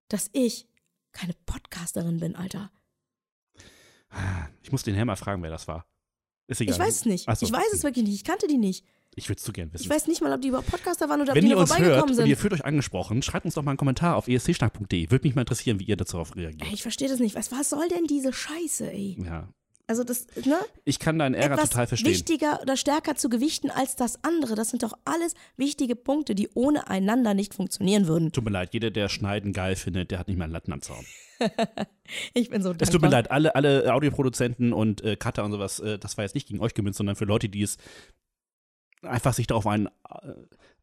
dass 0.08 0.30
ich 0.34 0.68
keine 1.12 1.34
Podcasterin 1.46 2.20
bin, 2.20 2.36
Alter. 2.36 2.72
Ich 4.62 4.72
muss 4.72 4.84
den 4.84 4.96
Herr 4.96 5.06
mal 5.06 5.16
fragen, 5.16 5.42
wer 5.42 5.50
das 5.50 5.68
war. 5.68 5.86
Ist 6.48 6.62
egal. 6.62 6.74
Ich 6.74 6.80
weiß 6.80 6.96
es 6.96 7.06
nicht. 7.06 7.30
So. 7.38 7.46
Ich 7.46 7.52
weiß 7.52 7.74
es 7.74 7.84
wirklich 7.84 8.06
nicht. 8.06 8.16
Ich 8.16 8.24
kannte 8.24 8.48
die 8.48 8.58
nicht. 8.58 8.86
Ich 9.16 9.28
würde 9.28 9.40
es 9.40 9.44
zu 9.44 9.52
gern 9.52 9.74
wissen. 9.74 9.84
Ich 9.84 9.90
weiß 9.90 10.08
nicht 10.08 10.22
mal, 10.22 10.32
ob 10.32 10.42
die 10.42 10.48
überhaupt 10.48 10.70
Podcaster 10.70 11.10
waren 11.10 11.22
oder 11.22 11.32
ob 11.32 11.36
Wenn 11.36 11.44
die 11.44 11.52
ihr 11.52 11.58
uns 11.58 11.70
hört 11.70 11.80
vorbeigekommen 11.80 12.18
und 12.18 12.20
ihr 12.22 12.36
sind. 12.36 12.42
fühlt 12.42 12.54
euch 12.54 12.66
angesprochen, 12.66 13.22
schreibt 13.22 13.46
uns 13.46 13.56
doch 13.56 13.64
mal 13.64 13.72
einen 13.72 13.78
Kommentar 13.78 14.16
auf 14.16 14.28
escschnack.de. 14.28 15.12
Würde 15.12 15.28
mich 15.28 15.36
mal 15.36 15.42
interessieren, 15.42 15.80
wie 15.80 15.84
ihr 15.84 15.98
darauf 15.98 16.36
reagiert. 16.36 16.68
Ey, 16.68 16.74
ich 16.74 16.82
verstehe 16.82 17.10
das 17.10 17.20
nicht. 17.20 17.36
Was, 17.36 17.52
was 17.52 17.70
soll 17.70 17.88
denn 17.90 18.06
diese 18.06 18.32
Scheiße, 18.32 18.90
ey? 18.92 19.18
Ja. 19.24 19.50
Also 19.88 20.06
das, 20.06 20.26
ne? 20.46 20.58
Ich 20.86 21.00
kann 21.00 21.20
deinen 21.20 21.34
Ärger 21.34 21.56
Etwas 21.56 21.72
total 21.72 21.88
verstehen. 21.88 22.12
wichtiger 22.12 22.62
oder 22.62 22.78
stärker 22.78 23.16
zu 23.18 23.28
gewichten 23.28 23.70
als 23.70 23.98
das 23.98 24.24
andere. 24.24 24.56
Das 24.56 24.70
sind 24.70 24.84
doch 24.84 24.94
alles 25.04 25.34
wichtige 25.58 25.98
Punkte, 25.98 26.34
die 26.34 26.48
ohne 26.54 26.88
einander 26.88 27.34
nicht 27.34 27.54
funktionieren 27.54 28.08
würden. 28.08 28.32
Tut 28.32 28.46
mir 28.46 28.52
leid, 28.52 28.74
jeder, 28.74 28.92
der 28.92 29.10
Schneiden 29.10 29.52
geil 29.52 29.76
findet, 29.76 30.12
der 30.12 30.20
hat 30.20 30.30
nicht 30.30 30.38
mal 30.38 30.46
einen 30.46 30.54
Latten 30.54 30.72
am 30.72 30.82
Zaun. 30.82 31.06
Ich 32.34 32.50
bin 32.50 32.62
so 32.62 32.70
dankbar. 32.70 32.88
Es 32.88 32.92
tut 32.92 33.02
mir 33.02 33.10
leid, 33.10 33.32
alle, 33.32 33.56
alle 33.56 33.94
Audioproduzenten 33.94 34.74
und 34.74 35.02
äh, 35.02 35.16
Cutter 35.16 35.46
und 35.46 35.52
sowas, 35.52 35.80
äh, 35.80 35.98
das 35.98 36.18
war 36.18 36.26
jetzt 36.26 36.36
nicht 36.36 36.48
gegen 36.48 36.60
euch 36.60 36.74
gemünzt, 36.74 36.98
sondern 36.98 37.16
für 37.16 37.24
Leute, 37.26 37.48
die 37.48 37.62
es 37.62 37.78
einfach 39.02 39.34
sich 39.34 39.48
darauf 39.48 39.68
einen 39.68 39.88
äh, 39.88 40.34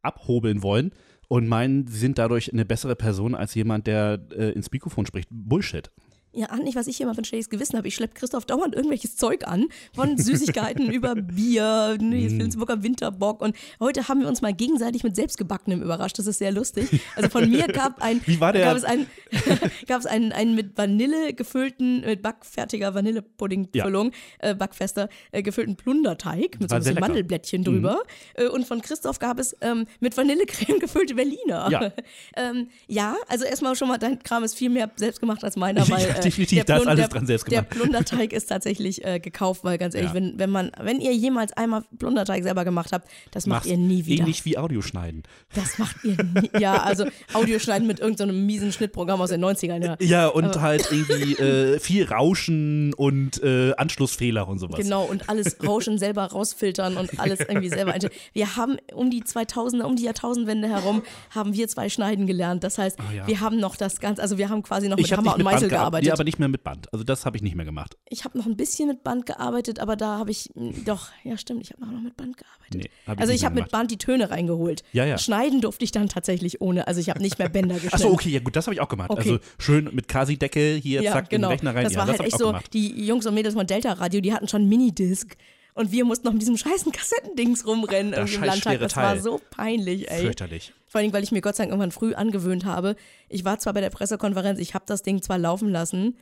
abhobeln 0.02 0.62
wollen 0.62 0.92
und 1.28 1.46
meinen, 1.46 1.86
sie 1.86 1.98
sind 1.98 2.18
dadurch 2.18 2.52
eine 2.52 2.64
bessere 2.64 2.96
Person 2.96 3.34
als 3.34 3.54
jemand, 3.54 3.86
der 3.86 4.20
äh, 4.32 4.50
ins 4.50 4.70
Mikrofon 4.70 5.06
spricht. 5.06 5.28
Bullshit. 5.30 5.90
Ja, 6.32 6.46
ahnt 6.50 6.64
nicht, 6.64 6.76
was 6.76 6.86
ich 6.86 6.96
hier 6.98 7.06
mal 7.06 7.14
für 7.14 7.22
ein 7.22 7.24
schlechtes 7.24 7.48
Gewissen 7.48 7.76
habe. 7.78 7.88
Ich 7.88 7.94
schleppe 7.94 8.14
Christoph 8.14 8.44
dauernd 8.44 8.74
irgendwelches 8.74 9.16
Zeug 9.16 9.46
an, 9.48 9.66
von 9.94 10.18
Süßigkeiten 10.18 10.90
über 10.92 11.14
Bier, 11.14 11.96
ne, 12.00 12.28
Filmsburger 12.28 12.82
Winterbock. 12.82 13.40
Und 13.40 13.56
heute 13.80 14.08
haben 14.08 14.20
wir 14.20 14.28
uns 14.28 14.42
mal 14.42 14.52
gegenseitig 14.52 15.02
mit 15.04 15.16
selbstgebackenem 15.16 15.82
überrascht. 15.82 16.18
Das 16.18 16.26
ist 16.26 16.38
sehr 16.38 16.52
lustig. 16.52 17.00
Also 17.16 17.30
von 17.30 17.48
mir 17.48 17.66
gab 17.68 18.02
ein, 18.02 18.20
Wie 18.26 18.40
war 18.40 18.52
der- 18.52 18.66
gab 18.66 18.76
es 18.76 18.84
einen, 18.84 19.06
gab 19.86 20.00
es 20.00 20.06
einen, 20.06 20.32
einen 20.32 20.54
mit 20.54 20.76
Vanille 20.76 21.32
gefüllten, 21.32 22.02
mit 22.02 22.22
backfertiger 22.22 22.94
Vanillepudding-Füllung, 22.94 24.12
äh, 24.40 24.54
backfester, 24.54 25.08
äh, 25.32 25.42
gefüllten 25.42 25.76
Plunderteig 25.76 26.60
mit 26.60 26.68
so 26.68 26.74
War 26.74 26.76
ein 26.76 26.80
bisschen 26.80 26.94
lecker. 26.94 26.94
Mhm. 26.94 27.00
Mandelblättchen 27.00 27.64
drüber. 27.64 28.02
Äh, 28.34 28.48
und 28.48 28.66
von 28.66 28.82
Christoph 28.82 29.18
gab 29.18 29.38
es 29.38 29.56
ähm, 29.60 29.86
mit 30.00 30.16
Vanillecreme 30.16 30.78
gefüllte 30.78 31.14
Berliner. 31.14 31.68
Ja. 31.70 31.92
ähm, 32.36 32.68
ja, 32.86 33.16
also 33.28 33.44
erstmal 33.44 33.74
schon 33.76 33.88
mal, 33.88 33.98
dein 33.98 34.22
Kram 34.22 34.44
ist 34.44 34.54
viel 34.56 34.70
mehr 34.70 34.90
selbst 34.96 35.20
gemacht 35.20 35.42
als 35.42 35.56
meiner, 35.56 35.88
weil 35.88 36.06
Ja, 36.08 36.17
definitiv, 36.24 36.64
der 36.64 36.64
da 36.64 36.76
ist 36.82 36.86
alles 36.86 37.00
der, 37.00 37.08
dran 37.08 37.26
selbst 37.26 37.50
Der 37.50 37.62
gemacht. 37.62 37.70
Plunderteig 37.76 38.32
ist 38.32 38.46
tatsächlich 38.46 39.04
äh, 39.04 39.20
gekauft, 39.20 39.64
weil 39.64 39.78
ganz 39.78 39.94
ehrlich, 39.94 40.10
Ja. 40.10 40.14
wenn, 40.14 40.38
wenn 40.38 40.50
man, 40.50 40.70
wenn 40.80 41.00
ihr 41.00 41.14
jemals 41.14 41.52
einmal 41.54 41.82
Plunderteig 41.98 42.42
selber 42.42 42.64
gemacht 42.64 42.92
habt, 42.92 43.08
das 43.30 43.46
macht 43.46 43.60
Mach's 43.60 43.66
ihr 43.66 43.76
nie 43.76 44.06
wieder. 44.06 44.22
Ähnlich 44.22 44.44
wie 44.44 44.58
Audioschneiden. 44.58 45.22
Das 45.54 45.78
macht 45.78 45.96
ihr 46.04 46.16
nie. 46.22 46.50
Ja, 46.60 46.82
also 46.82 47.06
Audioschneiden 47.32 47.86
mit 47.86 48.00
irgendeinem 48.00 48.36
so 48.36 48.42
miesen 48.42 48.72
Schnittprogramm 48.72 49.20
aus 49.20 49.30
den 49.30 49.44
90ern, 49.44 49.84
ja. 49.84 49.96
Ja, 50.00 50.26
und 50.28 50.60
halt 50.60 50.88
irgendwie 50.90 51.34
äh, 51.34 51.78
viel 51.78 52.04
Rauschen 52.04 52.94
und 52.94 53.42
äh, 53.42 53.72
Anschlussfehler 53.76 54.48
und 54.48 54.58
sowas. 54.58 54.78
Genau, 54.78 55.04
und 55.04 55.28
alles 55.28 55.56
Rauschen 55.66 55.98
selber 55.98 56.24
rausfiltern 56.24 56.96
und 56.96 57.18
alles 57.20 57.40
irgendwie 57.40 57.68
selber 57.68 57.92
einstellen. 57.92 58.14
Wir 58.32 58.56
haben 58.56 58.76
um 58.94 59.10
die 59.10 59.22
2000er, 59.22 59.82
um 59.82 59.96
die 59.96 60.04
Jahrtausendwende 60.04 60.68
herum, 60.68 61.02
haben 61.30 61.54
wir 61.54 61.68
zwei 61.68 61.88
Schneiden 61.88 62.26
gelernt. 62.26 62.64
Das 62.64 62.78
heißt, 62.78 62.98
Ah, 62.98 63.12
ja. 63.14 63.26
wir 63.26 63.40
haben 63.40 63.60
noch 63.60 63.76
das 63.76 64.00
Ganze, 64.00 64.20
also 64.22 64.38
wir 64.38 64.48
haben 64.48 64.62
quasi 64.62 64.88
noch 64.88 64.96
mit 64.96 65.06
Ich 65.06 65.12
Hammer 65.12 65.34
und 65.36 65.42
Meißel 65.42 65.68
gearbeitet. 65.68 66.07
Gearbeitet. 66.08 66.20
Aber 66.20 66.24
nicht 66.24 66.38
mehr 66.38 66.48
mit 66.48 66.64
Band. 66.64 66.92
Also 66.92 67.04
das 67.04 67.24
habe 67.26 67.36
ich 67.36 67.42
nicht 67.42 67.54
mehr 67.54 67.64
gemacht. 67.64 67.96
Ich 68.08 68.24
habe 68.24 68.36
noch 68.36 68.46
ein 68.46 68.56
bisschen 68.56 68.88
mit 68.88 69.02
Band 69.04 69.26
gearbeitet, 69.26 69.78
aber 69.78 69.96
da 69.96 70.18
habe 70.18 70.30
ich 70.30 70.50
mh, 70.54 70.72
doch, 70.84 71.08
ja 71.24 71.36
stimmt, 71.38 71.62
ich 71.62 71.72
habe 71.72 71.86
noch 71.86 72.00
mit 72.00 72.16
Band 72.16 72.36
gearbeitet. 72.36 72.74
Nee, 72.74 72.90
hab 73.06 73.16
ich 73.16 73.20
also 73.20 73.32
ich 73.32 73.40
mehr 73.42 73.50
habe 73.50 73.60
mit. 73.62 73.70
Band 73.70 73.90
die 73.90 73.98
Töne 73.98 74.30
reingeholt. 74.30 74.82
Ja, 74.92 75.04
ja. 75.04 75.18
Schneiden 75.18 75.60
durfte 75.60 75.84
ich 75.84 75.90
dann 75.92 76.08
tatsächlich 76.08 76.60
ohne, 76.60 76.86
also 76.86 77.00
ich 77.00 77.10
habe 77.10 77.20
nicht 77.20 77.38
mehr 77.38 77.48
Bänder 77.48 77.74
geschnitten. 77.76 77.94
Achso, 77.94 78.10
okay, 78.10 78.30
ja 78.30 78.40
gut, 78.40 78.56
das 78.56 78.66
habe 78.66 78.74
ich 78.74 78.80
auch 78.80 78.88
gemacht. 78.88 79.10
Okay. 79.10 79.20
Also 79.20 79.38
schön 79.58 79.88
mit 79.92 80.08
Kasi-Deckel 80.08 80.76
hier, 80.80 81.02
Ja, 81.02 81.12
zack, 81.12 81.30
genau. 81.30 81.48
in 81.50 81.58
den 81.58 81.66
Rechner 81.68 81.74
rein. 81.74 81.84
Das 81.84 81.92
ja, 81.94 81.98
war 82.00 82.06
das 82.06 82.18
halt 82.18 82.28
ich 82.28 82.34
echt 82.34 82.38
so, 82.38 82.46
gemacht. 82.48 82.72
die 82.72 83.04
Jungs 83.06 83.26
und 83.26 83.34
Mädels 83.34 83.54
von 83.54 83.66
Delta 83.66 83.92
Radio, 83.92 84.20
die 84.20 84.32
hatten 84.32 84.48
schon 84.48 84.68
Minidisc. 84.68 85.36
Und 85.78 85.92
wir 85.92 86.04
mussten 86.04 86.26
noch 86.26 86.32
mit 86.32 86.42
diesem 86.42 86.56
scheißen 86.56 86.90
Kassettendings 86.90 87.64
rumrennen 87.64 88.10
Das 88.10 88.34
im 88.34 88.42
Landtag. 88.42 88.80
Das 88.80 88.96
war 88.96 89.12
Teil. 89.12 89.22
so 89.22 89.40
peinlich, 89.50 90.10
ey. 90.10 90.22
Fürchterlich. 90.22 90.72
Vor 90.88 91.00
allem, 91.00 91.12
weil 91.12 91.22
ich 91.22 91.30
mir 91.30 91.40
Gott 91.40 91.54
sei 91.54 91.62
Dank 91.62 91.70
irgendwann 91.70 91.92
früh 91.92 92.14
angewöhnt 92.14 92.64
habe. 92.64 92.96
Ich 93.28 93.44
war 93.44 93.60
zwar 93.60 93.74
bei 93.74 93.80
der 93.80 93.90
Pressekonferenz, 93.90 94.58
ich 94.58 94.74
habe 94.74 94.86
das 94.88 95.04
Ding 95.04 95.22
zwar 95.22 95.38
laufen 95.38 95.68
lassen, 95.68 96.16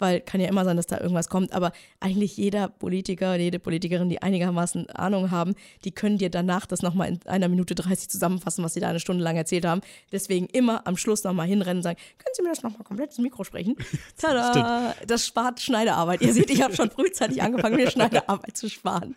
weil 0.00 0.20
kann 0.20 0.40
ja 0.40 0.48
immer 0.48 0.64
sein, 0.64 0.76
dass 0.76 0.86
da 0.86 0.98
irgendwas 0.98 1.28
kommt, 1.28 1.52
aber 1.52 1.72
eigentlich 2.00 2.36
jeder 2.36 2.68
Politiker, 2.68 3.36
jede 3.36 3.58
Politikerin, 3.58 4.08
die 4.08 4.22
einigermaßen 4.22 4.90
Ahnung 4.90 5.30
haben, 5.30 5.54
die 5.84 5.92
können 5.92 6.18
dir 6.18 6.30
danach 6.30 6.66
das 6.66 6.82
nochmal 6.82 7.08
in 7.08 7.20
einer 7.26 7.48
Minute 7.48 7.74
30 7.74 8.08
zusammenfassen, 8.08 8.64
was 8.64 8.74
sie 8.74 8.80
da 8.80 8.88
eine 8.88 9.00
Stunde 9.00 9.22
lang 9.22 9.36
erzählt 9.36 9.64
haben. 9.64 9.80
Deswegen 10.10 10.46
immer 10.46 10.86
am 10.86 10.96
Schluss 10.96 11.24
nochmal 11.24 11.46
hinrennen 11.46 11.78
und 11.78 11.82
sagen, 11.82 11.98
können 12.18 12.34
Sie 12.34 12.42
mir 12.42 12.48
das 12.50 12.62
nochmal 12.62 12.84
komplett 12.84 13.10
ins 13.10 13.18
Mikro 13.18 13.44
sprechen? 13.44 13.76
Tada! 14.16 14.94
Das 15.06 15.26
spart 15.26 15.60
Schneidearbeit. 15.60 16.22
Ihr 16.22 16.32
seht, 16.32 16.50
ich 16.50 16.62
habe 16.62 16.74
schon 16.74 16.90
frühzeitig 16.90 17.42
angefangen, 17.42 17.76
mir 17.76 17.90
Schneidearbeit 17.90 18.56
zu 18.56 18.68
sparen. 18.68 19.14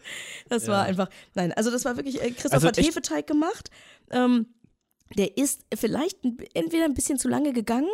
Das 0.50 0.68
war 0.68 0.84
einfach, 0.84 1.10
nein, 1.34 1.52
also 1.54 1.72
das 1.72 1.86
war 1.86 1.96
wirklich, 1.96 2.22
äh, 2.22 2.32
Christoph 2.32 2.54
Also 2.54 2.68
hat 2.68 2.78
Hefeteig 2.78 3.28
gemacht. 3.28 3.70
Ähm, 4.12 4.48
der 5.18 5.38
ist 5.38 5.66
vielleicht 5.76 6.18
entweder 6.54 6.86
ein 6.86 6.94
bisschen 6.94 7.20
zu 7.20 7.28
lange 7.28 7.54
gegangen, 7.54 7.90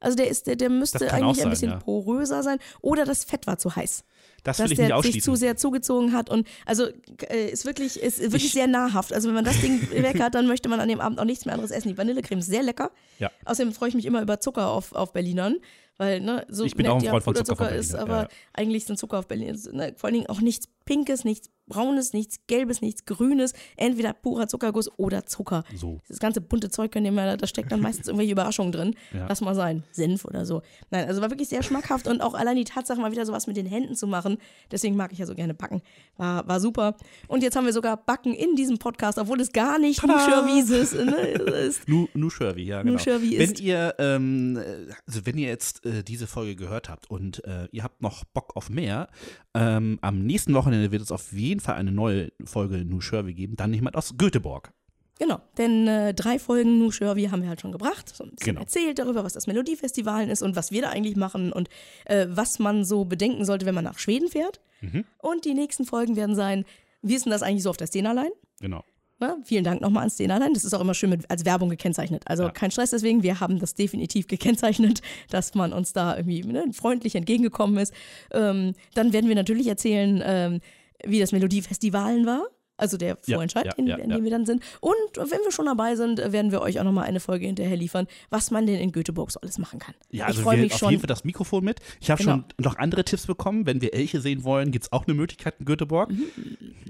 also 0.00 0.16
der 0.16 0.28
ist, 0.28 0.46
der, 0.46 0.56
der 0.56 0.70
müsste 0.70 1.12
eigentlich 1.12 1.40
auch 1.40 1.44
ein 1.44 1.50
bisschen 1.50 1.70
sein, 1.70 1.78
ja. 1.78 1.84
poröser 1.84 2.42
sein, 2.42 2.58
oder 2.80 3.04
das 3.04 3.24
Fett 3.24 3.46
war 3.46 3.58
zu 3.58 3.74
heiß. 3.76 4.04
Das 4.42 4.56
dass 4.56 4.70
der 4.70 5.02
sich 5.02 5.22
zu 5.22 5.34
sehr 5.34 5.56
zugezogen 5.58 6.14
hat 6.14 6.30
und 6.30 6.46
also 6.64 6.86
äh, 7.28 7.50
ist 7.50 7.66
wirklich 7.66 8.00
ist 8.00 8.20
wirklich 8.20 8.46
Ich- 8.46 8.52
sehr 8.52 8.66
nahrhaft. 8.66 9.12
Also 9.12 9.28
wenn 9.28 9.34
man 9.34 9.44
das 9.44 9.60
Ding 9.60 9.90
weg 9.90 10.18
hat, 10.20 10.34
dann 10.34 10.46
möchte 10.46 10.68
man 10.70 10.80
an 10.80 10.88
dem 10.88 11.00
Abend 11.00 11.20
auch 11.20 11.24
nichts 11.24 11.44
mehr 11.44 11.54
anderes 11.54 11.70
essen. 11.70 11.88
Die 11.88 11.98
Vanillecreme 11.98 12.38
ist 12.38 12.46
sehr 12.46 12.62
lecker. 12.62 12.90
Ja. 13.18 13.30
Außerdem 13.44 13.74
freue 13.74 13.90
ich 13.90 13.94
mich 13.94 14.06
immer 14.06 14.22
über 14.22 14.40
Zucker 14.40 14.68
auf, 14.68 14.94
auf 14.94 15.12
Berlinern, 15.12 15.56
Weil, 15.98 16.20
ne, 16.20 16.46
so 16.48 16.64
Ich 16.64 16.74
bin 16.74 16.86
auch 16.86 16.94
ein 16.94 17.06
Freund 17.06 17.22
von 17.22 17.34
Puderzucker 17.34 17.64
Zucker 17.64 17.68
von 17.68 17.78
ist, 17.78 17.94
aber 17.94 18.22
ja. 18.22 18.28
eigentlich 18.54 18.86
sind 18.86 18.98
Zucker 18.98 19.18
auf 19.18 19.26
Berlin, 19.28 19.60
ne, 19.72 19.92
vor 19.94 20.08
allen 20.08 20.14
Dingen 20.14 20.26
auch 20.28 20.40
nichts 20.40 20.68
Pinkes, 20.90 21.24
nichts 21.24 21.50
Braunes, 21.68 22.12
nichts 22.12 22.40
Gelbes, 22.48 22.82
nichts 22.82 23.04
Grünes, 23.04 23.54
entweder 23.76 24.12
purer 24.12 24.48
Zuckerguss 24.48 24.90
oder 24.98 25.24
Zucker. 25.24 25.62
So. 25.76 26.00
Das 26.08 26.18
ganze 26.18 26.40
bunte 26.40 26.68
Zeug, 26.68 26.90
könnt 26.90 27.06
ihr 27.06 27.12
mal, 27.12 27.36
da 27.36 27.46
steckt 27.46 27.70
dann 27.70 27.80
meistens 27.80 28.08
irgendwelche 28.08 28.32
Überraschungen 28.32 28.72
drin. 28.72 28.96
Ja. 29.14 29.26
Lass 29.28 29.40
mal 29.40 29.54
sein. 29.54 29.84
Senf 29.92 30.24
oder 30.24 30.44
so. 30.44 30.62
Nein, 30.90 31.06
also 31.06 31.22
war 31.22 31.30
wirklich 31.30 31.48
sehr 31.48 31.62
schmackhaft 31.62 32.08
und 32.08 32.22
auch 32.22 32.34
allein 32.34 32.56
die 32.56 32.64
Tatsache, 32.64 33.00
mal 33.00 33.12
wieder 33.12 33.24
sowas 33.24 33.46
mit 33.46 33.56
den 33.56 33.66
Händen 33.66 33.94
zu 33.94 34.08
machen. 34.08 34.38
Deswegen 34.72 34.96
mag 34.96 35.12
ich 35.12 35.18
ja 35.20 35.26
so 35.26 35.36
gerne 35.36 35.54
backen. 35.54 35.80
War, 36.16 36.48
war 36.48 36.58
super. 36.58 36.96
Und 37.28 37.44
jetzt 37.44 37.54
haben 37.54 37.66
wir 37.66 37.72
sogar 37.72 37.96
Backen 37.96 38.34
in 38.34 38.56
diesem 38.56 38.78
Podcast, 38.78 39.16
obwohl 39.18 39.40
es 39.40 39.52
gar 39.52 39.78
nicht 39.78 40.04
Nuschörwies 40.04 40.70
ist. 40.70 40.94
Ne? 40.94 41.14
ist. 41.14 41.88
Nu, 41.88 42.08
nu 42.14 42.30
Shervy, 42.30 42.64
ja, 42.64 42.82
genau. 42.82 42.98
Wenn 43.06 43.38
ist- 43.38 43.60
ihr, 43.60 43.94
ähm, 44.00 44.56
äh, 44.56 44.92
also 45.06 45.24
wenn 45.24 45.38
ihr 45.38 45.46
jetzt 45.46 45.86
äh, 45.86 46.02
diese 46.02 46.26
Folge 46.26 46.56
gehört 46.56 46.88
habt 46.88 47.08
und 47.08 47.44
äh, 47.44 47.68
ihr 47.70 47.84
habt 47.84 48.02
noch 48.02 48.24
Bock 48.24 48.56
auf 48.56 48.70
mehr, 48.70 49.08
ähm, 49.54 49.98
am 50.02 50.24
nächsten 50.26 50.54
Wochenende 50.54 50.79
wird 50.90 51.02
es 51.02 51.12
auf 51.12 51.32
jeden 51.32 51.60
Fall 51.60 51.76
eine 51.76 51.92
neue 51.92 52.30
Folge 52.44 52.84
Nu 52.84 53.00
Shervy 53.00 53.34
geben, 53.34 53.56
dann 53.56 53.72
jemand 53.74 53.96
aus 53.96 54.14
Göteborg. 54.16 54.72
Genau, 55.18 55.38
denn 55.58 55.86
äh, 55.86 56.14
drei 56.14 56.38
Folgen 56.38 56.78
Nu 56.78 56.90
Shervy 56.90 57.24
haben 57.26 57.42
wir 57.42 57.50
halt 57.50 57.60
schon 57.60 57.72
gebracht. 57.72 58.08
So 58.14 58.24
ein 58.24 58.30
bisschen 58.30 58.54
Genau. 58.54 58.60
erzählt 58.62 58.98
darüber, 58.98 59.22
was 59.22 59.34
das 59.34 59.46
Melodiefestival 59.46 60.30
ist 60.30 60.40
und 60.42 60.56
was 60.56 60.70
wir 60.70 60.80
da 60.80 60.88
eigentlich 60.88 61.16
machen 61.16 61.52
und 61.52 61.68
äh, 62.06 62.26
was 62.30 62.58
man 62.58 62.84
so 62.84 63.04
bedenken 63.04 63.44
sollte, 63.44 63.66
wenn 63.66 63.74
man 63.74 63.84
nach 63.84 63.98
Schweden 63.98 64.28
fährt. 64.28 64.60
Mhm. 64.80 65.04
Und 65.18 65.44
die 65.44 65.52
nächsten 65.52 65.84
Folgen 65.84 66.16
werden 66.16 66.34
sein, 66.34 66.64
wie 67.02 67.14
ist 67.14 67.26
denn 67.26 67.32
das 67.32 67.42
eigentlich 67.42 67.62
so 67.64 67.70
auf 67.70 67.76
der 67.76 67.86
Szenerline? 67.86 68.32
Genau. 68.60 68.82
Ja, 69.20 69.36
vielen 69.44 69.64
Dank 69.64 69.82
nochmal 69.82 70.04
an 70.04 70.10
Szenerline. 70.10 70.54
Das 70.54 70.64
ist 70.64 70.72
auch 70.72 70.80
immer 70.80 70.94
schön 70.94 71.10
mit, 71.10 71.30
als 71.30 71.44
Werbung 71.44 71.68
gekennzeichnet. 71.68 72.22
Also 72.26 72.44
Ja. 72.44 72.50
kein 72.50 72.70
Stress 72.70 72.90
deswegen. 72.90 73.22
Wir 73.22 73.38
haben 73.40 73.58
das 73.58 73.74
definitiv 73.74 74.26
gekennzeichnet, 74.28 75.02
dass 75.30 75.54
man 75.54 75.72
uns 75.74 75.92
da 75.92 76.16
irgendwie 76.16 76.42
ne, 76.42 76.64
freundlich 76.72 77.14
entgegengekommen 77.14 77.76
ist. 77.78 77.92
Ähm, 78.32 78.72
dann 78.94 79.12
werden 79.12 79.28
wir 79.28 79.34
natürlich 79.36 79.66
erzählen, 79.66 80.22
ähm, 80.24 80.60
wie 81.04 81.20
das 81.20 81.32
Melodiefestivalen 81.32 82.24
war. 82.26 82.46
Also 82.80 82.96
der 82.96 83.18
Ja, 83.26 83.36
Vorentscheid, 83.36 83.66
ja, 83.66 83.72
in, 83.76 83.86
ja, 83.86 83.96
in 83.96 84.10
ja. 84.10 84.16
dem 84.16 84.24
wir 84.24 84.30
dann 84.30 84.46
sind. 84.46 84.62
Und 84.80 84.94
wenn 85.16 85.40
wir 85.44 85.52
schon 85.52 85.66
dabei 85.66 85.96
sind, 85.96 86.18
werden 86.32 86.50
wir 86.50 86.62
euch 86.62 86.80
auch 86.80 86.84
nochmal 86.84 87.04
eine 87.04 87.20
Folge 87.20 87.46
hinterher 87.46 87.76
liefern, 87.76 88.06
was 88.30 88.50
man 88.50 88.66
denn 88.66 88.76
in 88.80 88.92
Göteborg 88.92 89.30
so 89.30 89.40
alles 89.40 89.58
machen 89.58 89.78
kann. 89.78 89.94
Ja, 90.10 90.24
ich 90.24 90.28
also 90.28 90.42
freue 90.42 90.58
mich 90.58 90.72
auf 90.72 90.78
schon. 90.78 90.90
jeden 90.90 91.00
Fall 91.00 91.08
das 91.08 91.24
Mikrofon 91.24 91.64
mit. 91.64 91.80
Ich 92.00 92.10
habe 92.10 92.22
Genau. 92.22 92.32
schon 92.36 92.44
noch 92.58 92.76
andere 92.78 93.04
Tipps 93.04 93.26
bekommen. 93.26 93.66
Wenn 93.66 93.80
wir 93.80 93.94
Elche 93.94 94.20
sehen 94.20 94.44
wollen, 94.44 94.70
gibt 94.70 94.86
es 94.86 94.92
auch 94.92 95.06
eine 95.06 95.14
Möglichkeit 95.14 95.54
in 95.58 95.66
Göteborg. 95.66 96.10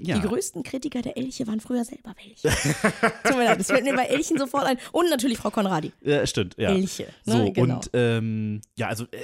Ja. 0.01 0.17
Mhm. 0.17 0.21
Die 0.21 0.27
größten 0.27 0.63
Kritiker 0.63 1.01
der 1.01 1.17
Elche 1.17 1.45
waren 1.47 1.59
früher 1.59 1.83
selber 1.85 2.13
welche. 2.23 2.49
Tut 3.23 3.37
mir 3.37 3.45
leid, 3.45 3.59
das 3.59 3.67
fällt 3.67 3.83
mir 3.83 3.95
bei 3.95 4.05
Elchen 4.05 4.37
sofort 4.37 4.65
ein. 4.65 4.77
Und 4.91 5.09
natürlich 5.09 5.37
Frau 5.37 5.49
Konradi. 5.51 5.91
Ja, 6.01 6.25
stimmt, 6.25 6.55
ja. 6.57 6.69
Elche, 6.71 7.03
ne, 7.25 7.33
So, 7.33 7.51
genau. 7.51 7.75
und 7.75 7.89
ähm, 7.93 8.61
ja, 8.77 8.87
also 8.87 9.05
äh, 9.11 9.17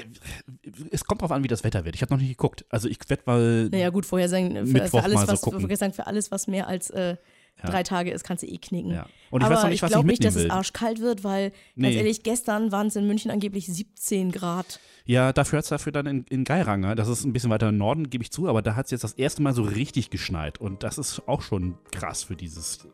es 0.91 1.03
kommt 1.05 1.21
drauf 1.21 1.31
an, 1.31 1.43
wie 1.43 1.47
das 1.47 1.63
Wetter 1.63 1.85
wird. 1.85 1.95
Ich 1.95 2.01
habe 2.01 2.13
noch 2.13 2.19
nicht 2.19 2.29
geguckt. 2.29 2.65
Also 2.69 2.87
ich 2.87 2.97
werde 3.07 3.23
mal. 3.25 3.69
Naja, 3.69 3.89
gut, 3.89 4.05
vorher 4.05 4.29
sagen, 4.29 4.55
für, 4.55 4.63
Mittwoch 4.65 4.99
für 4.99 5.03
alles, 5.03 5.15
mal 5.15 5.25
so 5.25 5.31
was, 5.33 5.41
gucken. 5.41 5.75
sagen, 5.75 5.93
für 5.93 6.07
alles, 6.07 6.31
was 6.31 6.47
mehr 6.47 6.56
als 6.65 6.89
äh, 6.89 7.17
Ja. 7.63 7.69
drei 7.69 7.83
Tage 7.83 8.11
ist, 8.11 8.23
kannst 8.23 8.43
du 8.43 8.47
eh 8.47 8.57
knicken. 8.57 8.91
Ja. 8.91 9.07
Und 9.31 9.41
ich 9.41 9.45
Aber 9.45 9.55
weiß 9.55 9.63
noch 9.63 9.69
nicht, 9.69 9.81
was 9.81 9.89
ich 9.89 9.93
glaube 9.93 10.07
nicht, 10.07 10.23
dass 10.23 10.33
mitnehmen 10.35 10.47
es 10.47 10.53
will. 10.53 10.57
arschkalt 10.57 11.01
wird, 11.01 11.23
weil, 11.23 11.49
ganz 11.49 11.59
Nee. 11.75 11.95
ehrlich, 11.97 12.23
gestern 12.23 12.71
waren 12.71 12.87
es 12.87 12.95
in 12.95 13.05
München 13.07 13.29
angeblich 13.31 13.65
17 13.67 14.31
Grad. 14.31 14.79
Ja, 15.05 15.33
dafür 15.33 15.57
hat 15.57 15.63
es 15.63 15.69
dafür 15.69 15.91
dann 15.91 16.05
in, 16.05 16.23
in 16.29 16.43
Geiranger, 16.43 16.95
das 16.95 17.07
ist 17.07 17.23
ein 17.25 17.33
bisschen 17.33 17.49
weiter 17.49 17.69
im 17.69 17.77
Norden, 17.77 18.09
gebe 18.09 18.23
ich 18.23 18.31
zu, 18.31 18.47
aber 18.47 18.61
da 18.61 18.75
hat 18.75 18.85
es 18.85 18.91
jetzt 18.91 19.03
das 19.03 19.13
erste 19.13 19.41
Mal 19.41 19.53
so 19.53 19.63
richtig 19.63 20.09
geschneit. 20.09 20.59
Und 20.59 20.83
das 20.83 20.97
ist 20.97 21.27
auch 21.27 21.41
schon 21.41 21.77
krass 21.91 22.23
für 22.23 22.35
dieses, 22.35 22.87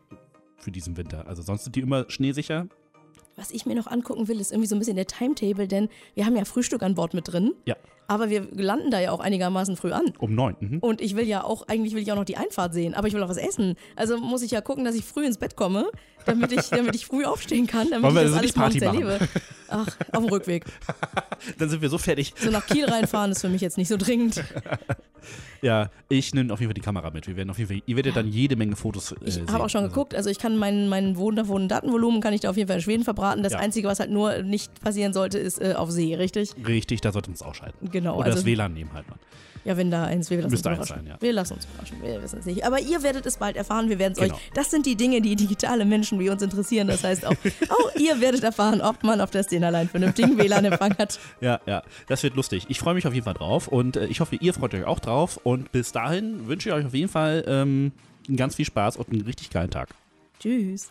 für 0.58 0.70
diesen 0.70 0.96
Winter. 0.96 1.26
Also 1.28 1.42
sonst 1.42 1.64
sind 1.64 1.76
die 1.76 1.80
immer 1.80 2.06
schneesicher. 2.08 2.66
Was 3.36 3.50
ich 3.50 3.66
mir 3.66 3.74
noch 3.74 3.88
angucken 3.88 4.28
will, 4.28 4.40
ist 4.40 4.52
irgendwie 4.52 4.68
so 4.68 4.76
ein 4.76 4.78
bisschen 4.78 4.96
der 4.96 5.06
Timetable, 5.08 5.66
denn 5.68 5.88
wir 6.14 6.24
haben 6.24 6.36
ja 6.36 6.44
Frühstück 6.44 6.82
an 6.84 6.94
Bord 6.94 7.14
mit 7.14 7.32
drin. 7.32 7.52
Ja. 7.66 7.76
Aber 8.06 8.28
wir 8.30 8.46
landen 8.52 8.90
da 8.90 9.00
ja 9.00 9.12
auch 9.12 9.20
einigermaßen 9.20 9.76
früh 9.76 9.92
an. 9.92 10.12
Um 10.18 10.34
neun. 10.34 10.56
Mhm. 10.60 10.78
Und 10.80 11.00
ich 11.00 11.16
will 11.16 11.26
ja 11.26 11.42
auch, 11.44 11.66
eigentlich 11.68 11.94
will 11.94 12.02
ich 12.02 12.12
auch 12.12 12.16
noch 12.16 12.24
die 12.24 12.36
Einfahrt 12.36 12.74
sehen, 12.74 12.94
aber 12.94 13.08
ich 13.08 13.14
will 13.14 13.22
auch 13.22 13.28
was 13.28 13.36
essen. 13.38 13.76
Also 13.96 14.18
muss 14.18 14.42
ich 14.42 14.50
ja 14.50 14.60
gucken, 14.60 14.84
dass 14.84 14.94
ich 14.94 15.04
früh 15.04 15.24
ins 15.26 15.38
Bett 15.38 15.56
komme, 15.56 15.86
damit 16.26 16.52
ich, 16.52 16.68
damit 16.68 16.94
ich 16.94 17.06
früh 17.06 17.24
aufstehen 17.24 17.66
kann, 17.66 17.90
damit 17.90 18.04
Wollen 18.14 18.16
ich 18.26 18.32
das 18.32 18.32
also 18.32 18.38
alles 18.38 18.52
Party 18.52 18.80
morgens 18.80 19.00
machen? 19.00 19.10
erlebe. 19.10 19.28
Ach, 19.68 19.86
auf 20.12 20.22
dem 20.24 20.28
Rückweg. 20.32 20.64
Dann 21.58 21.68
sind 21.68 21.82
wir 21.82 21.88
so 21.88 21.98
fertig. 21.98 22.32
So 22.36 22.50
nach 22.50 22.66
Kiel 22.66 22.84
reinfahren 22.84 23.32
ist 23.32 23.40
für 23.40 23.48
mich 23.48 23.60
jetzt 23.60 23.78
nicht 23.78 23.88
so 23.88 23.96
dringend. 23.96 24.42
Ja, 25.62 25.90
ich 26.10 26.34
nehme 26.34 26.52
auf 26.52 26.60
jeden 26.60 26.68
Fall 26.68 26.74
die 26.74 26.82
Kamera 26.82 27.10
mit. 27.10 27.26
Wir 27.26 27.36
werden 27.36 27.48
auf 27.48 27.58
jeden 27.58 27.68
Fall, 27.70 27.80
ihr 27.86 27.96
werdet 27.96 28.16
dann 28.16 28.28
jede 28.28 28.56
Menge 28.56 28.76
Fotos 28.76 29.12
äh, 29.12 29.16
Ich 29.24 29.38
habe 29.50 29.64
auch 29.64 29.70
schon 29.70 29.82
Also, 29.84 29.94
geguckt, 29.94 30.14
also 30.14 30.28
ich 30.28 30.38
kann 30.38 30.58
meinen 30.58 30.88
mein 30.90 31.16
wundervollen 31.16 31.68
Datenvolumen 31.68 32.20
kann 32.20 32.34
ich 32.34 32.42
da 32.42 32.50
auf 32.50 32.58
jeden 32.58 32.68
Fall 32.68 32.76
in 32.76 32.82
Schweden 32.82 33.04
verbraten. 33.04 33.42
Das 33.42 33.54
Ja. 33.54 33.60
Einzige, 33.60 33.88
was 33.88 34.00
halt 34.00 34.10
nur 34.10 34.42
nicht 34.42 34.82
passieren 34.82 35.14
sollte, 35.14 35.38
ist 35.38 35.62
äh, 35.62 35.72
auf 35.74 35.90
See, 35.90 36.14
richtig? 36.16 36.50
Richtig, 36.66 37.00
da 37.00 37.12
sollten 37.12 37.28
wir 37.28 37.32
uns 37.32 37.42
ausschalten. 37.42 37.90
Genau, 37.94 38.16
Oder 38.16 38.26
also- 38.26 38.38
das 38.38 38.44
WLAN 38.44 38.74
nehmen 38.74 38.90
halt 38.92 39.08
mal. 39.08 39.16
Ja, 39.64 39.78
wenn 39.78 39.90
da 39.90 40.04
eins, 40.04 40.28
wir 40.28 40.36
lassen 40.42 40.50
Müsste 40.50 40.68
uns 40.68 40.76
überraschen. 40.78 40.96
sein, 40.96 41.06
ja. 41.06 41.16
Wir 41.22 41.32
lassen 41.32 41.54
uns 41.54 41.64
überraschen, 41.64 42.02
wir 42.02 42.22
wissen 42.22 42.38
es 42.40 42.44
nicht. 42.44 42.66
Aber 42.66 42.80
ihr 42.80 43.02
werdet 43.02 43.24
es 43.24 43.38
bald 43.38 43.56
erfahren, 43.56 43.88
wir 43.88 43.98
werden 43.98 44.12
es 44.12 44.18
Genau. 44.18 44.34
euch. 44.34 44.40
Das 44.52 44.70
sind 44.70 44.84
die 44.84 44.94
Dinge, 44.94 45.22
die 45.22 45.36
digitale 45.36 45.86
Menschen 45.86 46.18
wie 46.18 46.28
uns 46.28 46.42
interessieren. 46.42 46.88
Das 46.88 47.02
heißt 47.02 47.24
auch, 47.24 47.30
auch 47.70 47.94
ihr 47.98 48.20
werdet 48.20 48.42
erfahren, 48.44 48.82
ob 48.82 49.02
man 49.04 49.22
auf 49.22 49.30
der 49.30 49.42
Szene 49.44 49.68
allein 49.68 49.88
vernünftigen 49.88 50.36
WLAN-Empfang 50.36 50.98
hat. 50.98 51.18
Ja, 51.40 51.60
ja, 51.66 51.82
das 52.08 52.22
wird 52.24 52.34
lustig. 52.36 52.66
Ich 52.68 52.78
freue 52.78 52.92
mich 52.92 53.06
auf 53.06 53.14
jeden 53.14 53.24
Fall 53.24 53.32
drauf 53.34 53.68
und 53.68 53.96
äh, 53.96 54.04
ich 54.06 54.20
hoffe, 54.20 54.36
ihr 54.36 54.52
freut 54.52 54.74
euch 54.74 54.84
auch 54.84 54.98
drauf. 55.00 55.40
Und 55.44 55.72
bis 55.72 55.92
dahin 55.92 56.46
wünsche 56.46 56.68
ich 56.68 56.74
euch 56.74 56.84
auf 56.84 56.92
jeden 56.94 57.08
Fall 57.08 57.42
ähm, 57.46 57.92
ganz 58.36 58.56
viel 58.56 58.66
Spaß 58.66 58.98
und 58.98 59.08
einen 59.12 59.22
richtig 59.22 59.48
geilen 59.48 59.70
Tag. 59.70 59.88
Tschüss. 60.40 60.90